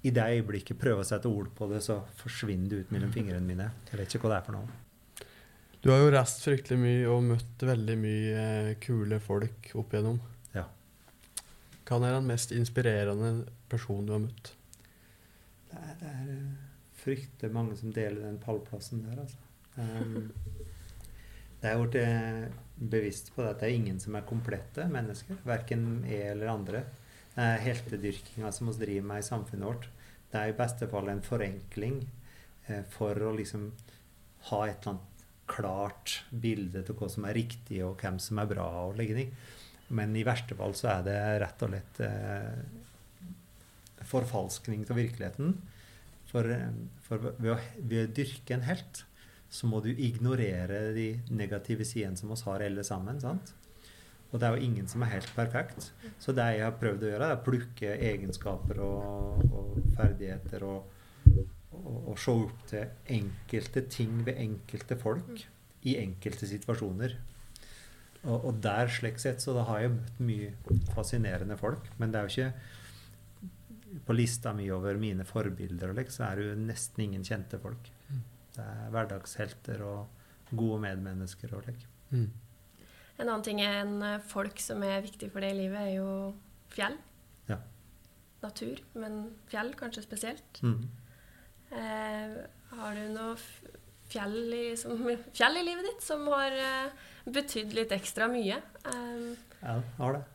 I 0.09 0.15
det 0.17 0.25
øyeblikket 0.33 0.81
prøver 0.81 1.05
å 1.05 1.07
sette 1.11 1.29
ord 1.29 1.53
på 1.53 1.69
det, 1.69 1.83
så 1.85 1.99
forsvinner 2.23 2.73
det 2.73 2.81
ut 2.81 2.97
mellom 2.97 3.13
fingrene 3.13 3.45
mine. 3.45 3.69
Jeg 3.91 4.01
vet 4.01 4.17
ikke 4.17 4.25
hva 4.25 4.33
det 4.33 4.41
er 4.41 4.49
for 4.49 4.57
noe. 4.57 4.83
Du 5.85 5.91
har 5.93 6.01
jo 6.01 6.09
reist 6.09 6.41
fryktelig 6.41 6.81
mye 6.81 7.07
og 7.13 7.25
møtt 7.35 7.69
veldig 7.69 8.01
mye 8.01 8.43
eh, 8.49 8.75
kule 8.81 9.21
folk 9.21 9.75
opp 9.77 9.93
igjennom. 9.93 10.17
Ja. 10.57 10.65
Hva 11.85 12.01
er 12.01 12.17
den 12.17 12.33
mest 12.33 12.49
inspirerende 12.55 13.43
personen 13.69 14.09
du 14.09 14.17
har 14.17 14.25
møtt? 14.25 14.56
Det 15.71 15.81
er, 15.81 15.95
det 16.01 16.11
er 16.11 16.29
eh, 16.33 16.53
fryktelig 17.01 17.53
mange 17.53 17.77
som 17.79 17.93
deler 17.95 18.23
den 18.25 18.39
pallplassen 18.43 19.03
der, 19.05 19.23
altså. 19.23 19.43
Um, 19.77 20.31
det 21.61 21.69
er 21.71 21.81
blitt 21.81 21.99
eh, 22.01 22.45
bevisst 22.77 23.33
på 23.35 23.43
det 23.43 23.51
at 23.51 23.61
det 23.61 23.69
er 23.69 23.79
ingen 23.79 23.99
som 24.01 24.17
er 24.17 24.27
komplette 24.27 24.87
mennesker. 24.91 25.41
Verken 25.47 26.05
jeg 26.07 26.31
eller 26.33 26.53
andre. 26.53 26.85
Er 27.37 27.61
heltedyrkinga 27.61 28.49
som 28.53 28.71
vi 28.71 28.79
driver 28.81 29.11
med 29.11 29.21
i 29.21 29.27
samfunnet 29.27 29.69
vårt. 29.69 29.91
Det 30.31 30.39
er 30.39 30.51
i 30.51 30.57
beste 30.57 30.89
fall 30.91 31.11
en 31.11 31.23
forenkling 31.25 32.01
uh, 32.69 32.81
for 32.93 33.27
å 33.27 33.35
liksom 33.37 33.69
ha 34.49 34.63
et 34.65 34.81
eller 34.81 34.95
annet 34.95 35.13
klart 35.47 36.21
bilde 36.29 36.81
til 36.83 36.97
hva 36.99 37.07
som 37.11 37.25
er 37.27 37.37
riktig, 37.37 37.79
og 37.85 38.01
hvem 38.01 38.19
som 38.19 38.41
er 38.41 38.49
bra. 38.49 38.67
og 38.87 38.97
legge 38.99 39.15
ting. 39.15 39.31
Men 39.95 40.15
i 40.19 40.25
verste 40.27 40.55
fall 40.59 40.75
så 40.75 40.89
er 40.97 41.05
det 41.05 41.19
rett 41.43 41.63
og 41.63 41.71
slett 41.71 42.01
eh, 42.03 42.57
forfalskning 44.07 44.85
av 44.89 44.99
virkeligheten. 44.99 45.57
For, 46.27 46.47
eh, 46.51 46.73
for 47.05 47.29
ved, 47.29 47.51
å, 47.53 47.59
ved 47.79 48.03
å 48.03 48.15
dyrke 48.19 48.57
en 48.57 48.65
helt, 48.67 49.03
så 49.49 49.69
må 49.69 49.79
du 49.83 49.93
ignorere 49.93 50.91
de 50.95 51.07
negative 51.31 51.85
sidene 51.87 52.19
som 52.19 52.33
oss 52.35 52.43
har 52.47 52.65
alle 52.65 52.83
sammen. 52.87 53.21
sant? 53.23 53.53
Og 54.31 54.41
det 54.41 54.47
er 54.47 54.57
jo 54.57 54.67
ingen 54.67 54.89
som 54.91 55.03
er 55.05 55.13
helt 55.15 55.29
perfekt. 55.35 55.91
Så 56.19 56.35
det 56.35 56.47
jeg 56.57 56.65
har 56.65 56.75
prøvd 56.79 57.05
å 57.05 57.11
gjøre, 57.13 57.29
er 57.29 57.39
å 57.39 57.45
plukke 57.45 57.93
egenskaper 58.09 58.81
og, 58.83 59.45
og 59.55 59.77
ferdigheter 59.95 60.65
og, 60.67 60.89
og, 61.71 61.95
og 62.11 62.19
se 62.19 62.35
opp 62.35 62.65
til 62.73 63.13
enkelte 63.17 63.85
ting 63.91 64.19
ved 64.27 64.41
enkelte 64.43 64.99
folk 64.99 65.45
i 65.87 65.95
enkelte 66.01 66.49
situasjoner. 66.49 67.15
Og, 68.25 68.49
og 68.49 68.59
der 68.63 68.91
slik 68.91 69.21
sett 69.23 69.39
så 69.43 69.55
da 69.55 69.63
har 69.69 69.85
jeg 69.85 69.95
møtt 69.95 70.19
mye 70.27 70.81
fascinerende 70.91 71.55
folk. 71.59 71.87
Men 72.01 72.11
det 72.11 72.19
er 72.19 72.27
jo 72.27 72.35
ikke 72.35 72.76
På 74.05 74.15
lista 74.15 74.53
mi 74.53 74.67
over 74.73 74.99
mine 75.01 75.25
forbilder 75.27 75.93
og 75.93 75.99
lek, 75.99 76.11
så 76.13 76.27
er 76.29 76.39
det 76.39 76.49
jo 76.49 76.57
nesten 76.67 77.05
ingen 77.07 77.25
kjente 77.25 77.59
folk. 77.61 77.91
Det 78.57 78.65
er 78.65 78.91
hverdagshelter 78.93 79.83
og 79.85 80.53
gode 80.57 80.81
medmennesker 80.85 81.53
og 81.57 81.67
lek. 81.67 81.83
Mm. 82.09 82.29
En 83.17 83.25
annen 83.25 83.45
ting 83.45 83.61
enn 83.63 83.97
eh, 84.05 84.21
folk 84.29 84.59
som 84.61 84.83
er 84.85 85.03
viktig 85.05 85.29
for 85.33 85.43
det 85.43 85.51
i 85.53 85.57
livet, 85.63 85.79
er 85.81 85.93
jo 85.97 86.11
fjell. 86.73 86.95
Ja. 87.49 87.57
Natur, 88.43 88.81
men 88.97 89.19
fjell 89.49 89.73
kanskje 89.77 90.05
spesielt. 90.05 90.61
Mm. 90.61 90.85
Eh, 91.73 92.37
har 92.77 92.97
du 92.97 93.09
noe 93.15 93.35
fjell 94.07 94.53
i, 94.53 94.63
som, 94.79 95.01
fjell 95.37 95.59
i 95.59 95.65
livet 95.67 95.89
ditt 95.89 96.05
som 96.05 96.25
har 96.31 96.53
eh, 96.53 97.05
betydd 97.25 97.73
litt 97.77 97.93
ekstra 97.95 98.29
mye? 98.31 98.61
Eh, 98.87 99.29
ja, 99.61 99.79
har 99.99 100.19
det. 100.19 100.25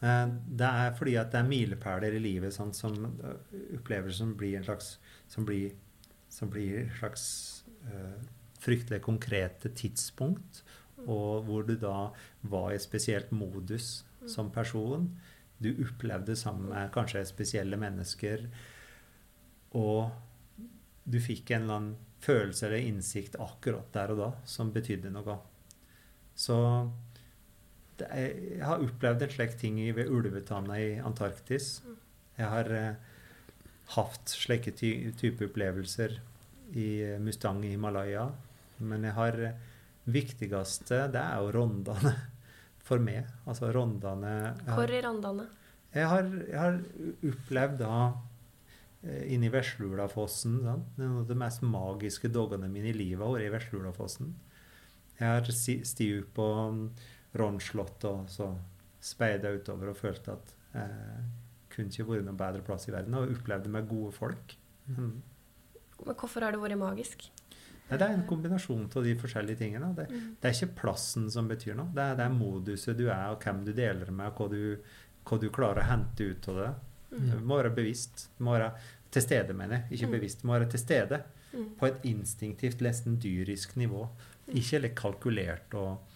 Uh, 0.00 0.26
det 0.46 0.68
er 0.68 0.94
fordi 0.96 1.16
at 1.20 1.32
det 1.32 1.40
er 1.42 1.48
milepæler 1.48 2.16
i 2.16 2.22
livet 2.22 2.56
sånn, 2.56 2.72
som 2.76 2.96
opplever 2.96 3.78
opplevelser 3.80 4.22
som 4.22 4.36
blir 4.40 4.58
en 4.58 4.68
slags 4.68 4.94
som 5.30 5.46
blir, 5.46 5.74
som 6.32 6.52
blir 6.52 6.84
en 6.84 6.94
slags 6.98 7.26
fryktelig 8.60 9.00
konkrete 9.02 9.70
tidspunkt, 9.72 10.60
og 11.08 11.46
hvor 11.46 11.64
du 11.64 11.74
da 11.80 12.10
var 12.52 12.74
i 12.74 12.80
spesielt 12.82 13.30
modus 13.32 14.02
som 14.28 14.50
person. 14.52 15.08
Du 15.58 15.72
opplevde 15.84 16.36
sammen 16.36 16.68
med 16.72 16.92
kanskje 16.92 17.24
spesielle 17.28 17.76
mennesker. 17.80 18.46
Og 19.76 20.10
du 21.04 21.18
fikk 21.22 21.52
en 21.52 21.64
eller 21.64 21.78
annen 21.78 21.96
følelse 22.20 22.66
eller 22.66 22.84
innsikt 22.84 23.38
akkurat 23.40 23.88
der 23.94 24.12
og 24.12 24.20
da 24.20 24.30
som 24.48 24.72
betydde 24.74 25.12
noe. 25.12 25.38
Så 26.36 26.56
er, 28.08 28.34
jeg 28.58 28.66
har 28.66 28.82
opplevd 28.84 29.24
en 29.24 29.32
slik 29.34 29.56
ting 29.60 29.78
ved 29.96 30.10
ulvetanna 30.10 30.78
i 30.80 30.90
Antarktis. 31.04 31.80
Jeg 32.38 32.48
har 32.48 32.70
eh, 32.74 32.94
hatt 33.96 34.32
slike 34.32 34.72
ty 34.78 35.10
type 35.18 35.48
opplevelser 35.50 36.18
i 36.78 36.88
Mustang 37.22 37.64
i 37.66 37.74
Himalaya. 37.74 38.28
Men 38.80 39.04
jeg 39.08 39.16
har 39.18 39.38
eh, 39.50 39.62
viktigste 40.10 41.04
det 41.12 41.20
er 41.20 41.42
jo 41.42 41.52
Rondane 41.58 42.14
for 42.86 43.02
meg. 43.02 43.28
Altså 43.46 43.72
Rondane 43.74 44.54
Hvor 44.66 44.90
i 44.90 45.02
Rondane? 45.04 45.46
Jeg 45.94 46.06
har, 46.06 46.26
jeg 46.46 46.58
har 46.58 46.76
opplevd 47.26 47.80
da 47.80 47.94
inni 49.00 49.38
inne 49.38 49.48
i 49.48 49.52
Veslulafossen 49.54 50.58
noen 50.60 51.22
av 51.22 51.28
de 51.28 51.36
mest 51.40 51.62
magiske 51.64 52.28
dagene 52.28 52.68
mine 52.68 52.90
i 52.90 52.96
livet 52.96 53.24
har 53.24 53.32
vært 53.32 53.46
i 53.46 53.52
Veslulafossen. 53.54 54.34
Jeg 55.20 55.28
har 55.28 55.48
stiget 55.52 56.28
på 56.36 56.46
Ronslott 57.38 58.04
og 58.10 58.30
så 58.30 58.50
speida 59.00 59.52
utover 59.54 59.92
og 59.92 59.98
følte 59.98 60.34
at 60.34 60.54
eh, 60.76 61.20
kunne 61.70 61.92
ikke 61.92 62.08
vært 62.08 62.26
noen 62.26 62.38
bedre 62.40 62.64
plass 62.66 62.88
i 62.88 62.94
verden. 62.94 63.16
Og 63.16 63.34
opplevde 63.36 63.72
med 63.72 63.88
gode 63.88 64.12
folk. 64.16 64.56
Mm. 64.90 65.20
Men 66.06 66.16
hvorfor 66.16 66.44
har 66.44 66.56
det 66.56 66.62
vært 66.62 66.80
magisk? 66.80 67.28
Nei, 67.90 67.98
det 67.98 68.06
er 68.06 68.14
en 68.14 68.26
kombinasjon 68.28 68.84
av 68.86 69.06
de 69.06 69.16
forskjellige 69.18 69.60
tingene. 69.64 69.90
Det, 69.96 70.06
mm. 70.10 70.26
det, 70.38 70.50
er 70.50 70.56
ikke 70.56 70.82
plassen 70.84 71.26
som 71.32 71.48
betyr 71.50 71.74
noe. 71.78 71.90
Det 71.94 72.04
er, 72.04 72.18
det 72.20 72.28
moduset 72.34 72.98
du 72.98 73.08
er, 73.08 73.32
og 73.32 73.42
hvem 73.42 73.64
du 73.66 73.72
deler 73.74 74.12
med, 74.14 74.30
og 74.30 74.38
hva 74.38 74.46
du, 74.52 74.94
hva 75.26 75.40
du 75.42 75.48
klarer 75.54 75.82
å 75.82 75.90
hente 75.90 76.30
ut 76.30 76.50
av 76.52 76.60
det. 76.60 76.70
Mm. 77.10 77.26
Du 77.32 77.36
må 77.50 77.58
være 77.58 77.74
bevisst. 77.74 78.28
Du 78.38 78.46
må 78.46 78.54
være 78.54 78.70
til 79.10 79.26
stede, 79.26 79.56
mener 79.58 79.80
jeg. 79.80 79.98
Ikke 79.98 80.10
mm. 80.10 80.16
bevisst. 80.18 80.42
Du 80.42 80.46
må 80.46 80.54
være 80.54 80.70
til 80.70 80.82
stede 80.84 81.22
mm. 81.50 81.66
på 81.80 81.88
et 81.90 82.06
instinktivt, 82.12 82.84
nesten 82.86 83.18
dyrisk 83.22 83.74
nivå. 83.80 84.06
Mm. 84.46 84.54
Ikke 84.62 84.82
litt 84.84 84.96
kalkulert 84.98 85.78
og, 85.78 86.09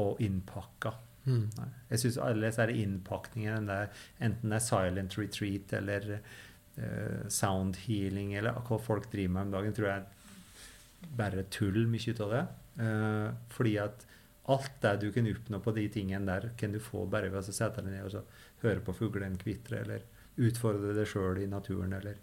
og 0.00 0.20
innpakka. 0.24 0.94
Mm. 1.26 1.48
Jeg 1.90 2.02
syns 2.02 2.20
alle 2.24 2.48
disse 2.48 2.66
innpakningene, 2.82 3.80
enten 4.24 4.52
det 4.52 4.58
er 4.58 4.64
silent 4.64 5.16
retreat 5.20 5.74
eller 5.76 6.14
uh, 6.16 7.26
sound 7.28 7.76
healing 7.84 8.32
eller 8.38 8.56
hva 8.66 8.80
folk 8.80 9.10
driver 9.12 9.36
med 9.36 9.48
om 9.48 9.56
dagen, 9.58 9.76
tror 9.76 9.90
jeg 9.92 11.10
bare 11.16 11.46
tull, 11.52 11.84
mye 11.90 12.14
ut 12.14 12.24
av 12.24 12.34
det. 12.36 12.44
Uh, 12.80 13.28
fordi 13.52 13.76
at 13.82 14.06
alt 14.50 14.78
det 14.82 14.94
du 15.04 15.10
kan 15.14 15.28
oppnå 15.30 15.60
på 15.62 15.74
de 15.76 15.86
tingene 15.92 16.26
der, 16.26 16.50
kan 16.58 16.72
du 16.72 16.80
få 16.82 17.04
bare 17.10 17.30
ved 17.30 17.42
å 17.42 17.54
sette 17.54 17.84
deg 17.84 17.92
ned 17.92 18.06
og 18.08 18.14
så 18.16 18.24
høre 18.64 18.82
på 18.84 18.96
fuglene 18.96 19.38
kvitre, 19.40 19.84
eller 19.84 20.06
utfordre 20.40 20.94
deg 20.96 21.08
sjøl 21.08 21.42
i 21.42 21.50
naturen, 21.50 21.94
eller 22.00 22.18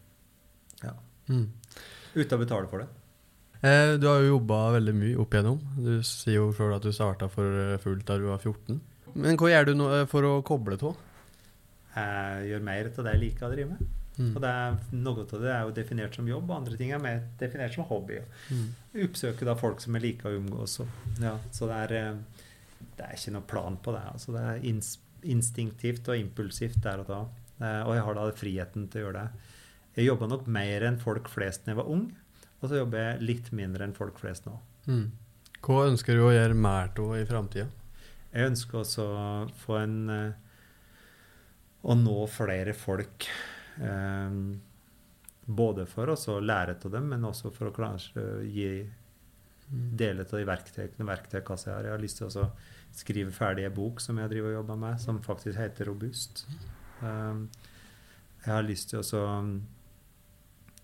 Ja. 0.84 0.94
Mm. 1.28 1.50
Uten 2.16 2.38
å 2.38 2.40
betale 2.40 2.70
for 2.72 2.82
det. 2.82 2.88
Eh, 3.62 3.96
du 3.98 4.06
har 4.08 4.22
jo 4.22 4.36
jobba 4.36 4.60
veldig 4.78 4.94
mye 4.94 5.18
opp 5.22 5.34
igjennom. 5.34 5.60
Du 5.82 5.94
sier 6.06 6.38
jo 6.38 6.52
sjøl 6.56 6.76
at 6.76 6.86
du 6.86 6.94
starta 6.94 7.30
for 7.32 7.62
eh, 7.64 7.78
fullt 7.82 8.06
da 8.06 8.18
du 8.20 8.28
var 8.30 8.42
14. 8.44 8.80
Men 9.18 9.38
hva 9.40 9.50
gjør 9.50 9.70
du 9.70 9.78
nå 9.80 9.88
eh, 9.96 10.10
for 10.10 10.28
å 10.28 10.34
koble 10.46 10.78
av? 10.78 11.00
Jeg 11.98 12.52
gjør 12.52 12.68
mer 12.68 12.92
av 12.92 13.00
det 13.08 13.16
jeg 13.16 13.24
liker 13.24 13.48
å 13.48 13.54
drive 13.56 13.72
med. 13.72 13.96
Mm. 14.18 14.30
Og 14.34 14.46
er, 14.50 14.78
Noe 14.98 15.24
av 15.24 15.42
det 15.42 15.50
er 15.54 15.64
jo 15.66 15.74
definert 15.78 16.18
som 16.18 16.30
jobb, 16.30 16.46
og 16.50 16.56
andre 16.60 16.78
ting 16.78 16.94
er 16.94 17.02
mer 17.02 17.24
definert 17.42 17.74
som 17.74 17.86
hobby. 17.90 18.22
Mm. 18.54 18.70
Oppsøke 19.08 19.46
da 19.46 19.58
folk 19.58 19.82
som 19.82 19.98
er 19.98 20.06
like 20.06 20.30
å 20.30 20.38
omgås. 20.38 20.80
Ja, 21.22 21.36
så 21.54 21.70
det 21.70 21.82
er, 21.88 22.16
det 22.98 23.06
er 23.06 23.18
ikke 23.18 23.34
noe 23.34 23.50
plan 23.50 23.78
på 23.82 23.94
det. 23.94 24.06
Altså, 24.14 24.34
det 24.38 24.46
er 24.46 24.64
ins 24.70 24.96
instinktivt 25.28 26.08
og 26.14 26.20
impulsivt 26.22 26.78
der 26.86 27.02
og 27.02 27.10
da. 27.10 27.20
Og 27.90 27.96
jeg 27.98 28.04
har 28.06 28.16
da 28.16 28.26
friheten 28.38 28.84
til 28.94 29.02
å 29.02 29.06
gjøre 29.08 29.24
det. 29.24 29.54
Jeg 29.98 30.06
jobba 30.12 30.28
nok 30.30 30.46
mer 30.54 30.86
enn 30.86 31.00
folk 31.02 31.30
flest 31.34 31.66
da 31.66 31.74
jeg 31.74 31.80
var 31.80 31.90
ung, 31.90 32.04
og 32.60 32.70
så 32.70 32.80
jobber 32.82 33.04
jeg 33.04 33.26
litt 33.26 33.52
mindre 33.56 33.86
enn 33.86 33.96
folk 33.98 34.20
flest 34.22 34.48
nå. 34.48 34.56
Mm. 34.88 35.06
Hva 35.66 35.84
ønsker 35.90 36.18
du 36.18 36.24
å 36.26 36.34
gjøre 36.34 36.58
mer 36.58 36.92
av 36.94 37.14
i 37.18 37.26
framtida? 37.28 37.68
Jeg 38.32 38.52
ønsker 38.52 38.82
også 38.82 39.06
å 39.08 39.28
få 39.64 39.78
en 39.80 40.00
eh, 40.14 40.44
Å 41.88 41.96
nå 41.96 42.16
flere 42.28 42.74
folk 42.76 43.26
Um, 43.78 44.62
både 45.46 45.86
for 45.88 46.10
å 46.12 46.40
lære 46.42 46.78
av 46.84 46.92
dem, 46.92 47.12
men 47.14 47.26
også 47.28 47.52
for 47.56 47.70
å 47.70 47.76
kanskje 47.76 48.24
gi 48.52 48.72
dele 49.68 50.24
av 50.24 50.34
de 50.40 50.48
verktøyene 50.48 51.08
verktøykassa 51.08 51.70
jeg 51.70 51.76
har. 51.76 51.88
Jeg 51.88 51.96
har 51.96 52.04
lyst 52.04 52.22
til 52.22 52.28
å 52.28 52.50
skrive 52.98 53.36
ferdig 53.36 53.68
en 53.68 53.76
bok 53.76 54.02
som 54.04 54.20
jeg 54.20 54.32
driver 54.32 54.52
og 54.52 54.60
jobber 54.62 54.82
med, 54.84 55.02
som 55.04 55.24
faktisk 55.24 55.60
heter 55.60 55.92
Robust. 55.92 56.46
Um, 57.02 57.48
jeg 58.44 58.54
har 58.54 58.68
lyst 58.68 58.92
til 58.92 59.04
å 59.04 59.24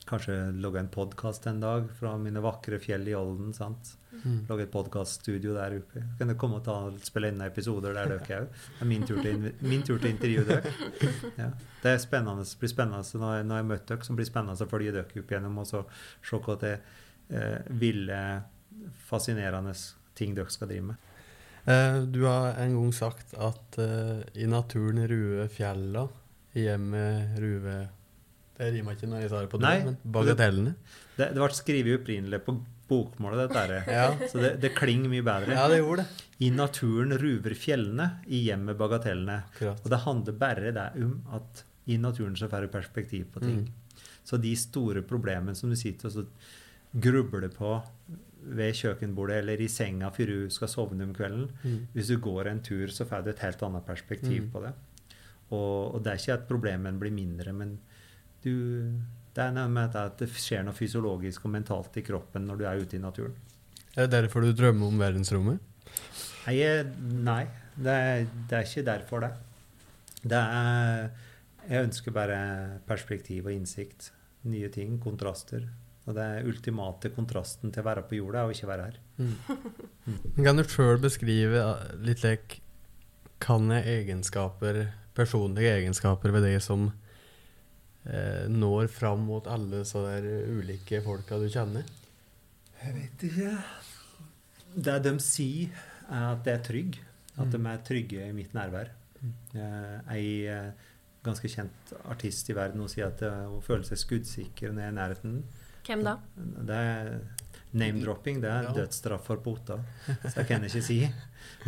kanskje 0.09 0.51
logge 0.61 0.79
en 0.79 0.89
podkast 0.91 1.47
en 1.47 1.59
dag 1.59 1.85
fra 1.99 2.17
mine 2.17 2.41
vakre 2.43 2.79
fjell 2.79 3.07
i 3.07 3.15
Olden. 3.15 3.53
sant? 3.53 3.95
Mm. 4.23 4.45
Lage 4.49 4.63
et 4.67 4.71
podkaststudio 4.71 5.53
der 5.55 5.77
oppe. 5.79 6.03
Kan 6.19 6.29
du 6.29 6.35
komme 6.39 6.59
og 6.59 6.65
ta, 6.67 6.75
spille 7.03 7.31
inn 7.31 7.41
episoder 7.43 7.95
der 7.97 8.11
dere 8.11 8.41
òg? 8.43 8.51
Det 8.53 8.85
er 8.85 8.89
min 8.89 9.05
tur 9.07 9.21
til, 9.23 9.47
min 9.61 9.83
tur 9.83 9.99
til 10.03 10.19
dere. 10.19 10.73
Ja. 11.37 11.49
Det 11.83 11.95
spennende, 11.99 12.45
blir 12.59 12.71
spennende 12.71 13.19
når 13.19 13.35
jeg, 13.35 13.47
når 13.49 13.59
jeg 13.59 13.69
møter 13.71 13.95
dere, 13.95 14.07
som 14.07 14.19
blir 14.19 14.29
spennende 14.29 14.67
å 14.67 14.69
følge 14.69 14.93
dere 14.95 15.23
opp 15.23 15.33
gjennom 15.35 15.57
og 15.63 15.67
så 15.67 15.81
se 16.23 16.39
hva 16.45 16.57
det 16.61 16.75
eh, 17.29 17.73
ville, 17.81 18.19
fascinerende 19.07 19.73
ting 20.15 20.37
dere 20.37 20.53
skal 20.53 20.71
drive 20.71 20.91
med. 20.91 21.09
Eh, 21.65 21.99
du 22.03 22.23
har 22.27 22.53
en 22.59 22.77
gang 22.77 22.93
sagt 22.95 23.35
at 23.39 23.79
eh, 23.81 24.23
i 24.39 24.47
naturen 24.51 25.03
ruer 25.09 25.51
fjella, 25.51 26.07
i 26.53 26.67
hjemmet 26.67 27.39
ruver 27.41 27.87
Det 28.57 28.69
rimer 28.75 28.95
ikke 28.97 29.09
når 29.09 29.23
jeg 29.23 29.31
sa 29.31 29.41
det 29.41 29.49
på 29.49 29.59
det, 29.61 29.73
men 29.87 29.97
bagatellene. 30.15 30.75
Det, 31.17 31.27
det 31.33 31.41
ble 31.41 31.57
skrevet 31.57 31.99
opprinnelig 31.99 32.39
på 32.45 32.57
bokmålet, 32.89 33.47
dette 33.47 33.61
her. 33.63 33.75
Ja. 33.97 34.29
Så 34.29 34.41
det, 34.41 34.55
det 34.61 34.73
klinger 34.77 35.11
mye 35.11 35.25
bedre. 35.25 35.55
Ja, 35.57 35.67
det 35.71 35.79
gjorde 35.81 36.03
det. 36.03 36.25
I 36.45 36.49
naturen 36.53 37.15
ruver 37.21 37.55
fjellene, 37.57 38.09
i 38.27 38.43
hjemmet 38.47 38.77
bagatellene. 38.79 39.39
Akkurat. 39.49 39.81
Og 39.81 39.93
det 39.93 40.01
handler 40.05 40.41
bare 40.45 40.73
det 40.75 40.89
om 41.01 41.15
at 41.37 41.63
i 41.89 41.97
naturen 41.99 42.35
så 42.39 42.49
får 42.51 42.67
du 42.67 42.73
perspektiv 42.73 43.25
på 43.33 43.43
ting. 43.43 43.63
Mm. 43.65 44.03
Så 44.23 44.39
de 44.39 44.53
store 44.55 45.03
problemene 45.05 45.55
som 45.57 45.71
du 45.71 45.77
sitter 45.79 46.13
og 46.21 46.29
grubler 46.93 47.51
på 47.51 47.75
ved 48.43 48.75
kjøkkenbordet 48.75 49.39
eller 49.39 49.61
i 49.63 49.69
senga 49.71 50.09
før 50.13 50.31
du 50.31 50.53
skal 50.53 50.71
sovne 50.71 51.05
om 51.07 51.13
kvelden, 51.15 51.47
mm. 51.63 51.77
hvis 51.95 52.11
du 52.11 52.17
går 52.23 52.49
en 52.51 52.63
tur, 52.63 52.91
så 52.91 53.07
får 53.07 53.23
du 53.23 53.31
et 53.31 53.43
helt 53.43 53.63
annet 53.63 53.85
perspektiv 53.87 54.45
mm. 54.45 54.49
på 54.51 54.63
det. 54.65 54.73
Og, 55.53 55.95
og, 55.95 55.99
det 56.03 56.11
er 56.11 56.21
ikke 56.21 56.37
at 56.37 56.47
problemene 56.49 56.99
blir 56.99 57.13
mindre, 57.13 57.53
men 57.55 57.77
du 58.43 58.55
det 59.33 59.41
er 59.41 59.53
noe 59.55 59.69
med 59.71 59.95
at 59.97 60.19
det 60.21 60.29
skjer 60.29 60.61
noe 60.65 60.77
fysiologisk 60.77 61.47
og 61.47 61.55
mentalt 61.55 61.95
i 61.97 62.05
kroppen 62.05 62.45
når 62.45 62.59
du 62.59 62.67
er 62.69 62.81
ute 62.83 62.97
i 62.99 63.01
naturen. 63.01 63.33
Er 63.93 64.05
det 64.05 64.13
derfor 64.13 64.45
du 64.45 64.53
drømmer 64.53 64.89
om 64.89 65.01
verdensrommet? 65.01 65.61
Nei, 66.45 66.57
nei 67.25 67.43
det, 67.73 67.93
er, 67.93 68.25
det 68.49 68.57
er 68.57 68.67
ikke 68.67 68.85
derfor 68.85 69.25
det. 69.25 69.31
Det 70.23 70.39
er 70.39 71.09
Jeg 71.63 71.87
ønsker 71.87 72.11
bare 72.11 72.37
perspektiv 72.87 73.47
og 73.47 73.55
innsikt. 73.55 74.11
Nye 74.51 74.69
ting, 74.69 74.97
kontraster. 75.01 75.65
Og 76.03 76.17
det 76.17 76.23
er 76.23 76.49
ultimate 76.49 77.13
kontrasten 77.15 77.71
til 77.71 77.79
å 77.79 77.87
være 77.87 78.03
på 78.09 78.17
jorda 78.19 78.41
er 78.41 78.49
å 78.49 78.53
ikke 78.53 78.67
være 78.69 78.89
her. 78.89 78.97
Mm. 79.17 79.37
Mm. 80.03 80.17
Kan 80.43 80.59
du 80.59 80.65
sjøl 80.67 80.99
beskrive 80.99 81.61
litt 82.03 82.25
lek 82.25 82.57
Kan 83.39 83.71
jeg 83.71 83.87
egenskaper, 84.01 84.81
personlige 85.15 85.77
egenskaper 85.77 86.33
ved 86.35 86.43
det 86.43 86.57
som 86.65 86.89
eh, 86.89 87.02
når 88.51 88.89
fram 88.91 89.21
mot 89.29 89.45
alle 89.47 89.85
så 89.87 90.01
der 90.03 90.25
ulike 90.51 90.99
folka 91.05 91.37
du 91.39 91.45
kjenner? 91.47 91.87
Jeg 92.83 92.95
vet 92.97 93.25
ikke. 93.29 93.51
Det 94.73 94.97
de 95.05 95.13
sier, 95.23 95.83
er 96.09 96.25
at 96.33 96.41
det 96.43 96.55
er 96.57 96.65
trygg. 96.67 96.97
At 97.37 97.47
mm. 97.47 97.53
de 97.53 97.61
er 97.71 97.85
trygge 97.87 98.25
i 98.27 98.33
mitt 98.35 98.53
nærvær. 98.53 98.91
Mm. 99.23 99.29
Ei 100.13 100.25
eh, 100.51 100.89
ganske 101.23 101.49
kjent 101.49 101.93
artist 102.11 102.49
i 102.51 102.57
verden 102.57 102.83
hun 102.83 102.91
sier 102.91 103.07
at 103.07 103.23
eh, 103.25 103.45
hun 103.47 103.63
føler 103.63 103.87
seg 103.87 104.01
skuddsikker 104.01 104.73
når 104.73 104.83
jeg 104.83 104.89
er 104.89 104.93
i 104.93 104.97
nærheten. 104.99 105.37
Hvem 105.87 106.03
da? 106.05 106.17
Det 106.35 106.81
er 106.89 107.15
Name-dropping 107.73 108.37
det 108.43 108.49
er 108.51 108.67
ja. 108.67 108.73
dødsstraff 108.75 109.23
for 109.25 109.41
pota, 109.41 109.79
så 110.05 110.33
jeg 110.35 110.45
kan 110.45 110.65
ikke 110.67 110.81
si. 110.85 110.99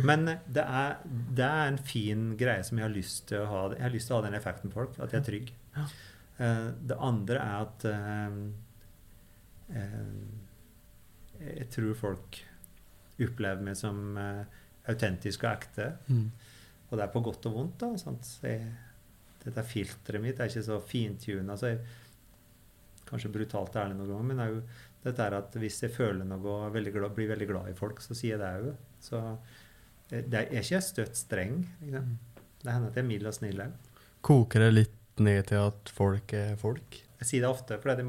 Men 0.06 0.28
det 0.46 0.62
er, 0.62 1.00
det 1.02 1.42
er, 1.42 1.72
en 1.72 1.80
fin 1.82 2.28
greie 2.38 2.62
som 2.62 2.78
jeg 2.78 2.86
har 2.86 2.94
lyst 2.94 3.24
til 3.32 3.42
å 3.42 3.48
ha. 3.50 3.62
Jeg 3.74 3.82
har 3.82 3.94
lyst 3.96 4.06
til 4.06 4.14
å 4.14 4.20
ha 4.20 4.26
den 4.28 4.36
effekten 4.38 4.70
på 4.70 4.84
folk, 4.84 5.00
at 5.02 5.16
jeg 5.16 5.18
er 5.18 5.26
trygg. 5.26 5.50
Eh, 6.38 6.66
det 6.88 6.96
andre 7.00 7.40
er 7.40 7.62
at 7.64 7.84
eh, 7.88 8.40
eh, 9.80 11.44
jeg 11.46 11.68
tror 11.72 11.94
folk 11.96 12.40
opplever 13.24 13.62
meg 13.64 13.76
som 13.78 14.18
autentisk 14.86 15.44
og 15.44 15.50
ekte. 15.54 15.86
Mm. 16.08 16.26
Og 16.90 16.98
det 16.98 17.04
er 17.04 17.12
på 17.12 17.22
godt 17.24 17.48
og 17.48 17.56
vondt. 17.56 17.80
da, 17.80 18.16
jeg, 18.44 18.66
Dette 19.44 19.64
filteret 19.64 20.22
mitt 20.22 20.40
er 20.40 20.50
ikke 20.50 20.66
så 20.66 20.76
fintuna. 20.84 21.56
Altså, 21.56 21.72
kanskje 23.08 23.32
brutalt 23.32 23.78
ærlig 23.78 23.96
noen 23.96 24.12
ganger, 24.12 24.28
men 24.28 24.40
det 24.40 24.46
er 24.46 24.54
jo 24.54 24.60
dette 25.06 25.22
er 25.22 25.36
at 25.38 25.54
hvis 25.62 25.78
jeg 25.84 25.94
føler 25.94 26.26
noe 26.26 26.52
og 26.66 26.74
blir 26.74 27.28
veldig 27.30 27.46
glad 27.46 27.70
i 27.70 27.76
folk, 27.78 28.00
så 28.02 28.16
sier 28.16 28.34
jeg 28.34 28.42
det 28.42 28.70
òg. 28.72 28.86
Så 29.06 29.20
det 30.10 30.40
er 30.40 30.54
ikke 30.58 30.80
støtt 30.82 31.18
streng. 31.18 31.60
Liksom. 31.84 32.08
Det 32.62 32.72
hender 32.72 32.90
at 32.90 32.98
jeg 32.98 33.04
er 33.04 33.10
mild 33.12 33.28
og 33.30 33.36
snill 33.36 33.62
òg. 33.62 33.92
Koker 34.26 34.66
det 34.66 34.72
litt 34.74 34.96
ned 35.22 35.46
til 35.50 35.68
at 35.70 35.92
folk 35.94 36.32
er 36.36 36.56
folk? 36.60 37.00
Jeg 37.20 37.28
sier 37.28 37.44
det 37.44 37.50
ofte, 37.50 37.78
for 37.80 37.92
jeg, 37.92 38.06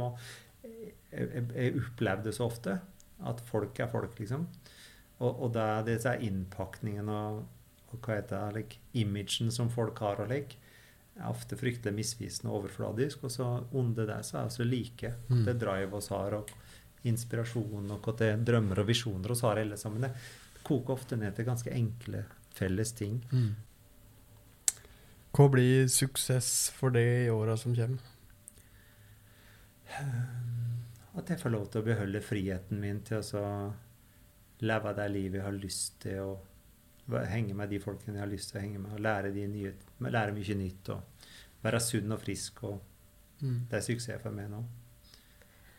jeg, 1.11 1.43
jeg, 1.55 1.75
opplever 1.81 2.25
det 2.25 2.35
så 2.35 2.47
ofte. 2.47 2.77
At 3.27 3.41
folk 3.47 3.79
er 3.81 3.89
folk, 3.91 4.17
liksom. 4.19 4.45
Og, 5.17 5.31
og 5.31 5.53
det 5.55 5.63
er 5.63 5.85
disse 5.87 6.13
innpakningen 6.27 7.07
og, 7.09 7.43
og 7.87 7.99
hva 8.03 8.19
heter 8.19 8.51
det, 8.51 8.59
like, 8.59 8.81
imagen 8.99 9.49
som 9.53 9.71
folk 9.73 9.97
har, 10.03 10.21
og 10.21 10.29
like, 10.29 10.59
er 11.17 11.29
ofte 11.31 11.57
fryktelig 11.57 11.95
misvisende 11.97 12.51
og 12.51 12.63
overfladisk. 12.63 13.25
Og 13.25 13.33
så 13.33 13.47
under 13.71 14.09
det 14.09 14.19
så 14.27 14.41
er 14.41 14.49
vi 14.49 14.57
så 14.57 14.67
like. 14.67 15.13
Mm. 15.29 15.45
Det 15.47 15.59
drive 15.63 15.97
oss 15.97 16.11
har, 16.13 16.37
og 16.37 16.51
inspirasjon, 17.07 17.91
og 17.93 18.03
hva 18.03 18.13
det 18.19 18.33
er 18.33 18.43
drømmer 18.51 18.83
og 18.83 18.89
visjoner 18.89 19.33
oss 19.33 19.45
har 19.45 19.61
alle 19.61 19.77
sammen. 19.79 20.05
Det 20.05 20.61
koker 20.67 20.97
ofte 20.97 21.17
ned 21.19 21.35
til 21.37 21.47
ganske 21.47 21.73
enkle 21.73 22.25
felles 22.57 22.93
ting. 22.97 23.19
Mm. 23.31 23.51
Hva 25.37 25.45
blir 25.53 25.85
suksess 25.93 26.71
for 26.73 26.89
det 26.95 27.05
i 27.27 27.29
åra 27.29 27.53
som 27.61 27.75
kommer? 27.77 28.01
At 31.17 31.29
jeg 31.29 31.41
får 31.41 31.53
lov 31.53 31.67
til 31.69 31.83
å 31.83 31.85
beholde 31.85 32.21
friheten 32.25 32.81
min 32.81 33.03
til 33.05 33.19
å 33.19 33.25
så 33.25 33.43
leve 34.65 34.93
det 34.97 35.07
livet 35.13 35.39
jeg 35.39 35.45
har 35.45 35.59
lyst 35.61 35.99
til, 36.01 36.33
og 36.33 37.19
henge 37.29 37.53
med 37.57 37.69
de 37.69 37.79
folkene 37.81 38.17
jeg 38.17 38.25
har 38.25 38.33
lyst 38.33 38.51
til 38.51 38.59
å 38.59 38.63
henge 38.65 38.81
med, 38.81 38.95
og 38.97 39.05
lære, 39.05 39.31
nye, 39.53 39.73
lære 40.09 40.33
mye 40.33 40.57
nytt, 40.57 40.91
og 40.95 41.29
være 41.63 41.83
sunn 41.85 42.17
og 42.17 42.23
frisk. 42.23 42.63
og 42.63 42.81
Mm. 43.41 43.67
Det 43.69 43.77
er 43.77 43.83
suksess 43.85 44.21
for 44.21 44.33
meg 44.33 44.49
nå. 44.49 44.63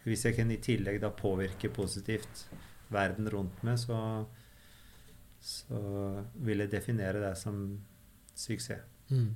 Hvis 0.05 0.25
jeg 0.25 0.37
kan 0.37 0.51
i 0.55 0.61
tillegg 0.63 1.01
da 1.03 1.11
påvirke 1.11 1.71
positivt 1.75 2.47
verden 2.95 3.29
rundt 3.29 3.65
meg, 3.67 3.81
så, 3.83 3.99
så 5.43 5.81
vil 6.35 6.65
jeg 6.65 6.73
definere 6.73 7.21
det 7.25 7.35
som 7.41 7.81
suksess. 8.39 8.87
Mm. 9.11 9.35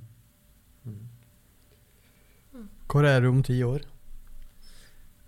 Mm. 0.83 2.67
Hvor 2.91 3.07
er 3.09 3.19
du 3.23 3.29
om 3.31 3.43
ti 3.43 3.57
år? 3.65 3.85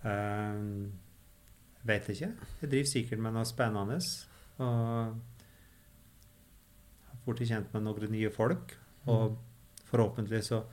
Uh, 0.04 0.86
vet 1.86 2.08
ikke. 2.12 2.32
Jeg 2.62 2.70
driver 2.70 2.90
sikkert 2.92 3.22
med 3.24 3.34
noe 3.34 3.46
spennende. 3.48 3.98
Og 4.62 5.16
har 7.10 7.22
fort 7.24 7.42
kjent 7.42 7.72
med 7.74 7.86
noen 7.86 8.12
nye 8.14 8.30
folk. 8.34 8.76
Og 9.06 9.38
forhåpentlig 9.86 10.44
så 10.44 10.64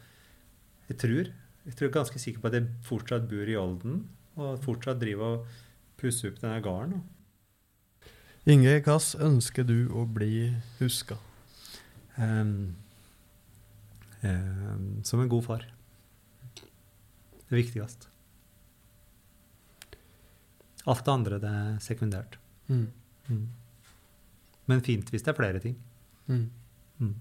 Jeg 0.90 0.98
tror 1.00 1.32
jeg 1.66 1.76
tror 1.80 1.92
ganske 1.96 2.20
sikker 2.20 2.42
på 2.44 2.50
at 2.50 2.58
jeg 2.58 2.68
fortsatt 2.84 3.28
bor 3.30 3.48
i 3.48 3.56
Olden. 3.56 4.10
Og 4.36 4.60
fortsatt 4.64 5.00
driver 5.00 5.38
og 5.38 5.46
pusser 6.00 6.32
opp 6.32 6.42
denne 6.42 6.60
gården. 6.64 7.04
Inge, 8.46 8.74
hva 8.84 8.98
ønsker 9.24 9.64
du 9.64 9.88
å 9.96 10.04
bli 10.04 10.50
huska? 10.82 11.16
Um, 12.18 12.76
um, 14.24 15.04
som 15.04 15.22
en 15.22 15.30
god 15.30 15.46
far. 15.46 15.66
Det 17.50 17.56
viktigste. 17.56 18.10
Alt 20.84 21.06
det 21.06 21.14
andre 21.14 21.40
det 21.40 21.52
er 21.52 21.76
sekundært. 21.84 22.40
Mm. 22.68 22.88
Mm. 23.28 23.46
Men 24.66 24.84
fint 24.84 25.12
hvis 25.12 25.24
det 25.24 25.34
er 25.34 25.40
flere 25.40 25.62
ting. 25.64 25.78
Mm. 26.28 26.50
Mm. 27.00 27.16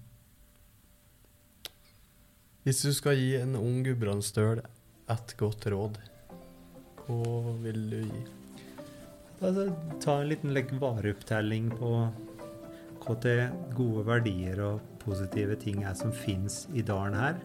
Hvis 2.63 2.81
du 2.85 2.93
skal 2.95 3.19
gi 3.19 3.33
en 3.39 3.57
ung 3.59 3.81
gudbrandsdøl 3.83 4.61
et 5.11 5.35
godt 5.39 5.67
råd, 5.71 5.99
hva 7.03 7.55
vil 7.63 7.81
du 7.91 7.97
gi? 7.99 8.21
Altså, 9.43 9.65
ta 9.99 10.21
en 10.21 10.29
liten 10.29 10.53
like, 10.55 10.71
vareopptelling 10.79 11.73
på 11.75 11.89
hva 13.03 13.15
til 13.23 13.43
gode 13.75 14.05
verdier 14.07 14.59
og 14.63 14.81
positive 15.03 15.57
ting 15.59 15.83
er 15.83 15.95
som 15.97 16.13
finnes 16.15 16.63
i 16.73 16.83
dalen 16.85 17.17
her. 17.17 17.39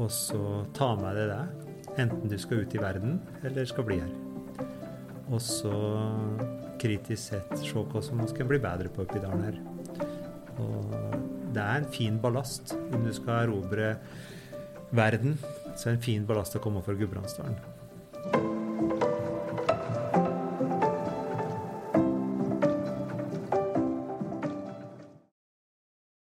Og 0.00 0.08
så 0.14 0.64
ta 0.76 0.94
med 0.96 1.18
deg 1.18 1.32
det, 1.32 1.68
enten 2.00 2.30
du 2.30 2.36
skal 2.40 2.64
ut 2.64 2.74
i 2.74 2.80
verden 2.80 3.18
eller 3.44 3.68
skal 3.68 3.86
bli 3.88 4.00
her. 4.00 4.12
Og 5.30 5.42
så 5.44 5.74
kritisk 6.80 7.34
sett 7.34 7.52
se 7.60 7.84
hva 7.92 8.02
som 8.02 8.18
man 8.22 8.30
skal 8.30 8.48
bli 8.50 8.58
bedre 8.62 8.90
på 8.92 9.04
oppi 9.04 9.20
dalen 9.22 9.44
her. 9.46 9.60
Og 10.60 10.94
det 11.54 11.62
er 11.62 11.82
en 11.82 11.90
fin 11.92 12.16
ballast 12.22 12.74
om 12.78 13.04
du 13.04 13.12
skal 13.14 13.46
erobre 13.46 13.94
verden. 14.90 15.36
Så 15.76 15.90
er 15.90 15.92
det 15.92 15.98
en 15.98 16.08
fin 16.08 16.26
ballast 16.26 16.56
å 16.56 16.64
komme 16.64 16.82
for 16.86 16.98
Gudbrandsdalen. 16.98 18.49